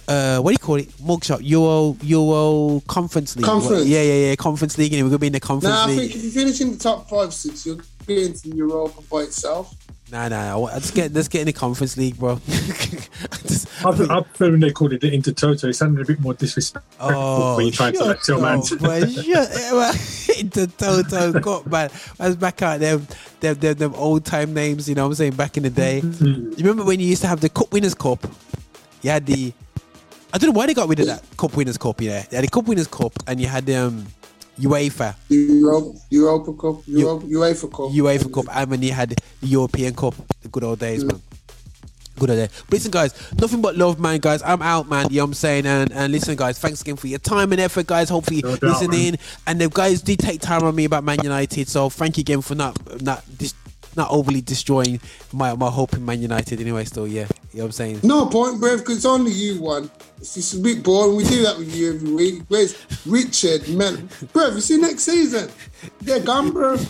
Uh, 0.06 0.38
what 0.40 0.50
do 0.50 0.52
you 0.54 0.58
call 0.58 0.76
it? 0.76 0.88
Mugshot 0.98 1.40
Euro 1.42 1.96
Euro 2.02 2.80
Conference 2.86 3.36
League. 3.36 3.44
Conference. 3.46 3.80
What- 3.82 3.86
yeah, 3.86 4.02
yeah, 4.02 4.28
yeah. 4.30 4.36
Conference 4.36 4.76
League, 4.78 4.92
and 4.92 5.02
we're 5.04 5.08
gonna 5.10 5.18
be 5.18 5.26
in 5.28 5.32
the 5.32 5.40
Conference 5.40 5.74
league. 5.86 5.86
Nah, 5.88 5.92
I 5.94 5.96
think 5.96 6.14
if 6.16 6.24
you 6.24 6.30
finish 6.30 6.60
in 6.60 6.72
the 6.72 6.76
top 6.78 7.08
five, 7.08 7.32
six, 7.32 7.64
you'll 7.64 7.80
be 8.06 8.24
into 8.26 8.50
the 8.50 8.56
Europa 8.56 9.00
by 9.10 9.18
itself. 9.22 9.74
Nah, 10.12 10.28
nah. 10.28 10.52
I 10.52 10.56
want- 10.56 10.74
Let's 10.74 10.90
get 10.90 11.12
let's 11.14 11.28
get 11.28 11.40
in 11.40 11.46
the 11.46 11.52
Conference 11.54 11.96
League, 11.96 12.18
bro. 12.18 12.38
Just- 12.48 13.68
I, 13.84 13.92
pre- 13.92 14.08
I 14.08 14.20
prefer 14.20 14.50
when 14.50 14.60
they 14.60 14.70
called 14.72 14.92
it 14.92 15.00
the 15.00 15.10
Intertoto. 15.10 15.64
It 15.68 15.74
sounded 15.74 16.02
a 16.02 16.06
bit 16.06 16.20
more 16.20 16.34
disrespectful 16.34 17.08
Oh, 17.10 17.56
when 17.56 17.66
you 17.66 17.72
trying 17.72 17.92
to 17.94 17.98
shut 17.98 18.06
like 18.08 18.22
tell 18.22 18.40
man. 18.40 18.58
up, 18.58 18.80
man. 18.80 19.10
Shut 19.10 19.52
up, 19.72 19.94
Intertoto 19.94 21.42
Cup, 21.42 21.66
man. 21.66 21.90
I 22.20 22.26
was 22.28 22.36
back 22.36 22.62
out 22.62 22.80
them, 22.80 23.06
them, 23.40 23.54
them, 23.56 23.74
them 23.74 23.94
old 23.94 24.24
time 24.24 24.54
names. 24.54 24.88
You 24.88 24.94
know 24.94 25.02
what 25.04 25.08
I'm 25.08 25.14
saying? 25.14 25.32
Back 25.34 25.56
in 25.56 25.62
the 25.64 25.70
day. 25.70 26.00
You 26.00 26.52
remember 26.58 26.84
when 26.84 27.00
you 27.00 27.06
used 27.06 27.22
to 27.22 27.28
have 27.28 27.40
the 27.40 27.48
Cup 27.48 27.72
Winners' 27.72 27.94
Cup? 27.94 28.26
You 29.02 29.10
had 29.10 29.26
the. 29.26 29.52
I 30.34 30.38
don't 30.38 30.52
know 30.52 30.58
why 30.58 30.66
they 30.66 30.74
got 30.74 30.88
rid 30.88 30.98
of 30.98 31.06
that 31.06 31.22
Cup 31.36 31.56
Winners' 31.56 31.78
Cup. 31.78 32.00
Yeah, 32.00 32.24
you 32.28 32.34
had 32.36 32.44
the 32.44 32.48
Cup 32.48 32.66
Winners' 32.66 32.88
Cup, 32.88 33.12
and 33.28 33.40
you 33.40 33.46
had 33.46 33.70
um 33.70 34.04
UEFA, 34.58 35.14
Europa, 35.28 35.98
Europa 36.10 36.52
Cup, 36.54 36.82
Europa, 36.88 37.26
UEFA 37.26 37.70
Cup. 37.70 37.90
UEFA 37.92 38.32
Cup, 38.34 38.44
and 38.56 38.72
then 38.72 38.82
you 38.82 38.92
had 38.92 39.10
the 39.10 39.46
European 39.46 39.94
Cup. 39.94 40.14
The 40.42 40.48
good 40.48 40.64
old 40.64 40.80
days, 40.80 41.04
man. 41.04 41.22
Good 42.18 42.30
idea. 42.30 42.48
But 42.66 42.72
listen, 42.72 42.90
guys, 42.90 43.32
nothing 43.40 43.60
but 43.62 43.76
love, 43.76 43.98
man, 44.00 44.18
guys. 44.20 44.42
I'm 44.42 44.62
out, 44.62 44.88
man. 44.88 45.06
You 45.10 45.18
know 45.18 45.24
what 45.24 45.28
I'm 45.30 45.34
saying? 45.34 45.66
And, 45.66 45.92
and 45.92 46.12
listen, 46.12 46.36
guys, 46.36 46.58
thanks 46.58 46.80
again 46.82 46.94
for 46.96 47.08
your 47.08 47.18
time 47.18 47.50
and 47.52 47.60
effort, 47.60 47.86
guys. 47.88 48.08
Hopefully, 48.08 48.40
No 48.42 48.56
doubt, 48.56 48.62
listening. 48.62 49.18
And 49.48 49.60
the 49.60 49.68
guys 49.68 50.00
did 50.02 50.20
take 50.20 50.40
time 50.40 50.62
on 50.62 50.74
me 50.76 50.84
about 50.84 51.02
Man 51.02 51.18
United. 51.24 51.68
So 51.68 51.90
thank 51.90 52.16
you 52.16 52.20
again 52.22 52.40
for 52.40 52.54
not 52.54 52.76
not 53.02 53.24
dis- 53.36 53.54
not 53.96 54.10
overly 54.10 54.40
destroying 54.40 55.00
my, 55.32 55.54
my 55.54 55.70
hope 55.70 55.94
in 55.94 56.04
Man 56.04 56.20
United 56.20 56.60
anyway. 56.60 56.84
Still, 56.84 57.06
yeah. 57.06 57.26
You 57.52 57.58
know 57.58 57.64
what 57.64 57.66
I'm 57.66 57.72
saying? 57.72 58.00
No 58.02 58.26
point, 58.26 58.60
bruv, 58.60 58.78
because 58.78 58.96
it's 58.96 59.04
only 59.04 59.30
you 59.30 59.60
one. 59.60 59.90
It's 60.18 60.34
just 60.34 60.54
a 60.54 60.58
bit 60.58 60.82
boring. 60.82 61.16
We 61.16 61.24
do 61.24 61.42
that 61.42 61.56
with 61.56 61.74
you 61.74 61.94
every 61.94 62.12
week. 62.12 62.42
Where's 62.48 62.76
Richard, 63.06 63.68
man? 63.68 64.08
Bruv, 64.32 64.54
you 64.54 64.60
see 64.60 64.76
next 64.78 65.02
season? 65.02 65.50
They're 66.00 66.20
gone, 66.20 66.50
bruv. 66.50 66.80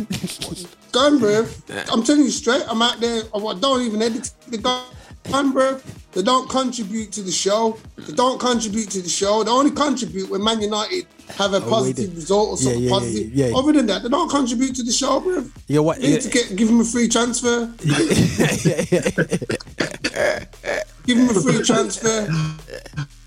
Gone, 0.93 1.19
bruv. 1.19 1.93
I'm 1.93 2.03
telling 2.03 2.25
you 2.25 2.31
straight, 2.31 2.63
I'm 2.69 2.81
out 2.81 3.01
there. 3.01 3.25
I 3.35 3.55
don't 3.55 3.83
even 3.83 4.01
edit. 4.01 4.31
They're 4.49 4.61
gone, 4.61 4.87
bruv. 5.25 5.83
They 6.13 6.23
don't 6.23 6.49
contribute 6.49 7.11
to 7.13 7.23
the 7.23 7.33
show. 7.33 7.77
They 7.97 8.13
don't 8.13 8.39
contribute 8.41 8.91
to 8.91 9.03
the 9.03 9.09
show. 9.09 9.43
They 9.43 9.51
only 9.51 9.73
contribute 9.73 10.31
when 10.31 10.45
Man 10.45 10.61
United 10.61 11.07
have 11.37 11.55
a 11.55 11.57
oh, 11.57 11.61
wait, 11.61 11.71
positive 11.71 12.15
result 12.15 12.51
or 12.51 12.57
something 12.57 12.83
yeah, 12.83 12.89
yeah, 12.89 12.95
positive. 12.95 13.35
yeah. 13.35 13.53
Other 13.57 13.73
than 13.73 13.87
that, 13.87 14.03
they 14.03 14.09
don't 14.09 14.31
contribute 14.31 14.77
to 14.77 14.85
the 14.85 14.93
show, 14.93 15.21
bro. 15.21 15.45
You 15.67 15.83
what? 15.83 16.01
You 16.01 16.11
need 16.11 16.21
to 16.21 16.31
get, 16.31 16.55
give 16.55 16.69
them 16.69 16.81
a 16.81 16.85
free 16.85 17.09
transfer. 17.09 17.67
Give 21.07 21.19
him 21.19 21.29
a 21.29 21.35
free 21.35 21.63
transfer. 21.63 22.29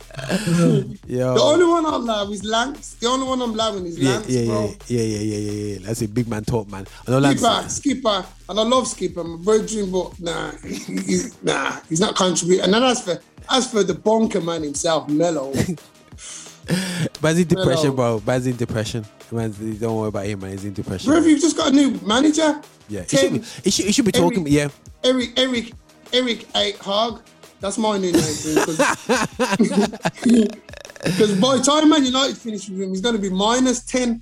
Yo. 1.08 1.34
The 1.36 1.42
only 1.42 1.66
one 1.66 1.86
I'll 1.86 1.98
allow 1.98 2.30
is 2.32 2.44
Lance. 2.44 2.96
The 2.96 3.08
only 3.08 3.28
one 3.28 3.42
I'm 3.42 3.52
allowing 3.52 3.86
is 3.86 4.00
yeah, 4.00 4.12
Lance, 4.12 4.30
yeah, 4.30 4.40
yeah, 4.40 4.48
bro. 4.48 4.74
yeah, 4.88 5.02
yeah, 5.02 5.20
yeah, 5.20 5.38
yeah, 5.38 5.74
yeah. 5.74 5.80
That's 5.86 6.02
a 6.02 6.08
big 6.08 6.28
man 6.28 6.44
talk, 6.44 6.68
man. 6.70 6.88
I 7.08 7.12
know 7.12 7.20
Lance. 7.20 7.40
Skipper, 7.40 7.70
Skipper, 7.70 8.26
and 8.50 8.60
I 8.60 8.64
love 8.64 8.88
Skipper. 8.88 9.24
My 9.24 9.38
brethren, 9.44 9.92
but 9.92 10.20
nah, 10.20 10.52
he's, 10.64 11.42
nah, 11.44 11.80
he's 11.88 12.00
not 12.00 12.16
contributing. 12.16 12.66
And 12.66 12.74
then 12.74 12.84
as 12.84 13.04
for 13.04 13.20
as 13.50 13.70
for 13.72 13.84
the 13.84 13.94
bonker 13.94 14.42
man 14.42 14.64
himself, 14.64 15.08
Mello, 15.08 15.54
Man's 17.22 17.40
in 17.40 17.48
depression, 17.48 17.92
Hello. 17.92 18.20
bro. 18.20 18.24
Man's 18.26 18.48
in 18.48 18.56
depression. 18.56 19.06
Man's, 19.32 19.58
don't 19.58 19.96
worry 19.96 20.10
about 20.10 20.26
him, 20.26 20.40
man. 20.40 20.52
He's 20.52 20.66
in 20.66 20.74
depression. 20.74 21.12
bro, 21.12 21.20
you've 21.20 21.42
just 21.42 21.56
got 21.58 21.72
a 21.72 21.76
new 21.76 21.92
manager. 22.06 22.62
Yeah, 22.90 23.04
he 23.04 23.18
should, 23.18 23.34
be, 23.34 23.40
he, 23.64 23.70
should, 23.72 23.86
he 23.86 23.92
should 23.92 24.06
be 24.06 24.12
talking. 24.12 24.40
Every- 24.40 24.52
yeah, 24.52 24.70
Eric, 25.04 25.34
Eric, 25.38 25.74
Eric 26.14 26.48
A. 26.56 26.72
Hog. 26.84 27.22
That's 27.60 27.78
my 27.78 27.98
new 27.98 28.12
name. 28.12 28.22
Because 28.22 28.78
by 31.42 31.58
the 31.58 31.64
time 31.66 31.90
Man 31.90 32.06
United 32.06 32.38
finish 32.38 32.70
with 32.70 32.82
him, 32.82 32.90
he's 32.90 33.02
going 33.02 33.16
to 33.16 33.22
be 33.22 33.30
minus 33.30 33.84
10. 33.84 34.22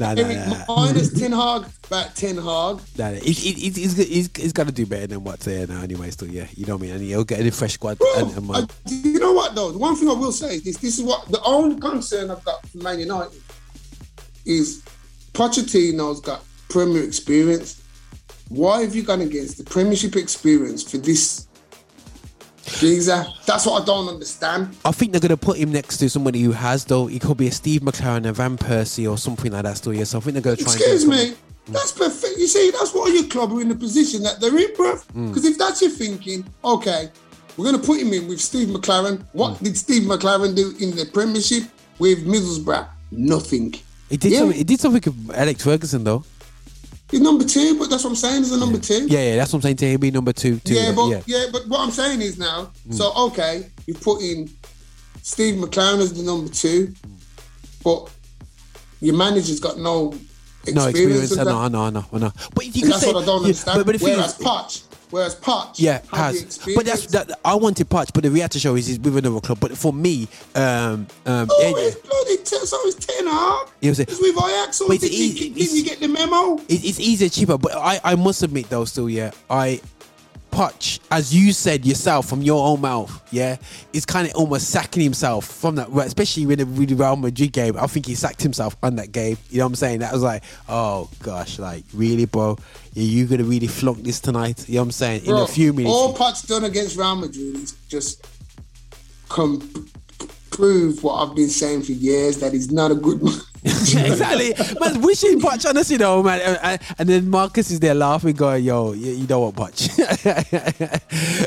nah, 0.00 0.14
nah, 0.14 0.22
nah. 0.24 0.64
minus 0.68 1.18
10 1.18 1.32
Hog, 1.32 1.66
about 1.86 2.14
10 2.16 2.36
Hog. 2.36 2.82
Nah, 2.98 3.10
nah. 3.10 3.18
He, 3.18 3.32
he, 3.32 3.52
he's, 3.52 3.76
he's, 3.76 3.96
he's, 3.96 4.30
he's 4.36 4.52
got 4.52 4.66
to 4.66 4.72
do 4.72 4.84
better 4.84 5.06
than 5.06 5.24
what's 5.24 5.44
there 5.44 5.62
uh, 5.62 5.66
now, 5.66 5.82
anyway. 5.82 6.10
Still, 6.10 6.28
yeah, 6.28 6.46
you 6.54 6.66
know 6.66 6.74
what 6.74 6.82
I 6.82 6.86
mean. 6.86 6.94
And 6.96 7.02
he'll 7.02 7.24
get 7.24 7.46
a 7.46 7.52
fresh 7.52 7.74
squad. 7.74 7.98
Bro, 7.98 8.12
and, 8.16 8.36
and, 8.36 8.50
uh, 8.50 8.58
I, 8.58 8.90
you 8.90 9.20
know 9.20 9.32
what 9.32 9.54
though? 9.54 9.70
The 9.70 9.78
one 9.78 9.96
thing 9.96 10.08
I 10.08 10.12
will 10.12 10.32
say 10.32 10.56
is 10.56 10.64
this: 10.64 10.76
this 10.78 10.98
is 10.98 11.04
what 11.04 11.26
the 11.28 11.40
only 11.42 11.80
concern 11.80 12.30
I've 12.30 12.44
got 12.44 12.66
for 12.68 12.78
Man 12.78 12.98
United 12.98 13.40
is 14.44 14.82
Pochettino's 15.32 16.20
got 16.20 16.42
Premier 16.68 17.02
experience. 17.02 17.82
Why 18.48 18.82
have 18.82 18.94
you 18.94 19.02
gone 19.02 19.22
against 19.22 19.58
the 19.58 19.64
Premiership 19.64 20.16
experience 20.16 20.82
for 20.82 20.98
this? 20.98 21.45
Geezer, 22.78 23.26
that's 23.46 23.64
what 23.66 23.82
I 23.82 23.84
don't 23.86 24.08
understand. 24.08 24.76
I 24.84 24.92
think 24.92 25.12
they're 25.12 25.20
gonna 25.20 25.36
put 25.36 25.56
him 25.58 25.72
next 25.72 25.98
to 25.98 26.10
somebody 26.10 26.42
who 26.42 26.52
has 26.52 26.84
though. 26.84 27.06
He 27.06 27.18
could 27.18 27.36
be 27.36 27.46
a 27.48 27.52
Steve 27.52 27.80
McClaren, 27.82 28.26
a 28.26 28.32
Van 28.32 28.56
Persie, 28.58 29.10
or 29.10 29.16
something 29.18 29.52
like 29.52 29.62
that. 29.64 29.76
Still, 29.78 29.94
yeah. 29.94 30.04
So 30.04 30.18
I 30.18 30.20
think 30.20 30.34
they're 30.34 30.42
gonna 30.42 30.56
try. 30.56 30.72
Excuse 30.72 31.04
and 31.04 31.12
get 31.12 31.30
me, 31.30 31.36
that's 31.68 31.92
perfect. 31.92 32.38
You 32.38 32.46
see, 32.46 32.70
that's 32.70 32.92
why 32.92 33.08
your 33.08 33.24
club 33.28 33.52
are 33.52 33.60
in 33.60 33.68
the 33.68 33.74
position 33.74 34.22
that 34.24 34.40
they're 34.40 34.56
in, 34.56 34.74
bruv. 34.74 35.04
Mm. 35.12 35.28
Because 35.28 35.44
if 35.44 35.58
that's 35.58 35.80
your 35.82 35.90
thinking, 35.90 36.44
okay, 36.64 37.08
we're 37.56 37.64
going 37.70 37.80
to 37.80 37.86
put 37.86 37.98
him 38.00 38.12
in 38.12 38.28
with 38.28 38.40
Steve 38.40 38.68
McClaren. 38.68 39.24
What 39.32 39.54
Mm. 39.54 39.64
did 39.64 39.78
Steve 39.78 40.02
McClaren 40.02 40.54
do 40.54 40.74
in 40.78 40.94
the 40.94 41.06
Premiership 41.06 41.64
with 41.98 42.24
Middlesbrough? 42.26 42.86
Nothing. 43.10 43.74
He 44.10 44.16
did 44.16 44.32
Yeah. 44.32 44.38
something. 44.40 44.58
He 44.58 44.64
did 44.64 44.78
something 44.80 45.02
with 45.26 45.36
Alex 45.36 45.62
Ferguson 45.64 46.04
though. 46.04 46.22
He's 47.10 47.20
number 47.20 47.44
two, 47.44 47.78
but 47.78 47.88
that's 47.88 48.02
what 48.02 48.10
I'm 48.10 48.16
saying. 48.16 48.42
He's 48.42 48.52
a 48.52 48.58
number 48.58 48.78
two. 48.78 49.06
Yeah, 49.06 49.20
yeah. 49.20 49.36
That's 49.36 49.52
what 49.52 49.58
I'm 49.58 49.62
saying. 49.62 49.76
To 49.76 49.86
him, 49.86 50.00
be 50.00 50.10
number 50.10 50.32
two. 50.32 50.58
two 50.58 50.74
yeah, 50.74 50.92
but 50.92 51.06
yeah. 51.08 51.20
yeah. 51.26 51.44
but 51.52 51.66
what 51.68 51.80
I'm 51.80 51.92
saying 51.92 52.20
is 52.20 52.38
now. 52.38 52.72
Mm. 52.88 52.94
So 52.94 53.12
okay, 53.28 53.66
you 53.86 53.94
put 53.94 54.22
in 54.22 54.50
Steve 55.22 55.54
McClaren 55.54 56.00
as 56.00 56.12
the 56.12 56.24
number 56.24 56.52
two, 56.52 56.92
but 57.84 58.10
your 59.00 59.14
manager's 59.14 59.60
got 59.60 59.78
no 59.78 60.14
experience. 60.62 60.74
No 60.74 60.88
experience. 60.88 61.38
I 61.38 61.44
know, 61.44 61.58
I 61.58 61.68
know, 61.68 61.82
I 61.82 61.90
know, 61.90 62.04
I 62.12 62.18
know. 62.18 62.32
But 62.54 62.64
you 62.64 62.72
And 62.72 62.82
can 62.82 62.90
that's 62.90 63.02
say, 63.02 63.12
what 63.12 63.22
I 63.22 63.26
don't 63.26 63.40
yeah, 63.42 63.46
understand. 63.46 63.78
But, 63.78 63.86
but 63.86 64.00
thing 64.00 64.16
whereas 64.16 64.38
Poch, 64.38 64.82
whereas 65.10 65.34
Poch, 65.36 65.74
Yeah, 65.76 66.00
has. 66.12 66.58
But 66.74 66.84
that's 66.86 67.06
that. 67.08 67.38
I 67.44 67.54
wanted 67.54 67.88
Patch, 67.88 68.10
but 68.12 68.22
the 68.22 68.30
reality 68.30 68.58
show 68.58 68.74
is 68.76 68.86
he's 68.86 68.98
with 68.98 69.16
another 69.16 69.40
club. 69.40 69.60
But 69.60 69.76
for 69.76 69.92
me, 69.92 70.28
um, 70.54 71.06
um, 71.26 71.48
Oh, 71.50 71.74
yeah, 71.76 71.86
it's 71.88 71.96
bloody 71.96 72.36
t- 72.38 72.66
so 72.66 72.76
it's 72.84 73.06
ten 73.06 73.26
hard. 73.26 73.68
Yeah, 73.80 73.90
was 73.90 74.00
it- 74.00 74.08
It's 74.10 74.20
with 74.20 74.36
Ajax. 74.36 74.80
It's 74.80 75.00
did, 75.02 75.12
easy- 75.12 75.48
you, 75.48 75.54
did 75.54 75.72
you 75.72 75.84
get 75.84 76.00
the 76.00 76.08
memo? 76.08 76.56
it, 76.68 76.84
it's 76.84 77.00
easier, 77.00 77.28
cheaper. 77.28 77.58
But 77.58 77.76
I, 77.76 78.00
I 78.04 78.14
must 78.14 78.42
admit 78.42 78.68
though, 78.70 78.84
still, 78.84 79.08
yeah, 79.08 79.30
I. 79.50 79.80
Poch, 80.56 81.00
as 81.10 81.34
you 81.34 81.52
said 81.52 81.84
yourself 81.84 82.26
from 82.26 82.40
your 82.40 82.66
own 82.66 82.80
mouth, 82.80 83.22
yeah, 83.30 83.56
is 83.92 84.06
kind 84.06 84.26
of 84.26 84.34
almost 84.34 84.70
sacking 84.70 85.02
himself 85.02 85.44
from 85.44 85.74
that, 85.74 85.90
especially 85.90 86.46
with 86.46 86.60
the, 86.60 86.64
with 86.64 86.88
the 86.88 86.94
Real 86.94 87.14
Madrid 87.14 87.52
game. 87.52 87.76
I 87.76 87.86
think 87.86 88.06
he 88.06 88.14
sacked 88.14 88.40
himself 88.42 88.74
on 88.82 88.96
that 88.96 89.12
game. 89.12 89.36
You 89.50 89.58
know 89.58 89.66
what 89.66 89.72
I'm 89.72 89.74
saying? 89.74 89.98
That 89.98 90.14
was 90.14 90.22
like, 90.22 90.42
oh 90.66 91.10
gosh, 91.22 91.58
like 91.58 91.84
really, 91.92 92.24
bro, 92.24 92.52
are 92.52 92.58
you 92.94 93.26
gonna 93.26 93.44
really 93.44 93.66
flunk 93.66 94.02
this 94.02 94.18
tonight? 94.18 94.66
You 94.66 94.76
know 94.76 94.80
what 94.80 94.86
I'm 94.86 94.92
saying? 94.92 95.26
In 95.26 95.34
a 95.34 95.46
few 95.46 95.74
minutes, 95.74 95.94
all 95.94 96.14
Poch 96.14 96.46
done 96.46 96.64
against 96.64 96.96
Real 96.96 97.16
Madrid 97.16 97.56
is 97.56 97.72
just 97.90 98.26
come 99.28 99.60
prove 100.50 101.04
what 101.04 101.16
I've 101.16 101.36
been 101.36 101.50
saying 101.50 101.82
for 101.82 101.92
years 101.92 102.38
that 102.38 102.54
he's 102.54 102.72
not 102.72 102.90
a 102.90 102.94
good 102.94 103.22
man. 103.22 103.34
exactly. 104.06 104.54
Man, 104.80 105.00
wishing 105.02 105.40
Poch 105.40 105.68
on 105.68 105.76
us, 105.76 105.90
you 105.90 105.98
know, 105.98 106.22
man. 106.22 106.40
And, 106.62 106.80
and- 106.98 107.08
then 107.08 107.28
Marcus 107.30 107.70
is 107.70 107.80
there 107.80 107.94
laughing, 107.94 108.34
going, 108.36 108.64
yo, 108.64 108.92
you, 108.92 109.12
you 109.12 109.26
know 109.26 109.40
what, 109.40 109.54
Poch? 109.54 109.80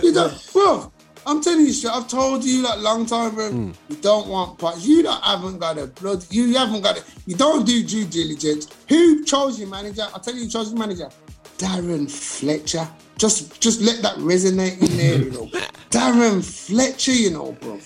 You 0.03 0.13
don't, 0.13 0.53
bro. 0.53 0.91
I'm 1.25 1.41
telling 1.41 1.65
you 1.65 1.73
straight. 1.73 1.93
I've 1.93 2.07
told 2.07 2.43
you 2.43 2.61
that 2.63 2.79
long 2.79 3.05
time, 3.05 3.35
bro. 3.35 3.51
Hmm. 3.51 3.71
You 3.89 3.95
don't 3.97 4.27
want 4.29 4.57
Poch. 4.57 4.83
You 4.83 5.03
don't 5.03 5.23
haven't 5.23 5.59
got 5.59 5.77
a 5.77 5.87
blood. 5.87 6.25
You 6.31 6.55
haven't 6.57 6.81
got 6.81 6.97
it. 6.97 7.03
You 7.25 7.35
don't 7.35 7.65
do 7.65 7.83
due 7.83 8.05
diligence. 8.05 8.67
Who 8.87 9.23
chose 9.25 9.59
your 9.59 9.69
manager? 9.69 10.07
I'll 10.13 10.19
tell 10.21 10.33
you 10.33 10.43
who 10.45 10.49
chose 10.49 10.69
your 10.71 10.79
manager. 10.79 11.09
Darren 11.57 12.09
Fletcher. 12.09 12.87
Just 13.17 13.59
just 13.61 13.81
let 13.81 14.01
that 14.01 14.15
resonate 14.17 14.81
in 14.81 14.97
there, 14.97 15.17
you 15.21 15.31
know. 15.31 15.45
Darren 15.91 16.43
Fletcher, 16.43 17.11
you 17.11 17.31
know, 17.31 17.51
bro. 17.59 17.79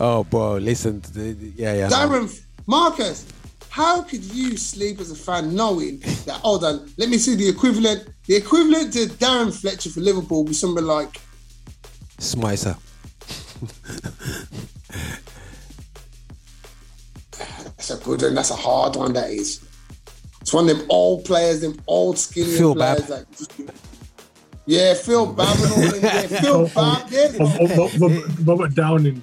oh, 0.00 0.24
bro, 0.24 0.56
listen. 0.58 1.00
To 1.02 1.12
the, 1.12 1.52
yeah, 1.56 1.74
yeah. 1.74 1.88
Darren 1.88 2.28
Marcus, 2.68 3.24
how 3.70 4.02
could 4.02 4.22
you 4.22 4.56
sleep 4.58 5.00
as 5.00 5.10
a 5.10 5.14
fan 5.16 5.54
knowing 5.56 6.00
that? 6.26 6.36
Hold 6.42 6.64
on, 6.64 6.92
let 6.98 7.08
me 7.08 7.16
see 7.16 7.34
the 7.34 7.48
equivalent. 7.48 8.08
The 8.26 8.36
equivalent 8.36 8.92
to 8.92 9.06
Darren 9.06 9.58
Fletcher 9.58 9.88
for 9.88 10.00
Liverpool 10.00 10.44
would 10.44 10.48
be 10.50 10.54
something 10.54 10.84
like 10.84 11.18
Smicer. 12.18 12.76
That's 17.32 17.90
a 17.90 17.96
good 18.04 18.22
one. 18.22 18.34
That's 18.34 18.50
a 18.50 18.56
hard 18.56 18.96
one. 18.96 19.12
That 19.14 19.30
is. 19.30 19.64
It's 20.40 20.52
one 20.52 20.68
of 20.68 20.76
them 20.78 20.86
old 20.90 21.24
players, 21.24 21.60
them 21.60 21.80
old 21.86 22.18
skinny 22.18 22.52
Phil 22.56 22.74
players. 22.74 23.00
Babb. 23.02 23.08
That 23.08 23.32
just, 23.36 23.52
yeah, 24.66 24.94
Phil 24.94 25.32
Babb 25.32 25.56
and 25.58 25.72
all 25.72 25.80
them. 25.90 26.00
Yeah, 26.02 26.22
Phil 26.40 26.56
Oh, 26.56 26.70
Babb. 26.74 27.10
Yeah. 27.10 27.28
oh, 27.40 27.56
oh, 27.60 27.90
Robert, 27.98 28.30
Robert 28.44 28.74
Downing. 28.74 29.22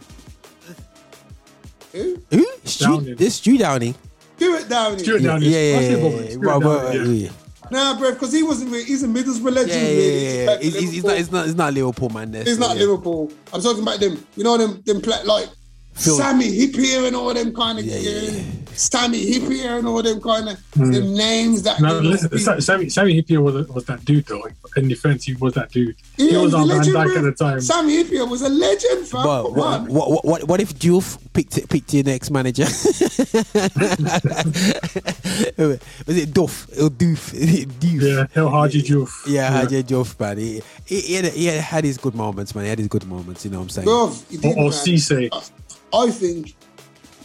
Who? 1.95 2.21
Who? 2.31 2.45
Stu, 2.63 2.85
Downing. 2.85 3.15
this 3.15 3.35
Stu 3.35 3.57
Downing. 3.57 3.95
Stuart 4.37 4.67
Downing. 4.69 4.99
Stuart 4.99 5.21
Yeah, 5.21 5.27
Downing. 5.29 5.49
yeah, 5.49 5.59
yeah, 5.59 5.77
I 5.77 5.81
said 5.81 5.91
yeah, 5.97 6.03
Robert, 6.03 6.23
yeah, 6.25 6.29
Stuart 6.31 6.45
Robert, 6.45 6.93
Downing, 6.93 7.15
yeah. 7.15 7.25
yeah. 7.29 7.31
Nah, 7.71 7.97
bro, 7.97 8.11
because 8.11 8.31
he 8.33 8.43
wasn't. 8.43 8.71
Really, 8.71 8.83
he's 8.83 9.01
a 9.03 9.07
Middlesbrough 9.07 9.51
legend. 9.55 9.71
Yeah, 9.81 9.87
really. 9.87 10.23
yeah, 10.25 10.33
yeah, 10.33 10.51
yeah. 10.51 10.57
He's, 10.61 10.75
he's, 10.79 10.91
he's 10.91 11.03
not, 11.03 11.17
he's 11.17 11.31
not, 11.31 11.45
he's 11.45 11.55
not 11.55 11.73
Liverpool 11.73 12.09
man. 12.09 12.31
There, 12.31 12.43
He's 12.43 12.59
so, 12.59 12.67
not 12.67 12.75
yeah. 12.77 12.83
Liverpool. 12.83 13.31
I'm 13.53 13.61
talking 13.61 13.81
about 13.81 13.99
them. 13.99 14.23
You 14.35 14.43
know 14.43 14.57
them. 14.57 14.83
Them 14.85 15.01
play 15.01 15.23
like 15.23 15.49
Phil- 15.93 16.17
Sami 16.17 16.45
Hyypiä 16.45 17.07
and 17.07 17.15
all 17.15 17.33
them 17.33 17.55
kind 17.55 17.79
of. 17.79 17.85
Yeah, 17.85 17.97
yeah, 17.97 18.21
yeah. 18.31 18.43
Sami 18.75 19.25
Hyypiä 19.25 19.77
and 19.79 19.87
all 19.87 20.03
them 20.03 20.21
kind 20.21 20.49
of 20.49 20.59
hmm. 20.73 20.91
them 20.91 21.13
names 21.13 21.63
that. 21.63 21.79
No, 21.79 21.95
them 21.95 22.05
listen, 22.05 22.29
people- 22.29 22.61
Sammy, 22.61 22.89
Sami 22.89 23.21
Hyypiä 23.21 23.41
was, 23.41 23.67
was 23.69 23.85
that 23.85 24.03
dude 24.05 24.25
though. 24.25 24.43
In 24.77 24.87
defense, 24.87 25.25
he 25.25 25.33
was 25.35 25.53
that 25.53 25.71
dude. 25.71 25.95
he 26.17 26.31
Yeah, 26.31 26.41
was 26.41 26.51
he's 26.51 26.53
a 26.53 26.57
on 26.57 26.67
Van 26.67 26.77
legend, 26.77 26.93
Dyke 26.95 27.17
at 27.17 27.23
the 27.23 27.31
time. 27.31 27.61
Sami 27.61 28.03
Hyypiä 28.03 28.29
was 28.29 28.41
a 28.41 28.49
legend, 28.49 29.07
fam. 29.07 29.23
But 29.23 29.53
what, 29.53 29.79
on. 29.81 29.87
what, 29.87 30.11
what, 30.11 30.25
what, 30.25 30.43
what 30.47 30.61
if 30.61 30.73
Diouf 30.75 31.17
picked 31.33 31.69
picked 31.69 31.93
your 31.93 32.03
next 32.03 32.31
manager? 32.31 32.65
Was 35.57 36.17
it 36.17 36.33
Duff? 36.33 36.67
Or 36.79 36.89
Doof? 36.89 37.33
Doof. 37.79 38.01
Yeah, 38.01 38.27
El 38.41 38.49
Hadji 38.49 38.81
Diouf. 38.81 39.27
Yeah, 39.27 39.49
Hadji 39.49 39.83
Diouf, 39.83 40.19
man. 40.19 40.37
He, 40.37 40.61
he, 40.85 41.01
he, 41.01 41.13
had, 41.15 41.25
he 41.25 41.45
had 41.45 41.83
his 41.83 41.97
good 41.97 42.15
moments, 42.15 42.53
man. 42.55 42.65
He 42.65 42.69
had 42.69 42.79
his 42.79 42.87
good 42.87 43.05
moments, 43.05 43.45
you 43.45 43.51
know 43.51 43.59
what 43.59 43.63
I'm 43.63 43.69
saying? 43.69 43.85
Bro, 43.85 44.13
he 44.29 44.37
did, 44.37 44.57
Or, 44.57 44.59
or 44.59 44.69
man. 44.69 44.71
Cisse. 44.71 45.51
I 45.93 46.11
think 46.11 46.55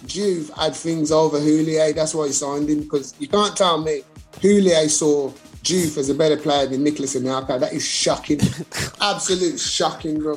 Diouf 0.07 0.51
had 0.59 0.75
things 0.75 1.11
over 1.13 1.39
Houllier. 1.39 1.95
That's 1.95 2.15
why 2.15 2.27
he 2.27 2.33
signed 2.33 2.69
him 2.69 2.81
because 2.83 3.15
you 3.19 3.29
can't 3.29 3.57
tell 3.57 3.79
me 3.81 4.03
Houllier 4.41 4.89
saw 4.89 5.31
Diouf 5.63 5.99
as 5.99 6.09
a 6.09 6.15
better 6.15 6.37
player 6.37 6.67
than 6.67 6.83
Nicolas 6.85 7.15
Anelka. 7.17 7.59
That 7.61 7.73
is 7.73 7.87
shocking. 7.87 8.41
Absolute 9.01 9.59
shocking, 9.61 10.21
bro. 10.21 10.37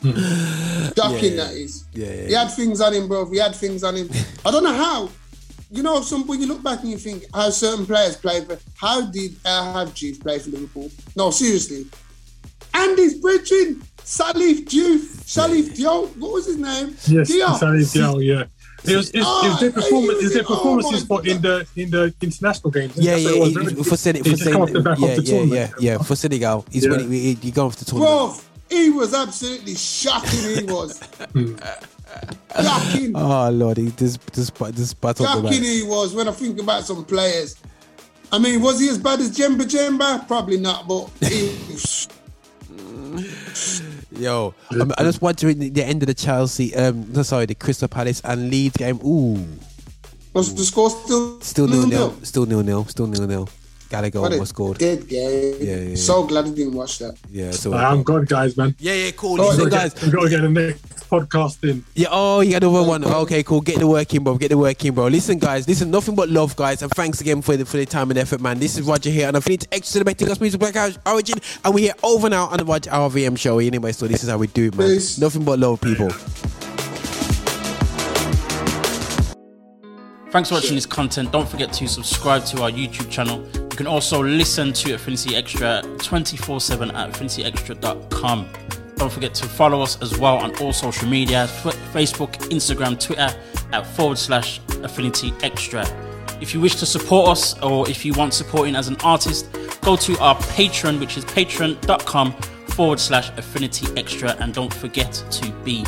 shocking 0.02 1.34
Yeah, 1.34 1.44
that 1.44 1.52
is. 1.54 1.84
yeah, 1.92 2.06
yeah, 2.06 2.26
He 2.26 2.32
had 2.34 2.48
things 2.48 2.80
on 2.80 2.94
him, 2.94 3.08
bro. 3.08 3.28
He 3.30 3.38
had 3.38 3.54
things 3.54 3.82
on 3.82 3.96
him. 3.96 4.08
I 4.46 4.50
don't 4.50 4.62
know 4.64 4.74
how. 4.74 5.08
You 5.70 5.82
know, 5.82 6.00
some 6.00 6.26
when 6.26 6.40
you 6.40 6.46
look 6.46 6.62
back 6.62 6.80
and 6.80 6.90
you 6.90 6.96
think 6.98 7.24
how 7.34 7.50
certain 7.50 7.84
players 7.84 8.16
played 8.16 8.46
for. 8.46 8.58
How 8.76 9.02
did 9.10 9.36
uh, 9.44 9.72
have 9.74 9.92
Juve 9.94 10.18
play 10.20 10.38
for 10.38 10.50
Liverpool? 10.50 10.90
No, 11.16 11.30
seriously. 11.30 11.86
Andy's 12.72 13.14
bridging. 13.18 13.82
Salif 13.98 14.66
Juve. 14.66 15.02
Salif 15.02 15.76
Diop. 15.76 16.16
What 16.16 16.32
was 16.32 16.46
his 16.46 16.56
name? 16.56 16.96
Yes, 17.06 17.30
Diop. 17.30 17.58
Sally 17.58 17.80
Diao, 17.80 18.24
yeah. 18.24 18.44
It 18.84 18.96
was, 18.96 19.10
it, 19.10 19.22
Oh, 19.24 19.44
it 19.44 19.48
was 19.48 19.56
oh, 19.56 19.60
their 19.60 19.72
performance. 19.72 20.18
It 20.20 20.24
was 20.24 20.32
their 20.34 20.42
oh 20.44 20.54
performances 20.56 21.04
for 21.04 21.26
in 21.26 21.42
the 21.42 21.66
in 21.76 21.90
the 21.90 22.14
international 22.20 22.70
games. 22.70 22.96
Yeah, 22.96 23.12
That's 23.12 23.22
yeah, 23.24 23.28
what 23.30 23.36
it 23.36 23.40
was, 23.40 23.48
he- 23.50 23.56
really. 23.58 23.82
for 23.84 23.96
Senegal, 23.96 24.24
for 24.24 24.30
He 24.30 24.36
just 24.36 24.50
come 24.52 24.62
off 24.62 24.68
the 24.68 24.82
Senegal, 24.82 24.94
back 24.94 24.98
yeah, 25.26 25.36
yeah, 25.40 25.42
yeah, 25.56 25.70
yeah, 25.80 25.98
for 25.98 26.16
Senegal, 26.16 26.64
he's 26.70 26.84
Yeah. 26.84 26.90
winning. 26.92 27.10
He, 27.12 27.34
he 27.34 27.50
gone 27.50 27.66
off 27.66 27.76
the 27.76 27.84
tournament. 27.84 28.12
Bro, 28.68 28.76
he 28.78 28.90
was 28.90 29.14
absolutely 29.14 29.74
shocking. 29.74 30.38
He 30.58 30.62
was 30.72 31.00
shocking. 32.62 33.12
Oh 33.16 33.50
lord, 33.50 33.76
he 33.78 33.86
this 33.88 34.16
this 34.32 34.50
this 34.50 34.70
this 34.74 34.94
battle 34.94 35.26
Shocking 35.26 35.62
he 35.62 35.82
was 35.82 36.14
when 36.14 36.28
I 36.28 36.32
think 36.32 36.60
about 36.60 36.84
some 36.84 37.04
players. 37.04 37.56
I 38.30 38.38
mean, 38.38 38.60
was 38.60 38.78
he 38.78 38.88
as 38.90 38.98
bad 38.98 39.20
as 39.20 39.36
Djemba-Djemba? 39.36 40.26
Probably 40.28 40.58
not, 40.60 40.86
but 40.86 41.08
he 41.26 41.48
was. 41.70 42.08
Yo, 44.10 44.54
I'm, 44.70 44.90
I 44.96 45.02
just 45.02 45.20
wondering 45.20 45.58
the, 45.58 45.68
the 45.68 45.84
end 45.84 46.02
of 46.02 46.06
the 46.06 46.14
Chelsea, 46.14 46.74
um, 46.74 47.12
no, 47.12 47.22
sorry, 47.22 47.44
the 47.46 47.54
Crystal 47.54 47.88
Palace 47.88 48.20
and 48.24 48.50
Leeds 48.50 48.76
game. 48.76 48.98
Ooh, 49.04 49.44
Was 50.32 50.54
the 50.54 50.64
score 50.64 50.88
still 50.90 51.40
still 51.42 51.68
nil 51.68 51.86
nil, 51.86 52.16
still 52.22 52.46
nil 52.46 52.62
nil, 52.62 52.84
still 52.86 53.06
nil 53.06 53.26
nil. 53.26 53.48
Gallagher 53.90 54.20
What 54.20 54.32
a 54.32 54.34
almost 54.34 54.50
scored. 54.50 54.78
dead 54.78 55.08
game. 55.08 55.56
Yeah, 55.60 55.76
yeah, 55.76 55.82
yeah. 55.90 55.96
So 55.96 56.24
glad 56.26 56.44
I 56.46 56.50
didn't 56.50 56.74
watch 56.74 56.98
that. 56.98 57.16
Yeah, 57.30 57.50
so 57.52 57.72
I'm 57.74 58.02
good, 58.02 58.28
guys, 58.28 58.54
man. 58.56 58.74
yeah, 58.78 58.92
yeah, 58.94 59.10
cool. 59.12 59.40
Oh, 59.40 59.48
Listen, 59.48 59.68
guys, 59.70 59.94
to 59.94 60.00
get- 60.00 60.04
we've 60.04 60.12
got 60.14 60.22
to 60.24 60.28
get 60.30 60.40
the 60.42 60.48
next 60.48 60.97
podcast 61.08 61.68
in. 61.68 61.84
Yeah, 61.94 62.08
oh, 62.10 62.40
you 62.40 62.52
got 62.52 62.62
another 62.62 62.86
one. 62.88 63.04
Okay, 63.04 63.42
cool. 63.42 63.60
Get 63.60 63.78
the 63.78 63.86
work 63.86 64.12
in, 64.14 64.24
bro. 64.24 64.36
Get 64.36 64.50
the 64.50 64.58
work 64.58 64.84
in, 64.84 64.94
bro. 64.94 65.06
Listen, 65.08 65.38
guys. 65.38 65.66
Listen, 65.66 65.90
nothing 65.90 66.14
but 66.14 66.28
love, 66.28 66.54
guys. 66.56 66.82
And 66.82 66.90
thanks 66.92 67.20
again 67.20 67.42
for 67.42 67.56
the, 67.56 67.64
for 67.64 67.76
the 67.76 67.86
time 67.86 68.10
and 68.10 68.18
effort, 68.18 68.40
man. 68.40 68.58
This 68.58 68.78
is 68.78 68.86
Roger 68.86 69.10
here. 69.10 69.28
And 69.28 69.36
I'm 69.36 69.42
feeling 69.42 69.60
extra 69.72 70.00
the 70.00 70.04
betting 70.04 70.30
us 70.30 70.40
music 70.40 70.60
black 70.60 70.74
House 70.74 70.98
origin. 71.06 71.38
And 71.64 71.74
we're 71.74 71.80
here 71.80 71.94
over 72.02 72.28
now 72.28 72.46
on 72.46 72.58
the 72.58 72.64
Roger 72.64 72.90
RVM 72.90 73.38
show. 73.38 73.58
Anyway, 73.58 73.92
so 73.92 74.06
this 74.06 74.22
is 74.22 74.30
how 74.30 74.38
we 74.38 74.46
do 74.48 74.68
it, 74.68 74.76
man. 74.76 74.88
Peace. 74.88 75.18
Nothing 75.18 75.44
but 75.44 75.58
love, 75.58 75.80
people. 75.80 76.10
Thanks 80.30 80.50
for 80.50 80.56
watching 80.56 80.74
this 80.74 80.84
content. 80.84 81.32
Don't 81.32 81.48
forget 81.48 81.72
to 81.72 81.88
subscribe 81.88 82.44
to 82.46 82.62
our 82.62 82.70
YouTube 82.70 83.10
channel. 83.10 83.48
You 83.54 83.68
can 83.76 83.86
also 83.86 84.22
listen 84.22 84.74
to 84.74 84.92
Affinity 84.92 85.34
Extra 85.34 85.82
24 86.00 86.60
7 86.60 86.90
at 86.90 87.12
affinityextra.com. 87.12 88.67
Don't 88.98 89.12
forget 89.12 89.32
to 89.34 89.46
follow 89.46 89.80
us 89.80 90.00
as 90.02 90.18
well 90.18 90.38
on 90.38 90.54
all 90.56 90.72
social 90.72 91.08
media 91.08 91.46
Facebook, 91.92 92.32
Instagram, 92.50 93.00
Twitter 93.00 93.32
at 93.72 93.86
forward 93.86 94.18
slash 94.18 94.60
Affinity 94.82 95.32
Extra. 95.42 95.86
If 96.40 96.52
you 96.52 96.60
wish 96.60 96.74
to 96.76 96.86
support 96.86 97.30
us 97.30 97.58
or 97.62 97.88
if 97.88 98.04
you 98.04 98.12
want 98.14 98.34
supporting 98.34 98.74
as 98.74 98.88
an 98.88 98.96
artist, 99.04 99.48
go 99.82 99.94
to 99.94 100.18
our 100.18 100.34
Patreon, 100.36 100.98
which 100.98 101.16
is 101.16 101.24
patreon.com 101.24 102.32
forward 102.68 102.98
slash 102.98 103.30
Affinity 103.38 103.86
Extra. 103.96 104.36
And 104.40 104.52
don't 104.52 104.74
forget 104.74 105.12
to 105.12 105.52
be 105.64 105.84